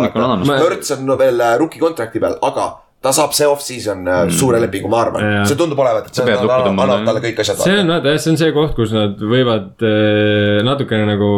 Hertz 0.60 0.92
on 0.98 1.18
veel 1.20 1.40
äh, 1.42 1.58
rookie 1.62 1.82
contract'i 1.82 2.20
peal, 2.24 2.38
aga 2.42 2.68
ta 3.02 3.10
saab 3.16 3.32
see 3.34 3.48
off-season 3.50 4.04
mm. 4.06 4.34
suure 4.38 4.60
lepingu, 4.62 4.90
ma 4.92 5.00
arvan 5.02 5.24
Jaa.. 5.26 5.46
see 5.50 5.58
tundub 5.58 5.80
olevat, 5.82 6.10
et 6.12 6.18
see 6.20 6.26
pead 6.28 6.44
on- 6.46 6.52
annab 6.70 7.08
talle 7.08 7.24
kõik 7.24 7.40
asjad. 7.42 7.64
see 7.64 7.80
on 7.82 7.90
vaata 7.96 8.14
jah, 8.14 8.22
see 8.22 8.34
on 8.34 8.38
see 8.42 8.52
koht, 8.54 8.76
kus 8.78 8.94
nad 8.94 9.24
võivad 9.32 9.86
eh, 9.90 10.60
natukene 10.68 11.08
nagu 11.10 11.32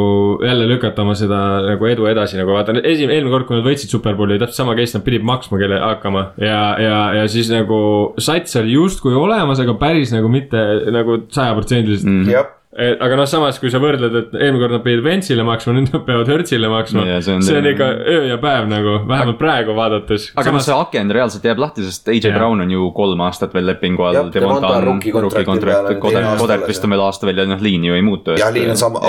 jälle 0.43 0.68
lükata 0.74 1.05
oma 1.05 1.16
seda 1.20 1.39
nagu 1.64 1.88
edu 1.88 2.09
edasi 2.11 2.39
nagu 2.39 2.55
vaata, 2.57 2.76
esimene, 2.82 3.16
eelmine 3.16 3.32
kord, 3.38 3.47
kui 3.47 3.59
nad 3.59 3.68
võitsid 3.70 3.95
superbowli, 3.95 4.41
täpselt 4.41 4.59
sama 4.59 4.76
case, 4.80 4.97
nad 4.97 5.05
pidid 5.07 5.24
maksma 5.30 5.61
kelle 5.61 5.80
hakkama 5.86 6.26
ja, 6.41 6.59
ja, 6.84 6.97
ja 7.22 7.30
siis 7.32 7.51
nagu 7.53 7.80
sats 8.20 8.59
oli 8.59 8.76
justkui 8.76 9.16
olemas, 9.16 9.64
aga 9.64 9.78
päris 9.80 10.11
nagu 10.16 10.32
mitte 10.32 10.66
nagu 10.91 11.22
sajaprotsendiliselt 11.32 12.11
mm.. 12.11 12.51
Aga 12.74 13.17
noh, 13.19 13.28
samas 13.30 13.59
kui 13.61 13.69
sa 13.69 13.78
võrdled, 13.82 14.15
et 14.17 14.32
eelmine 14.34 14.61
kord 14.63 14.74
nad 14.74 14.84
pidid 14.86 15.03
Ventsile 15.05 15.45
maksma, 15.45 15.76
nüüd 15.78 15.91
nad 15.93 16.05
peavad 16.07 16.30
Hertzile 16.32 16.69
maksma 16.71 17.03
see 17.21 17.36
on, 17.36 17.43
see 17.45 17.59
on 17.59 17.67
ikka 17.69 17.89
öö 18.09 18.24
ja 18.32 18.38
päev 18.41 18.65
nagu, 18.71 18.95
vähemalt 19.09 19.38
praegu 19.38 19.76
vaadates. 19.78 20.32
aga 20.39 20.55
noh, 20.55 20.63
see 20.63 20.74
aken 20.74 21.13
reaalselt 21.13 21.45
jääb 21.45 21.61
lahti, 21.61 21.86
sest 21.86 22.09
AJ 22.09 22.32
Jah. 22.32 22.39
Brown 22.39 22.65
on 22.65 22.74
ju 22.74 22.89
kolm 22.97 23.21
aastat 23.28 23.53
veel 23.53 23.69
lepingu 23.69 24.07
all. 24.07 24.32
Devonta 24.34 24.74
on 24.80 24.89
aasta 24.89 25.45
Kodert 26.01 26.32
alles, 26.34 26.65
vist 26.71 26.88
on 26.88 26.95
veel 26.95 27.05
aasta 27.05 27.30
veel 27.30 27.43
ja 27.43 27.47
noh, 27.53 27.61
liin 27.61 27.86
ju 27.89 27.99
ei 27.99 28.05
muutu. 28.05 28.38
jah, 28.41 28.49
liin 28.55 28.74
on 28.74 28.80
sama. 28.80 29.03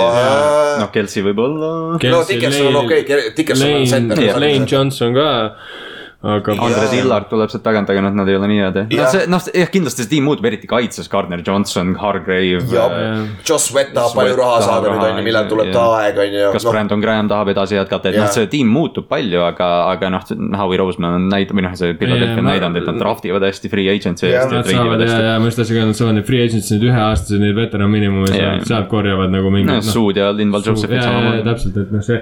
noh, 0.83 0.91
Kelsey 0.93 1.25
võib-olla. 1.25 1.73
no 1.97 2.21
Dickerson 2.29 2.69
on 2.69 2.81
okei 2.83 3.01
okay,, 3.07 3.33
Dickerson 3.37 3.71
on 3.71 3.81
Lane, 3.81 3.91
center. 3.95 4.41
Lane 4.45 4.69
Johnson 4.69 5.17
ka, 5.17 5.29
aga. 6.21 6.55
Andre 6.67 6.87
Dillard 6.91 7.29
tuleb 7.31 7.51
sealt 7.53 7.63
tagant, 7.65 7.89
aga 7.91 8.03
noh, 8.05 8.13
nad 8.15 8.29
ei 8.29 8.37
ole 8.37 8.49
nii 8.51 8.61
head 8.63 8.79
jah. 8.79 8.87
Jah. 8.89 9.01
noh, 9.01 9.11
see 9.11 9.31
noh, 9.31 9.47
jah, 9.61 9.71
kindlasti 9.73 10.05
see 10.05 10.11
tiim 10.15 10.27
muutub, 10.29 10.47
eriti 10.49 10.69
kaitses, 10.69 11.09
Gardner 11.11 11.43
Johnson, 11.45 11.95
Hargrave. 11.99 12.63
jah, 12.71 12.95
Joss 13.47 13.71
Sweat 13.71 13.93
tahab 13.95 14.15
palju 14.17 14.37
raha 14.39 14.61
saada 14.63 14.93
nüüd 14.93 15.05
on 15.07 15.19
ju, 15.19 15.25
millal 15.25 15.49
tuleb 15.51 15.71
ta 15.73 15.85
aeg 16.01 16.21
on 16.21 16.37
ju. 16.37 16.45
kas 16.55 16.67
Brandon 16.69 17.03
Graham 17.03 17.31
tahab 17.31 17.51
edasi 17.55 17.79
jätkata, 17.79 18.13
et 18.13 18.19
noh, 18.21 18.29
see 18.33 18.49
tiim 18.51 18.71
muutub 18.71 19.09
palju, 19.11 19.41
aga, 19.47 19.69
aga 19.93 20.13
noh, 20.13 20.25
Howie 20.61 20.79
Roseman 20.81 21.19
on 21.19 21.27
näidanud, 21.33 21.59
või 21.59 21.67
noh, 21.67 21.75
see 21.79 21.97
Philadelphia 21.99 22.43
on 22.43 22.49
näidanud, 22.51 22.81
et 22.81 22.89
nad 22.91 23.01
draft 23.01 23.25
ivad 23.27 23.45
hästi 23.49 23.71
free 23.71 23.89
agency 23.91 24.29
Jah, 24.29 24.45
eest 24.45 24.53
ja 24.53 24.61
Nad 24.61 24.71
saavad 24.71 25.01
ja, 25.03 25.19
ja 25.33 25.35
ma 25.41 25.49
just 25.49 25.59
tahtsin 25.59 25.79
ka, 25.79 25.85
nad 25.89 25.97
saavad 25.97 26.17
need 26.19 26.27
free 26.27 26.43
agents'id 26.45 26.75
need 26.75 26.89
üheaastased, 26.91 27.41
need 27.41 27.57
veteran 27.57 27.91
miinimumi 27.91 28.31
sealt, 28.31 28.87
korjavad 28.91 29.33
nagu 29.33 29.51
mingi 29.53 29.71
noh, 29.71 29.81
Suud 29.85 30.19
ja 30.19 30.31
Linval 30.35 30.65
Josephid 30.65 31.01
samamoodi. 31.01 31.43
täpselt, 31.47 31.79
et 31.83 31.93
noh, 31.95 32.03
see. 32.05 32.21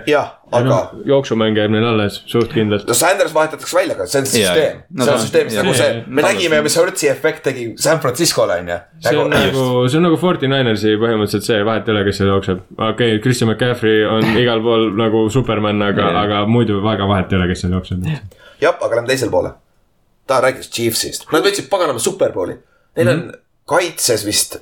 Aga 0.59 0.77
jooksumäng 1.09 1.57
jääb 1.57 1.71
neil 1.73 1.85
alles 1.87 2.19
suht 2.29 2.53
kindlalt. 2.53 2.87
no 2.87 2.95
Sanders 2.97 3.33
vahetatakse 3.35 3.77
välja, 3.77 3.95
aga 3.97 4.07
see 4.09 4.21
on 4.21 4.27
Jaa, 4.27 4.33
süsteem 4.33 4.81
No 4.89 5.05
see 5.07 5.13
on 5.13 5.21
süsteem, 5.23 5.51
jaa. 5.53 5.63
nagu 5.63 5.75
see 5.77 6.03
me 6.07 6.25
nägime, 6.25 6.61
mis 6.65 6.77
Hertzi 6.79 7.09
efekt 7.11 7.43
tegi 7.47 7.65
San 7.85 8.01
Franciscole 8.03 8.59
on 8.61 8.71
ju. 8.73 8.79
see 9.07 9.19
on 9.19 9.33
nagu, 9.33 9.65
see 9.87 9.99
on 10.01 10.07
nagu 10.07 10.19
Forty 10.21 10.49
Ninersi 10.51 10.95
põhimõtteliselt 11.01 11.47
see, 11.49 11.61
vahet 11.67 11.89
ei 11.89 11.95
ole, 11.95 12.03
kes 12.09 12.21
seal 12.21 12.31
jookseb. 12.33 12.65
okei 12.73 12.91
okay,, 12.93 13.21
Christian 13.25 13.51
McCaffrey 13.51 14.03
on 14.09 14.29
igal 14.43 14.63
pool 14.65 14.89
nagu 14.99 15.25
superman, 15.33 15.81
aga 15.91 16.09
Jaa., 16.09 16.25
aga 16.25 16.43
muidu 16.49 16.81
väga 16.85 17.07
vahet 17.09 17.33
ei 17.33 17.41
ole, 17.41 17.49
kes 17.53 17.65
seal 17.65 17.77
jookseb. 17.77 18.05
jah, 18.63 18.75
aga 18.77 18.93
lähme 18.95 19.09
teisele 19.11 19.33
poole. 19.33 19.55
ta 20.27 20.41
rääkis 20.43 20.69
Chiefsist, 20.71 21.27
nad 21.33 21.45
võtsid 21.45 21.71
paganama 21.71 21.99
superbowli, 22.01 22.59
neil 22.97 23.15
on 23.15 23.25
kaitses 23.69 24.25
vist 24.27 24.59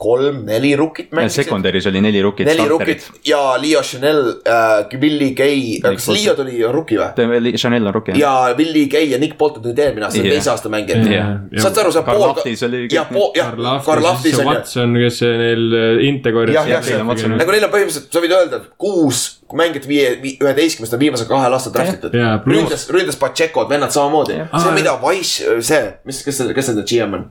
kolm-neli 0.00 0.72
rukit 0.80 1.10
mängisid. 1.12 1.44
Secondary's 1.44 1.86
oli 1.90 2.00
neli 2.00 2.22
rukit. 2.24 2.46
neli 2.48 2.64
rukit 2.68 3.04
ja 3.28 3.40
Leo 3.60 3.82
Chanel 3.84 4.20
äh,, 4.48 5.00
Willie 5.00 5.34
Gay, 5.36 5.80
kas 5.82 6.06
Bolton. 6.06 6.16
Leo 6.24 6.34
tuli 6.38 6.62
rukki 6.72 6.98
või? 7.00 7.52
Chanel 7.60 7.86
on 7.90 7.94
rookie. 7.94 8.14
ja 8.18 8.32
Willie 8.58 8.86
Gay 8.92 9.10
ja 9.12 9.18
Nick 9.20 9.36
Bolton 9.38 9.62
tulid 9.62 9.78
eelmine 9.78 10.06
aasta 10.08 10.22
Jah. 10.22 10.32
teise 10.36 10.50
aasta 10.54 10.72
mängijad 10.72 11.04
Jah. 11.12 11.34
saad 11.62 11.76
sa 11.76 11.84
aru, 11.84 11.92
see 11.92 12.04
pool 12.06 12.22
Lahtis 12.24 12.62
oli. 12.66 12.82
jah, 12.92 13.08
pool, 13.12 13.28
jah, 13.36 13.50
Karl 13.52 13.80
Karl 13.84 14.02
Lahtis 14.08 14.36
see 14.36 14.44
on 14.44 14.52
ju. 14.52 14.58
Watson, 14.58 14.94
kes 15.04 15.20
neil 15.42 15.66
äh, 15.82 16.04
Integoris. 16.08 16.54
jah, 16.54 16.68
jah, 16.68 17.04
nagu 17.04 17.52
neil 17.52 17.66
on 17.68 17.74
põhimõtteliselt, 17.74 18.08
sa 18.12 18.24
võid 18.24 18.36
öelda, 18.38 18.62
et 18.62 18.70
kuus 18.80 19.24
mängijat 19.56 19.86
viie, 19.90 20.14
üheteistkümnest 20.38 20.94
on 20.94 21.00
viimasel 21.02 21.26
kahel 21.28 21.56
aastal 21.56 21.72
draftitud. 21.74 22.14
Pluss- 22.44 22.54
ründas, 22.54 22.86
ründas 22.94 23.18
Pacheco'd, 23.20 23.68
vennad 23.72 23.90
samamoodi. 23.94 24.38
see, 24.54 24.72
mida 24.76 24.94
Wise, 25.02 25.58
see, 25.66 25.82
mis, 26.06 26.22
kes 26.24 26.38
see, 26.40 26.54
kes 26.56 26.70
nende 26.72 26.84
GM 26.86 27.16
on? 27.18 27.24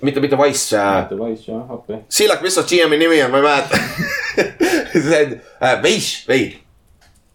mitte, 0.00 0.20
mitte 0.20 0.36
Wise 0.38 0.76
äh,. 0.78 1.08
Sillak, 2.08 2.42
mis 2.42 2.54
su 2.54 2.62
GM-i 2.62 2.96
nimi 2.96 3.22
on, 3.24 3.30
ma 3.30 3.38
ei 3.38 3.42
mäleta. 3.42 3.76
see 4.92 5.22
on 5.26 5.40
äh, 5.60 5.82
Veis, 5.82 6.24
Veid. 6.28 6.56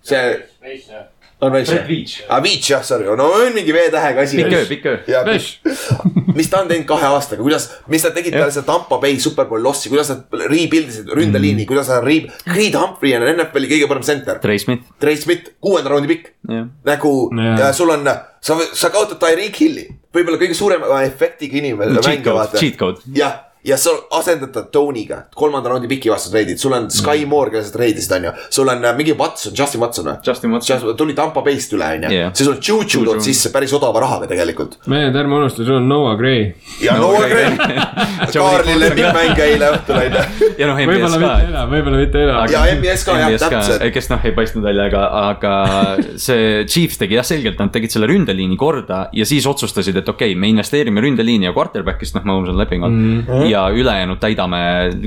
see 0.01 0.17
veits 0.61 0.87
jah. 0.89 1.05
on 1.41 1.51
Veis 1.53 1.69
Veach. 1.87 2.23
aa, 2.29 2.39
Veach 2.43 2.69
jah, 2.69 2.83
sorry, 2.83 3.05
no 3.15 3.29
on 3.31 3.53
mingi 3.53 3.73
V-tähega 3.73 4.21
asi. 4.25 4.37
pikk 4.43 4.53
öö, 4.53 4.65
pikk 4.65 4.85
öö. 4.85 5.23
Vesh. 5.25 5.59
mis 6.35 6.49
ta 6.51 6.61
on 6.63 6.69
teinud 6.69 6.87
kahe 6.89 7.09
aastaga, 7.09 7.43
kuidas, 7.45 7.67
mis 7.91 8.03
nad 8.05 8.15
tegid 8.15 8.35
peale 8.35 8.53
seda 8.53 8.67
Tampa 8.67 8.99
Bay 9.01 9.19
Superbowl 9.21 9.63
lossi, 9.63 9.91
kuidas 9.91 10.11
nad 10.13 10.39
rebuild 10.49 10.91
isid 10.91 11.09
ründeliini 11.09 11.63
mm., 11.63 11.69
kuidas 11.69 11.91
nad 11.91 12.05
re-, 12.05 12.29
Creed 12.45 12.77
Humphrey 12.77 13.15
on 13.17 13.27
NFL-i 13.33 13.71
kõige 13.71 13.89
parem 13.91 14.05
center. 14.07 14.39
Trey 14.43 14.61
Smith, 14.61 14.89
Trey 15.01 15.19
Smith, 15.19 15.53
kuuenda 15.63 15.93
raundi 15.93 16.11
pikk. 16.11 16.33
jah. 16.49 16.69
nagu 16.87 17.13
Jaa. 17.35 17.57
ja 17.63 17.73
sul 17.75 17.91
on, 17.93 18.07
sa, 18.41 18.57
sa 18.73 18.93
kaotad 18.93 19.19
Tyreek 19.21 19.61
Hilli, 19.61 19.85
võib-olla 20.15 20.39
kõige 20.41 20.57
suurema 20.57 21.03
efektiga 21.07 21.59
inimene. 21.61 21.97
Code. 22.79 23.05
jah, 23.15 23.48
ja 23.63 23.77
sa 23.77 23.91
asendad 24.15 24.53
ta 24.55 24.63
Tony'ga, 24.71 25.23
kolmanda 25.35 25.69
raundi 25.69 25.87
piki 25.91 26.09
vastu 26.11 26.31
treidid, 26.31 26.59
sul 26.61 26.73
on 26.77 26.87
Sky 26.93 27.25
Moore, 27.27 27.51
keda 27.51 27.65
sa 27.67 27.73
treidisid, 27.73 28.13
on 28.15 28.27
ju. 28.29 28.31
sul 28.55 28.71
on 28.71 28.85
äh, 28.85 28.95
mingi 28.95 29.15
Watson, 29.19 29.53
Justin 29.57 29.81
Watson 29.83 30.07
või? 30.07 30.15
Justin 30.27 30.53
Watson. 30.55 30.85
tuli 30.97 31.15
Tampa 31.17 31.43
Bay'st 31.43 31.75
üle, 31.75 31.89
on 31.97 32.05
ju 32.07 32.29
siis 32.33 32.47
sul 32.47 32.59
Juju 32.63 33.03
tood 33.03 33.23
sisse 33.25 33.51
päris 33.51 33.73
odava 33.75 33.99
rahaga 34.05 34.29
tegelikult. 34.31 34.77
mehed, 34.87 35.15
ärme 35.15 35.39
unusta, 35.41 35.65
sul 35.67 35.75
on 35.81 35.89
Noah 35.91 36.15
Gray. 36.19 36.53
ja 36.83 36.95
No 36.95 37.11
Noah 37.11 37.27
Gray. 37.27 37.57
Kaarli 38.39 38.77
lemmikmängija 38.79 39.49
eile 39.51 39.73
õhtul 39.75 39.99
on 39.99 40.15
ju. 40.15 40.51
ja 40.61 40.69
noh, 40.69 40.79
MBS 40.85 41.19
ka. 41.19 41.65
võib-olla 41.73 41.99
mitte 41.99 42.23
enam. 42.23 42.39
ja 42.53 42.63
MBS 42.77 43.05
ka 43.07 43.17
jah, 43.19 43.35
täpselt. 43.43 43.85
kes 43.95 44.09
noh, 44.13 44.23
ei 44.23 44.35
paistnud 44.39 44.63
välja, 44.69 44.87
aga, 44.87 45.03
aga 45.33 45.53
see 46.27 46.63
Chiefs 46.69 47.01
tegi 47.01 47.19
jah 47.19 47.27
selgelt, 47.27 47.59
nad 47.59 47.75
tegid 47.75 47.91
selle 47.91 48.07
ründeliini 48.07 48.55
korda 48.59 49.05
ja 49.15 49.27
siis 49.27 49.47
otsustasid, 49.51 49.99
et 49.99 50.07
okei 50.07 50.31
okay,, 50.31 50.39
me 50.39 50.53
investeerime 50.53 51.03
ründeliini 51.03 51.49
ja 51.49 51.55
quarterback'ist, 51.55 52.15
noh, 52.15 52.27
Mahomes 52.29 52.53
on 52.53 52.59
leping 52.59 52.87
all 52.87 52.95
mm.. 52.95 53.48
Ja 53.49 53.65
ülejäänud 53.73 54.19
täidame 54.21 54.59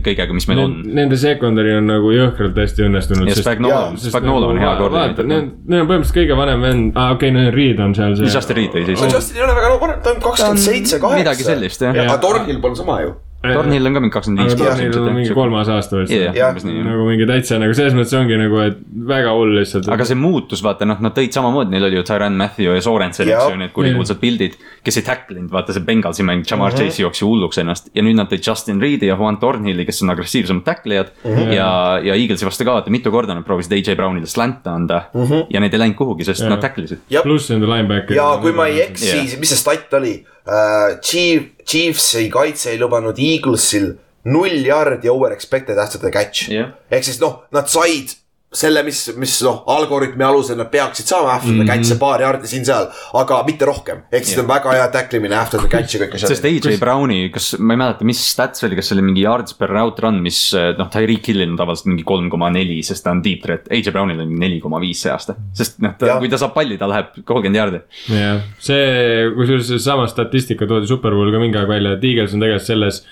kõigega, 0.05 0.33
mis 0.37 0.47
meil 0.51 0.63
on. 0.65 0.77
Nende 0.99 1.17
secondary 1.21 1.75
on 1.79 1.87
nagu 1.91 2.13
jõhkralt 2.15 2.59
hästi 2.63 2.87
õnnestunud. 2.89 3.29
ja 3.31 3.37
Spagnolo, 3.39 3.83
Spagnolo 3.97 4.53
on 4.53 4.59
hea 4.63 4.75
koordineeter. 4.81 5.27
neil 5.27 5.43
on 5.83 5.89
põhimõtteliselt 5.89 6.19
kõige 6.21 6.37
vanem 6.39 6.61
vend, 6.69 6.93
aa 6.97 7.13
okei, 7.17 7.31
neil 7.35 7.51
Reed 7.55 7.81
on 7.81 7.95
seal 7.99 8.17
see. 8.21 8.31
Justin 8.33 8.57
Reed 8.61 8.73
tõi 8.77 8.87
siis 8.91 9.01
no. 9.03 9.11
Justin 9.17 9.37
ei 9.41 9.47
ole 9.49 9.55
väga 9.59 9.75
noor, 9.75 9.97
ta 10.03 10.15
on 10.15 10.23
kakskümmend 10.29 10.65
seitse, 10.65 10.99
kaheksa. 11.03 11.23
midagi 11.25 11.47
sellist 11.47 11.81
jah 11.87 11.95
Jah. 11.97 12.09
aga 12.11 12.19
Torgil 12.23 12.61
pole 12.61 12.77
sama 12.79 13.01
ju. 13.05 13.15
Thornhill 13.43 13.87
on 13.87 13.97
ka 13.97 14.01
mingi 14.03 14.15
kakskümmend 14.15 14.47
viis 14.47 14.59
Tornil 14.59 14.99
on 15.01 15.17
mingi 15.17 15.35
kolmas 15.35 15.71
aasta 15.73 16.03
Jah. 16.07 16.37
umbes 16.51 16.67
nii. 16.67 16.83
nagu 16.87 17.07
mingi 17.09 17.27
täitsa 17.27 17.59
nagu 17.59 17.75
selles 17.75 17.97
mõttes 17.97 18.15
ongi 18.19 18.39
nagu, 18.39 18.61
et 18.63 18.79
väga 19.09 19.33
hull 19.35 19.57
lihtsalt. 19.59 19.89
aga 19.93 20.07
see 20.07 20.19
muutus, 20.19 20.63
vaata 20.65 20.87
noh, 20.89 21.01
nad 21.03 21.15
tõid 21.17 21.35
samamoodi, 21.35 21.75
neil 21.75 21.89
oli 21.89 21.99
ju 21.99 22.05
Tyrann 22.07 22.39
Matthew 22.39 22.71
ja 22.77 22.85
Sorensen, 22.85 23.29
eks 23.29 23.51
ju, 23.51 23.59
need 23.59 23.75
kurikuulsad 23.75 24.21
pildid. 24.23 24.55
kes 24.85 24.99
ei 24.99 25.07
tacklinud, 25.07 25.51
vaata 25.53 25.75
see 25.75 25.85
Bengalsi 25.87 26.27
mäng, 26.27 26.47
Jamar 26.49 26.73
Mhm. 26.73 26.79
Chase 26.79 27.03
jooksis 27.03 27.27
hulluks 27.27 27.59
ennast 27.59 27.91
ja 27.95 28.03
nüüd 28.03 28.17
nad 28.19 28.31
tõid 28.31 28.47
Justin 28.47 28.81
Reed'i 28.83 29.11
ja 29.11 29.17
Juan 29.19 29.39
Thornhilli, 29.43 29.85
kes 29.89 30.03
on 30.03 30.15
agressiivsemad 30.15 30.65
tacklijad 30.65 31.13
mm. 31.25 31.31
-hmm. 31.31 31.53
ja, 31.53 31.69
ja 32.03 32.15
Eaglesi 32.15 32.47
vastu 32.47 32.65
ka, 32.65 32.79
vaata 32.79 32.91
mitu 32.91 33.11
korda 33.11 33.35
nad 33.35 33.45
proovisid 33.45 33.73
AJ 33.73 33.97
Brownile 33.97 34.27
slant'e 34.27 34.71
anda 34.71 35.03
mm. 35.15 35.25
-hmm. 35.25 35.47
ja 35.51 35.61
need 35.61 35.75
ei 35.75 35.79
läinud 35.79 35.97
kuhugi, 35.97 36.25
sest 36.25 36.41
Jah. 36.41 36.51
nad 36.51 36.61
tacklisid. 36.61 36.99
pluss 37.23 37.51
nende 37.51 37.67
linebacker. 37.67 38.17
ja 38.17 38.39
kui 38.41 38.53
ma 38.53 38.67
ei 38.67 38.83
eksi 38.83 39.17
yeah., 39.17 39.39
mis 39.39 39.49
see 39.49 39.59
stat 39.59 39.93
oli 39.99 40.25
uh,? 40.47 40.99
Chief, 41.03 41.51
Chiefsi 41.65 42.29
kaitse 42.33 42.71
ei 42.73 42.81
lubanud 42.81 43.19
Eaglesil 43.19 43.93
null 44.25 44.67
yard 44.67 45.05
ja 45.05 45.13
over 45.13 45.33
expected 45.35 45.79
after 45.79 46.01
the 46.01 46.11
catch 46.15 46.49
Jah. 46.51 46.73
ehk 46.91 47.05
siis 47.05 47.21
noh, 47.23 47.43
nad 47.55 47.71
said 47.71 48.17
selle, 48.53 48.83
mis, 48.85 48.99
mis 49.17 49.35
noh, 49.47 49.63
algoritmi 49.73 50.25
alusel 50.27 50.59
nad 50.61 50.69
peaksid 50.73 51.09
saama 51.09 51.31
after 51.39 51.55
the 51.57 51.65
catch 51.69 51.89
see 51.89 51.97
paar 52.01 52.21
jaardi 52.21 52.51
siin-seal, 52.51 52.91
aga 53.17 53.39
mitte 53.47 53.65
rohkem. 53.69 54.03
ehk 54.13 54.27
siis 54.27 54.37
Jah. 54.37 54.45
on 54.45 54.51
väga 54.51 54.75
hea 54.77 54.89
tacklimine 54.93 55.37
after 55.39 55.63
the 55.63 55.71
catch 55.73 55.97
ja 55.97 56.03
kõik 56.05 56.19
sest 56.21 56.37
asjad. 56.37 56.49
AJ 56.51 56.77
Browni, 56.83 57.21
kas, 57.33 57.53
ma 57.59 57.77
ei 57.77 57.81
mäleta, 57.81 58.05
mis 58.09 58.21
stats 58.33 58.67
oli, 58.69 58.77
kas 58.77 58.91
see 58.91 58.99
oli 58.99 59.07
mingi 59.09 59.25
yards 59.25 59.57
per 59.57 59.73
route 59.73 60.05
run, 60.05 60.21
mis 60.25 60.43
noh, 60.79 60.91
Tyreek 60.93 61.33
Hillil 61.33 61.55
on 61.55 61.57
tavaliselt 61.61 61.89
mingi 61.95 62.05
kolm 62.09 62.29
koma 62.33 62.51
neli, 62.53 62.83
sest 62.87 63.07
ta 63.07 63.15
on 63.17 63.25
deep 63.25 63.41
threat. 63.47 63.71
AJ 63.73 63.89
Brownil 63.95 64.21
on 64.27 64.37
neli 64.45 64.61
koma 64.61 64.83
viis 64.83 65.01
see 65.07 65.13
aasta, 65.15 65.39
sest 65.57 65.81
noh, 65.85 65.97
Jah. 66.03 66.21
kui 66.21 66.29
ta 66.33 66.41
saab 66.43 66.53
palli, 66.57 66.77
ta 66.81 66.91
läheb 66.93 67.17
kolmkümmend 67.25 67.61
jaardi. 67.63 67.83
jah, 68.13 68.45
see, 68.61 69.33
kusjuures 69.39 69.73
seesama 69.73 70.05
statistika 70.13 70.69
toodi 70.69 70.91
Superbowl 70.93 71.33
ka 71.33 71.41
mingi 71.41 71.57
aeg 71.61 71.73
välja, 71.73 71.97
et 71.97 72.05
Eagles 72.05 72.37
on 72.37 72.45
tegelikult 72.45 72.69
selles, 72.69 73.03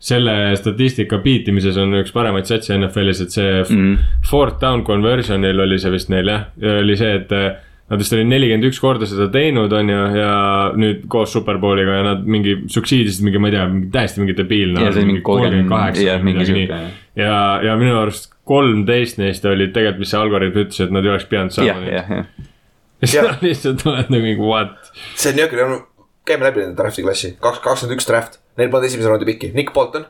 selle 0.00 0.56
statistika 0.56 1.18
beatimises 1.20 1.76
on 1.80 1.98
üks 2.00 2.12
paremaid 2.14 2.48
satse 2.48 2.72
NFL-is, 2.76 3.24
et 3.24 3.34
see 3.36 3.56
mm. 3.62 3.96
fourth 4.30 4.60
down 4.62 4.84
conversion'il 4.86 5.60
oli 5.60 5.80
see 5.80 5.92
vist 5.92 6.12
neil 6.12 6.30
jah, 6.32 6.46
oli 6.80 6.96
see, 6.96 7.18
et 7.20 7.34
eh, 7.36 7.50
Nad 7.90 7.98
vist 7.98 8.14
olid 8.14 8.28
nelikümmend 8.30 8.68
üks 8.68 8.78
korda 8.78 9.06
seda 9.10 9.24
teinud, 9.34 9.72
on 9.74 9.88
ju, 9.90 10.02
ja 10.14 10.34
nüüd 10.78 11.08
koos 11.10 11.32
Superbowliga 11.34 11.96
ja 11.96 12.04
nad 12.06 12.20
mingi 12.22 12.52
succeed 12.70 13.08
isid 13.10 13.24
mingi, 13.26 13.40
ma 13.42 13.50
ei 13.50 13.56
tea, 13.56 13.64
täiesti 13.96 14.22
mingi 14.22 14.36
debiilne. 14.38 14.84
Ja 14.84 14.92
see 14.94 15.02
oli 15.02 15.08
mingi 15.08 15.24
30, 15.26 15.98
jah, 16.04 16.22
mingi 16.22 16.46
sihuke, 16.46 16.68
jah. 16.70 16.92
ja, 17.18 17.40
ja 17.66 17.74
minu 17.80 17.96
arust 17.98 18.30
kolmteist 18.46 19.18
neist 19.18 19.42
olid 19.50 19.74
tegelikult, 19.74 20.04
mis 20.04 20.14
see 20.14 20.20
algoritm 20.22 20.62
ütles, 20.62 20.78
et 20.86 20.94
nad 20.94 21.08
ei 21.08 21.12
oleks 21.16 21.26
pidanud 21.32 21.56
saama. 21.56 21.82
jah, 21.90 22.14
jah. 22.14 22.30
ja 23.00 23.08
Jah. 23.08 23.32
sa 23.32 23.36
lihtsalt 23.42 23.82
oled 23.88 24.10
nagu 24.12 24.22
mingi 24.28 24.44
what 24.44 24.90
see 25.16 25.32
on 25.32 25.38
niisugune, 25.40 25.78
käime 26.28 26.46
läbi 26.48 26.60
nende 26.64 26.76
draft'i 26.78 27.02
klassi, 27.06 27.34
kaks, 27.42 27.58
kakskümmend 27.64 27.98
üks 27.98 28.06
draft, 28.08 28.38
neil 28.60 28.70
polnud 28.72 28.88
esimese 28.90 29.08
raundi 29.10 29.26
piki, 29.28 29.52
Nick 29.56 29.72
Bolton 29.74 30.04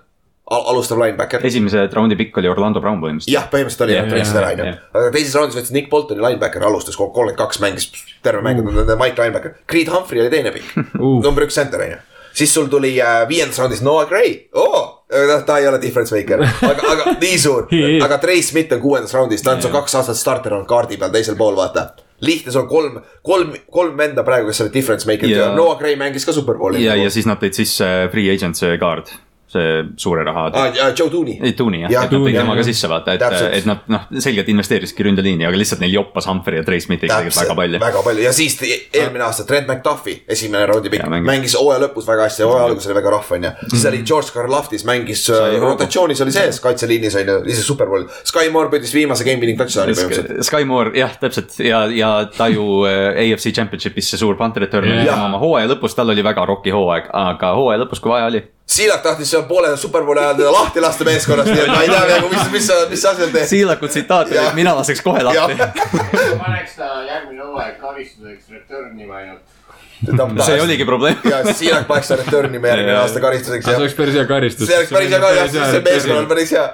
al, 0.50 0.64
alustav 0.72 0.98
linebacker. 0.98 1.44
esimese 1.46 1.84
raundi 1.94 2.16
pikk 2.18 2.40
oli 2.42 2.48
Orlando 2.50 2.80
Brown 2.82 2.98
põhimõtteliselt. 3.02 3.32
jah, 3.36 3.46
põhimõtteliselt 3.52 3.84
oli 3.86 3.94
jah, 3.94 4.08
treenis 4.10 4.32
ära 4.34 4.48
onju 4.54 4.66
jah., 4.66 4.78
aga 4.98 5.10
teises 5.14 5.34
raundis 5.38 5.58
võttis 5.60 5.74
Nick 5.76 5.90
Boltoni 5.92 6.20
linebacker, 6.24 6.64
alustas 6.66 6.98
kolmkümmend 6.98 7.38
kaks, 7.38 7.60
mängis 7.62 7.90
terve 8.26 8.42
mäng 8.42 8.58
Uh. 8.60 8.96
Mike 8.98 9.22
linebacker, 9.22 9.54
Creed 9.70 9.88
Humphrey 9.94 10.24
oli 10.24 10.30
teine 10.34 10.50
pikk 10.56 10.74
Uh. 11.00 11.20
number 11.22 11.46
üks 11.46 11.54
center 11.54 11.80
onju. 11.86 12.00
siis 12.34 12.52
sul 12.54 12.66
tuli 12.70 12.96
äh, 13.02 13.22
viiendas 13.28 13.58
raundis 13.62 13.80
Noah 13.82 14.08
Gray 14.10 14.36
oh!, 14.54 15.04
ta 15.46 15.56
ei 15.58 15.66
ole 15.66 15.78
difference 15.82 16.14
maker, 16.14 16.42
aga, 16.42 16.92
aga 16.92 17.14
nii 17.22 17.38
suur 17.38 17.66
aga 18.06 18.18
Trey 18.22 18.42
Smith 18.42 18.74
on 18.74 18.80
kuuendas 18.82 19.14
raundis, 19.14 19.42
ta 19.46 19.54
on 19.54 19.62
su 19.62 19.70
kaks 19.70 19.94
aastat 20.02 20.18
starter 20.18 20.54
olnud 20.58 20.68
kaardi 20.70 20.98
peal 20.98 21.10
teisel 21.14 21.38
pool, 21.38 21.54
vaata. 21.58 21.88
lihtne, 22.24 22.52
sul 22.52 22.64
on 22.64 22.68
kolm, 22.68 23.00
kolm, 23.26 23.56
kolm 23.72 23.96
venda 23.98 24.24
praegu, 24.26 24.50
kes 24.50 24.64
olid 24.66 24.76
difference 24.76 25.08
maker'id 25.08 25.36
ja 25.36 25.50
Noah 25.56 25.78
Gray 25.80 25.96
mängis 26.00 26.26
ka 26.28 26.34
superbowli. 26.36 26.84
ja, 26.84 26.96
ja 26.98 27.10
siis 27.12 27.28
nad 27.28 27.40
tõid 27.42 27.56
sisse 27.56 27.88
free 28.12 28.32
agent 28.32 28.58
see 28.60 28.76
kaard, 28.80 29.12
see 29.50 29.84
suure 30.00 30.24
raha. 30.26 30.46
ah,. 30.54 30.92
Joe 30.96 31.10
Tooney. 31.10 31.38
ei, 31.42 31.52
Tuuni 31.58 31.82
jah 31.82 31.92
ja,, 31.92 32.04
et 32.04 32.10
nad 32.10 32.14
Tooney, 32.14 32.30
tõid 32.30 32.36
jah, 32.36 32.44
tema 32.44 32.54
ka 32.54 32.62
jah. 32.62 32.68
sisse 32.70 32.90
vaata, 32.90 33.14
et 33.16 33.56
et 33.60 33.66
nad 33.68 33.88
noh, 33.90 34.06
selgelt 34.22 34.50
investeerisidki 34.52 35.06
ründeliini, 35.08 35.46
aga 35.48 35.58
lihtsalt 35.58 35.82
neil 35.82 35.94
joppas 35.96 36.28
Humphrey 36.30 36.60
ja 36.60 36.66
Trey 36.66 36.82
Smithi 36.84 37.08
tegelikult 37.10 37.40
väga 37.40 37.56
palju. 37.58 37.80
väga 37.82 38.04
palju 38.06 38.24
ja 38.26 38.32
siis 38.36 38.56
eelmine 38.62 39.26
aasta 39.26 39.46
Trent 39.48 39.68
McDuffi, 39.70 40.16
esimene 40.30 40.66
raundi 40.70 40.92
pikk 40.92 41.08
mängis. 41.26 41.56
hooaja 41.58 41.82
lõpus 41.86 42.06
väga 42.08 42.28
hästi, 42.28 42.46
hooaja 42.46 42.68
alguses 42.70 42.90
oli 42.90 42.98
väga 43.00 43.14
rahv 43.16 43.34
onju. 43.38 43.52
siis 43.66 43.86
oli 43.90 44.02
George 44.12 44.34
Karlaftis 44.34 44.86
mängis 44.88 45.26
äh, 45.34 45.58
rotatsioonis 45.62 46.22
oli 46.24 46.34
sees 46.34 46.60
kaitseliinis 46.62 47.18
onju, 47.22 47.40
ise 47.50 47.64
superbowl. 47.66 48.06
Sky 48.28 48.50
Moore 48.52 48.70
püüdis 48.72 48.94
viimase 48.94 49.26
game 49.26 49.42
winning 49.42 49.58
touchdown'i 49.60 49.96
põhimõtteliselt. 49.98 50.46
Sky 50.46 50.68
Moore 50.68 50.94
jah, 50.98 51.14
täpselt 51.20 51.58
ja, 51.64 51.84
ja 51.94 52.12
ta 52.36 52.48
ju 52.52 52.84
äh, 52.88 53.18
AFC 53.26 53.50
Championship'is 53.56 54.12
see 54.14 54.20
suur 54.20 54.38
punt 54.38 54.56
return 54.62 54.90
oli 54.90 55.04
tema 55.08 55.26
oma 55.26 55.40
hooaja 55.42 55.70
lõpus, 55.74 55.96
tal 55.98 56.14
oli 56.14 56.24
väga 56.24 56.46
roki 56.48 56.72
hooaeg, 56.74 57.10
aga 57.16 57.54
hooaja 57.58 57.84
lõpus, 57.84 58.02
kui 58.02 58.12
vaja 58.12 58.30
oli. 58.30 58.42
Siilak 58.70 59.02
tahtis 59.02 59.30
seal 59.30 59.42
poole 59.48 59.72
superbowli 59.76 60.20
ajal 60.22 60.36
teda 60.38 60.50
lahti 60.54 60.80
lasta 60.80 61.04
meeskonnast, 61.08 61.50
nii 61.50 61.62
et 61.64 61.70
ma 61.72 61.80
ei 61.82 61.88
tea 61.90 62.02
nagu, 62.06 62.28
mis, 62.30 62.50
mis 62.52 62.66
sa, 62.70 62.76
mis 62.90 63.02
sa 63.02 63.14
seal 63.18 63.32
teed. 63.34 63.48
Siilaku 63.50 63.88
tsitaat 63.90 64.30
oli, 64.30 64.38
et 64.38 64.54
mina 64.54 64.74
laseks 64.78 65.02
kohe 65.02 65.24
lahti. 65.26 65.56
paneks 66.38 66.76
ta 66.78 66.90
järgmine 67.08 67.42
hooaeg 67.48 67.80
karistuseks 67.82 68.52
return'i 68.54 69.08
ima 69.08 69.16
ainult. 69.24 69.39
See 70.46 70.60
oligi 70.64 70.84
probleem. 70.88 71.16
ja 71.32 71.42
siis 71.44 71.58
Siilak 71.64 71.86
paneks 71.90 72.08
ta 72.08 72.16
return'i 72.20 72.58
me 72.58 72.68
järgmine 72.72 72.92
Ja. 72.96 73.00
aasta 73.04 73.20
karistuseks 73.20 73.64
see 73.64 73.72
ja 73.76 73.78
oleks 73.84 73.94
päris 73.94 74.14
hea 74.14 74.26
karistus. 74.26 74.66
see 74.68 74.76
oleks 74.80 74.92
päris 74.96 75.10
hea 75.10 75.20
ka 75.20 75.32
jah, 75.36 75.48
see 75.52 75.80
meeskonnal 75.86 76.26
päris 76.30 76.52
hea, 76.56 76.66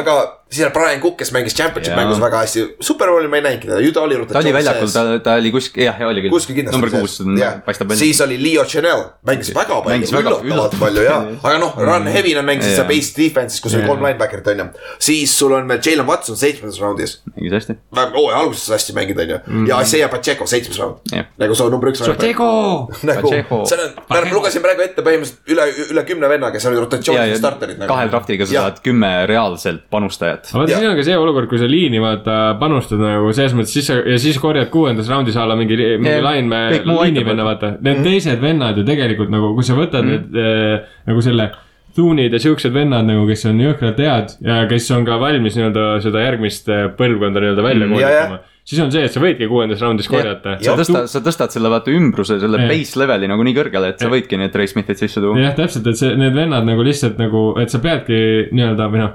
aga 0.00 0.16
siis 0.54 0.66
on 0.68 0.72
Brian 0.72 1.00
Cook, 1.02 1.16
kes 1.18 1.32
mängis 1.34 1.54
championship 1.56 1.94
Jaa. 1.94 2.00
mängus 2.04 2.20
väga 2.22 2.42
hästi, 2.44 2.64
superbowli 2.84 3.28
ma 3.32 3.36
ei 3.40 3.42
näinudki 3.46 3.66
teda, 3.70 3.80
ju 3.82 3.92
ta 3.96 4.02
oli 4.04 4.18
ta 4.30 4.38
oli 4.38 4.52
väljakul, 4.54 4.90
ta, 4.92 5.02
ta 5.24 5.34
oli 5.40 5.50
kuskil, 5.54 5.82
jah, 5.88 5.96
oli 6.06 6.22
küll. 6.22 6.30
kuskil 6.34 6.54
kindlasti. 6.58 6.76
number 6.78 6.92
kuus 6.92 7.16
paistab 7.66 7.88
välja. 7.90 7.98
siis 8.04 8.20
oli 8.26 8.36
Leo 8.42 8.64
Chanel, 8.68 9.02
mängis 9.26 9.50
väga 9.56 9.80
palju, 9.80 9.94
Mängis 9.96 10.12
väga- 10.14 10.36
üllatavalt 10.44 10.78
palju 10.84 11.02
ja, 11.08 11.16
palju. 11.24 11.38
aga 11.42 11.58
noh, 11.64 11.74
run 11.88 12.06
heavy 12.06 12.34
nad 12.38 12.46
mängisid 12.46 12.76
seal 12.76 12.84
Jaa. 12.84 12.92
base 12.92 13.16
defense'is, 13.18 13.62
kus 13.64 13.74
oli 13.74 13.82
Jaa. 13.82 13.88
kolm 13.90 14.04
linebacker'it 14.06 14.52
on 14.52 14.62
ju. 14.62 14.68
siis 15.08 15.34
sul 15.38 15.52
on 15.56 15.68
veel 15.68 15.80
Jalen 15.86 16.06
Watson 16.06 16.36
seitsmendas 16.38 16.78
raundis, 16.84 17.16
mängis 17.34 17.52
hästi. 17.58 17.78
hooaja 17.96 18.38
alguses 18.44 18.68
hästi 18.76 18.92
mänginud 19.00 19.24
on 19.24 19.28
ju, 19.34 19.38
ja 19.72 19.80
Isaiah 19.80 20.10
Pacheco 20.10 20.46
seitsmes 20.46 20.78
raund 20.78 21.02
nagu 21.38 21.54
see 21.54 21.66
on 21.66 21.72
number 21.72 21.90
üks. 21.90 22.04
Pacheco. 22.04 22.50
nagu, 23.08 23.30
see 23.30 23.78
on, 23.80 23.92
ma 24.10 24.20
lugesin 24.34 24.62
praegu 24.64 24.84
ette 24.84 25.04
põhimõtteliselt 25.06 25.52
üle, 25.54 25.66
üle 25.94 26.04
kümne 26.08 26.30
venna, 26.32 26.50
kes 26.54 26.66
olid 26.70 26.96
ja 27.14 27.38
starterid 27.40 27.80
nagu. 27.80 27.88
kahe 27.92 28.06
draftiga 28.12 28.46
sa 28.48 28.66
saad 28.66 28.80
kümme 28.84 29.12
reaalselt 29.30 29.84
panustajat. 29.90 30.50
aga 30.52 30.62
vaata, 30.62 30.78
siin 30.78 30.90
on 30.90 30.96
ka 31.00 31.06
see 31.08 31.18
olukord, 31.18 31.48
kui 31.50 31.60
sa 31.62 31.68
liini 31.70 32.00
vaata 32.02 32.38
panustad 32.60 33.02
nagu 33.02 33.32
selles 33.36 33.56
mõttes, 33.58 33.74
siis 33.78 33.90
sa 33.90 33.98
ja 34.02 34.18
siis 34.22 34.38
korjad 34.42 34.70
kuuendas 34.74 35.08
raundis 35.12 35.36
alla 35.40 35.56
mingi, 35.58 35.76
mingi 35.98 36.16
aitab, 36.18 36.88
liinivenna, 37.04 37.44
vaata. 37.50 37.74
Need 37.80 38.00
Mhm. 38.00 38.04
teised 38.08 38.40
vennad 38.42 38.76
ju 38.80 38.84
tegelikult 38.84 39.30
nagu, 39.30 39.54
kui 39.54 39.62
sa 39.66 39.76
võtad 39.78 40.04
need 40.08 40.34
äh, 40.40 40.80
nagu 41.06 41.22
selle 41.24 41.50
tuunid 41.94 42.32
ja 42.34 42.40
siuksed 42.42 42.72
vennad 42.74 43.06
nagu, 43.06 43.26
kes 43.28 43.44
on 43.46 43.60
jõhkralt 43.62 44.00
head 44.02 44.32
ja 44.42 44.64
kes 44.70 44.88
on 44.96 45.04
ka 45.06 45.18
valmis 45.22 45.54
nii-öelda 45.58 45.84
seda 46.02 46.24
järgmist 46.24 46.68
äh, 46.72 46.88
põlvkonda 46.98 47.42
nii-öelda 47.44 47.62
välja 47.62 47.86
Mm, 47.86 47.94
ja, 48.00 48.08
ja. 48.10 48.24
koolitama. 48.26 48.53
Siis 48.64 48.80
on 48.80 48.92
see, 48.94 49.04
et 49.04 49.12
sa 49.12 49.20
võidki 49.22 49.48
kuuendas 49.50 49.82
raundis 49.84 50.08
korjata. 50.08 50.56
sa 50.64 50.76
tõstad, 50.78 51.06
sa 51.12 51.20
tõstad 51.24 51.52
selle 51.54 51.70
vaata 51.72 51.92
ümbruse, 51.92 52.38
selle 52.40 52.62
Jah. 52.62 52.70
base 52.72 53.00
level'i 53.00 53.28
nagu 53.30 53.44
nii 53.44 53.54
kõrgele, 53.58 53.92
et 53.92 54.00
sa 54.00 54.08
võidki 54.12 54.40
need 54.40 54.56
Ray 54.56 54.70
Smithid 54.70 55.00
sisse 55.00 55.20
tuua. 55.20 55.36
jah, 55.42 55.54
täpselt, 55.58 55.86
et 55.92 56.00
see, 56.00 56.16
need 56.16 56.34
vennad 56.36 56.66
nagu 56.68 56.82
lihtsalt 56.86 57.20
nagu, 57.20 57.52
et 57.60 57.70
sa 57.70 57.78
peadki 57.84 58.18
nii-öelda 58.52 58.90
või 58.92 59.04
noh, 59.04 59.14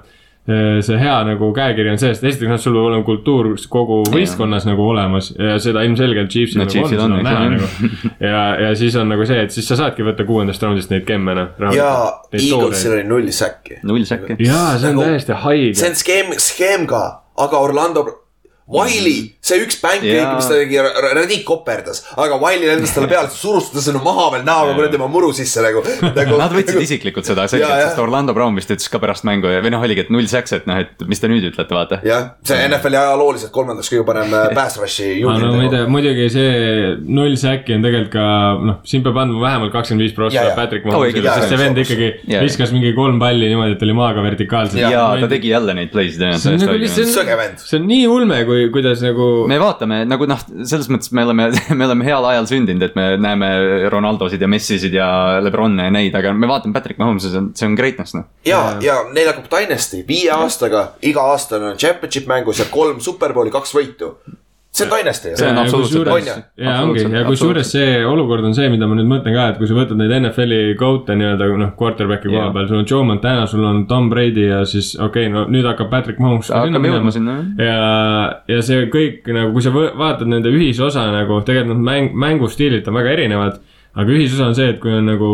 see 0.82 0.98
hea 0.98 1.16
nagu 1.28 1.52
käekiri 1.54 1.92
on 1.92 2.00
see, 2.02 2.10
et 2.14 2.24
esiteks 2.26 2.50
noh, 2.50 2.58
sul 2.62 2.74
peab 2.74 2.88
olema 2.90 3.06
kultuur 3.06 3.52
kogu 3.70 4.00
võistkonnas 4.10 4.66
nagu 4.66 4.86
olemas 4.90 5.28
ja 5.38 5.58
seda 5.62 5.84
ilmselgelt 5.86 6.32
Chiefsil 6.34 6.62
No 6.62 6.66
nagu 6.66 6.72
on, 6.72 6.74
Chiefsil 6.74 6.98
seda 6.98 7.06
on, 7.06 7.14
on 7.14 7.20
eks 7.20 7.30
näha 7.30 7.50
nagu. 7.54 8.16
ja, 8.32 8.40
ja 8.64 8.72
siis 8.80 8.96
on 8.98 9.12
nagu 9.14 9.28
see, 9.30 9.44
et 9.46 9.54
siis 9.54 9.68
sa 9.70 9.78
saadki 9.84 10.06
võtta 10.08 10.26
kuuendast 10.26 10.64
raundist 10.66 10.90
neid 10.94 11.06
gemme 11.06 11.36
noh. 11.38 11.52
ja 11.76 11.92
Eaglesil 12.34 12.96
oli 12.96 13.06
null 13.10 13.30
säkki. 13.36 13.82
null 13.86 14.08
säkki. 14.10 14.40
jaa, 14.48 14.74
see 14.80 14.90
on 14.90 14.98
Nagu- 14.98 15.06
täiesti 15.12 15.34
see 15.34 15.42
haige. 15.44 15.86
on 15.92 16.00
skeem, 16.02 16.34
skeem 16.42 16.88
ka, 16.90 17.04
aga 17.46 17.62
Orlando, 17.68 18.06
Wiley, 18.70 19.32
see 19.42 19.64
üks 19.64 19.80
pancake, 19.82 20.14
Jaa. 20.14 20.36
mis 20.38 20.46
ta 20.46 20.58
tegi, 20.60 20.78
Redick 21.18 21.42
koperdas, 21.48 22.04
aga 22.22 22.38
Wiley 22.38 22.70
lendas 22.70 22.92
talle 22.94 23.10
peale, 23.10 23.32
surustas 23.34 23.88
sinna 23.88 24.02
maha 24.04 24.28
veel 24.36 24.44
näoga 24.46 24.76
kuradi 24.78 24.94
tema 24.94 25.08
muru 25.10 25.32
sisse 25.34 25.64
nagu, 25.66 25.82
nagu. 26.20 26.38
Nad 26.38 26.54
võtsid 26.54 26.78
isiklikult 26.84 27.26
seda 27.26 27.48
selgelt, 27.50 27.88
sest 27.88 28.02
Orlando 28.04 28.36
Brown 28.38 28.58
vist 28.60 28.70
ütles 28.70 28.92
ka 28.94 29.02
pärast 29.02 29.26
mängu 29.26 29.50
ja, 29.50 29.64
või 29.66 29.74
noh, 29.74 29.82
oligi, 29.86 30.06
et 30.06 30.12
null 30.14 30.30
säks, 30.30 30.54
et 30.60 30.70
noh, 30.70 30.84
et 30.84 31.02
mis 31.10 31.22
te 31.22 31.32
nüüd 31.32 31.48
ütlete, 31.50 31.74
vaata. 31.74 32.00
jah, 32.06 32.28
see 32.46 32.68
NFL-i 32.68 33.00
ajalooliselt 33.02 33.54
kolmandaks 33.56 33.90
kõige 33.90 34.06
parem 34.12 34.38
äh, 34.38 34.52
pass 34.58 34.78
rush'i 34.82 35.10
aga 35.24 35.34
no 35.42 35.50
juhid 35.56 35.64
muide, 35.64 35.82
muidugi 35.90 36.30
see 36.36 36.94
null 37.10 37.40
säki 37.42 37.74
on 37.80 37.88
tegelikult 37.88 38.14
ka 38.14 38.28
noh, 38.70 38.80
siin 38.86 39.06
peab 39.08 39.18
andma 39.24 39.42
vähemalt 39.48 39.74
kakskümmend 39.74 40.06
viis 40.06 40.16
prossa. 40.18 40.46
Patrick 40.60 40.86
Mahomesile, 40.86 41.34
sest 41.42 41.56
see 41.56 41.60
vend 41.60 41.82
ikkagi 41.82 42.12
viskas 42.46 42.74
mingi 42.76 42.94
kolm 42.98 43.18
palli 43.22 43.50
niimoodi, 43.50 43.74
et 43.80 43.84
oli 43.88 43.98
maaga 43.98 44.22
vertikaalselt. 44.26 44.82
ja 44.82 45.10
ta 45.18 45.30
tegi 45.32 45.54
jälle 45.56 45.74
neid 45.78 45.90
play'sid 45.94 46.22
nagu 46.22 46.38
see 47.66 47.80
on 47.80 47.88
nii 47.90 48.08
ulme, 48.10 48.40
kui, 48.48 48.59
kuidas 48.74 49.04
nagu 49.04 49.28
me 49.50 49.60
vaatame 49.62 50.02
nagu 50.08 50.28
noh, 50.30 50.42
selles 50.68 50.90
mõttes 50.92 51.14
me 51.16 51.26
oleme, 51.28 51.50
me 51.80 51.88
oleme 51.88 52.08
heal 52.08 52.28
ajal 52.32 52.50
sündinud, 52.50 52.84
et 52.90 52.98
me 53.00 53.08
näeme 53.22 53.50
Ronaldosid 53.94 54.42
ja 54.42 54.50
Messisid 54.52 54.96
ja 54.96 55.10
Lebron'e 55.44 55.90
ja 55.90 55.94
neid, 55.94 56.16
aga 56.20 56.34
me 56.36 56.50
vaatame 56.50 56.76
Patrick 56.76 57.02
Mahomes'i, 57.02 57.32
see 57.32 57.42
on, 57.42 57.50
see 57.58 57.70
on 57.70 57.80
greatness 57.80 58.18
noh. 58.18 58.28
ja, 58.48 58.62
ja 58.84 59.02
neil 59.14 59.32
hakkab 59.32 59.50
Dynasty 59.54 60.04
viie 60.08 60.34
aastaga, 60.36 60.94
iga 61.06 61.26
aasta 61.34 61.60
on 61.60 61.80
championship 61.80 62.30
mängus 62.30 62.62
ja 62.64 62.70
kolm 62.72 63.02
superbowli, 63.04 63.54
kaks 63.54 63.76
võitu. 63.76 64.14
See 64.72 64.86
on 64.86 64.92
Dynasty 64.92 65.32
See 65.36 65.48
on 65.50 65.58
absoluutselt 65.58 66.08
on 66.08 66.28
ju? 66.28 66.34
ja 66.64 66.74
ongi 66.84 67.04
ja 67.04 67.24
kusjuures 67.26 67.72
see 67.74 68.06
olukord 68.06 68.46
on 68.46 68.54
see, 68.56 68.70
mida 68.70 68.88
ma 68.90 68.98
nüüd 68.98 69.10
mõtlen 69.10 69.36
ka, 69.36 69.48
et 69.54 69.58
kui 69.62 69.70
sa 69.70 69.78
võtad 69.78 69.98
neid 70.00 70.14
NFL-i 70.20 70.76
goat'e 70.80 71.16
nii-öelda 71.18 71.48
noh, 71.62 71.72
quarterback'i 71.80 72.30
koha 72.30 72.44
Jah. 72.46 72.54
peal, 72.56 72.68
sul 72.70 72.82
on 72.82 72.90
Joe 72.92 73.08
Montana, 73.08 73.48
sul 73.50 73.66
on 73.66 73.82
Tom 73.90 74.12
Brady 74.14 74.46
ja 74.52 74.62
siis 74.70 74.94
okei 74.96 75.28
okay,, 75.28 75.34
no 75.34 75.48
nüüd 75.50 75.66
hakkab 75.70 75.90
Patrick 75.94 76.22
Mahomes 76.22 76.52
hakkame 76.54 76.94
jõudma 76.94 77.16
sinna 77.16 77.40
jah. 77.40 77.64
ja, 77.66 77.80
ja 78.54 78.62
see 78.66 78.86
kõik 78.94 79.26
nagu, 79.34 79.56
kui 79.56 79.66
sa 79.66 79.74
vaatad 79.74 80.30
nende 80.30 80.54
ühisosa 80.54 81.08
nagu 81.16 81.42
tegelikult 81.48 81.80
nad 81.80 81.88
mäng, 81.90 82.14
mängustiilid 82.28 82.88
on 82.90 83.00
väga 83.02 83.18
erinevad. 83.18 83.60
aga 83.98 84.14
ühisosa 84.14 84.52
on 84.52 84.56
see, 84.58 84.70
et 84.76 84.80
kui 84.84 84.94
on 84.94 85.10
nagu 85.10 85.32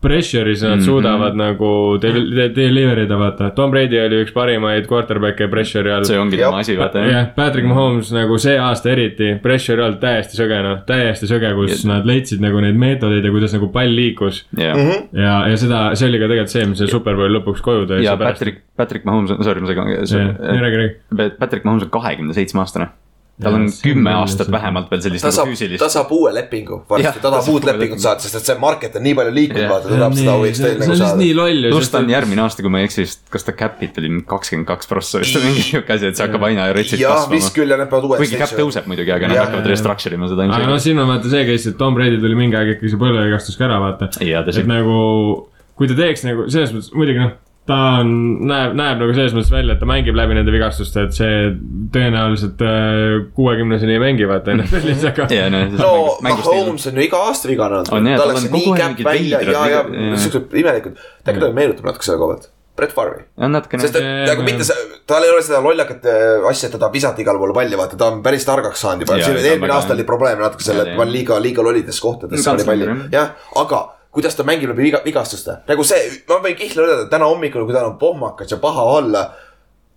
pressure'is 0.00 0.62
nad 0.62 0.70
mm. 0.76 0.78
-hmm. 0.78 0.84
suudavad 0.86 1.34
nagu 1.36 1.98
del- 2.02 2.30
de- 2.36 2.48
deliver 2.54 2.98
ida, 3.02 3.16
vaata. 3.18 3.50
Tom 3.50 3.70
Brady 3.70 3.98
oli 3.98 4.20
üks 4.24 4.32
parimaid 4.32 4.86
quarterback'e 4.86 5.48
pressure'i 5.50 5.92
all. 5.92 6.04
see 6.04 6.18
ongi 6.18 6.36
Jah. 6.38 6.48
tema 6.50 6.58
asi, 6.62 6.76
vaata 6.78 6.98
jah. 6.98 7.10
jah, 7.12 7.26
Patrick 7.34 7.66
Mahomes 7.68 8.12
nagu 8.12 8.38
see 8.38 8.58
aasta 8.58 8.90
eriti, 8.90 9.32
pressure 9.42 9.82
all 9.84 9.98
täiesti 10.02 10.38
sõge 10.38 10.60
noh, 10.62 10.78
täiesti 10.86 11.26
sõge, 11.26 11.50
kus 11.54 11.84
Ja- 11.84 11.94
nad 11.94 12.06
leidsid 12.06 12.40
nagu 12.40 12.60
neid 12.60 12.78
meetodeid 12.78 13.24
ja 13.24 13.30
kuidas 13.34 13.52
nagu 13.58 13.68
pall 13.74 13.90
liikus. 13.96 14.44
jah, 14.56 14.76
ja, 15.12 15.48
ja 15.48 15.56
seda, 15.56 15.82
see 15.94 16.08
oli 16.08 16.18
ka 16.18 16.30
tegelikult 16.30 16.54
see, 16.54 16.66
mis 16.66 16.78
see 16.78 16.86
superbowl 16.94 17.34
lõpuks 17.40 17.60
koju 17.62 17.86
tõi. 17.90 18.02
ja 18.04 18.16
Patrick, 18.16 18.62
Patrick 18.76 19.04
Mahomes, 19.04 19.34
sorry, 19.42 19.60
ma 19.60 19.66
segan. 19.66 19.86
räägi, 19.86 20.76
räägi. 20.76 21.30
Patrick 21.38 21.64
Mahomes 21.64 21.82
on 21.82 21.90
kahekümne 21.90 22.34
seitsme 22.34 22.60
aastane. 22.60 22.88
Tal 23.42 23.54
on 23.54 23.68
on 23.68 23.74
kümme 23.82 24.12
aastat 24.18 24.50
vähemalt 24.50 24.90
veel 24.90 25.02
sellist 25.04 25.24
ta 25.24 25.30
nagu 25.30 25.36
saab, 25.36 25.50
füüsilist 25.52 25.82
ta. 25.82 25.88
saab 25.92 26.12
uue 26.14 26.32
lepingu 26.34 26.80
varsti, 26.90 27.12
ta 27.18 27.22
ta 27.22 27.32
tahab 27.34 27.50
uut 27.52 27.66
lepingut 27.68 27.84
lepingu. 27.84 28.02
saada, 28.02 28.24
sest 28.24 28.38
et 28.40 28.50
see 28.50 28.56
market 28.62 28.96
on 28.98 29.04
nii 29.06 29.16
palju 29.18 29.34
liikunud, 29.36 29.66
vaata, 29.70 29.90
ta 29.90 30.00
tahab 30.02 30.16
seda 30.18 30.36
teil 30.58 30.74
on 30.74 30.82
nagu 30.84 30.98
saada. 31.02 31.20
nii 31.22 31.36
loll 31.38 31.68
ju. 31.68 31.72
pluss 31.74 31.92
ta 31.94 32.02
on 32.02 32.12
järgmine 32.14 32.44
aasta, 32.44 32.64
kui 32.66 32.74
ma 32.74 32.82
ei 32.82 32.88
eksi, 32.88 33.06
vist 33.06 33.24
kas 33.34 33.46
ta 33.46 33.54
cap'it 33.62 34.00
oli 34.02 34.12
kakskümmend 34.32 34.70
kaks 34.72 34.90
prossa 34.90 35.22
vist 35.22 35.38
või 35.38 35.52
mingi 35.52 35.66
siuke 35.68 35.96
asi, 35.96 36.10
et 36.10 36.18
see 36.18 36.26
hakkab 36.26 36.46
aina 36.50 36.68
retsilt 36.76 37.04
jah, 37.04 37.26
vist 37.30 37.48
kasvama. 37.48 37.56
küll 37.60 37.74
ja 37.74 37.80
need 37.80 37.92
peavad 37.92 38.10
uuesti. 38.10 38.24
kuigi 38.24 38.42
cap 38.42 38.54
tõuseb 38.58 38.90
muidugi, 38.90 39.14
aga 39.14 39.32
nad 39.32 39.42
hakkavad 39.44 39.70
restructure 39.74 40.18
ima 40.18 40.30
seda 40.30 40.48
aga 40.48 40.70
noh, 40.70 40.80
siin 40.82 40.98
on 40.98 41.10
vaata 41.10 41.32
see 41.32 41.44
case, 41.48 41.74
et 41.74 41.78
Tom 41.80 41.98
Brady 41.98 42.18
tuli 42.22 42.38
mingi 42.38 42.58
aeg 42.58 42.74
ikkagi 42.76 42.94
see 42.94 43.02
põlvevigastus 43.02 43.58
ka 43.58 43.68
ära 43.68 43.78
vaata. 43.82 44.10
Et 44.18 44.66
nagu, 44.68 44.96
kui 45.78 45.90
ta 45.90 45.98
teeks 45.98 46.26
nagu 46.26 46.48
selles 46.50 46.74
mõttes, 46.74 46.90
muidugi 46.96 47.22
noh, 47.22 47.36
ta 47.68 47.78
on, 48.00 48.10
näeb, 48.48 48.74
näeb 48.78 49.00
nagu 49.02 49.14
selles 49.16 49.34
mõttes 49.36 49.52
välja, 49.52 49.76
et 49.76 49.82
ta 49.82 49.88
mängib 49.88 50.16
läbi 50.16 50.36
nende 50.38 50.52
vigastuste, 50.54 51.04
et 51.08 51.16
see 51.16 51.40
tõenäoliselt 51.94 52.62
äh, 52.64 53.16
kuuekümneseni 53.36 53.98
ei 53.98 54.02
mängi 54.02 54.28
vaata 54.28 54.54
NFL-is, 54.56 55.04
aga. 55.10 55.26
ja 55.36 55.48
noh, 55.52 55.66
no. 55.76 55.90
Mahomes 56.24 56.88
on 56.88 57.00
ju 57.00 57.08
iga 57.08 57.24
aasta 57.28 57.50
vigane 57.50 57.82
olnud. 57.82 57.90
Ta 57.90 58.22
tal 58.22 58.32
läks 58.32 58.46
nii 58.46 58.54
kogu 58.54 58.76
aeg 58.76 59.00
käpp 59.00 59.10
välja 59.10 59.42
ja, 59.44 59.66
ja 59.74 60.22
siuksed 60.22 60.54
imelikud. 60.62 61.02
ta 61.26 61.34
meenutab 61.50 61.90
natuke 61.90 62.08
selle 62.08 62.22
koha 62.22 62.36
pealt. 62.38 62.54
Brett 62.78 62.94
Farvi. 62.94 63.24
sest. 63.82 63.96
et 63.96 64.02
See- 64.04 64.26
nagu 64.30 64.42
mitte 64.46 64.64
see, 64.64 64.84
tal 65.10 65.24
ei 65.26 65.32
ole 65.34 65.42
seda 65.42 65.58
lollakat 65.64 66.04
äh, 66.06 66.46
asja, 66.48 66.68
et 66.68 66.76
ta 66.76 66.78
tahab 66.84 66.94
visata 66.94 67.20
igale 67.24 67.40
poole 67.42 67.56
palli, 67.56 67.74
vaata, 67.76 67.98
ta 67.98 68.12
on 68.12 68.22
päris 68.22 68.46
targaks 68.46 68.84
saanud 68.86 69.02
juba. 69.02 69.18
Ta 69.18 69.34
eelmine 69.34 69.74
aasta 69.74 69.96
oli 69.98 70.06
probleem 70.06 70.38
natuke 70.40 70.64
selle, 70.64 70.86
et 70.86 70.96
ma 70.96 71.06
liiga, 71.08 71.40
liiga 71.42 71.64
lollides 71.66 71.98
kohtades 72.00 72.46
sain 72.46 72.62
palli 72.68 72.86
jah, 73.12 73.34
aga 73.58 73.82
kuidas 74.14 74.36
ta 74.36 74.44
mängib 74.46 74.70
läbi 74.72 74.88
viga, 74.88 75.02
vigastuste, 75.04 75.60
nagu 75.68 75.84
see, 75.84 76.08
ma 76.28 76.40
võin 76.44 76.56
Kihlale 76.56 76.88
öelda, 76.88 77.04
et 77.06 77.12
täna 77.12 77.28
hommikul, 77.28 77.66
kui 77.68 77.76
tal 77.76 77.90
on 77.90 77.98
pohmakas 78.00 78.50
ja 78.54 78.58
paha 78.62 78.86
olla 78.98 79.28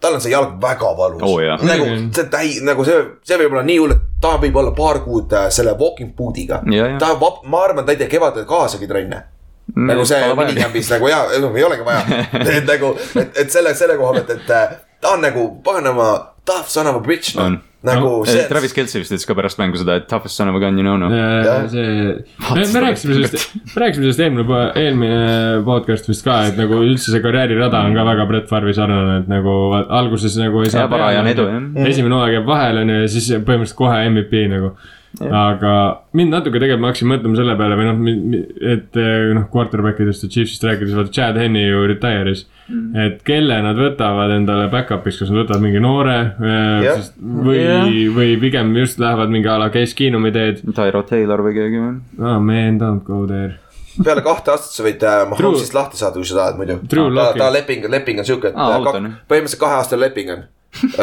tal 0.01 0.18
on 0.18 0.22
see 0.22 0.32
jalg 0.34 0.55
väga 0.62 0.91
valus 0.97 1.22
jah. 1.43 1.62
nagu 1.62 1.86
Muidugi. 1.86 2.16
see 2.18 2.30
täi-, 2.34 2.62
nagu 2.66 2.86
see, 2.86 3.01
see 3.28 3.38
võib 3.41 3.55
olla 3.55 3.64
nii 3.68 3.78
hull, 3.84 3.95
et 3.95 4.07
ta 4.22 4.34
võib 4.41 4.57
olla 4.62 4.74
paar 4.78 5.01
kuud 5.05 5.34
äh, 5.38 5.49
selle 5.53 5.76
walking 5.80 6.16
boot'iga 6.18 6.62
Ja, 6.74 6.88
ja.. 6.93 6.97
ta, 7.01 7.14
ma 7.45 7.64
arvan, 7.64 7.86
ta 7.86 7.93
ei 7.93 8.01
tee 8.01 8.09
kevadel 8.12 8.47
kaasagi 8.49 8.89
trenne 8.89 9.24
nagu 9.72 10.05
see 10.09 10.22
minikämbis 10.36 10.89
nagu 10.91 11.07
jaa, 11.07 11.28
ei 11.38 11.64
olegi 11.64 11.86
vaja, 11.86 12.22
et 12.57 12.68
nagu, 12.68 12.95
et, 13.16 13.43
et 13.45 13.53
selle, 13.53 13.76
selle 13.78 13.95
koha 14.01 14.18
pealt, 14.20 14.34
et 14.36 14.55
äh, 14.57 14.80
ta 15.01 15.16
on 15.16 15.24
nagu 15.24 15.47
paganama 15.64 16.14
tough 16.45 16.68
son 16.68 16.89
of 16.89 16.97
a 16.97 17.05
bitch 17.05 17.38
noh 17.39 17.59
On., 17.82 17.89
nagu 17.89 18.09
see. 18.29 18.43
Travis 18.45 18.75
Kelci 18.77 18.99
vist 19.01 19.09
ütles 19.09 19.25
ka 19.25 19.34
pärast 19.38 19.57
mängu 19.57 19.79
seda, 19.82 19.95
et 19.97 20.05
toughest 20.09 20.38
son 20.38 20.51
of 20.51 20.57
a 20.59 20.61
gun 20.61 20.77
you 20.77 20.86
know. 20.86 21.09
Jah. 21.09 21.63
see, 21.71 22.13
me, 22.53 22.65
me 22.75 22.84
rääkisime 22.84 23.15
sellest, 23.17 23.55
me 23.73 23.82
rääkisime 23.82 24.05
sellest 24.05 24.21
eelmine, 24.27 24.59
eelmine 24.84 25.23
podcast 25.65 26.09
vist 26.11 26.21
ka, 26.27 26.38
et 26.51 26.59
nagu 26.61 26.77
üldse 26.86 27.09
see 27.09 27.23
karjäärirada 27.23 27.82
on 27.88 27.97
ka 27.97 28.05
väga 28.05 28.27
Brett 28.29 28.51
Farvi 28.53 28.75
sarnane, 28.77 29.23
et 29.23 29.32
nagu 29.32 29.55
alguses 29.82 30.38
nagu 30.38 30.61
ei 30.61 30.69
saa. 30.69 30.86
Ja 30.86 30.91
parajane 30.93 31.34
edu, 31.34 31.47
jah. 31.49 31.89
esimene 31.89 32.19
hooaeg 32.19 32.38
jääb 32.38 32.49
vahele 32.53 32.86
onju 32.86 32.99
ja 33.01 33.09
siis 33.15 33.32
põhimõtteliselt 33.34 33.82
kohe 33.82 34.03
MVP 34.11 34.45
nagu. 34.53 34.75
Aga 35.20 35.72
mind 36.16 36.32
natuke 36.32 36.55
tegelikult 36.62 36.82
ma 36.82 36.89
hakkasin 36.91 37.09
mõtlema 37.12 37.36
selle 37.36 37.55
peale 37.59 37.76
või 37.80 37.88
noh, 37.89 38.43
et 38.74 38.99
eh, 39.01 39.32
noh, 39.36 39.47
quarterback 39.51 39.99
idest 40.05 40.24
ja 40.24 40.30
Chiefsist 40.32 40.64
rääkides, 40.64 40.93
vaata 40.95 41.12
Chad 41.12 41.39
Henney 41.41 41.68
ju 41.68 41.82
retire'is 41.91 42.45
mm.. 42.70 42.93
et 43.05 43.18
kelle 43.28 43.57
nad 43.66 43.76
võtavad 43.76 44.32
endale 44.38 44.70
back-up'iks, 44.72 45.20
kas 45.20 45.34
nad 45.34 45.41
võtavad 45.43 45.66
mingi 45.66 45.82
noore 45.84 46.16
eh, 46.22 46.86
Jah. 46.88 47.01
sest- 47.01 47.18
või 47.20 47.57
Jah. 47.59 47.91
või 48.16 48.38
pigem 48.45 48.72
just 48.80 49.01
lähevad 49.03 49.34
mingi 49.36 49.51
a 49.51 49.57
la 49.59 49.68
Case 49.74 49.97
Keenumi 49.99 50.32
teed. 50.36 50.64
Tyro 50.72 51.03
Taylor 51.09 51.43
või 51.43 51.57
keegi 51.59 51.84
või? 51.84 51.97
Oh 52.24 52.39
man, 52.39 52.80
don't 52.80 53.03
go 53.07 53.26
there. 53.28 53.57
peale 53.99 54.24
kahte 54.24 54.53
aastat 54.55 54.72
sa 54.80 54.88
võid 54.88 55.03
äh, 55.03 55.26
Mahomesist 55.34 55.76
lahti 55.76 55.99
saada, 55.99 56.16
kui 56.16 56.30
sa 56.32 56.39
tahad 56.39 56.55
muidu. 56.62 56.80
Ta, 56.88 57.28
ta 57.36 57.51
leping, 57.51 57.89
leping 57.91 58.24
on 58.24 58.28
siuke, 58.32 58.53
et 58.53 58.55
Aa, 58.55 58.80
kak- 58.88 59.01
noh. 59.03 59.20
põhimõtteliselt 59.28 59.59
kaheaastane 59.68 60.05
leping 60.07 60.32
on. 60.38 60.47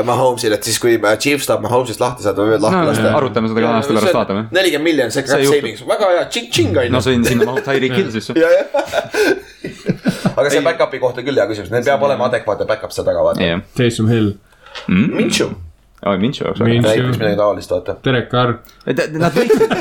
Mahomesil, 0.05 0.53
et 0.57 0.65
siis 0.67 0.79
kui 0.83 0.95
äh, 0.99 1.15
Chiefs 1.21 1.47
tahab 1.51 1.63
Mahomesist 1.67 2.01
lahti 2.03 2.23
saada, 2.27 2.43
võivad 2.47 2.65
lahti 2.65 2.79
No, 2.79 2.87
lasta. 2.91 3.13
arutame 3.19 3.49
seda 3.53 3.61
kahe 3.65 3.77
aasta 3.79 3.95
pärast, 3.99 4.17
vaatame. 4.19 4.43
nelikümmend 4.57 4.89
miljonit, 4.91 5.13
see 5.15 5.23
See 5.27 5.37
cap 5.37 5.45
savings, 5.53 5.85
väga 5.93 6.11
hea, 6.15 6.25
tšing-tšing 6.35 6.77
on 6.83 6.93
no 6.97 7.03
ju. 7.03 7.07
sõin 7.11 7.25
sinna 7.29 7.49
maha 7.51 7.65
Tyreek 7.69 7.95
Hill 7.99 8.11
jah. 8.43 8.57
aga 10.39 10.51
see 10.51 10.61
back-up'i 10.67 11.01
kohta 11.03 11.23
küll 11.27 11.39
hea 11.41 11.47
küsimus, 11.51 11.71
neil 11.75 11.85
peab 11.87 12.03
olema 12.09 12.29
adekvaatne 12.31 12.67
back-up 12.71 12.93
seal 12.95 13.07
taga 13.09 13.25
vaata. 13.31 13.61
Taysom 13.79 14.11
Hill, 14.13 14.35
Minshew, 15.99 16.09
oi 16.09 16.17
Minchu 16.23 16.45
jaoks 16.47 16.61
Min- 16.63 16.83
väga. 16.85 17.03
näiteks 17.03 17.19
midagi 17.19 17.37
taolist 17.41 17.71
vaata. 17.75 17.95
Derek 18.05 18.29
Carr. 18.31 18.53
Nad 19.19 19.33
võiksid, 19.35 19.69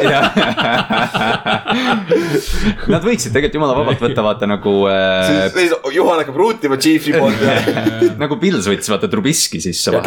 Nad 2.94 3.04
võiksid 3.06 3.32
tegelikult 3.36 3.58
jumala 3.60 3.76
vabalt 3.78 4.02
võtta, 4.02 4.22
vaata 4.26 4.46
nagu 4.50 4.74
äh,, 4.90 5.52
siis 5.54 5.72
Juhan 5.94 6.18
hakkab 6.24 6.38
ruutima 6.40 6.78
Chiefsi 6.82 7.12
poolt 7.16 7.42
ja 7.44 7.54
nagu 8.24 8.38
Pils 8.42 8.66
võttis 8.70 8.90
vaata 8.92 9.08
Trubiski 9.12 9.60
sisse 9.64 9.92
Ja 9.94 9.98
ja- 10.02 10.06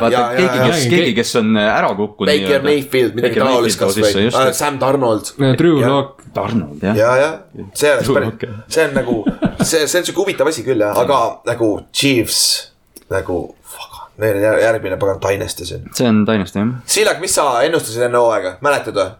vaata 0.00 0.14
ja- 0.14 0.28
keegi, 0.36 0.58
kes, 0.70 0.86
keegi, 0.94 1.12
kes 1.18 1.30
on 1.42 1.48
äh, 1.58 1.66
ära 1.74 1.90
kukkunud. 1.98 2.28
Baker 2.30 2.62
Mayfield, 2.66 3.12
midagi 3.18 3.36
taolist 3.42 3.78
kasvõi, 3.82 4.30
Sam 4.56 4.74
Darnold. 4.82 5.24
Drew 5.58 5.76
Lock, 5.82 6.22
Arnold 6.36 6.82
jah. 6.84 6.94
ja, 6.98 7.10
ja 7.16 7.30
see 7.74 7.90
oleks 7.96 8.08
päris 8.12 8.28
see 8.76 8.84
on 8.86 8.92
nagu, 9.00 9.14
see, 9.64 9.86
see 9.88 9.98
on 10.02 10.06
siuke 10.08 10.20
huvitav 10.22 10.46
asi 10.50 10.62
küll 10.66 10.80
jah, 10.84 10.92
aga 11.00 11.18
nagu 11.48 11.68
Chiefs 11.96 12.40
nagu, 13.12 13.36
neil 14.18 14.36
on 14.36 14.42
jär- 14.42 14.60
järgmine 14.62 14.96
pagan 15.00 15.18
Dynasty 15.22 15.64
siin. 15.68 15.84
see 15.94 16.08
on 16.08 16.22
Dynasty 16.26 16.58
jah. 16.58 16.70
Siilak, 16.86 17.18
mis 17.20 17.34
sa 17.34 17.46
ennustasid 17.66 18.02
enne 18.08 18.18
hooaega, 18.22 18.54
mäletad 18.64 18.96
või? 18.96 19.10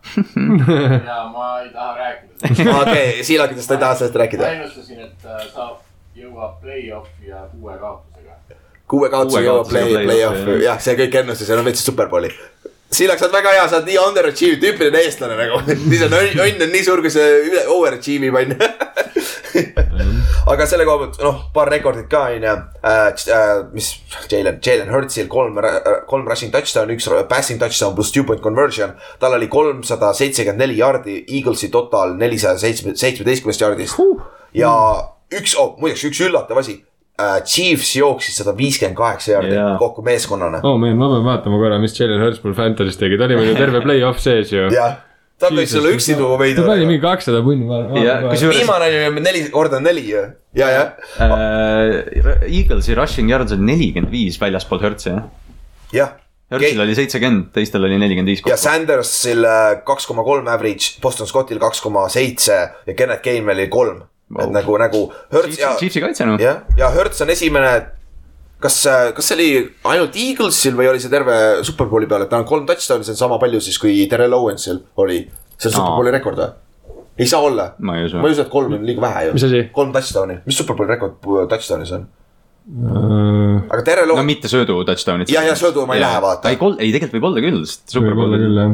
ja 1.11 1.19
ma 1.33 1.49
ei 1.61 1.71
taha 1.75 1.95
rääkida. 1.99 2.77
okei, 2.83 3.25
Siilakitest 3.25 3.71
ei 3.77 3.79
taha 3.83 3.95
sellest 4.01 4.15
ma 4.17 4.25
rääkida. 4.25 4.51
ennustasin, 4.57 5.01
et 5.05 5.27
äh, 5.29 5.47
saab, 5.55 5.79
jõuab 6.17 6.61
play-off'i 6.63 7.29
ja 7.29 7.45
kuue 7.53 7.77
kaotusega. 7.79 8.39
kuue 8.89 9.09
kaotuse 9.13 9.37
Kuue 9.39 9.47
jõuab 9.49 9.65
kaotusega 9.69 9.87
play, 9.93 10.07
play-off'i, 10.07 10.59
jah, 10.65 10.81
see 10.81 10.97
kõik 11.03 11.21
ennustas 11.23 11.49
ja 11.53 11.57
nad 11.61 11.67
võitsid 11.69 11.91
superbowli. 11.93 12.31
Siilak, 12.87 13.19
sa 13.19 13.27
oled 13.27 13.35
väga 13.35 13.53
hea, 13.57 13.63
sa 13.67 13.81
oled 13.81 13.89
nii 13.91 13.97
underachieved, 13.99 14.61
tüüpiline 14.63 15.01
eestlane 15.03 15.35
nagu. 15.41 15.59
siis 15.67 16.05
on 16.07 16.13
õnn, 16.15 16.39
õnn 16.45 16.67
on 16.69 16.71
nii 16.71 16.85
suur, 16.87 17.01
kui 17.03 17.11
see 17.11 17.41
üle, 17.49 17.65
overachieve 17.75 18.29
ib, 18.29 18.37
onju. 18.39 18.69
aga 20.53 20.67
selle 20.71 20.87
koha 20.87 21.01
pealt, 21.01 21.19
noh, 21.27 21.41
paar 21.55 21.73
rekordit 21.73 22.07
ka, 22.13 22.23
onju. 22.37 22.55
mis 23.75 23.91
Jalen, 24.31 24.61
Jalen 24.63 24.95
Hurtsil 24.95 25.27
kolm, 25.33 25.59
kolm 26.07 26.31
rushing 26.31 26.55
touchdown, 26.55 26.95
üks 26.95 27.11
passing 27.31 27.59
touchdown 27.59 27.97
pluss 27.99 28.15
two 28.15 28.23
point 28.29 28.45
conversion. 28.45 28.95
tal 29.19 29.35
oli 29.35 29.51
kolmsada 29.51 30.13
seitsekümmend 30.15 30.63
neli 30.63 30.79
jaardi, 30.79 31.25
Eaglesi 31.27 31.73
total 31.75 32.15
nelisada 32.21 32.63
seitsme, 32.63 32.95
seitsmeteistkümnest 32.95 33.67
jaardist. 33.67 33.99
ja 34.55 34.71
üks 35.35 35.59
oh,, 35.59 35.75
muideks 35.83 36.07
üks 36.07 36.23
üllatav 36.29 36.63
asi. 36.63 36.85
Chiefs 37.49 37.95
jooksis 37.97 38.37
sada 38.43 38.53
viiskümmend 38.57 38.97
kaheksa 38.99 39.33
jaardi 39.39 39.55
Jaa. 39.57 39.77
kokku 39.81 40.03
meeskonnana. 40.05 40.61
oh 40.69 40.77
man, 40.79 40.97
ma 41.01 41.09
pean 41.15 41.25
vaatama 41.25 41.59
korra, 41.63 41.79
mis 41.81 41.95
Jalen 41.97 42.21
Hurts 42.21 42.43
mul 42.45 42.53
Fantasy's 42.59 42.99
tegi, 43.01 43.17
ta 43.17 43.25
oli 43.25 43.39
meil 43.39 43.49
ju 43.55 43.55
terve 43.57 43.81
play-off 43.85 44.21
sees 44.21 44.53
ju. 44.53 44.67
jah, 44.75 44.99
ta 45.41 45.49
võiks 45.53 45.73
olla 45.81 45.95
üksi 45.97 46.17
tuua 46.19 46.37
veidi 46.41 46.61
ta. 46.61 46.67
pani 46.69 46.85
mingi 46.89 47.01
kakssada 47.01 47.41
punni. 47.47 47.65
Ja 48.05 48.19
kusjuures- 48.27 48.61
viimane 48.61 48.91
oli 49.09 49.25
neli 49.25 49.43
korda 49.55 49.81
neli 49.81 50.05
ju, 50.11 50.27
ja, 50.61 50.69
ja, 50.75 50.85
Äh, 51.17 52.45
Eaglesi 52.53 52.95
rushing 52.99 53.31
yards 53.33 53.53
oli 53.57 53.65
nelikümmend 53.73 54.13
viis 54.13 54.37
väljaspool 54.41 54.81
Hertzi 54.85 55.09
jah. 55.15 55.23
jah. 55.97 56.13
Hertzil 56.53 56.79
oli 56.85 56.95
seitsekümmend, 56.95 57.49
teistel 57.57 57.83
oli 57.89 57.97
nelikümmend 57.99 58.29
viis 58.31 58.43
ja. 58.47 58.57
Sandersil 58.61 59.41
kaks 59.89 60.07
koma 60.07 60.23
kolm 60.23 60.47
average, 60.53 61.01
Boston 61.03 61.27
Scottil 61.27 61.59
kaks 61.59 61.81
koma 61.83 62.05
seitse 62.13 62.59
ja 62.87 62.95
Kennet 62.95 63.25
Gainwell 63.25 63.65
oli 63.65 64.05
kolm. 64.27 64.41
et 64.41 64.47
Wow. 64.47 64.53
nagu, 64.57 64.77
nagu 64.83 65.03
Hertz 65.33 65.59
ja, 65.61 65.75
Chiefsi 65.79 66.01
kaitse 66.03 66.27
noh. 66.27 66.41
jah, 66.43 66.65
ja 66.79 66.91
Hertz 66.91 67.21
on 67.23 67.31
esimene. 67.31 67.75
kas, 68.61 68.81
kas 69.15 69.27
see 69.29 69.37
oli 69.37 69.49
ainult 69.93 70.17
Eaglesil 70.17 70.75
või 70.75 70.89
oli 70.91 71.01
see 71.01 71.13
terve 71.13 71.63
Superbowli 71.63 72.09
peal, 72.11 72.25
et 72.25 72.31
ta 72.33 72.39
on 72.41 72.47
kolm 72.49 72.67
touchdown'i, 72.67 73.05
see 73.05 73.13
on 73.15 73.21
sama 73.21 73.39
palju 73.39 73.61
siis 73.61 73.79
kui 73.79 73.99
Terrel 74.11 74.33
Owensil 74.35 74.81
oli. 74.97 75.23
see 75.59 75.69
on. 75.71 75.77
Superbowli 75.77 76.15
rekord 76.17 76.41
või? 76.41 76.51
ei 77.19 77.27
saa 77.27 77.41
olla. 77.41 77.75
ma 77.79 77.99
ei 77.99 78.09
usu 78.09 78.19
ma 78.21 78.29
ei 78.29 78.35
usu, 78.37 78.43
et 78.47 78.53
kolm 78.53 78.75
on 78.77 78.87
liiga 78.87 79.05
vähe 79.05 79.29
ju. 79.29 79.65
Kolm 79.73 79.93
touchdown'i, 79.95 80.41
mis 80.47 80.59
Superbowli 80.59 80.97
rekord 80.97 81.21
touchdown'is 81.53 81.95
on? 81.97 82.09
aga 82.67 83.83
tere 83.87 84.03
no 84.07 84.17
loo-, 84.17 84.27
mitte 84.27 84.51
söödu 84.51 84.81
touchdown'it. 84.89 85.31
Jah, 85.31 85.47
jah, 85.47 85.59
söödu 85.59 85.87
ma 85.87 85.95
ei 85.95 86.03
lähe, 86.03 86.19
vaata. 86.23 86.51
ei, 86.51 86.59
ei 86.59 86.93
tegelikult 86.95 87.15
võib 87.21 87.29
olla 87.31 87.43
küll, 87.45 87.63
sest 87.69 87.95
superbowl 87.95 88.35
küll 88.35 88.59
jah. 88.59 88.73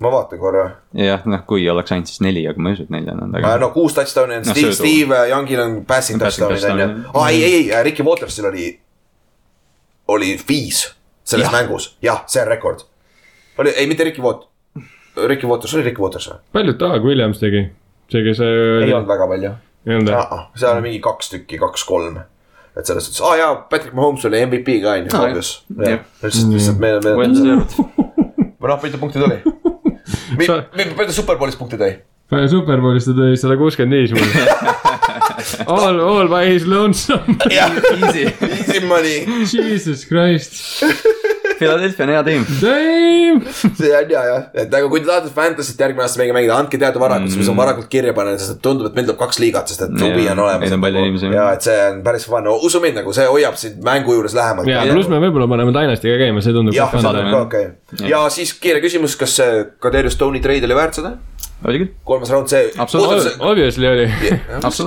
Ma 0.00 0.10
vaatan 0.12 0.38
korra. 0.38 0.64
jah, 0.92 1.22
noh, 1.24 1.44
kui 1.48 1.64
oleks 1.72 1.92
ainult 1.94 2.10
siis 2.10 2.20
neli, 2.24 2.42
aga 2.48 2.60
ma 2.60 2.72
ei 2.72 2.76
usu, 2.76 2.84
et 2.84 2.92
neli 2.92 3.08
on 3.12 3.36
aga 3.38 3.54
no 3.62 3.70
kuus 3.74 3.94
touchdown'i 3.96 4.40
on 4.40 4.44
No 4.46 4.56
Steve. 4.56 4.74
Steve 4.76 5.20
Youngil 5.30 5.62
on 5.62 5.78
passing 5.88 6.20
touchdown'id 6.20 6.66
on 6.70 6.82
ju 6.82 6.88
aa 7.14 7.30
ei, 7.30 7.44
ei, 7.44 7.54
ei, 7.70 7.82
Ricky 7.86 8.04
Watersil 8.04 8.50
oli, 8.50 8.68
oli 10.12 10.34
viis 10.48 10.82
selles 11.24 11.48
Jah. 11.48 11.56
mängus, 11.56 11.96
jah, 12.04 12.22
see 12.26 12.42
on 12.42 12.48
rekord. 12.52 12.84
oli, 13.58 13.72
ei 13.76 13.86
mitte 13.86 14.04
Ricky 14.04 14.22
Wat-, 14.22 14.46
Ricky 15.26 15.46
Waters, 15.48 15.74
oli 15.74 15.88
Ricky 15.88 16.02
Waters 16.02 16.28
või? 16.30 16.38
palju 16.52 16.76
Doug 16.78 17.08
Williams 17.08 17.40
tegi? 17.40 17.64
see, 18.12 18.22
kes 18.28 18.44
ei 18.44 18.62
oli, 18.82 18.92
olnud 18.92 19.08
väga 19.10 19.30
palju. 19.32 19.56
ei 19.88 19.96
olnud 19.96 20.12
jah? 20.12 20.48
seal 20.54 20.76
on 20.76 20.84
mingi 20.84 21.00
kaks 21.00 21.32
tükki, 21.32 21.58
kaks-kolm. 21.62 22.20
et 22.76 22.84
selles 22.84 23.08
suhtes, 23.08 23.24
aa 23.24 23.36
jaa, 23.40 23.54
Patrick 23.70 23.96
Mahomes 23.96 24.28
oli 24.28 24.44
MVP 24.44 24.80
ka 24.84 24.98
on 25.00 25.08
ju, 25.08 25.16
jah. 25.16 26.04
lihtsalt, 26.20 26.52
lihtsalt 26.52 26.84
me, 26.84 26.98
me. 27.00 27.16
või 28.60 28.68
noh, 28.68 28.82
mitu 28.84 29.00
punkti 29.00 29.24
tuli? 29.24 29.40
Palju 30.34 31.06
ta 31.06 31.14
Superbowlis 31.14 31.58
punkte 31.58 31.78
tõi? 31.80 31.92
Superbowlis 32.50 33.06
ta 33.06 33.14
tõi 33.16 33.36
sada 33.38 33.56
kuuskümmend 33.60 33.94
viis 34.00 34.14
mulle. 34.16 34.46
All, 35.70 36.00
all 36.00 36.28
by 36.32 36.46
his 36.48 36.64
lonesome. 36.66 37.36
jah, 37.52 37.70
Easy, 37.94 38.24
easy 38.48 38.80
money. 38.86 39.26
Jesus 39.46 40.02
Christ. 40.08 40.82
Philadelphia 41.58 42.06
on 42.06 42.12
hea 42.14 42.22
tiim. 42.26 42.46
See 43.78 43.90
on 43.90 44.10
hea 44.10 44.22
jah, 44.30 44.46
et 44.54 44.74
aga 44.78 44.90
kui 44.92 45.02
te 45.02 45.08
tahate 45.10 45.32
Fantasy't 45.34 45.80
järgmine 45.82 46.06
aasta 46.06 46.20
mängida, 46.20 46.36
mängida, 46.38 46.58
andke 46.60 46.80
teada 46.80 47.02
varakult 47.02 47.28
mm., 47.28 47.34
siis 47.34 47.42
ma 47.42 47.48
saan 47.50 47.60
varakult 47.60 47.90
kirja 47.92 48.14
panna, 48.16 48.34
sest 48.40 48.56
et 48.56 48.62
tundub, 48.64 48.88
et 48.90 48.98
meil 48.98 49.08
tuleb 49.08 49.20
kaks 49.20 49.40
liigat, 49.42 49.72
sest 49.72 49.86
et 49.86 49.94
huvi 50.04 50.26
on 50.32 50.42
olemas. 50.46 50.64
Neid 50.66 50.76
on 50.78 50.84
palju 50.86 51.04
inimesi. 51.04 51.30
ja 51.36 51.46
et 51.56 51.68
see 51.68 51.78
on 51.90 52.02
päris 52.06 52.26
fun, 52.30 52.50
usu 52.68 52.82
mind 52.84 53.00
nagu 53.02 53.14
see 53.16 53.28
hoiab 53.30 53.60
sind 53.60 53.80
mängu 53.86 54.16
juures 54.18 54.36
lähemalt. 54.36 54.70
ja 54.70 54.84
pluss 54.90 55.12
me 55.12 55.20
võib-olla 55.22 55.48
paneme 55.52 55.74
Dynasty 55.76 56.12
ka 56.12 56.20
käima, 56.24 56.44
see 56.44 56.56
tundub 56.56 56.76
jah, 56.76 56.92
saadame 56.96 57.32
ka 57.34 57.44
okei 57.46 57.70
okay.. 57.72 58.10
ja 58.10 58.26
siis 58.32 58.54
kiire 58.60 58.84
küsimus, 58.84 59.16
kas 59.20 59.38
see 59.40 59.64
Kaderius 59.82 60.16
Stone'i 60.18 60.44
treid 60.44 60.64
oli 60.68 60.78
väärt 60.78 61.00
seda? 61.00 61.16
oli 61.64 61.82
küll, 61.82 61.92
kolmas 62.06 62.30
round, 62.32 62.50
see. 62.52 62.70
Absoluutselt. 62.78 63.40
Obviously 63.40 63.88
oli. 63.88 64.08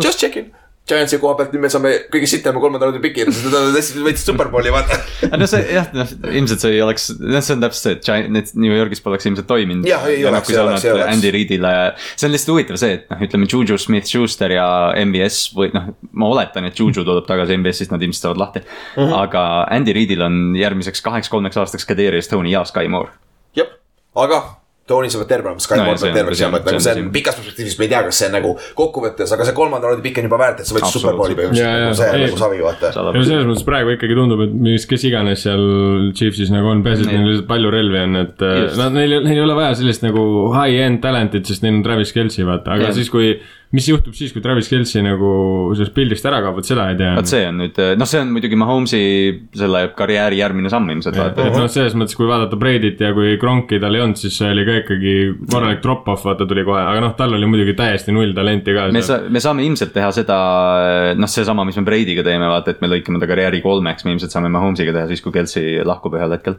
Just 0.04 0.20
checking. 0.20 0.52
Giantsi 0.90 1.20
koha 1.22 1.36
pealt 1.38 1.54
nüüd 1.54 1.64
me 1.64 1.70
saame 1.72 1.92
kõige 2.14 2.30
sitema 2.30 2.62
kolmanda 2.62 2.88
raundi 2.88 3.02
piki, 3.04 3.26
nad 3.30 3.56
tõesti 3.76 4.02
võitsid 4.04 4.32
superbowli, 4.32 4.72
vaata. 4.74 4.98
no 5.38 5.48
see 5.50 5.62
jah, 5.76 5.90
noh 5.96 6.10
ilmselt 6.32 6.64
see 6.64 6.76
ei 6.78 6.82
oleks, 6.84 7.10
noh, 7.20 7.44
see 7.46 7.56
on 7.56 7.66
täpselt 7.66 7.86
see, 7.86 7.96
et 7.98 8.08
Giant- 8.08 8.34
need 8.34 8.54
New 8.60 8.74
Yorgis 8.74 9.04
poleks 9.06 9.30
ilmselt 9.30 9.48
toiminud. 9.50 9.88
Jah, 9.90 10.06
ei 10.10 10.26
oleks, 10.26 10.48
kui 10.50 10.56
ei 10.56 10.60
sa 10.60 10.66
oleks, 10.66 10.88
ei 10.88 10.94
oleks. 10.96 11.12
Andy 11.14 11.34
Reidile, 11.36 11.74
see 12.16 12.30
on 12.30 12.36
lihtsalt 12.36 12.54
huvitav 12.56 12.80
see, 12.82 13.00
et 13.00 13.12
noh, 13.14 13.24
ütleme 13.28 13.50
Juju 13.50 13.78
Smith-Schuster 13.86 14.56
ja 14.58 14.68
MBS 15.06 15.42
või 15.58 15.72
noh, 15.76 15.92
ma 16.12 16.32
oletan, 16.34 16.70
et 16.70 16.80
Juju 16.80 17.06
tuleb 17.06 17.28
tagasi 17.30 17.60
MBS-ist, 17.60 17.94
nad 17.94 18.06
ilmselt 18.06 18.30
saavad 18.30 18.44
lahti 18.44 18.64
mm. 18.64 19.04
-hmm. 19.04 19.18
aga 19.24 19.44
Andy 19.76 19.96
Reidil 19.96 20.26
on 20.26 20.40
järgmiseks 20.58 21.06
kaheks-kolmeks 21.06 21.60
aastaks 21.62 21.88
Kadri 21.90 22.22
Stone 22.26 22.50
ja 22.50 22.66
Sky 22.66 22.88
Moore. 22.88 23.14
jah, 23.58 23.70
aga 24.16 24.44
Tony 24.90 25.10
saab 25.14 25.28
terve 25.30 25.48
olema, 25.52 25.60
No 25.60 25.66
Skyboard 25.66 25.94
ja 25.94 25.98
see 26.02 26.10
peab 26.10 26.16
on 26.16 26.20
terve 26.20 26.34
tõsi, 26.34 26.44
olema, 26.48 26.60
et 26.60 26.68
nagu 26.70 26.84
see 26.86 26.96
on 26.98 27.12
pikas 27.16 27.38
perspektiivis, 27.40 27.78
me 27.80 27.86
ei 27.88 27.92
tea, 27.94 28.02
kas 28.10 28.20
see 28.22 28.30
on 28.30 28.36
nagu 28.40 28.54
kokkuvõttes, 28.80 29.34
aga 29.36 29.48
see 29.48 29.56
kolmanda 29.60 29.92
raundi 29.92 30.06
pikk 30.06 30.22
on 30.24 30.28
juba 30.30 30.40
väärt, 30.42 30.64
et 30.64 30.70
sa 30.70 30.76
Absoluutselt. 30.76 31.04
superbowli 31.04 31.38
Ja, 31.38 31.40
ja, 31.40 31.46
põhimõtteliselt, 31.46 31.86
nagu 31.86 32.00
see 32.00 32.10
on 32.10 32.26
nagu 32.26 32.42
savi, 32.44 32.62
vaata. 32.66 32.92
ja 33.20 33.24
selles 33.30 33.48
mõttes 33.52 33.68
praegu 33.70 33.94
ikkagi 33.96 34.18
tundub, 34.20 34.44
et 34.48 34.58
mis, 34.70 34.88
kes 34.90 35.06
iganes 35.10 35.46
seal 35.46 35.64
Chiefsis 36.18 36.52
nagu 36.54 36.72
on, 36.74 36.84
peaasi, 36.86 37.06
et 37.08 37.14
neil 37.14 37.30
lihtsalt 37.30 37.50
palju 37.50 37.74
relvi 37.78 38.04
on, 38.08 38.20
et 38.26 38.46
äh, 38.50 38.60
nad, 38.80 38.98
neil, 38.98 39.20
neil 39.28 39.38
ei 39.38 39.46
ole 39.46 39.58
vaja 39.60 39.78
sellist 39.80 40.04
nagu 40.06 40.26
high-end 40.56 41.02
talent'it, 41.06 41.46
sest 41.50 41.66
neil 41.66 41.78
on 41.80 41.86
Travis 41.86 42.14
Kelci, 42.16 42.44
vaata, 42.48 42.76
aga 42.78 42.90
Jah. 42.90 42.98
siis, 42.98 43.12
kui 43.14 43.36
mis 43.76 43.86
juhtub 43.86 44.16
siis, 44.18 44.32
kui 44.34 44.42
Travis 44.42 44.70
Kelci 44.70 45.02
nagu 45.06 45.30
sellest 45.78 45.94
pildist 45.94 46.26
ära 46.26 46.40
kaob, 46.42 46.58
vot 46.58 46.66
seda 46.66 46.88
ei 46.90 46.98
tea. 46.98 47.12
vot 47.18 47.30
see 47.30 47.44
on 47.46 47.60
nüüd, 47.62 47.78
noh, 48.00 48.10
see 48.10 48.22
on 48.24 48.32
muidugi 48.34 48.58
Mahomes'i 48.58 49.02
selle 49.60 49.84
karjääri 49.98 50.40
järgmine 50.40 50.72
samm 50.74 50.90
ilmselt 50.96 51.20
vaata. 51.20 51.46
et 51.46 51.58
noh, 51.58 51.68
selles 51.70 51.94
mõttes, 52.00 52.18
kui 52.18 52.26
vaadata 52.30 52.58
Brady't 52.60 53.04
ja 53.06 53.12
kui 53.14 53.36
Kronki 53.42 53.78
tal 53.84 53.98
ei 53.98 54.02
olnud, 54.06 54.18
siis 54.22 54.40
see 54.42 54.50
oli 54.56 54.66
ka 54.66 54.80
ikkagi 54.82 55.14
korralik 55.54 55.84
drop-off, 55.86 56.26
vaata 56.26 56.50
tuli 56.50 56.66
kohe, 56.66 56.82
aga 56.82 57.04
noh, 57.06 57.14
tal 57.20 57.38
oli 57.38 57.52
muidugi 57.52 57.78
täiesti 57.78 58.16
null 58.16 58.34
talenti 58.38 58.74
ka. 58.74 58.88
me 58.96 59.06
sa-, 59.06 59.22
me 59.30 59.44
saame 59.44 59.68
ilmselt 59.68 59.94
teha 59.94 60.10
seda, 60.18 60.40
noh, 61.20 61.30
seesama, 61.30 61.68
mis 61.70 61.78
me 61.78 61.86
Brady'ga 61.86 62.26
teeme, 62.26 62.50
vaata, 62.50 62.74
et 62.74 62.82
me 62.82 62.90
lõikame 62.90 63.22
ta 63.22 63.30
karjääri 63.30 63.62
kolmeks, 63.66 64.08
me 64.08 64.18
ilmselt 64.18 64.34
saame 64.34 64.50
Mahomes'iga 64.54 64.98
teha 64.98 65.14
siis, 65.14 65.22
kui 65.22 65.36
Kelsey 65.36 65.86
lahkub 65.86 66.18
ühel 66.18 66.34
hetkel. 66.40 66.58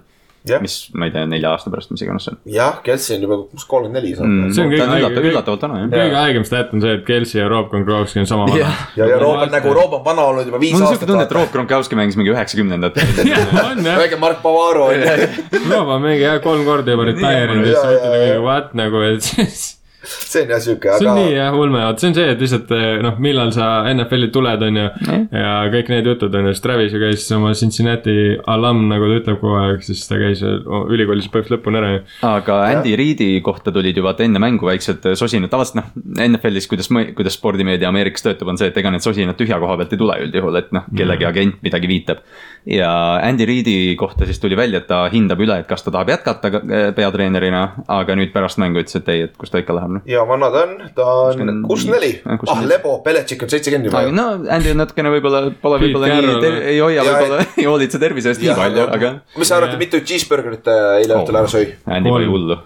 jah, 0.49 0.61
mis, 0.65 0.75
ma 0.97 1.09
ei 1.09 1.13
tea, 1.15 1.27
nelja 1.29 1.51
aasta 1.53 1.71
pärast, 1.73 1.91
mis 1.93 2.01
iganes 2.05 2.25
see 2.27 2.33
on 2.33 2.39
jah, 2.55 2.79
Kelsi 2.85 3.15
on 3.17 3.25
juba 3.27 3.39
kolmkümmend 3.69 3.99
neli 3.99 4.13
saab 4.17 4.29
mm,. 4.29 4.53
See 4.57 4.63
on 4.65 4.71
kõige 4.73 4.87
haige- 4.89 5.09
üllatav, 5.11 5.27
üllatavalt 5.31 5.65
vana 5.67 5.81
jah. 5.83 5.91
kõige 5.95 6.19
haigem 6.21 6.47
stat 6.49 6.73
on 6.77 6.85
see, 6.85 6.95
et 6.97 7.05
Kelci 7.09 7.41
ja 7.41 7.49
Rob 7.53 7.69
Gronkowski 7.73 8.23
on 8.23 8.31
sama 8.31 8.47
vana 8.49 8.61
Jah. 8.63 8.79
ja, 8.97 9.09
ja 9.13 9.19
Roop 9.21 9.43
on 9.47 9.53
nagu, 9.57 9.75
Roop 9.77 9.99
on 9.99 10.05
vana 10.07 10.29
olnud 10.31 10.49
juba 10.49 10.61
viis 10.63 10.73
mul 10.77 10.83
on 10.83 10.95
siuke 10.95 11.01
aastat. 11.01 11.13
tunne, 11.13 11.27
et 11.29 11.35
Rob 11.39 11.53
Gronkowski 11.57 11.99
mängis 11.99 12.17
mingi 12.21 12.33
üheksakümnendatel. 12.33 13.13
väike 14.05 14.21
Mark 14.23 14.41
Pavaro 14.45 14.89
on 14.91 15.05
ju. 15.05 15.29
Rob 15.69 15.93
on 15.97 16.03
mingi 16.07 16.25
jah, 16.25 16.41
kolm 16.45 16.65
korda 16.69 16.97
juba 16.97 17.11
retire'inud 17.11 17.69
ja 17.69 17.75
siis 17.77 18.01
mõtled 18.01 18.27
jaa. 18.31 18.41
what 18.47 18.73
nagu, 18.79 19.05
et 19.11 19.23
siis 19.27 19.80
see 20.31 20.45
on 20.45 20.55
jah 20.55 20.63
siuke, 20.65 20.97
see 20.99 21.09
on 21.09 21.19
nii 21.19 21.33
aga 21.33 21.41
jah 21.41 21.59
ulme, 21.61 21.83
vot 21.85 22.03
see 22.03 22.11
on 22.11 22.19
see, 22.19 22.29
et 22.35 22.45
lihtsalt 22.45 22.75
eh, 22.77 22.89
noh, 23.05 23.17
millal 23.23 23.53
sa 23.57 23.71
NFL-i 23.91 24.31
tuled, 24.35 24.67
on 24.69 24.81
ju. 24.81 24.87
ja 25.33 25.55
kõik 25.73 25.91
need 25.93 26.11
jutud 26.13 26.35
on 26.37 26.51
ju, 26.51 26.55
siis 26.55 26.65
Travis 26.65 26.95
ju 26.95 27.03
käis 27.03 27.27
oma 27.37 27.53
Cincinnati 27.59 28.17
alum, 28.51 28.87
nagu 28.91 29.11
ta 29.11 29.21
ütleb 29.21 29.41
kogu 29.41 29.59
aeg, 29.61 29.85
siis 29.87 30.05
ta 30.09 30.21
käis 30.21 30.43
ülikoolis 30.45 31.29
põhimõtteliselt 31.29 31.57
lõpuni 31.57 31.81
ära 31.81 31.93
ju. 31.95 32.05
aga 32.31 32.61
Andy 32.71 32.95
Reidi 32.99 33.31
kohta 33.45 33.73
tulid 33.75 33.97
juba 33.97 34.11
vaata 34.11 34.25
enne 34.27 34.43
mängu 34.43 34.69
väiksed 34.69 35.05
sosinad, 35.19 35.51
tavaliselt 35.53 35.81
noh, 35.81 35.91
NFL-is, 36.27 36.69
kuidas, 36.71 36.89
kuidas 37.17 37.37
spordimeedia 37.39 37.91
Ameerikas 37.91 38.25
töötab, 38.25 38.51
on 38.53 38.59
see, 38.61 38.71
et 38.73 38.81
ega 38.81 38.93
need 38.93 39.05
sosinad 39.05 39.39
tühja 39.39 39.61
koha 39.63 39.77
pealt 39.81 39.95
ei 39.95 40.01
tule 40.01 40.17
üldjuhul, 40.25 40.59
et 40.61 40.73
noh, 40.77 40.89
kellegi 40.97 41.29
agent 41.29 41.61
midagi 41.65 41.91
viitab. 41.91 42.25
ja 42.69 42.91
Andy 43.25 43.47
Reidi 43.49 43.77
kohta 44.01 44.27
siis 44.29 44.41
tuli 44.41 44.57
välja, 44.59 44.83
et 44.83 44.89
ta 44.91 45.05
hindab 45.13 45.41
üle, 45.41 45.61
et 45.61 45.69
kas 45.69 45.85
ta 45.85 45.93
tahab 45.95 46.13
jätkata 46.13 46.53
eh, 46.61 46.89
peatreenerina, 46.97 47.63
aga 47.89 48.17
nüüd 48.19 48.33
pärast 48.35 48.61
mängu 48.63 48.83
ütles, 48.83 48.97
et 48.99 49.09
ei, 49.13 49.29
et 49.29 49.37
kus 49.41 49.53
ta 49.53 49.63
ikka 49.63 49.77
läheb 49.77 49.90
noh. 49.97 50.07
ja 50.09 50.25
vana 50.29 50.51
ta 50.55 50.65
on, 50.67 50.75
ta 50.97 51.07
on 51.27 51.63
Kuuskümmend 51.67 52.01
neli 52.01 52.13
ah, 52.25 52.65
Lebo, 52.67 52.97
Beletšik 53.05 53.45
on 53.47 53.53
seitsekümmend 53.53 53.91
juba. 53.91 54.03
no 54.15 54.27
Andy 54.57 54.75
on 54.75 54.83
natukene 54.83 55.13
võib-olla, 55.17 55.45
pole 55.63 55.81
võib-olla 55.85 56.11
nii 56.15 56.51
ei 56.75 56.81
hoia 56.81 57.05
võib-olla, 57.07 57.45
ei 57.61 57.69
hoolitse 57.69 58.03
tervise 58.03 58.35
eest 58.35 58.45
nii 58.45 58.57
palju, 58.59 58.89
aga. 58.99 59.15
mis 59.37 59.51
sa 59.51 59.61
arvad, 59.61 59.79
mitu 59.81 60.03
cheeseburgerit 60.03 60.67
ta 60.67 60.77
eile 60.99 61.21
õhtul 61.21 61.41
ära 61.43 61.51
sõi? 61.51 61.71
Andy 61.87 62.13
pani 62.13 62.29
hullu. 62.31 62.61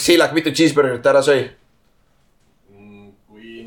Siilak, 0.00 0.34
mitu 0.36 0.52
cheeseburgerit 0.54 1.02
ta 1.04 1.14
ära 1.14 1.24
sõi? 1.26 1.46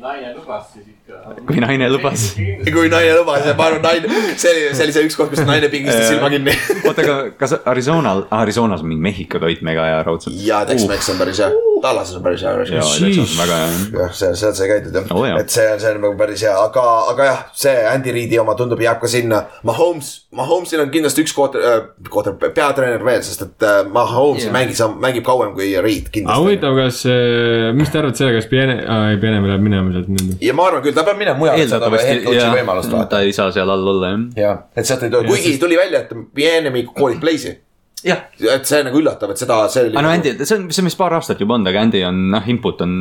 naine 0.00 0.32
lubas, 0.32 0.70
siis 0.72 0.86
ikka. 0.88 1.34
kui 1.46 1.60
naine 1.60 1.88
lubas. 1.92 2.22
kui 2.74 2.88
naine 2.92 3.16
lubas 3.18 3.44
ja 3.44 3.54
ma 3.58 3.66
arvan, 3.68 3.82
naine, 3.84 4.08
see 4.40 4.52
oli, 4.52 4.62
see 4.72 4.86
oli 4.86 4.94
see 4.96 5.08
üks 5.08 5.18
koht, 5.18 5.32
kus 5.34 5.44
naine 5.44 5.68
pingistas 5.72 6.08
silma 6.08 6.30
kinni. 6.32 6.54
oota, 6.88 7.04
aga 7.04 7.16
kas 7.40 7.58
Arizonal, 7.68 8.24
Arizonas 8.40 8.84
on 8.84 8.88
mingi 8.90 9.04
Mehhiko 9.10 9.40
toit 9.42 9.60
mega 9.66 9.84
hea 9.90 10.00
raudselt? 10.06 10.38
ja 10.44 10.62
Tex-Mex 10.68 11.12
on 11.12 11.20
päris 11.20 11.42
hea, 11.44 11.50
Tallases 11.82 12.16
on 12.18 12.24
päris 12.24 12.44
hea. 12.44 12.52
hea. 12.70 12.82
jah, 14.00 14.12
seal, 14.16 14.36
seal 14.38 14.54
sai 14.56 14.68
käidud 14.70 14.96
jah 14.98 15.08
jah. 15.10 15.40
et 15.40 15.52
see 15.52 15.66
on, 15.72 15.80
see 15.82 15.94
on 15.94 16.00
nagu 16.04 16.18
päris 16.18 16.44
hea, 16.46 16.54
aga, 16.54 16.86
aga 17.12 17.28
jah, 17.30 17.42
see 17.62 17.74
Andy 17.90 18.14
Reidi 18.16 18.40
oma 18.42 18.56
tundub 18.58 18.80
jääb 18.82 19.00
ka 19.02 19.10
sinna. 19.10 19.42
Mahomes, 19.66 20.10
Mahomes'il 20.36 20.82
on 20.84 20.92
kindlasti 20.92 21.24
üks 21.24 21.34
kooter 21.36 21.64
äh,, 21.66 21.78
kooter, 22.10 22.36
peatreener 22.40 23.04
veel, 23.04 23.22
sest 23.26 23.46
et 23.46 23.66
äh, 23.66 23.80
Mahomes 23.90 24.46
yeah. 24.46 24.54
mängib, 24.54 25.00
mängib 25.02 25.26
kauem 25.26 25.54
kui 25.56 25.72
Reid 25.76 26.10
aga 26.10 26.14
kindlasti. 26.16 26.44
huvitav, 26.44 26.78
kas, 26.78 27.02
mis 27.78 27.92
te 27.92 28.02
arvate 28.02 28.22
selle, 28.22 28.36
kas 28.38 28.50
Piene, 28.50 28.80
ei 29.12 29.20
Piene 29.22 29.40
läheb 29.46 29.64
minema 29.64 29.94
sealt 29.94 30.12
nüüd? 30.12 30.36
ja 30.44 30.56
ma 30.56 30.68
arvan 30.70 30.84
küll, 30.84 30.96
ta 30.96 31.06
peab 31.06 31.18
minema 31.20 31.38
mujale, 31.40 31.64
et 31.64 31.72
saada 31.72 31.90
head 31.96 32.22
coach'i 32.26 32.52
võimalust, 32.60 32.92
ta 32.92 33.02
vaata. 33.02 33.24
ei 33.26 33.34
saa 33.36 33.50
seal 33.54 33.70
all 33.70 33.94
olla 33.94 34.14
jah. 34.14 34.22
jah, 34.44 34.62
et 34.76 34.88
sealt 34.88 35.06
ei 35.06 35.12
tule, 35.12 35.26
kuigi 35.30 35.56
tuli 35.62 35.78
välja, 35.80 36.04
et 36.04 36.14
Pienemi 36.34 36.84
koolib 36.88 37.20
Blaze'i. 37.22 37.56
jah, 38.04 38.20
et 38.54 38.64
see 38.68 38.80
nagu 38.86 38.96
üllatav, 39.00 39.32
et 39.34 39.40
seda, 39.40 39.56
see 39.72 39.82
oli. 39.84 39.92
aga 39.92 40.02
no 40.06 40.12
Andy, 40.14 40.32
see 40.40 40.56
on, 40.56 40.62
see 40.72 40.80
on 40.82 40.88
vist 40.88 40.98
paar 41.00 41.12
aastat 41.18 41.40
juba 41.42 41.56
olnud, 41.56 41.68
aga 41.68 41.82
Andy 41.84 42.00
on 42.08 42.20
noh, 42.32 42.46
input 42.52 42.80
on 42.84 42.94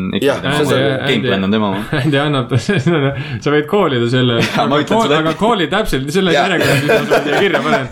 on- 0.75 1.05
gameplan 1.05 1.47
on 1.47 1.55
tema 1.55 1.69
oma. 1.71 1.83
Andy 2.01 2.19
annab, 2.19 2.51
sa 3.43 3.53
võid 3.53 3.69
koolida 3.71 4.09
selle, 4.11 4.39
ütlen 4.43 4.89
sulle- 4.89 5.21
aga 5.21 5.35
kooli 5.39 5.69
täpselt 5.71 6.11
selle 6.15 6.35
järjekorras, 6.35 6.83
mis 6.83 6.91
ma 6.91 6.99
sulle 7.05 7.21
siia 7.29 7.41
kirja 7.45 7.63
panen. 7.63 7.89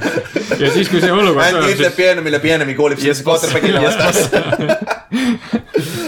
ja 0.65 0.73
siis, 0.75 0.91
kui 0.91 1.03
see 1.03 1.13
olukord 1.15 1.45
Andy 1.47 1.63
ütleb 1.71 1.85
siis 1.85 1.97
Pienemile, 2.01 2.43
Pienemi 2.43 2.77
koolib 2.79 3.01
siis 3.03 3.23
quarterback'ile 3.23 3.84
vastas. 3.88 4.23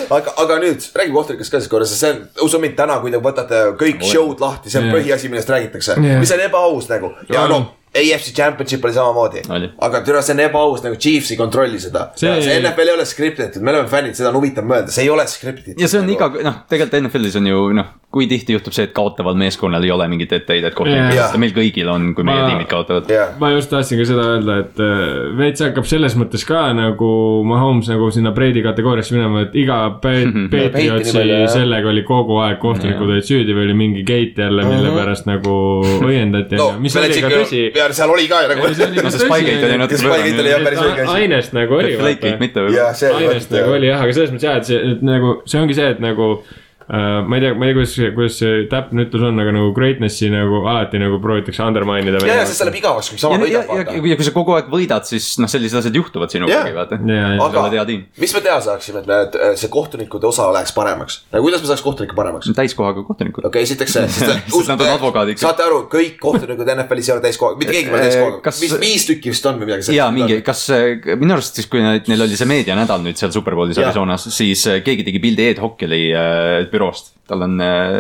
aga, 0.09 0.35
aga 0.43 0.59
nüüd 0.65 0.84
räägi 0.99 1.15
kohtunikest 1.15 1.53
ka 1.53 1.63
siis 1.63 1.71
korra, 1.71 1.88
sest 1.88 2.03
see 2.03 2.11
on, 2.15 2.21
usu 2.49 2.59
mind, 2.59 2.76
täna, 2.80 2.99
kui 3.03 3.13
te 3.13 3.23
võtate 3.23 3.63
kõik 3.80 4.03
show'd 4.03 4.43
lahti, 4.43 4.71
see 4.73 4.84
on 4.84 4.91
põhiasi, 4.93 5.31
millest 5.31 5.51
räägitakse, 5.53 5.99
mis 6.19 6.34
on 6.35 6.43
ebaaus 6.49 6.89
nagu 6.91 7.13
ja 7.30 7.45
Jaa. 7.45 7.61
AFC 7.95 8.33
Championship 8.37 8.83
oli 8.85 8.93
samamoodi 8.93 9.41
aga 9.81 10.01
türa, 10.05 10.21
see 10.21 10.33
on 10.35 10.39
ebaaus 10.43 10.83
nagu 10.85 10.95
Chiefs 10.95 11.31
ei 11.31 11.37
kontrolli 11.37 11.79
seda. 11.81 12.11
See- 12.15 12.29
see, 12.41 12.43
see 12.45 12.59
NFL 12.61 12.87
ei 12.91 12.93
ole 12.93 13.05
skriptitud, 13.09 13.61
me 13.65 13.71
oleme 13.73 13.89
fännid, 13.89 14.13
seda 14.15 14.29
on 14.29 14.35
huvitav 14.37 14.67
mõelda, 14.69 14.91
see 14.93 15.03
ei 15.07 15.09
ole 15.09 15.25
skriptitud. 15.27 15.79
ja 15.81 15.87
see 15.89 15.99
on 16.03 16.09
iga, 16.13 16.29
noh, 16.45 16.59
tegelikult 16.69 17.01
NFL-is 17.03 17.35
on 17.41 17.47
ju 17.49 17.63
noh, 17.73 17.89
kui 18.10 18.26
tihti 18.26 18.56
juhtub 18.56 18.73
see, 18.73 18.88
et 18.88 18.94
kaotaval 18.98 19.36
meeskonnal 19.38 19.84
ei 19.86 19.91
ole 19.94 20.07
mingit 20.10 20.31
etteheidet 20.34 20.73
kohtunikele, 20.73 21.27
meil 21.41 21.52
kõigil 21.53 21.90
on, 21.94 22.07
kui 22.18 22.26
meie 22.26 22.40
Ma- 22.41 22.48
tiimid 22.49 22.69
kaotavad. 22.72 23.10
jah, 23.14 23.36
ma 23.38 23.52
just 23.53 23.69
tahtsin 23.69 23.99
ka 24.02 24.06
seda 24.10 24.23
öelda, 24.31 24.56
et 24.64 24.80
äh, 24.81 25.02
veits 25.38 25.61
hakkab 25.61 25.86
selles 25.90 26.15
mõttes 26.18 26.41
ka 26.49 26.64
nagu 26.73 27.10
Mahomes 27.45 27.91
nagu 27.91 28.07
sinna 28.14 28.31
Brady 28.34 28.64
kategooriasse 28.65 29.14
minema, 29.14 29.44
et 29.45 29.57
iga 29.61 29.77
Patriotsi 30.03 31.22
sellega 31.53 31.91
oli 31.91 32.02
kogu 32.07 32.40
aeg 32.41 32.57
kohtunikud 32.64 33.14
olid 33.14 33.27
süüdi 33.27 33.53
või 33.53 33.68
oli 33.68 33.76
mingi 33.77 34.02
gate 34.07 34.41
jälle, 34.48 34.65
mille 34.65 34.94
pärast 34.95 35.30
nagu 35.30 35.57
õiendati 36.10 36.57
no 36.57 36.72
mis 36.81 36.98
oli 36.98 37.22
ka 37.22 37.30
tõsi. 37.36 37.61
seal 37.94 38.15
oli 38.15 38.26
ka 38.31 38.41
nagu. 38.49 38.72
no 38.72 38.73
see 39.14 39.22
Spygate 39.22 39.69
oli 39.69 39.77
natuke 39.84 40.02
Spygate 40.02 40.41
oli 40.48 40.56
jah 40.56 40.65
päris 40.65 40.81
õige 40.81 41.06
asi. 41.06 41.14
ainest 41.19 41.53
nagu 41.53 41.77
oli. 41.77 41.94
Ainest 41.99 43.53
nagu 43.53 43.77
oli 43.77 43.91
jah, 43.91 44.02
aga 44.02 44.18
selles 44.18 44.34
mõttes 44.34 44.49
jah, 44.49 44.57
et 44.57 44.72
see, 44.72 44.98
nagu 45.06 45.36
see 45.45 45.61
ongi 45.61 45.77
see, 45.77 45.94
et 45.94 46.02
nagu 46.02 46.31
äh, 46.40 46.57
ma 46.89 47.37
ei 47.37 47.43
tea, 47.43 47.53
ma 47.53 47.67
ei 47.67 47.73
tea, 47.73 47.77
kuidas, 47.77 47.95
kuidas 48.15 48.37
see 48.41 48.63
täpne 48.71 49.05
ütlus 49.05 49.25
on, 49.27 49.39
aga 49.43 49.53
nagu 49.53 49.71
greatness'i 49.75 50.31
nagu 50.33 50.63
alati 50.65 51.01
nagu 51.01 51.19
proovitakse 51.21 51.61
undermine 51.65 52.09
ida. 52.09 52.21
ja, 52.25 52.39
ja 52.41 52.47
sest 52.49 52.61
see 52.61 52.69
läheb 52.69 52.79
igavaks, 52.81 53.11
kui 53.13 53.21
sama 53.21 53.37
ja, 53.37 53.39
ja, 53.39 53.45
võidab, 53.45 53.69
ja, 53.69 53.85
vaata. 53.85 54.09
ja 54.11 54.19
kui 54.19 54.27
sa 54.27 54.33
kogu 54.35 54.55
aeg 54.57 54.71
võidad, 54.73 55.09
siis 55.09 55.27
noh, 55.41 55.51
sellised 55.51 55.81
asjad 55.81 55.99
juhtuvad 55.99 56.33
sinuga 56.33 56.63
vaata. 56.75 56.99
ja, 57.05 57.33
ja, 57.35 57.49
aga 57.49 57.85
mis 58.19 58.33
me 58.35 58.43
teha 58.45 58.57
saaksime, 58.65 59.03
et 59.03 59.11
need, 59.11 59.37
see 59.61 59.71
kohtunikude 59.73 60.29
osa 60.29 60.49
läheks 60.55 60.73
paremaks? 60.75 61.21
nagu 61.33 61.45
kuidas 61.45 61.63
me 61.63 61.69
saaks 61.71 61.85
kohtunikke 61.85 62.17
paremaks? 62.17 62.49
täiskohaga 62.57 63.05
kohtunikud. 63.07 63.45
okei 63.45 63.61
okay,, 63.61 63.69
esiteks 63.69 63.97
see, 63.99 64.09
sest 64.49 64.73
nad 64.73 64.81
on 64.81 64.93
advokaadid. 64.95 65.39
saate 65.41 65.65
aru, 65.67 65.83
kõik 65.91 66.17
kohtunikud 66.23 66.73
NFL-is 66.73 67.11
ei 67.11 67.15
ole 67.17 67.25
täiskohaga, 67.27 67.59
mitte 67.61 67.75
keegi 67.77 67.93
pole 67.93 68.03
täiskohaga 68.07 68.41
Kas-, 68.49 68.61
vist 68.63 68.79
viis 68.81 69.05
tükki 69.07 69.33
vist 69.33 69.45
on 69.49 69.59
või 69.61 69.69
midagi 69.69 69.95
ja 69.95 70.09
mingi, 70.13 70.39
kas 70.45 70.65
äh, 70.73 71.15
minu 71.19 71.35
arust 71.35 71.59
siis, 71.59 71.67
kui 71.69 71.81
neil 71.83 72.25
oli 72.25 72.37
see 72.39 72.49
meedianädal 72.49 73.03
nüüd 73.03 73.19
seal 73.19 73.33
Superbowlis 73.35 73.77
Jaa. 73.77 73.89
Arizonas, 73.89 74.27
siis 74.33 74.65
äh, 74.69 74.81
keegi 74.85 75.05
tegi 75.07 75.21
pildi 75.23 75.49
Ed 75.51 75.61
Hockeli 75.63 76.01
äh, 76.13 76.69
büroost. 76.80 77.14
tal 77.30 77.45
on, 77.45 77.60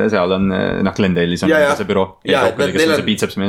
seal 0.09 0.31
on 0.39 0.49
äh, 0.55 0.65
noh, 0.87 0.95
Glendale'is 0.97 1.45
on 1.45 1.51
ja, 1.53 1.61
ja. 1.67 1.75
see 1.77 1.85
büroo. 1.89 2.15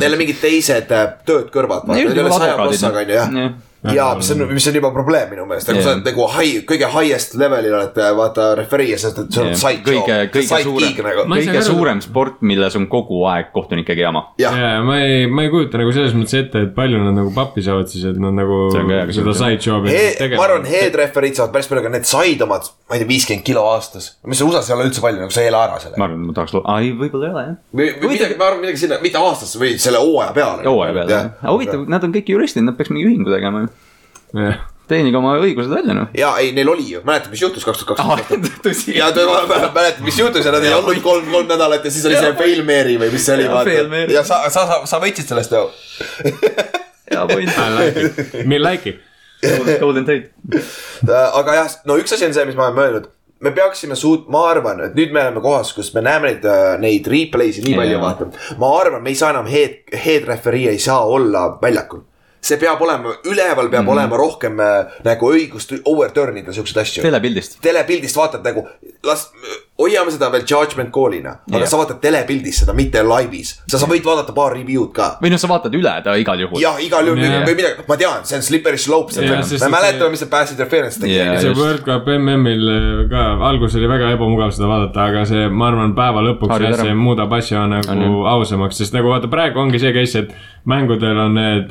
neil- 0.03 0.13
on, 0.13 0.21
mingid 0.21 0.43
teised 0.43 0.93
äh, 0.93 1.09
tööd 1.25 1.49
kõrvalt, 1.55 1.87
vaata, 1.89 1.97
Neil 1.97 2.13
ei 2.13 2.25
ole 2.27 2.37
saja 2.37 2.61
plossaga 2.61 3.05
on 3.07 3.15
ju 3.15 3.21
jah. 3.23 3.59
Ja 3.81 4.11
mis 4.17 4.29
on, 4.35 4.43
mis 4.53 4.67
on 4.69 4.75
juba 4.77 4.91
probleem 4.93 5.31
minu 5.33 5.47
meelest, 5.49 5.71
nagu 5.71 5.81
sa 5.81 5.95
oled 5.95 6.05
nagu 6.05 6.25
high, 6.35 6.59
kõige 6.69 6.89
highest 6.93 7.33
level'il 7.41 7.73
oled 7.79 7.97
äh, 7.97 8.11
vaata 8.19 8.51
referee 8.59 8.91
ja 8.91 8.99
sa 9.01 9.09
oled, 9.15 9.31
sa 9.33 9.41
oled 9.41 9.57
side 9.57 9.81
kõige, 9.87 10.19
kõige 10.35 10.51
side 10.51 10.67
suurem 10.67 10.91
geek, 10.91 11.01
nagu. 11.07 11.25
Kõige 11.31 11.55
aru- 11.55 11.65
suurem 11.71 12.03
sport, 12.05 12.43
milles 12.45 12.77
on 12.77 12.85
kogu 12.93 13.23
aeg 13.33 13.49
kohtunikega 13.55 14.05
jama. 14.05 14.23
ja, 14.43 14.53
ja 14.53 14.83
ma 14.85 14.99
ei, 15.01 15.25
ma 15.33 15.47
ei 15.47 15.53
kujuta 15.55 15.81
nagu 15.81 15.95
selles 15.97 16.13
mõttes 16.19 16.37
ette, 16.43 16.67
et 16.67 16.75
palju 16.77 17.01
nad 17.01 17.17
nagu 17.23 17.33
pappi 17.33 17.65
saavad 17.65 17.89
siis, 17.89 18.05
et 18.13 18.21
nad 18.21 18.37
nagu 18.37 18.67
seda 18.75 19.37
side 19.41 19.65
job'i 19.65 19.97
ma 20.37 20.45
arvan, 20.45 20.69
head 20.69 21.01
referiid 21.01 21.41
saavad 21.41 21.57
päris 21.57 21.73
palju, 21.73 21.87
aga 21.87 21.95
need 21.97 22.11
side 22.11 22.45
omad, 22.45 22.69
ma 22.91 22.97
ei 22.99 23.05
tea, 23.05 23.09
viiskümmend 23.09 23.47
kilo 23.47 23.63
aastas. 23.71 24.09
mis 24.27 24.41
USA-s 24.43 24.71
ei 24.71 24.75
ole 24.77 24.89
üldse 24.89 25.03
palju, 25.05 25.23
nagu 25.23 25.35
sa 25.35 25.45
ei 25.45 25.51
ela 25.53 25.63
ära 25.69 25.79
selle. 25.83 25.99
ma 26.01 26.09
arvan, 26.09 26.25
ma 26.27 26.35
tahaks, 26.35 26.57
ai, 26.75 26.91
võib-olla 26.99 27.29
ei 27.29 27.35
ole 27.37 27.45
jah. 27.45 27.61
või, 27.81 27.87
või 28.03 28.11
midagi, 28.17 28.39
ma 28.41 28.49
arvan 28.49 28.65
midagi 28.65 28.83
sinna, 28.83 28.99
mitte 29.05 29.23
aastas, 29.23 29.55
või 29.61 29.77
selle 29.83 30.03
hooaja 30.03 30.35
peale. 30.35 30.67
hooaja 30.67 30.97
peale 30.97 31.15
jah. 31.15 31.31
aga 31.39 31.55
huvitav, 31.55 31.87
nad 31.95 32.07
on 32.09 32.17
kõik 32.17 32.35
juristid, 32.35 32.67
nad 32.67 32.79
peaks 32.79 32.91
mingi 32.91 33.07
ühingu 33.07 33.31
tegema 33.31 33.63
ju. 33.63 33.71
jah, 34.41 34.59
teenige 34.91 35.21
oma 35.21 35.37
õigused 35.39 35.71
välja 35.71 35.95
noh. 36.01 36.09
ja 36.19 36.33
ei, 36.43 36.51
neil 36.57 36.73
oli 36.73 36.89
ju, 36.97 37.05
mäletad, 37.07 37.31
mis 37.31 37.45
juhtus 37.45 37.67
kaks 37.69 37.85
tuhat 37.85 38.03
kakskümmend? 38.03 38.59
tõsi. 38.67 38.97
ja 38.99 39.13
mäletad, 39.15 40.03
mis 40.07 40.19
juhtus 40.19 40.51
ja 40.51 40.55
nad 40.57 40.67
ei 40.67 40.75
olnud 40.75 40.99
kolm, 41.07 41.31
kolm 41.31 41.47
nädalat 41.53 41.87
ja 41.87 41.95
siis 41.95 42.09
oli 42.11 42.19
see 42.19 42.35
Fail 42.41 42.65
Mary 42.67 42.99
või 42.99 43.15
mis 43.15 43.29
see 43.29 43.39
oli, 43.39 43.47
Jaa, 43.47 44.03
ja 44.17 44.27
sa, 44.27 44.43
sa, 44.51 44.67
sa, 44.67 44.83
sa 44.91 45.03
võitsid 45.03 45.31
sellest 45.31 45.55
ju. 45.55 45.69
hea 47.11 47.23
point. 47.31 47.55
I 47.55 47.71
like 47.77 48.03
it, 48.03 48.47
me 48.47 48.59
like 48.59 48.91
it. 48.91 49.07
Golden 49.83 50.05
Tate. 50.05 50.31
aga 51.15 51.55
jah, 51.63 51.81
no 51.89 51.97
üks 52.01 52.13
asi 52.13 52.29
on 52.29 52.37
see, 52.37 52.45
mis 52.51 52.59
ma 52.59 52.69
olen 52.69 52.79
mõelnud 52.81 53.11
me 53.41 53.51
peaksime 53.57 53.97
suut-, 53.97 54.29
ma 54.33 54.45
arvan, 54.51 54.83
et 54.85 54.95
nüüd 54.99 55.15
me 55.15 55.23
oleme 55.23 55.43
kohas, 55.45 55.73
kus 55.77 55.93
me 55.95 56.05
näeme 56.05 56.35
neid, 56.35 56.47
neid 56.83 57.09
replay'si 57.09 57.65
nii 57.65 57.79
palju 57.79 58.03
vaata. 58.03 58.29
ma 58.61 58.71
arvan, 58.81 59.03
me 59.05 59.13
ei 59.13 59.19
saa 59.19 59.33
enam 59.35 59.49
head, 59.51 59.83
head 60.05 60.29
referee 60.29 60.71
ei 60.75 60.79
saa 60.83 61.01
olla 61.09 61.47
väljakul. 61.63 62.05
see 62.41 62.57
peab 62.61 62.81
olema, 62.81 63.15
üleval 63.29 63.69
peab 63.69 63.83
mm 63.83 63.89
-hmm. 63.89 63.93
olema 63.93 64.17
rohkem 64.17 64.61
äh, 64.61 65.01
nagu 65.05 65.33
õigust 65.33 65.75
overturn 65.85 66.37
ida 66.41 66.53
siukseid 66.53 66.83
asju. 66.83 67.03
telepildist. 67.03 67.59
telepildist 67.63 68.17
vaatad 68.17 68.45
nagu, 68.45 68.67
las, 69.05 69.31
hoiame 69.81 70.13
seda 70.13 70.29
veel 70.33 70.45
judgment 70.47 70.91
call'ina, 70.95 71.33
aga 71.49 71.63
Jah. 71.65 71.71
sa 71.73 71.79
vaatad 71.81 72.01
telepildis 72.05 72.61
seda, 72.63 72.75
mitte 72.77 73.03
laivis. 73.07 73.55
sa, 73.67 73.79
sa 73.81 73.87
võid 73.89 74.05
vaadata 74.05 74.35
paar 74.37 74.53
review'd 74.57 74.93
ka. 74.97 75.17
või 75.23 75.33
noh, 75.33 75.41
sa 75.41 75.49
vaatad 75.51 75.75
üle 75.79 75.95
ta 76.05 76.15
igal 76.21 76.39
juhul. 76.45 76.61
jah, 76.61 76.77
igal 76.85 77.07
juhul 77.09 77.23
Jah. 77.25 77.45
või 77.49 77.57
midagi, 77.59 77.87
ma 77.89 77.97
tean, 78.01 78.25
see 78.29 78.37
on 78.37 78.45
slippery 78.47 78.79
slope, 78.79 79.13
Jah, 79.17 79.43
sest 79.43 79.65
me 79.65 79.71
et 79.71 79.75
mäletame, 79.77 80.07
see- 80.07 80.11
mis 80.17 80.25
see 80.25 80.31
pass 80.37 80.53
interference 80.55 81.01
tegi 81.01 81.15
yeah.. 81.17 81.41
see. 81.41 81.55
World 81.57 81.83
Cup 81.87 82.07
MM-il 82.07 82.69
äh, 82.77 83.09
ka, 83.11 83.25
alguses 83.51 83.77
oli 83.81 83.89
väga 83.91 84.13
ebamugav 84.17 84.53
seda 84.55 84.69
vaadata, 84.71 85.09
aga 85.11 85.25
see, 85.29 85.49
ma 85.49 85.71
arvan, 85.73 85.95
päeva 85.97 86.23
lõpuks 86.29 86.61
jah, 86.67 86.77
see 86.85 86.95
muudab 86.95 87.33
asja 87.39 87.65
On 87.65 87.75
nagu 87.75 87.97
ju. 88.05 88.23
ausamaks, 88.31 88.79
sest 88.81 88.95
nagu 88.97 89.09
vaata, 89.13 89.29
praegu 89.33 89.61
ongi 89.63 89.81
see 89.83 89.93
case, 89.97 90.25
et 90.25 90.33
mängudel 90.69 91.17
on 91.17 91.35
need, 91.35 91.71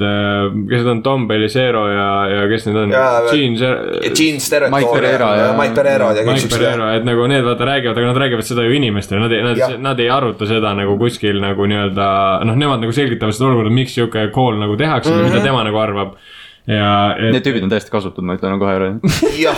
kes 0.69 0.81
need 0.81 0.89
on, 0.95 1.01
Tom 1.05 1.27
Bellicero 1.29 1.83
ja, 1.91 2.07
ja 2.29 2.45
kes 2.49 2.65
need 2.67 2.77
on 2.81 2.93
Gene, 3.29 3.71
Gene 4.17 4.39
Steratore 4.41 4.73
Mike 4.73 4.93
Pereira 4.95 5.29
ja- 5.37 5.51
Mike 5.57 5.75
Pereira 5.77 6.09
ja 6.17 6.23
kõik 6.25 6.41
siuksed. 6.43 6.83
Et 6.97 7.05
nagu 7.07 7.27
need 7.29 7.45
vaata 7.45 7.67
räägivad, 7.69 7.98
aga 7.99 8.09
nad 8.09 8.17
räägivad 8.23 8.47
seda 8.47 8.63
ju 8.65 8.73
inimestele, 8.79 9.21
nad 9.21 9.31
ei, 9.35 9.43
nad, 9.45 9.79
nad 9.83 9.99
ei 9.99 10.09
aruta 10.09 10.47
seda 10.49 10.73
nagu 10.77 10.97
kuskil 10.99 11.39
nagu 11.43 11.67
nii-öelda 11.69 12.09
noh, 12.49 12.55
nemad 12.59 12.81
nagu 12.83 12.95
selgitavad 12.95 13.35
seda 13.37 13.51
olukorda, 13.51 13.71
miks 13.75 13.93
sihuke 13.99 14.29
call 14.35 14.59
nagu 14.61 14.77
tehakse 14.79 15.11
mm, 15.11 15.17
Mhm. 15.19 15.25
-hmm. 15.27 15.33
mida 15.35 15.43
tema 15.51 15.63
nagu 15.67 15.77
arvab. 15.77 16.13
ja, 16.69 17.15
Need 17.17 17.41
tüübid 17.45 17.63
on 17.65 17.69
täiesti 17.71 17.89
kasutud, 17.89 18.21
ma 18.23 18.35
ütlen 18.37 18.59
kohe 18.61 18.73
ära. 18.75 18.89
jah, 19.41 19.57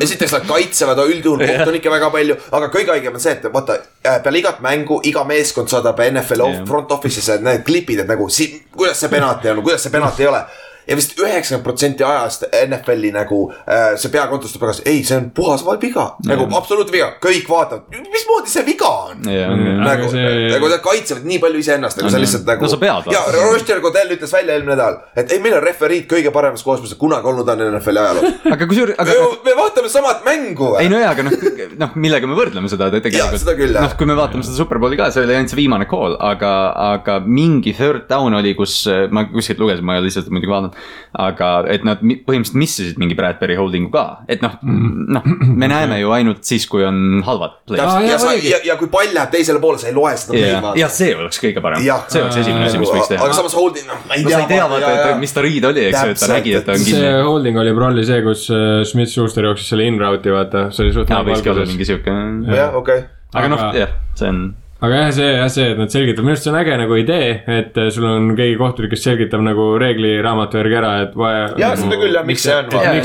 esiteks 0.00 0.32
nad 0.36 0.44
kaitsevad 0.48 0.98
üldjuhul 1.06 1.40
kohtunikke 1.46 1.90
väga 1.90 2.10
palju, 2.12 2.36
aga 2.52 2.68
kõige 2.74 2.92
haigem 2.92 3.14
on 3.16 3.20
see, 3.22 3.32
et 3.32 3.46
vaata 3.54 3.78
äh, 4.04 4.18
peale 4.22 4.38
igat 4.42 4.60
mängu 4.60 5.00
iga 5.08 5.24
meeskond 5.24 5.68
saadab 5.72 6.00
NFL 6.10 6.44
yeah. 6.44 6.64
front 6.68 6.92
office'isse 6.92 7.38
need 7.40 7.64
klipid, 7.64 8.02
et 8.04 8.08
nagu 8.10 8.28
si-, 8.28 8.50
kuidas 8.76 9.00
see 9.00 9.08
penalti 9.08 9.48
on, 9.54 9.62
kuidas 9.64 9.82
see 9.86 9.92
penalti 9.94 10.22
ei 10.26 10.28
ole 10.28 10.42
ja 10.86 10.96
vist 10.98 11.16
üheksakümmend 11.18 11.64
protsenti 11.66 12.04
ajast 12.06 12.44
NFL-i 12.52 13.10
nagu 13.14 13.40
äh, 13.66 13.94
see 14.00 14.10
peakontor 14.12 14.48
ütleb 14.50 14.62
tagasi, 14.66 14.84
ei, 14.86 15.02
see 15.06 15.16
on 15.18 15.28
puhas 15.36 15.64
val- 15.66 15.80
viga, 15.82 16.04
nagu 16.28 16.46
absoluutne 16.56 16.94
viga, 16.94 17.08
kõik 17.22 17.48
vaatavad, 17.50 17.88
mismoodi 18.12 18.52
see 18.52 18.64
viga 18.66 18.88
on. 19.10 19.26
Aga 19.26 19.56
nagu 19.82 20.10
see- 20.12 20.22
see..., 20.26 20.52
nagu 20.54 20.70
nad 20.72 20.82
kaitsevad 20.84 21.26
nii 21.28 21.40
palju 21.42 21.62
iseennast, 21.64 21.98
nagu 22.00 22.06
On 22.10 22.14
sa 22.14 22.20
lihtsalt 22.22 22.46
nagu. 22.48 22.62
No 22.66 22.70
sa 22.72 22.78
pead, 22.80 23.10
ja. 23.12 23.22
Roger 23.36 23.80
Godel 23.84 24.14
ütles 24.16 24.32
välja 24.36 24.54
eelmine 24.56 24.74
nädal, 24.76 25.00
et 25.18 25.32
ei, 25.34 25.40
meil 25.42 25.58
on 25.58 25.64
referiid 25.66 26.06
kõige 26.10 26.30
paremas 26.34 26.62
koos, 26.66 26.80
mis 26.84 26.94
kunagi 27.00 27.26
olnud 27.32 27.48
on 27.52 27.64
NFL-i 27.72 28.02
ajaloos. 28.04 28.38
aga 28.54 28.68
kusjuures, 28.70 28.98
aga 29.02 29.18
me 29.46 29.56
vaatame 29.58 29.90
samat 29.92 30.22
mängu 30.26 30.72
ei 30.80 30.88
no 30.92 31.00
jaa, 31.02 31.10
aga 31.16 31.26
noh, 31.26 31.36
noh, 31.82 31.94
millega 31.98 32.30
me 32.30 32.38
võrdleme 32.38 32.70
seda 32.72 32.88
te- 32.94 33.02
tegelikult. 33.04 33.42
noh, 33.86 33.96
kui 33.98 34.08
me 34.10 34.16
vaatame 34.18 34.46
seda 34.46 34.56
Superbowli 34.60 34.98
ka, 35.00 35.10
see 35.14 35.24
oli 35.26 35.34
ainult 35.36 35.52
see 35.52 35.58
viimane 35.60 35.86
call, 35.90 36.16
aga, 36.30 36.52
aga 36.94 37.18
mingi 37.26 37.74
third 37.76 38.06
down 38.10 38.34
oli, 38.38 38.54
kus 38.58 38.78
äh, 38.92 39.06
ma 39.10 39.26
kuskilt 39.30 39.60
lugesin, 39.62 39.84
ma 39.86 39.96
ei 39.96 40.02
ole 40.02 40.08
lihtsalt 40.10 40.30
muidugi 40.32 40.50
vaadanud. 40.52 40.75
Aga 41.16 41.50
et 41.72 41.84
nad 41.86 42.02
põhimõtteliselt 42.02 42.58
missisid 42.60 42.98
mingi 43.00 43.16
Bradbury 43.16 43.56
holding'u 43.56 43.88
ka, 43.92 44.04
et 44.28 44.42
noh, 44.44 44.56
noh, 44.62 45.24
me 45.62 45.68
näeme 45.70 45.98
ju 46.02 46.12
ainult 46.12 46.44
siis, 46.46 46.66
kui 46.70 46.84
on 46.86 47.22
halvad. 47.26 47.56
Aa, 47.72 48.00
ja 48.04 48.12
jah,, 48.12 48.24
muidugi. 48.26 48.50
ja, 48.52 48.60
ja 48.70 48.76
kui 48.80 48.90
pall 48.92 49.14
läheb 49.16 49.32
teisele 49.32 49.62
poole, 49.62 49.80
sa 49.80 49.88
ei 49.88 49.96
loe 49.96 50.12
seda 50.20 50.36
ja 50.40 50.60
play'd, 50.60 50.80
ja 50.82 50.90
see 50.92 51.14
oleks 51.16 51.40
kõige 51.42 51.62
parem, 51.64 51.84
Jah. 51.86 52.04
see 52.12 52.22
oleks 52.24 52.40
esimene 52.42 52.68
asi, 52.68 52.82
mis 52.82 52.92
võiks 52.92 53.12
teha 53.12 53.24
aga. 53.24 53.38
samas 53.38 53.56
holding, 53.56 53.88
noh, 53.88 54.02
ma 54.08 54.18
ei 54.18 54.26
no 54.26 54.32
tea. 54.32 54.36
sa 54.36 54.44
ei 54.44 54.52
tea, 54.52 54.68
vaata, 54.74 54.92
et 55.14 55.22
mis 55.24 55.36
ta 55.38 55.46
riid 55.46 55.68
oli, 55.70 55.86
eks 55.88 56.02
ju, 56.02 56.16
et 56.16 56.22
ta 56.24 56.30
nägi, 56.34 56.54
et 56.60 56.68
ta 56.68 56.76
on 56.76 56.84
kinni 56.84 57.06
see. 57.06 57.16
holding 57.30 57.62
oli 57.64 57.74
prolli 57.80 58.06
see, 58.10 58.20
kus 58.26 58.44
äh, 58.52 58.84
Smith-Schuster 58.92 59.48
jooksis 59.48 59.72
selle 59.72 59.88
in-route'i, 59.88 60.36
vaata, 60.36 60.68
see 60.76 60.86
oli 60.86 60.94
suht 60.98 61.08
jaa, 61.08 61.22
nagu 61.22 61.32
võikski 61.32 61.54
olla 61.54 61.66
mingi 61.72 61.88
sihuke, 61.88 62.20
jah, 62.52 62.76
okei. 62.76 63.08
aga 63.32 63.52
noh, 63.54 63.66
jah, 63.76 63.98
see 64.18 64.30
on 64.34 64.46
aga 64.84 64.98
jah, 65.00 65.12
see 65.16 65.28
jah, 65.30 65.48
see, 65.52 65.68
et 65.72 65.78
nad 65.80 65.92
selgitavad, 65.92 66.26
minu 66.26 66.34
arust 66.34 66.46
see 66.46 66.52
on 66.52 66.58
äge 66.60 66.76
nagu 66.82 66.98
idee, 67.00 67.30
et 67.58 67.78
äh, 67.80 67.88
sul 67.94 68.04
on 68.10 68.28
keegi 68.36 68.58
kohtunik, 68.60 68.92
kes 68.92 69.06
selgitab 69.08 69.44
nagu 69.46 69.70
reegliraamatu 69.80 70.60
järgi 70.60 70.78
ära, 70.82 70.92
et 71.06 71.16
vaja. 71.16 71.46
Jaa, 71.62 71.72
seda 71.80 71.98
küll, 72.02 72.12
jah, 72.12 72.26
miks 72.28 72.44
see 72.44 72.54
on, 72.58 72.68
sa 72.68 72.82
jah. 72.84 73.00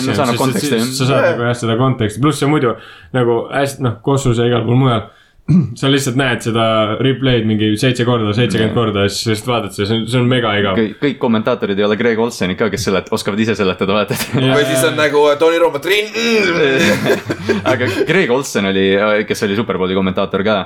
saad 1.08 1.28
nagu 1.30 1.48
jah 1.48 1.58
seda 1.64 1.80
konteksti, 1.80 2.24
pluss 2.24 2.44
see 2.44 2.52
muidu 2.52 2.76
nagu 3.16 3.38
hästi 3.54 3.88
noh, 3.88 3.98
Kossus 4.04 4.42
ja 4.42 4.50
igal 4.52 4.68
pool 4.68 4.80
mujal. 4.84 5.08
sa 5.80 5.90
lihtsalt 5.92 6.18
näed 6.20 6.44
seda 6.46 6.66
replay'd 7.02 7.48
mingi 7.50 7.72
seitse 7.80 8.06
korda, 8.08 8.34
seitsekümmend 8.38 8.76
korda 8.76 9.06
ja 9.06 9.12
siis 9.12 9.32
lihtsalt 9.32 9.52
vaatad 9.52 9.76
seda, 9.76 9.88
see 9.90 9.98
on, 10.00 10.06
see 10.14 10.22
on 10.22 10.30
mega 10.32 10.54
igav. 10.60 10.80
kõik, 11.02 11.18
kommentaatorid 11.22 11.80
ei 11.80 11.88
ole 11.88 11.98
Greg 12.00 12.22
Olsenid 12.22 12.60
ka, 12.60 12.70
kes 12.74 12.88
selet-, 12.88 13.12
oskavad 13.16 13.42
ise 13.44 13.56
seletada, 13.60 13.96
vaata, 13.98 14.18
või 14.36 14.64
siis 14.68 14.86
on 14.88 14.98
nagu 15.00 15.24
Tony 15.42 15.60
Rooma 15.62 15.82
trin- 15.84 16.12
mm,. 16.12 17.60
aga 17.74 17.90
Greg 18.08 18.34
Olsen 18.34 18.72
oli, 18.72 18.86
kes 19.28 19.46
oli 19.48 19.60
Superbowli 19.60 19.98
kommentaator 19.98 20.46
ka. 20.48 20.58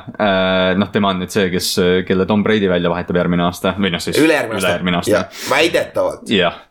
noh, 0.79 0.93
tema 0.93 1.13
on 1.13 1.23
nüüd 1.23 1.33
see, 1.33 1.49
kes, 1.53 1.73
kelle 2.07 2.27
Tom 2.29 2.45
Brady 2.45 2.69
välja 2.71 2.91
vahetab 2.91 3.21
järgmine 3.23 3.47
aasta 3.47 3.75
või 3.79 3.93
noh, 3.95 4.03
siis 4.03 4.19
ülejärgmine 4.21 5.01
aasta, 5.01 5.25
väidetavalt, 5.49 6.25
jah, 6.31 6.63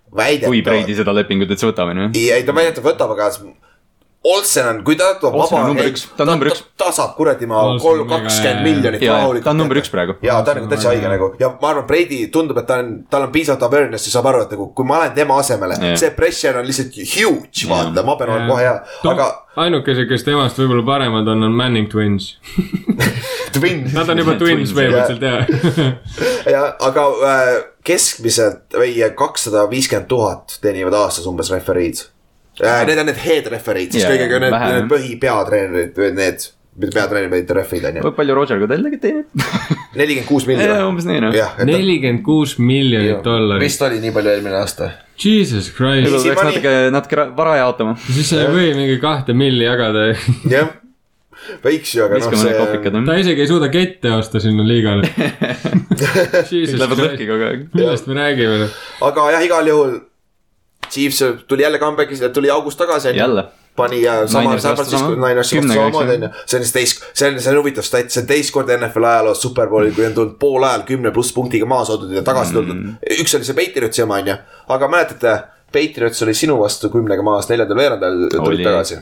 kui 0.44 0.62
Brady. 0.64 0.96
seda 0.96 1.14
lepingut 1.16 1.50
üldse 1.50 1.70
võtab, 1.70 1.92
on 1.94 2.06
ju. 2.06 2.10
ei, 2.24 2.42
ta 2.46 2.56
väidetavalt 2.56 2.94
võtab, 2.94 3.14
aga 3.16 3.30
Olsen 4.24 4.68
on, 4.68 4.80
kui 4.84 4.96
ta 4.96 5.10
Olsen 5.12 5.32
vaba 5.34 5.60
on 5.60 5.66
number 5.72 5.88
üks. 5.90 6.06
Ta 6.16 6.24
number 6.24 6.48
üks. 6.48 6.62
ta 6.80 6.88
saab 6.96 7.12
kuradi 7.18 7.48
ma 7.50 7.62
kolm, 7.82 8.06
kakskümmend 8.08 8.64
miljonit 8.64 9.04
ja, 9.04 9.18
rahulikult 9.18 9.44
ta 9.44 9.52
on 9.52 9.60
number 9.60 9.80
üks 9.82 9.92
praegu. 9.92 10.16
ja 10.24 10.38
ta 10.42 10.54
on 10.54 10.62
nagu 10.62 10.70
täitsa 10.72 10.92
haige 10.92 11.10
nagu 11.12 11.30
ja 11.40 11.52
ma 11.60 11.72
arvan, 11.74 11.86
Brady 11.88 12.22
tundub, 12.32 12.58
et 12.62 12.68
ta 12.68 12.80
on, 12.80 12.92
tal 13.10 13.28
on 13.28 13.32
piisavalt 13.34 13.66
awareness'i, 13.68 14.12
saab 14.14 14.30
aru, 14.32 14.44
et 14.46 14.54
nagu 14.56 14.70
kui 14.76 14.88
ma 14.88 15.02
olen 15.02 15.16
tema 15.16 15.36
asemele 15.42 15.76
Jah. 15.80 15.98
see 16.00 16.14
pressure 16.16 16.60
on 16.60 16.68
lihtsalt 16.68 16.96
huge, 16.96 17.68
vaata, 17.68 18.06
ma 18.06 18.16
pean 18.20 18.32
olema 18.32 18.52
kohe 18.54 18.64
hea, 18.64 18.76
aga 19.12 19.28
ainukesed, 19.60 20.08
kes 20.10 20.24
temast 20.26 20.58
võib-olla 20.58 20.84
paremad 20.86 21.28
on, 21.30 21.44
on 21.46 21.54
Manning 21.54 21.90
Twins. 21.90 22.34
twin. 23.54 23.84
Nad 23.94 24.10
on 24.10 24.22
juba 24.24 24.34
twins 24.40 24.72
põhimõtteliselt 24.74 25.22
jah. 25.28 25.92
ja 26.54 26.64
aga 26.88 27.06
äh, 27.28 27.52
keskmiselt 27.86 28.74
või 28.74 28.96
kakssada 29.18 29.68
viiskümmend 29.70 30.08
tuhat 30.10 30.58
teenivad 30.64 30.96
aastas 31.04 31.28
umbes 31.30 31.52
referiid 31.54 32.00
äh,. 32.00 32.13
Need 32.60 32.98
on 33.02 33.08
need 33.10 33.18
head 33.18 33.48
referiid, 33.50 33.94
siis 33.94 34.04
Jaa, 34.04 34.12
kõigega 34.14 34.38
need, 34.44 34.54
need 34.54 34.90
põhipeatreenerid, 34.92 35.96
need, 36.14 36.44
mitte 36.78 36.94
peatreenerid, 36.94 37.32
vaid 37.32 37.54
refid 37.58 37.88
on 37.88 37.98
ju. 37.98 38.12
palju 38.14 38.36
Roger 38.38 38.60
Goodell 38.62 38.86
teenib? 39.02 39.32
nelikümmend 39.98 40.28
kuus 40.28 40.46
miljonit. 40.46 40.84
umbes 40.86 41.08
nii 41.08 41.22
noh. 41.24 41.34
nelikümmend 41.66 42.22
kuus 42.26 42.54
miljonit 42.62 43.26
dollarit, 43.26 43.64
vist 43.64 43.82
oli 43.86 43.98
nii 44.04 44.14
palju 44.14 44.32
eelmine 44.34 44.60
aasta. 44.60 44.92
jesus 45.18 45.72
christ. 45.74 46.10
peaks 46.10 46.30
money. 46.30 46.52
natuke, 46.52 46.72
natuke 46.94 47.20
ra- 47.20 47.28
vara 47.36 47.58
jaotama. 47.62 47.96
siis 48.06 48.30
sa 48.30 48.44
ei 48.44 48.54
või 48.54 48.70
mingi 48.78 48.96
kahte 49.02 49.36
milli 49.36 49.66
jagada. 49.66 50.06
jah, 50.54 50.72
võiks 51.66 51.94
ju, 51.98 52.06
aga 52.06 52.22
noh, 52.22 52.40
see. 52.40 52.96
ta 53.10 53.20
isegi 53.22 53.46
ei 53.46 53.50
suuda 53.50 53.70
kette 53.74 54.14
osta 54.14 54.42
sinna 54.42 54.66
liigale. 54.66 55.10
Jesus 56.50 56.78
Lähevad 56.78 56.98
Christ. 56.98 57.06
lõhki 57.10 57.30
kogu 57.30 57.50
aeg. 57.50 57.68
millest 57.74 58.10
me 58.10 58.18
räägime? 58.22 58.72
aga 59.10 59.30
jah, 59.36 59.46
igal 59.50 59.70
juhul 59.74 59.96
Chiefs 60.94 61.46
tuli 61.48 61.62
jälle 61.62 61.78
comeback'is, 61.78 62.22
tuli 62.32 62.50
august 62.50 62.78
tagasi 62.78 63.16
jälle. 63.16 63.44
pani 63.76 64.02
ja 64.02 64.26
sama, 64.28 64.58
siis 64.58 64.90
sama. 64.90 65.28
Ninersi 65.28 65.56
vastu 65.56 65.72
samamoodi 65.72 66.14
on 66.14 66.22
ju. 66.22 66.28
see 66.46 66.58
on 66.58 66.64
siis 66.64 66.72
teist, 66.72 67.02
see 67.12 67.28
on, 67.28 67.40
see 67.40 67.52
on 67.52 67.58
huvitav 67.58 67.82
stat, 67.82 68.10
see 68.10 68.22
on 68.22 68.28
teist 68.28 68.54
korda 68.54 68.76
NFL 68.78 69.08
ajaloos 69.10 69.42
superbowlil, 69.42 69.90
kui 69.96 70.06
on 70.06 70.14
tulnud 70.14 70.36
pool 70.38 70.62
ajal 70.62 70.84
kümne 70.86 71.10
pluss 71.10 71.34
punktiga 71.34 71.66
maha 71.66 71.88
saadud 71.88 72.12
ja 72.14 72.22
tagasi 72.22 72.54
tuldud 72.54 72.76
mm.. 72.76 72.94
üks 73.24 73.34
oli 73.34 73.48
see 73.48 73.58
Patriotsi 73.58 74.06
oma 74.06 74.20
on 74.22 74.30
ju, 74.30 74.38
aga 74.76 74.90
mäletate, 74.92 75.34
Patriots 75.74 76.22
oli 76.22 76.36
sinu 76.38 76.60
vastu 76.60 76.92
kümnega 76.92 77.26
maas 77.26 77.50
neljandal 77.50 77.80
veerandajal 77.82 78.24
tulid 78.36 78.62
tagasi. 78.62 79.00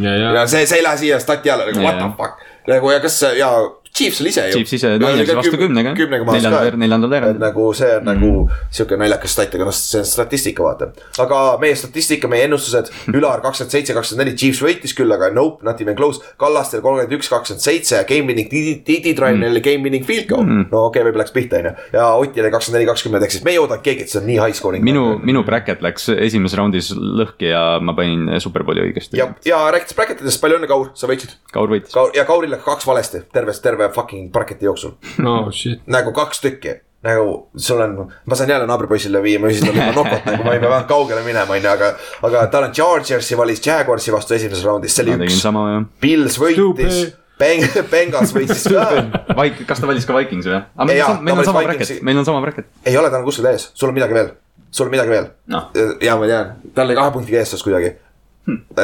ja, 0.00 0.16
ja 0.16 0.32
ja 0.40 0.46
see, 0.48 0.64
see 0.66 0.80
ei 0.80 0.88
lähe 0.88 1.02
siia 1.04 1.20
stati 1.20 1.52
alla 1.52 1.68
nagu 1.68 1.84
what 1.84 2.00
the 2.00 2.10
fuck. 2.16 2.48
nagu 2.72 2.90
ja 2.96 3.04
kas 3.04 3.20
ja 3.36 3.52
Chiefs 3.94 4.20
oli 4.20 4.30
ise 4.32 4.42
ju. 4.48 4.52
Chiefs 4.56 4.72
ise 4.74 4.88
Ninersi 4.98 5.36
vastu 5.38 5.58
kümnega. 5.58 5.92
kümnega 5.94 6.24
maas 6.26 6.40
neljandal, 6.40 6.70
ka. 6.72 6.78
neljandal 6.82 7.08
et 7.08 7.14
veerandil. 7.14 7.42
nagu 7.44 7.66
see 7.78 7.90
on 7.94 8.08
nagu 8.08 8.30
sihuke 8.74 8.96
naljakas 8.98 9.36
stat, 9.36 9.54
aga 9.54 9.68
noh, 9.68 9.76
see 9.76 10.00
on 10.00 10.08
statistika, 10.08 10.64
vaata. 10.66 10.88
aga 11.22 11.42
meie 11.62 11.76
statistika, 11.78 12.30
meie 12.30 12.48
ennustused, 12.48 12.90
Ülar 13.14 13.44
kakskümmend 13.44 13.76
seitse, 13.76 13.94
kakskümmend 13.94 14.24
neli, 14.24 14.38
Chiefs 14.40 14.64
võitis 14.66 14.96
küll, 14.98 15.14
aga 15.14 15.28
nope, 15.34 15.62
not 15.66 15.78
even 15.84 15.94
close. 15.94 16.18
Kallastel 16.42 16.82
kolmkümmend 16.82 17.14
üks, 17.20 17.30
kakskümmend 17.30 17.62
seitse, 17.62 18.00
game 18.08 18.26
winning 18.32 18.50
Didi 18.50 19.14
Trainil 19.14 19.62
game 19.62 19.86
winning 19.86 20.02
field 20.08 20.26
goal. 20.32 20.42
no 20.42 20.88
okei 20.88 20.98
okay,, 20.98 21.06
võib-olla 21.06 21.22
läks 21.22 21.36
pihta, 21.36 21.62
onju. 21.62 21.74
ja 21.94 22.08
Otil 22.18 22.42
oli 22.42 22.52
kakskümmend 22.56 22.80
neli, 22.80 22.90
kakskümmend, 22.90 23.28
ehk 23.28 23.36
siis 23.36 23.46
me 23.46 23.54
ei 23.54 23.62
oodanud 23.62 23.86
keegi, 23.86 24.08
et 24.08 24.10
see 24.10 24.18
on 24.18 24.26
nii 24.26 24.40
high 24.42 24.58
scoring. 24.58 24.82
minu, 24.90 25.06
minu 25.22 25.44
bracket 25.46 25.86
läks 25.86 26.10
esimeses 26.16 26.58
raundis 26.58 26.90
lõhki 26.98 27.52
ja 27.52 27.62
ma 27.78 27.94
panin 27.94 28.26
Superbowli 28.42 28.88
õigesti 28.88 29.22
ja, 29.22 29.30
ja 29.46 29.62
rääkides 29.70 29.94
bracket 29.94 30.26
idest, 30.26 30.42
palju 30.42 30.58
õnne, 30.58 30.70
Kaur, 30.74 30.90
sa 30.98 31.06
võitsid. 31.06 31.36
Kaur 31.54 31.70
võitis. 31.70 31.94
Ja 32.16 32.26
Kauril 32.26 32.50
läks 32.50 32.66
kaks 32.66 32.86
valesti, 32.88 33.22
terve, 33.30 33.54
terve 33.84 33.94
fucking 33.94 34.32
bracket'i 34.32 34.68
jooksul. 34.68 34.96
no 35.22 35.50
shit. 35.52 35.80
nagu 35.86 36.12
kaks 36.16 36.40
tükki 36.44 36.80
nagu 37.04 37.50
sul 37.56 37.80
on, 37.84 38.12
ma 38.24 38.36
saan 38.36 38.50
jälle 38.50 38.66
naabripoisile 38.66 39.20
viia, 39.22 39.40
ma 39.40 39.50
ütlesin 39.52 39.68
talle 39.68 39.90
nokot 39.98 40.24
nagu 40.30 40.46
ma 40.46 40.54
ei 40.54 40.60
pea 40.60 40.70
vähemalt 40.70 40.88
kaugele 40.88 41.20
minema, 41.26 41.52
onju, 41.52 41.68
aga. 41.68 41.90
aga 42.24 42.46
tal 42.52 42.68
on 42.68 42.72
Chargersi 42.72 43.36
valis 43.36 43.60
Jaguarsi 43.66 44.14
vastu 44.14 44.34
esimeses 44.38 44.64
raundis, 44.64 44.96
see 44.96 45.04
ma 45.04 45.12
oli 45.12 45.28
tegin 45.28 45.84
üks. 45.84 45.90
Pils 46.00 46.40
võitis 46.40 47.02
Beng-, 47.40 47.80
Bengals 47.90 48.30
võitis 48.30 48.62
ka. 48.70 48.86
Vaik-, 49.34 49.64
kas 49.68 49.82
ta 49.82 49.90
valis 49.90 50.06
ka 50.06 50.16
Vikingsi 50.16 50.52
või? 50.52 50.60
aga 50.62 50.88
meil 50.88 51.00
Jaa, 51.00 51.10
on, 51.16 51.24
meil 51.26 51.36
ta 51.36 51.42
on 51.42 51.50
sama 51.50 51.64
bracket 51.66 52.02
meil 52.06 52.22
on 52.22 52.28
sama 52.30 52.42
bracket. 52.44 52.72
ei 52.86 52.96
ole, 52.96 53.10
tal 53.10 53.20
on 53.20 53.28
kuskil 53.28 53.50
ees, 53.50 53.68
sul 53.74 53.90
on 53.90 53.98
midagi 53.98 54.16
veel, 54.16 54.32
sul 54.70 54.88
on 54.88 54.94
midagi 54.94 55.12
veel. 55.12 55.28
noh, 55.52 55.68
ja 56.04 56.16
ma 56.20 56.30
tean, 56.30 56.54
tal 56.76 56.88
oli 56.88 56.96
kahe 57.00 57.14
punktiga 57.18 57.42
eestlus 57.42 57.66
kuidagi. 57.66 57.92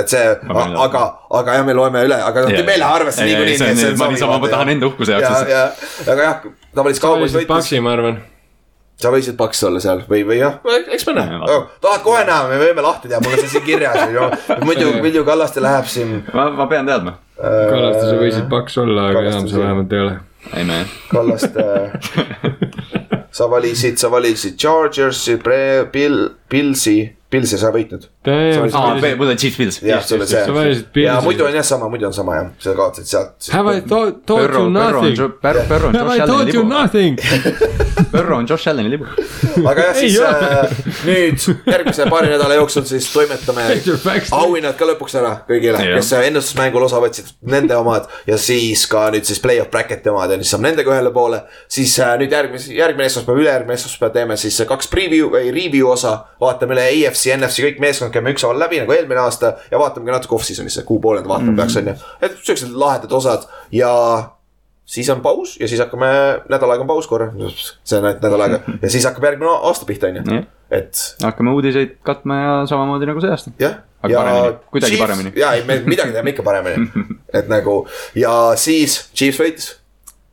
Et 0.00 0.08
see, 0.08 0.24
aga, 0.84 1.02
aga 1.40 1.54
jah, 1.58 1.64
me 1.66 1.74
loeme 1.76 2.00
üle, 2.06 2.16
aga 2.24 2.46
noh, 2.46 2.52
me 2.64 2.72
ei 2.74 2.80
lähe 2.80 2.94
arvesse 3.00 3.24
Ei, 3.26 3.34
ei, 3.34 3.46
niikuinii. 3.52 3.96
ma 4.00 4.06
niisama- 4.08 4.38
ma 4.40 4.48
tahan 4.48 4.68
enda 4.76 4.86
uhkuse 4.88 5.12
jaoks 5.18 5.48
ja, 5.50 5.54
ja, 5.54 6.12
aga 6.14 6.22
jah, 6.28 6.44
ta 6.74 6.84
valis 6.86 7.00
sa 7.00 7.06
Cowboys 7.06 7.34
võitsid 7.34 7.40
võitis. 7.42 7.54
Paksi, 7.54 7.80
ma 7.84 7.92
arvan. 7.98 8.20
sa 9.00 9.12
võisid 9.12 9.36
paks 9.36 9.62
olla 9.68 9.80
seal 9.80 10.00
või, 10.08 10.22
või 10.28 10.38
jah, 10.40 10.56
eks 10.92 11.06
me 11.08 11.12
näe 11.18 11.26
Ja, 11.28 11.38
vaatame. 11.42 11.58
oh,. 11.58 11.68
tahad 11.84 12.02
kohe 12.04 12.24
näha, 12.28 12.48
me 12.48 12.58
võime 12.64 12.82
lahti 12.88 13.08
teha, 13.12 13.20
mul 13.24 13.32
on 13.36 13.44
see 13.44 13.52
siin 13.54 13.64
kirjas 13.68 14.00
ju. 14.12 14.26
muidu, 14.64 14.90
muidu 15.04 15.24
Kallaste 15.28 15.60
läheb 15.64 15.86
siin 15.92 16.16
ma, 16.34 16.48
ma 16.50 16.66
pean 16.72 16.86
teadma. 16.88 17.14
äh,. 17.36 17.68
Kallaste, 17.70 18.04
sa 18.10 18.16
võisid 18.20 18.48
paks 18.52 18.76
olla, 18.80 19.08
aga 19.12 19.26
enam 19.28 19.48
sa 19.48 19.60
vähemalt 19.62 19.92
ei 19.92 20.00
ole. 20.06 20.18
ei 20.56 20.64
no 20.68 20.80
jah. 20.80 20.96
Kallaste 21.12 21.64
sa 23.40 23.46
valisid, 23.50 23.96
sa 24.00 24.08
valisid 24.12 24.56
Chargersi, 24.58 25.36
Pilsi, 26.50 26.98
Pilsi 27.30 27.58
sa 27.60 27.70
võitnud. 27.70 28.08
Aa, 28.20 28.94
mul 29.16 29.26
oli 29.26 29.36
Chiefs 29.36 29.56
Bills. 29.56 29.78
jah, 29.82 30.02
sul 30.04 30.18
valisid 30.20 30.88
see. 30.92 31.04
ja 31.06 31.14
muidu 31.24 31.44
on 31.46 31.54
jah 31.56 31.64
sama, 31.64 31.86
muidu 31.88 32.04
on 32.06 32.12
sama 32.12 32.34
jah, 32.36 32.48
sa 32.60 32.74
kaotasid 32.76 33.06
sealt. 33.08 33.48
Have 33.52 33.76
I 33.76 33.80
told 33.80 34.18
Pörro, 34.26 34.58
you 34.58 34.66
on 34.66 34.72
nothing? 34.74 35.20
On 35.20 35.94
Have 35.96 36.16
I 36.16 36.20
Allan'i 36.20 36.52
you 36.54 36.64
nothing? 36.68 37.16
Pörro 38.12 38.36
on 38.36 38.46
Josh 38.50 38.68
Allan'i 38.68 38.90
libu. 38.92 39.06
aga 39.64 39.86
jah, 39.86 39.94
siis 39.96 40.18
Ei 40.18 40.20
ole. 40.20 40.50
äh, 40.50 40.74
nüüd 41.06 41.46
järgmise 41.72 42.06
paari 42.12 42.28
nädala 42.34 42.58
jooksul 42.60 42.84
siis 42.90 43.08
toimetame 43.12 43.64
Major 43.70 43.96
facts. 44.04 44.32
auhinnad 44.36 44.76
ka 44.76 44.90
lõpuks 44.90 45.16
ära 45.22 45.32
kõigile, 45.48 45.80
Jah. 45.80 45.96
kes 45.96 46.12
ennustusmängul 46.20 46.84
osa 46.90 47.00
võtsid, 47.00 47.32
nende 47.48 47.76
omad 47.80 48.04
ja 48.28 48.36
siis 48.40 48.84
ka 48.90 49.06
nüüd 49.14 49.24
siis 49.24 49.40
play-off 49.40 49.72
bracket'i 49.72 50.12
omad 50.12 50.36
ja 50.36 50.40
siis 50.42 50.52
saab 50.52 50.66
nendega 50.68 50.92
ühele 50.92 51.14
poole. 51.16 51.40
siis 51.72 51.96
äh, 52.04 52.12
nüüd 52.20 52.36
järgmise, 52.36 52.74
järgmine 52.76 53.08
esmaspäev, 53.08 53.40
ülejärgmine 53.46 53.80
esmaspäev 53.80 54.12
teeme 54.20 54.36
siis 54.36 54.60
kaks 54.68 54.92
preview 54.92 55.32
või 55.32 55.48
review 55.56 55.88
osa. 55.88 56.18
vaatame 56.40 56.76
üle 56.76 56.84
AFC, 56.92 57.32
NFC 57.40 57.64
kõik 57.64 57.80
meeskond 57.80 58.09
käime 58.14 58.34
ükshaaval 58.34 58.60
läbi 58.62 58.82
nagu 58.82 58.94
eelmine 58.96 59.22
aasta 59.24 59.54
ja 59.70 59.80
vaatame 59.80 60.10
ka 60.10 60.18
natuke 60.18 60.36
off-season'isse, 60.38 60.84
kuu 60.88 61.00
poole 61.00 61.24
vaatama 61.24 61.52
mm. 61.52 61.56
peaks, 61.62 61.76
on 61.80 61.90
ju. 61.92 61.96
et 62.20 62.38
siuksed 62.42 62.76
lahedad 62.84 63.12
osad 63.18 63.48
ja 63.72 63.90
siis 64.84 65.10
on 65.10 65.20
paus 65.24 65.56
ja 65.60 65.68
siis 65.68 65.80
hakkame, 65.80 66.08
nädal 66.50 66.74
aega 66.74 66.86
on 66.86 66.90
paus 66.90 67.10
korra, 67.10 67.30
see 67.84 67.98
on 67.98 68.08
ainult 68.10 68.24
nädal 68.24 68.46
aega 68.46 68.62
ja 68.84 68.90
siis 68.90 69.06
hakkab 69.08 69.30
järgmine 69.30 69.52
aasta 69.70 69.88
pihta, 69.88 70.10
on 70.10 70.20
ju 70.20 70.42
et 70.70 70.98
hakkame 71.22 71.54
uudiseid 71.54 71.96
katma 72.06 72.36
ja 72.38 72.52
samamoodi 72.70 73.08
nagu 73.10 73.22
see 73.22 73.32
aasta. 73.34 73.54
jah. 73.58 73.80
Aga 74.00 74.16
paremini. 74.16 74.58
Kuidagi 74.72 74.96
paremini. 74.96 75.32
ja 75.36 75.52
ei, 75.52 75.64
me 75.68 75.76
midagi 75.84 76.14
teeme 76.14 76.32
ikka 76.32 76.42
paremini, 76.46 76.86
et 77.38 77.50
nagu 77.52 77.82
ja 78.16 78.32
siis 78.56 78.96
Chiefs 79.12 79.40
võitis, 79.42 79.66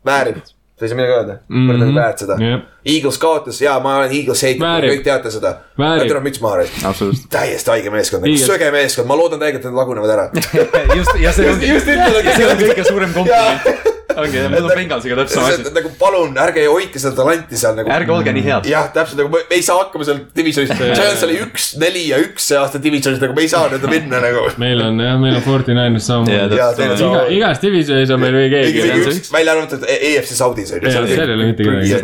väärib, 0.08 0.40
sa 0.78 0.86
ei 0.86 0.90
saa 0.90 0.98
midagi 0.98 1.14
öelda 1.14 1.38
mm. 1.50 1.70
-hmm. 1.70 1.96
väärt 1.96 2.20
seda 2.24 2.38
Jah. 2.40 2.62
Eagles 2.86 3.18
kaotas 3.18 3.62
ja 3.62 3.80
ma 3.80 3.98
olen 3.98 4.12
Eagles 4.12 4.44
heitnud, 4.44 4.86
kõik 4.92 5.04
teate 5.04 5.32
seda. 5.32 5.56
Väärib. 5.78 6.08
tule 6.08 6.20
müts 6.30 6.42
maha, 6.42 6.64
absoluutselt. 6.86 7.30
täiesti 7.34 7.72
haige 7.72 7.90
meeskond, 7.90 8.26
Eagles. 8.26 8.46
söge 8.46 8.72
meeskond, 8.72 9.08
ma 9.08 9.18
loodan 9.18 9.40
täiega, 9.40 9.58
et 9.58 9.66
nad 9.66 9.74
lagunevad 9.74 10.10
ära. 10.10 10.30
just, 10.98 11.20
ja 11.20 11.34
see 11.34 11.52
ongi, 11.52 11.74
just 11.74 11.88
ütelnud, 11.88 12.26
ja 12.26 12.36
see 12.36 12.50
on 12.52 12.58
kõige 12.62 12.88
suurem 12.88 13.14
kompliment. 13.14 13.96
ongi, 14.18 14.46
mul 14.54 14.70
on 14.70 14.76
Bengalsiga 14.76 15.20
täpselt 15.22 15.40
sama 15.40 15.54
asi. 15.56 15.76
nagu 15.78 15.94
palun 16.00 16.38
ärge 16.46 16.68
hoidke 16.68 17.02
seda 17.02 17.16
talanti 17.22 17.60
seal 17.60 17.78
nagu. 17.80 17.92
ärge 17.98 18.16
olge 18.16 18.36
nii 18.38 18.46
head. 18.48 18.72
jah, 18.72 18.90
täpselt 18.96 19.24
nagu 19.24 19.34
me 19.34 19.38
me 19.50 19.56
ei 19.56 19.64
saa 19.64 19.78
hakkama 19.82 20.06
seal 20.08 20.20
divisionis, 20.36 20.72
Giants 20.78 21.24
oli 21.28 21.38
üks, 21.46 21.68
neli 21.82 22.04
ja 22.10 22.20
üks 22.22 22.48
see 22.52 22.58
aasta 22.60 22.82
divisionis, 22.84 23.20
nagu 23.24 23.36
me 23.38 23.44
ei 23.46 23.52
saa 23.52 23.68
nõnda 23.72 23.92
minna 23.92 24.22
nagu. 24.24 24.46
meil 24.62 24.82
on 24.84 25.00
jah, 25.04 25.18
meil 25.22 25.38
on 25.40 25.44
Forty 25.46 25.76
Niners 25.78 26.08
Jaa, 26.08 26.24
samamoodi. 26.26 27.08
On 27.08 27.32
igas 27.34 27.62
divisionis 27.64 28.12
on 28.14 28.22
meil 28.22 28.38
või 28.38 28.50
keegi. 28.52 28.84
on 28.98 29.20
välja 29.38 29.56
arvatud 29.56 29.86
EFC 29.98 30.36
Saudis 30.38 30.74
on 30.76 30.84
ju. 30.84 30.94
Seal 30.94 31.08
ei 31.08 31.36
ole 31.36 31.50
mitte 31.52 31.68
kedagi. 31.68 31.92
Jah, 31.92 32.02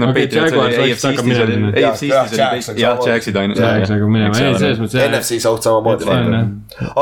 minema., 1.24 1.72
AFC 1.74 2.08
Jah, 2.80 3.00
on. 3.00 3.10
Jacksid 3.10 3.40
ainult. 3.40 3.60
Jags 3.60 3.94
hakkab 3.94 4.14
minema, 4.14 4.34
ei 4.38 4.58
selles 4.60 4.82
mõttes. 4.82 5.00
NFC 5.08 5.40
South 5.44 5.64
samamoodi 5.66 6.08
vaata. 6.10 6.44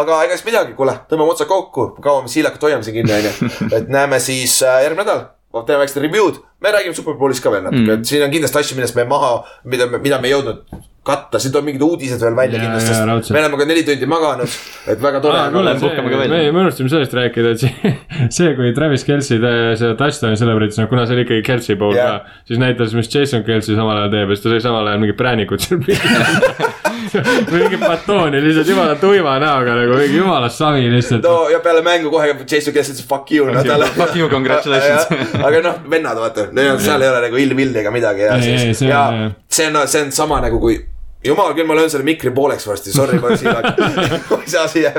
aga 0.01 0.21
ega 0.25 0.37
siis 0.37 0.47
midagi, 0.49 0.75
kuule, 0.77 0.95
tõmbame 1.09 1.35
otsad 1.35 1.49
kokku, 1.49 1.87
kaua 2.03 2.25
me 2.25 2.31
siilakalt 2.31 2.67
hoiame 2.67 2.85
siin 2.85 2.99
kinni, 2.99 3.13
onju. 3.17 3.31
et 3.77 3.91
näeme 3.91 4.19
siis 4.23 4.57
äh, 4.67 4.81
недели, 5.03 5.27
вот 5.51 5.69
это 5.69 5.83
next 5.83 5.95
tribute, 5.95 6.43
me 6.61 6.71
räägime 6.71 6.95
Superbowlist 6.95 7.43
ka 7.43 7.51
veel 7.53 7.65
natuke 7.65 7.83
mm., 7.87 7.99
et 7.99 8.07
siin 8.09 8.23
on 8.25 8.31
kindlasti 8.33 8.61
asju, 8.61 8.79
millest 8.79 8.97
me 8.99 9.05
maha, 9.09 9.35
mida 9.65 9.89
me, 9.89 10.01
mida 10.03 10.21
me 10.21 10.29
ei 10.29 10.35
jõudnud 10.35 10.65
katta, 11.01 11.39
siin 11.41 11.49
tuleb 11.53 11.65
mingid 11.71 11.81
uudised 11.81 12.21
veel 12.21 12.35
välja 12.37 12.59
Jaa, 12.59 12.67
kindlasti, 12.67 12.91
sest 12.93 13.05
raudselt. 13.09 13.33
me 13.33 13.41
oleme 13.41 13.57
ka 13.57 13.65
neli 13.65 13.81
tundi 13.87 14.09
maganud, 14.09 14.57
et 14.93 14.99
väga 15.01 15.21
tore 15.23 15.39
me, 15.49 16.27
me 16.29 16.61
unustasime 16.61 16.91
sellest 16.93 17.15
rääkida, 17.17 17.55
et 17.55 17.63
see, 17.63 17.93
see, 18.37 18.51
kui 18.57 18.69
Travis 18.77 19.05
Kelci 19.07 19.39
seda 19.39 19.95
touchdown'i 19.97 20.37
celebrate'is, 20.37 20.77
no 20.77 20.85
kuna 20.91 21.07
see 21.09 21.17
oli 21.17 21.25
ikkagi 21.25 21.45
Kelci 21.47 21.77
pool 21.81 21.97
Jah. 21.97 22.21
ka, 22.21 22.43
siis 22.51 22.61
näitas, 22.61 22.93
mis 22.97 23.09
Jason 23.09 23.41
Kelci 23.47 23.73
samal 23.73 24.03
ajal 24.03 24.13
teeb 24.13 24.29
ja 24.29 24.37
siis 24.37 24.45
ta 24.45 24.53
sai 24.53 24.61
samal 24.67 24.91
ajal 24.91 25.01
mingit 25.01 25.17
präänikut 25.17 25.65
seal 25.65 25.81
pildil. 25.81 26.69
mingi 27.55 27.77
batooni 27.81 28.43
lihtsalt 28.45 28.69
jumala 28.69 28.95
tuima 29.01 29.39
näoga 29.41 29.73
nagu 29.81 29.97
mingi 29.97 30.17
jumala 30.19 30.49
savi 30.53 30.85
lihtsalt. 30.93 31.25
no 31.25 31.49
ja 31.49 31.59
peale 31.65 31.81
mängu 31.81 32.13
kohe 32.13 32.29
Jason 32.45 32.73
Kess 32.73 32.93
ütles 32.93 33.07
fuck 33.09 33.31
you. 33.33 33.49
Fuck 33.97 34.15
you, 34.15 34.29
congratulations. 34.29 35.09
aga 35.41 35.65
noh, 35.65 35.81
vennad 35.89 36.21
vaata, 36.21 36.50
seal 36.79 37.01
ei 37.01 37.09
ole 37.09 37.21
nagu 37.27 37.37
ilm-illi 37.45 37.79
ega 37.83 37.91
midagi 37.91 38.27
ja 38.27 38.39
siis 38.41 38.81
ja 38.81 39.03
see 39.49 39.67
on, 39.67 39.87
see 39.87 40.01
on 40.05 40.11
sama 40.11 40.41
nagu 40.41 40.59
kui 40.59 40.79
jumal 41.25 41.53
küll, 41.53 41.67
ma 41.69 41.75
löön 41.77 41.89
selle 41.91 42.05
mikri 42.05 42.31
pooleks 42.35 42.65
varsti, 42.67 42.93
sorry, 42.93 43.19
ma 43.21 43.35
siin, 43.37 43.51
ma 44.31 44.39
ei 44.39 44.49
saa 44.49 44.67
siia, 44.71 44.91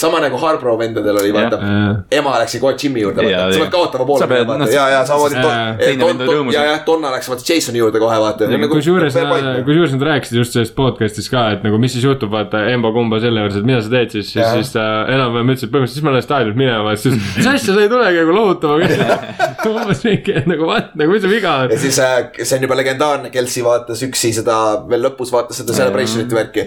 sama 0.00 0.20
nagu 0.22 0.38
Harbro 0.38 0.76
vendadel 0.78 1.18
oli, 1.20 1.32
vaata 1.34 1.58
Jah.. 1.60 1.96
ema 2.20 2.36
läks 2.42 2.56
kohe 2.62 2.76
Jimmy 2.78 3.02
juurde, 3.02 3.24
vaata, 3.26 3.48
sa 3.50 3.62
pead 3.64 3.72
kaotama 3.74 4.06
poole 4.08 4.28
pead- 4.30 4.44
peale, 4.46 4.58
noh, 4.60 4.68
vaata, 4.68 4.76
ja, 4.76 4.84
ja 4.92 5.00
samamoodi 5.08 6.54
ja, 6.54 6.66
ja 6.70 6.76
Donna 6.86 7.10
läks 7.16 7.30
vaata 7.32 7.48
Jasoni 7.48 7.82
juurde 7.82 8.02
kohe, 8.02 8.18
vaata. 8.22 8.48
nagu 8.50 8.70
kusjuures, 8.74 9.18
kusjuures 9.66 9.96
nad 9.96 10.06
rääkisid 10.10 10.38
just 10.38 10.54
sellest 10.58 10.76
podcast'ist 10.78 11.32
ka, 11.32 11.46
et 11.56 11.66
nagu 11.66 11.80
mis 11.82 11.96
siis 11.96 12.06
juhtub, 12.06 12.30
vaata 12.34 12.64
Embo 12.70 12.92
kumba 12.94 13.18
selle 13.22 13.42
juures, 13.42 13.58
et 13.58 13.66
mida 13.66 13.82
sa 13.82 13.90
teed 13.96 14.14
siis, 14.14 14.30
siis, 14.30 14.38
Jah. 14.42 14.54
siis 14.54 14.72
ta 14.76 14.86
enam-vähem 15.10 15.54
ütles, 15.54 15.66
et 15.66 15.74
põhimõtteliselt 15.74 15.98
siis 15.98 16.06
ma 16.06 16.14
lähen 16.14 16.26
staadionilt 16.28 16.60
minema, 16.60 16.94
siis 17.00 17.18
mis 17.18 17.50
asja, 17.50 17.74
sa 17.74 17.82
ei 17.82 17.90
tulegi 17.90 18.22
nagu 18.22 18.38
lohutama 18.38 18.78
kõik. 18.84 19.52
umbes 19.64 20.02
mingi, 20.04 20.34
et 20.38 20.48
nagu 20.48 20.66
what, 20.68 20.92
nagu 20.98 21.14
mis 21.14 21.22
su 21.24 21.30
viga 21.30 21.54
ja 21.64 21.68
on. 21.68 21.78
siis 21.80 21.98
äh, 22.02 22.18
see 22.42 22.58
on 22.58 22.66
juba 22.66 22.76
legendaarne, 22.78 23.30
Kelsey 23.34 23.64
vaatas 23.64 24.02
üksi 24.04 24.32
seda 24.36 24.56
veel 24.90 25.06
lõpus 25.08 25.32
vaatas 25.32 25.63
seda 25.64 25.76
celebration'ite 25.82 26.36
värki. 26.38 26.66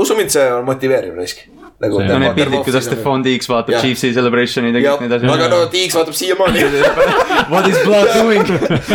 usu 0.00 0.16
mind, 0.18 0.32
see 0.34 0.46
on 0.52 0.64
motiveeriv 0.68 1.16
risk. 1.20 1.44
nagu 1.80 1.96
See- 2.00 2.08
no 2.08 2.18
need 2.20 2.34
pildid, 2.36 2.64
kuidas 2.66 2.84
Stefan 2.84 3.22
Diggs 3.24 3.48
vaatab 3.48 3.72
Jah. 3.76 3.84
Chiefsi 3.84 4.10
celebration'i 4.16 4.72
ja 4.74 4.96
nii 5.00 5.08
edasi. 5.08 5.30
aga 5.32 5.48
no 5.52 5.60
Tiiks 5.72 5.94
vaatab 5.96 6.16
siiamaani 6.18 6.64
What 7.52 7.68
is 7.68 7.78
blood 7.84 8.10
doing? 8.16 8.44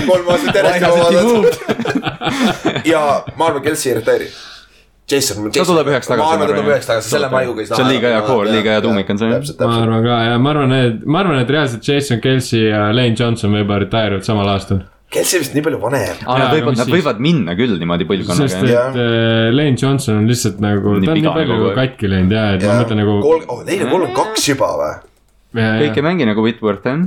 kolm 0.10 0.28
aastat 0.36 0.60
järjest 0.60 0.86
juba 0.86 0.98
vaadanud 1.06 1.56
ja 2.94 3.02
ma 3.38 3.48
arvan, 3.50 3.64
Kelsey 3.66 3.92
ei 3.94 3.98
retire'i. 4.02 4.30
Jason. 5.12 5.52
Ta 5.54 5.62
tuleb 5.68 5.90
üheks 5.92 6.08
tagasi, 6.10 6.26
ma 6.26 6.32
arvan, 6.34 6.48
ta 6.48 6.54
tuleb 6.54 6.70
üheks 6.72 6.88
tagasi, 6.90 7.10
selle 7.14 7.28
maiuga 7.30 7.62
ei 7.62 7.68
saa. 7.70 7.78
See 7.78 7.86
on 7.86 7.92
liiga 7.94 8.10
hea 8.10 8.22
core, 8.26 8.50
liiga 8.56 8.72
hea 8.74 8.82
tuumik 8.82 9.10
on 9.14 9.20
see, 9.22 9.30
ma 9.62 9.76
arvan 9.84 10.02
ka 10.06 10.16
ja 10.26 10.40
ma 10.42 10.50
arvan, 10.56 10.74
et, 10.80 11.04
ma 11.06 11.20
arvan, 11.22 11.42
et 11.44 11.52
reaalselt 11.54 11.86
Jason 11.90 12.22
Kelsey 12.24 12.64
ja 12.72 12.88
Lane 12.90 13.14
Johnson 13.20 13.54
võib-olla 13.54 13.84
retire 13.86 14.18
ivad 14.18 14.26
samal 14.26 14.50
aastal. 14.56 14.82
Kelsey 15.14 15.40
vist 15.40 15.54
nii 15.56 15.64
palju 15.66 15.80
vanem. 15.80 16.18
aa, 16.26 16.38
nad 16.40 16.48
aga 16.48 16.56
võivad, 16.58 16.78
nad 16.80 16.90
võivad 16.92 17.20
minna 17.24 17.56
küll 17.58 17.78
niimoodi 17.80 18.08
põlvkonnaga 18.10 18.50
sest, 18.50 18.64
et 18.66 18.98
äh, 19.00 19.50
Lane 19.54 19.78
Johnson 19.80 20.22
on 20.22 20.30
lihtsalt 20.30 20.62
nagu, 20.64 20.96
ta 21.04 21.14
on 21.14 21.20
nii 21.22 21.34
palju 21.38 21.60
aeg. 21.70 21.76
katki 21.78 22.12
läinud 22.12 22.36
ja, 22.36 22.46
et 22.58 22.66
ma 22.66 22.80
mõtlen 22.82 23.02
nagu. 23.04 23.18
kolm, 23.24 23.46
oh 23.54 23.62
neil 23.68 23.86
on 23.86 23.92
kolmkümmend 23.94 24.18
kaks 24.18 24.48
juba 24.52 24.72
või? 24.82 24.94
kõik 25.86 26.00
ei 26.02 26.06
mängi 26.10 26.30
nagu 26.32 26.46
Whitworth 26.46 26.90
jah. 26.90 27.04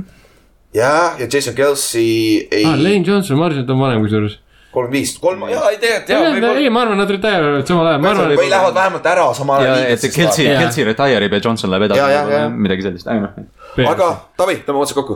jah, 0.79 1.19
ja 1.19 1.27
Jason 1.27 1.57
Kelsey 1.57 2.47
ei 2.47 2.63
aa, 2.65 2.77
Lane 2.79 3.03
Johnson, 3.03 3.37
ma 3.37 3.49
arvasin, 3.49 3.67
et 3.67 3.69
ta 3.69 3.75
on 3.75 3.83
vanem 3.83 4.07
kusjuures. 4.07 4.39
kolmkümmend 4.71 4.97
viis, 4.97 5.13
kolm, 5.21 5.45
jaa, 5.51 5.69
ei 5.75 5.81
tegelikult 5.83 6.15
jaa, 6.15 6.23
ei, 6.23 6.39
võib-olla. 6.39 6.73
ma 6.73 6.85
arvan, 6.87 7.03
nad 7.03 7.15
retire 7.17 7.53
ivad 7.53 7.73
samal 7.73 7.91
ajal, 7.91 8.03
ma 8.05 8.13
arvan, 8.15 8.35
või 8.39 8.51
lähevad 8.55 8.79
vähemalt 8.79 9.11
ära 9.13 9.29
samal 9.37 9.67
ja 9.67 9.75
ajal. 9.75 9.91
et 9.93 10.07
Kelsey. 10.07 10.49
Kelsey 10.63 10.87
retire 10.87 11.27
ib 11.27 11.37
ja 11.37 11.43
Johnson 11.43 11.75
läheb 11.75 11.91
edasi 11.91 12.43
midagi 12.55 12.87
sellist, 12.89 13.11
ei 13.11 13.27
noh. 13.27 13.37
Aga 13.89 14.07
Taavi, 14.39 14.55
tõmbame 14.65 14.83
otsad 14.85 14.95
kokku. 15.01 15.15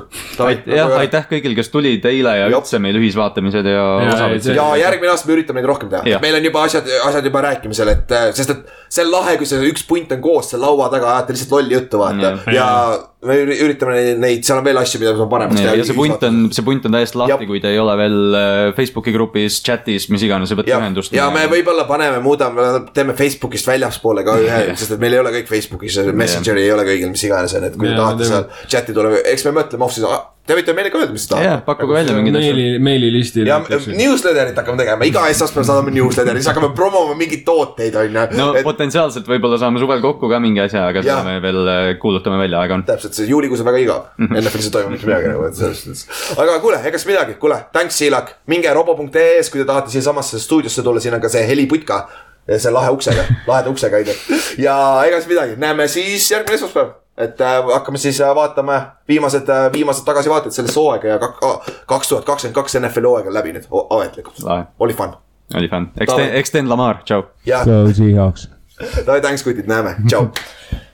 jah, 0.68 0.92
aitäh 1.00 1.26
kõigil, 1.30 1.56
kes 1.56 1.70
tulid 1.74 2.06
eile 2.06 2.34
ja 2.40 2.48
üldse 2.52 2.80
meil 2.84 2.96
ühisvaatamised 3.00 3.66
ja 3.72 3.84
ei, 4.04 4.40
see- 4.44 4.56
ja 4.56 4.66
järgmine 4.84 5.12
aasta 5.14 5.28
me 5.30 5.34
üritame 5.38 5.62
neid 5.62 5.70
rohkem 5.72 5.90
teha. 5.90 6.04
Meil 6.24 6.36
on 6.40 6.44
juba 6.50 6.64
asjad, 6.68 6.88
asjad 7.08 7.26
juba 7.30 7.42
rääkimisel, 7.48 7.88
et 7.96 8.12
äh, 8.12 8.30
sest 8.36 8.50
et 8.54 8.66
see 8.90 9.06
on 9.06 9.12
lahe, 9.12 9.38
kui 9.38 9.46
see 9.50 9.64
üks 9.72 9.86
punt 9.90 10.12
on 10.12 10.22
koos 10.22 10.52
seal 10.54 10.62
laua 10.62 10.90
taga, 10.94 11.16
ajate 11.18 11.34
lihtsalt 11.38 11.52
lolli 11.58 11.74
juttu, 11.80 12.00
vaata. 12.04 12.34
Jah. 12.48 12.54
ja 12.54 12.68
me 13.28 13.38
üri- 13.44 13.58
üritame 13.66 13.94
neid- 13.98 14.20
neid, 14.24 14.44
seal 14.48 14.60
on 14.62 14.66
veel 14.68 14.80
asju, 14.82 15.00
mida 15.02 15.14
saame 15.16 15.30
paremaks 15.32 15.62
teha. 15.62 15.76
ja 15.80 15.86
see 15.88 15.96
punt 15.98 16.24
on, 16.28 16.40
see 16.56 16.66
punt 16.68 16.86
on 16.90 16.98
täiesti 16.98 17.20
lahti, 17.22 17.48
kui 17.50 17.62
te 17.64 17.72
ei 17.74 17.80
ole 17.82 17.96
veel 18.00 18.38
äh, 18.40 18.74
Facebooki 18.78 19.14
grupis, 19.16 19.62
chat'is, 19.66 20.10
mis 20.14 20.26
iganes, 20.28 20.52
ja, 20.54 20.80
ühendust. 20.80 21.16
ja 21.16 21.30
me 21.34 21.46
võib-olla 21.52 21.88
paneme, 21.90 22.20
muudame, 22.24 22.68
teeme 22.94 23.16
Facebookist 23.18 23.68
väljaspoole 23.70 24.24
ka 24.28 24.38
ühe, 24.44 24.62
sest 24.76 24.98
et 24.98 25.04
meil 25.04 25.14
ei 25.18 25.24
ole 25.24 25.32
kõik 25.40 25.48
Facebookis, 25.54 26.02
Messengeri 26.14 26.66
ei 26.68 26.72
ole 26.76 26.84
kõigil, 26.88 27.10
mis 27.14 27.24
iganes 27.30 27.56
on, 27.60 27.64
et 27.70 27.78
kui 27.80 27.90
te 27.92 27.96
tahate 28.00 28.28
seal 28.30 28.48
chati 28.68 28.94
tulla, 28.96 29.16
eks 29.34 29.46
me 29.50 29.56
mõtleme 29.62 29.88
off-season, 29.88 30.30
te 30.44 30.56
võite 30.58 30.74
meile 30.76 30.90
ka 30.92 31.00
öelda, 31.00 31.14
mis 31.16 31.24
te 31.24 31.32
tahate. 31.32 31.48
jah, 31.48 31.60
pakkuge 31.64 31.96
välja 31.96 32.16
mingeid 32.18 32.36
asju. 32.36 32.56
meili, 32.56 32.80
meililistil. 32.84 33.48
ja 33.48 33.60
newsletterit 33.64 34.58
hakkame 34.60 34.80
tegema, 34.82 35.08
iga 35.08 35.24
esmaspäev 35.32 35.68
saadame 35.70 35.94
newsletteri, 35.96 36.42
siis 36.42 36.50
hakkame 36.52 36.74
promoma 36.76 37.16
mingeid 37.20 37.46
tooteid, 37.48 37.96
on 38.02 38.18
no 38.36 38.48
ju. 38.58 38.64
potentsiaalselt 38.66 39.30
võib-olla 39.30 39.60
saame 39.62 39.80
suvel 39.84 40.02
kokku 40.04 40.28
ka 40.32 40.42
mingi 40.44 40.60
asja, 40.66 40.84
aga 40.92 41.04
seda 41.06 41.22
me 41.28 41.38
veel 41.44 41.62
äh, 41.64 41.90
kuulutame 42.02 42.42
välja, 42.42 42.64
aega 42.64 42.76
on. 42.80 42.84
täpselt, 42.90 43.16
see 43.16 43.30
juulikuus 43.30 43.64
on 43.64 43.70
väga 43.70 43.84
igav, 43.86 44.10
NFL-is 44.28 44.68
ei 44.68 44.76
toimu 44.76 44.92
mitte 44.96 45.08
midagi 45.08 45.32
nagu, 45.32 45.46
et 45.48 45.60
selles 45.60 45.86
suhtes. 45.86 46.04
aga 46.36 46.58
kuule, 46.64 46.82
ega 46.92 47.00
siis 47.00 47.12
midagi, 47.14 47.38
kuule, 47.40 47.62
thanks 47.76 48.02
Siilak, 48.04 48.34
minge 48.52 48.74
robo.ee-s, 48.76 49.52
kui 49.54 49.64
te 49.64 49.68
tahate 49.70 49.94
siiasamasse 49.96 50.42
stuudiosse 50.44 50.84
tulla, 50.84 51.04
siin 51.04 51.16
on 51.16 51.24
ka 51.24 51.32
see 51.32 51.46
heliputka. 51.48 52.04
see 52.58 52.72
lahe 52.76 52.92
uksega, 52.92 53.24
laheda 53.48 53.72
uksega 53.72 54.04
on 54.04 54.12
ju. 54.12 54.42
ja 54.66 54.76
ega 55.08 55.22
siis 55.22 55.32
midagi, 55.32 55.56
näeme 55.64 55.88
siis 55.88 56.28
järgmine 56.34 56.60
esmaspäev. 56.60 56.92
Et 57.18 57.42
äh, 57.42 57.60
hakkame 57.74 57.98
siis 57.98 58.22
äh, 58.22 58.36
vaatama 58.36 58.80
viimased 59.08 59.50
äh,, 59.50 59.68
viimased 59.74 60.06
tagasivaated 60.06 60.52
sellesse 60.52 60.80
hooaega 60.80 61.08
ja 61.08 61.20
kaks 61.86 62.10
tuhat 62.10 62.26
kakskümmend 62.26 62.56
kaks 62.56 62.80
NFL 62.80 63.10
hooaeg 63.10 63.28
on 63.28 63.34
läbi 63.34 63.54
nüüd 63.54 63.68
ametlikult 63.90 64.42
oli 64.80 64.94
fun. 64.94 65.14
oli 65.56 65.70
fun, 65.70 65.92
eks 66.00 66.14
te, 66.14 66.30
eks 66.40 66.54
Sten 66.54 66.70
Lamar, 66.70 67.04
tšau. 67.06 67.28
Go 67.66 67.94
Seahawks. 67.94 68.50
davai, 69.06 69.22
thanks 69.22 69.44
kutid, 69.44 69.70
näeme, 69.70 69.96
tšau. 70.08 70.28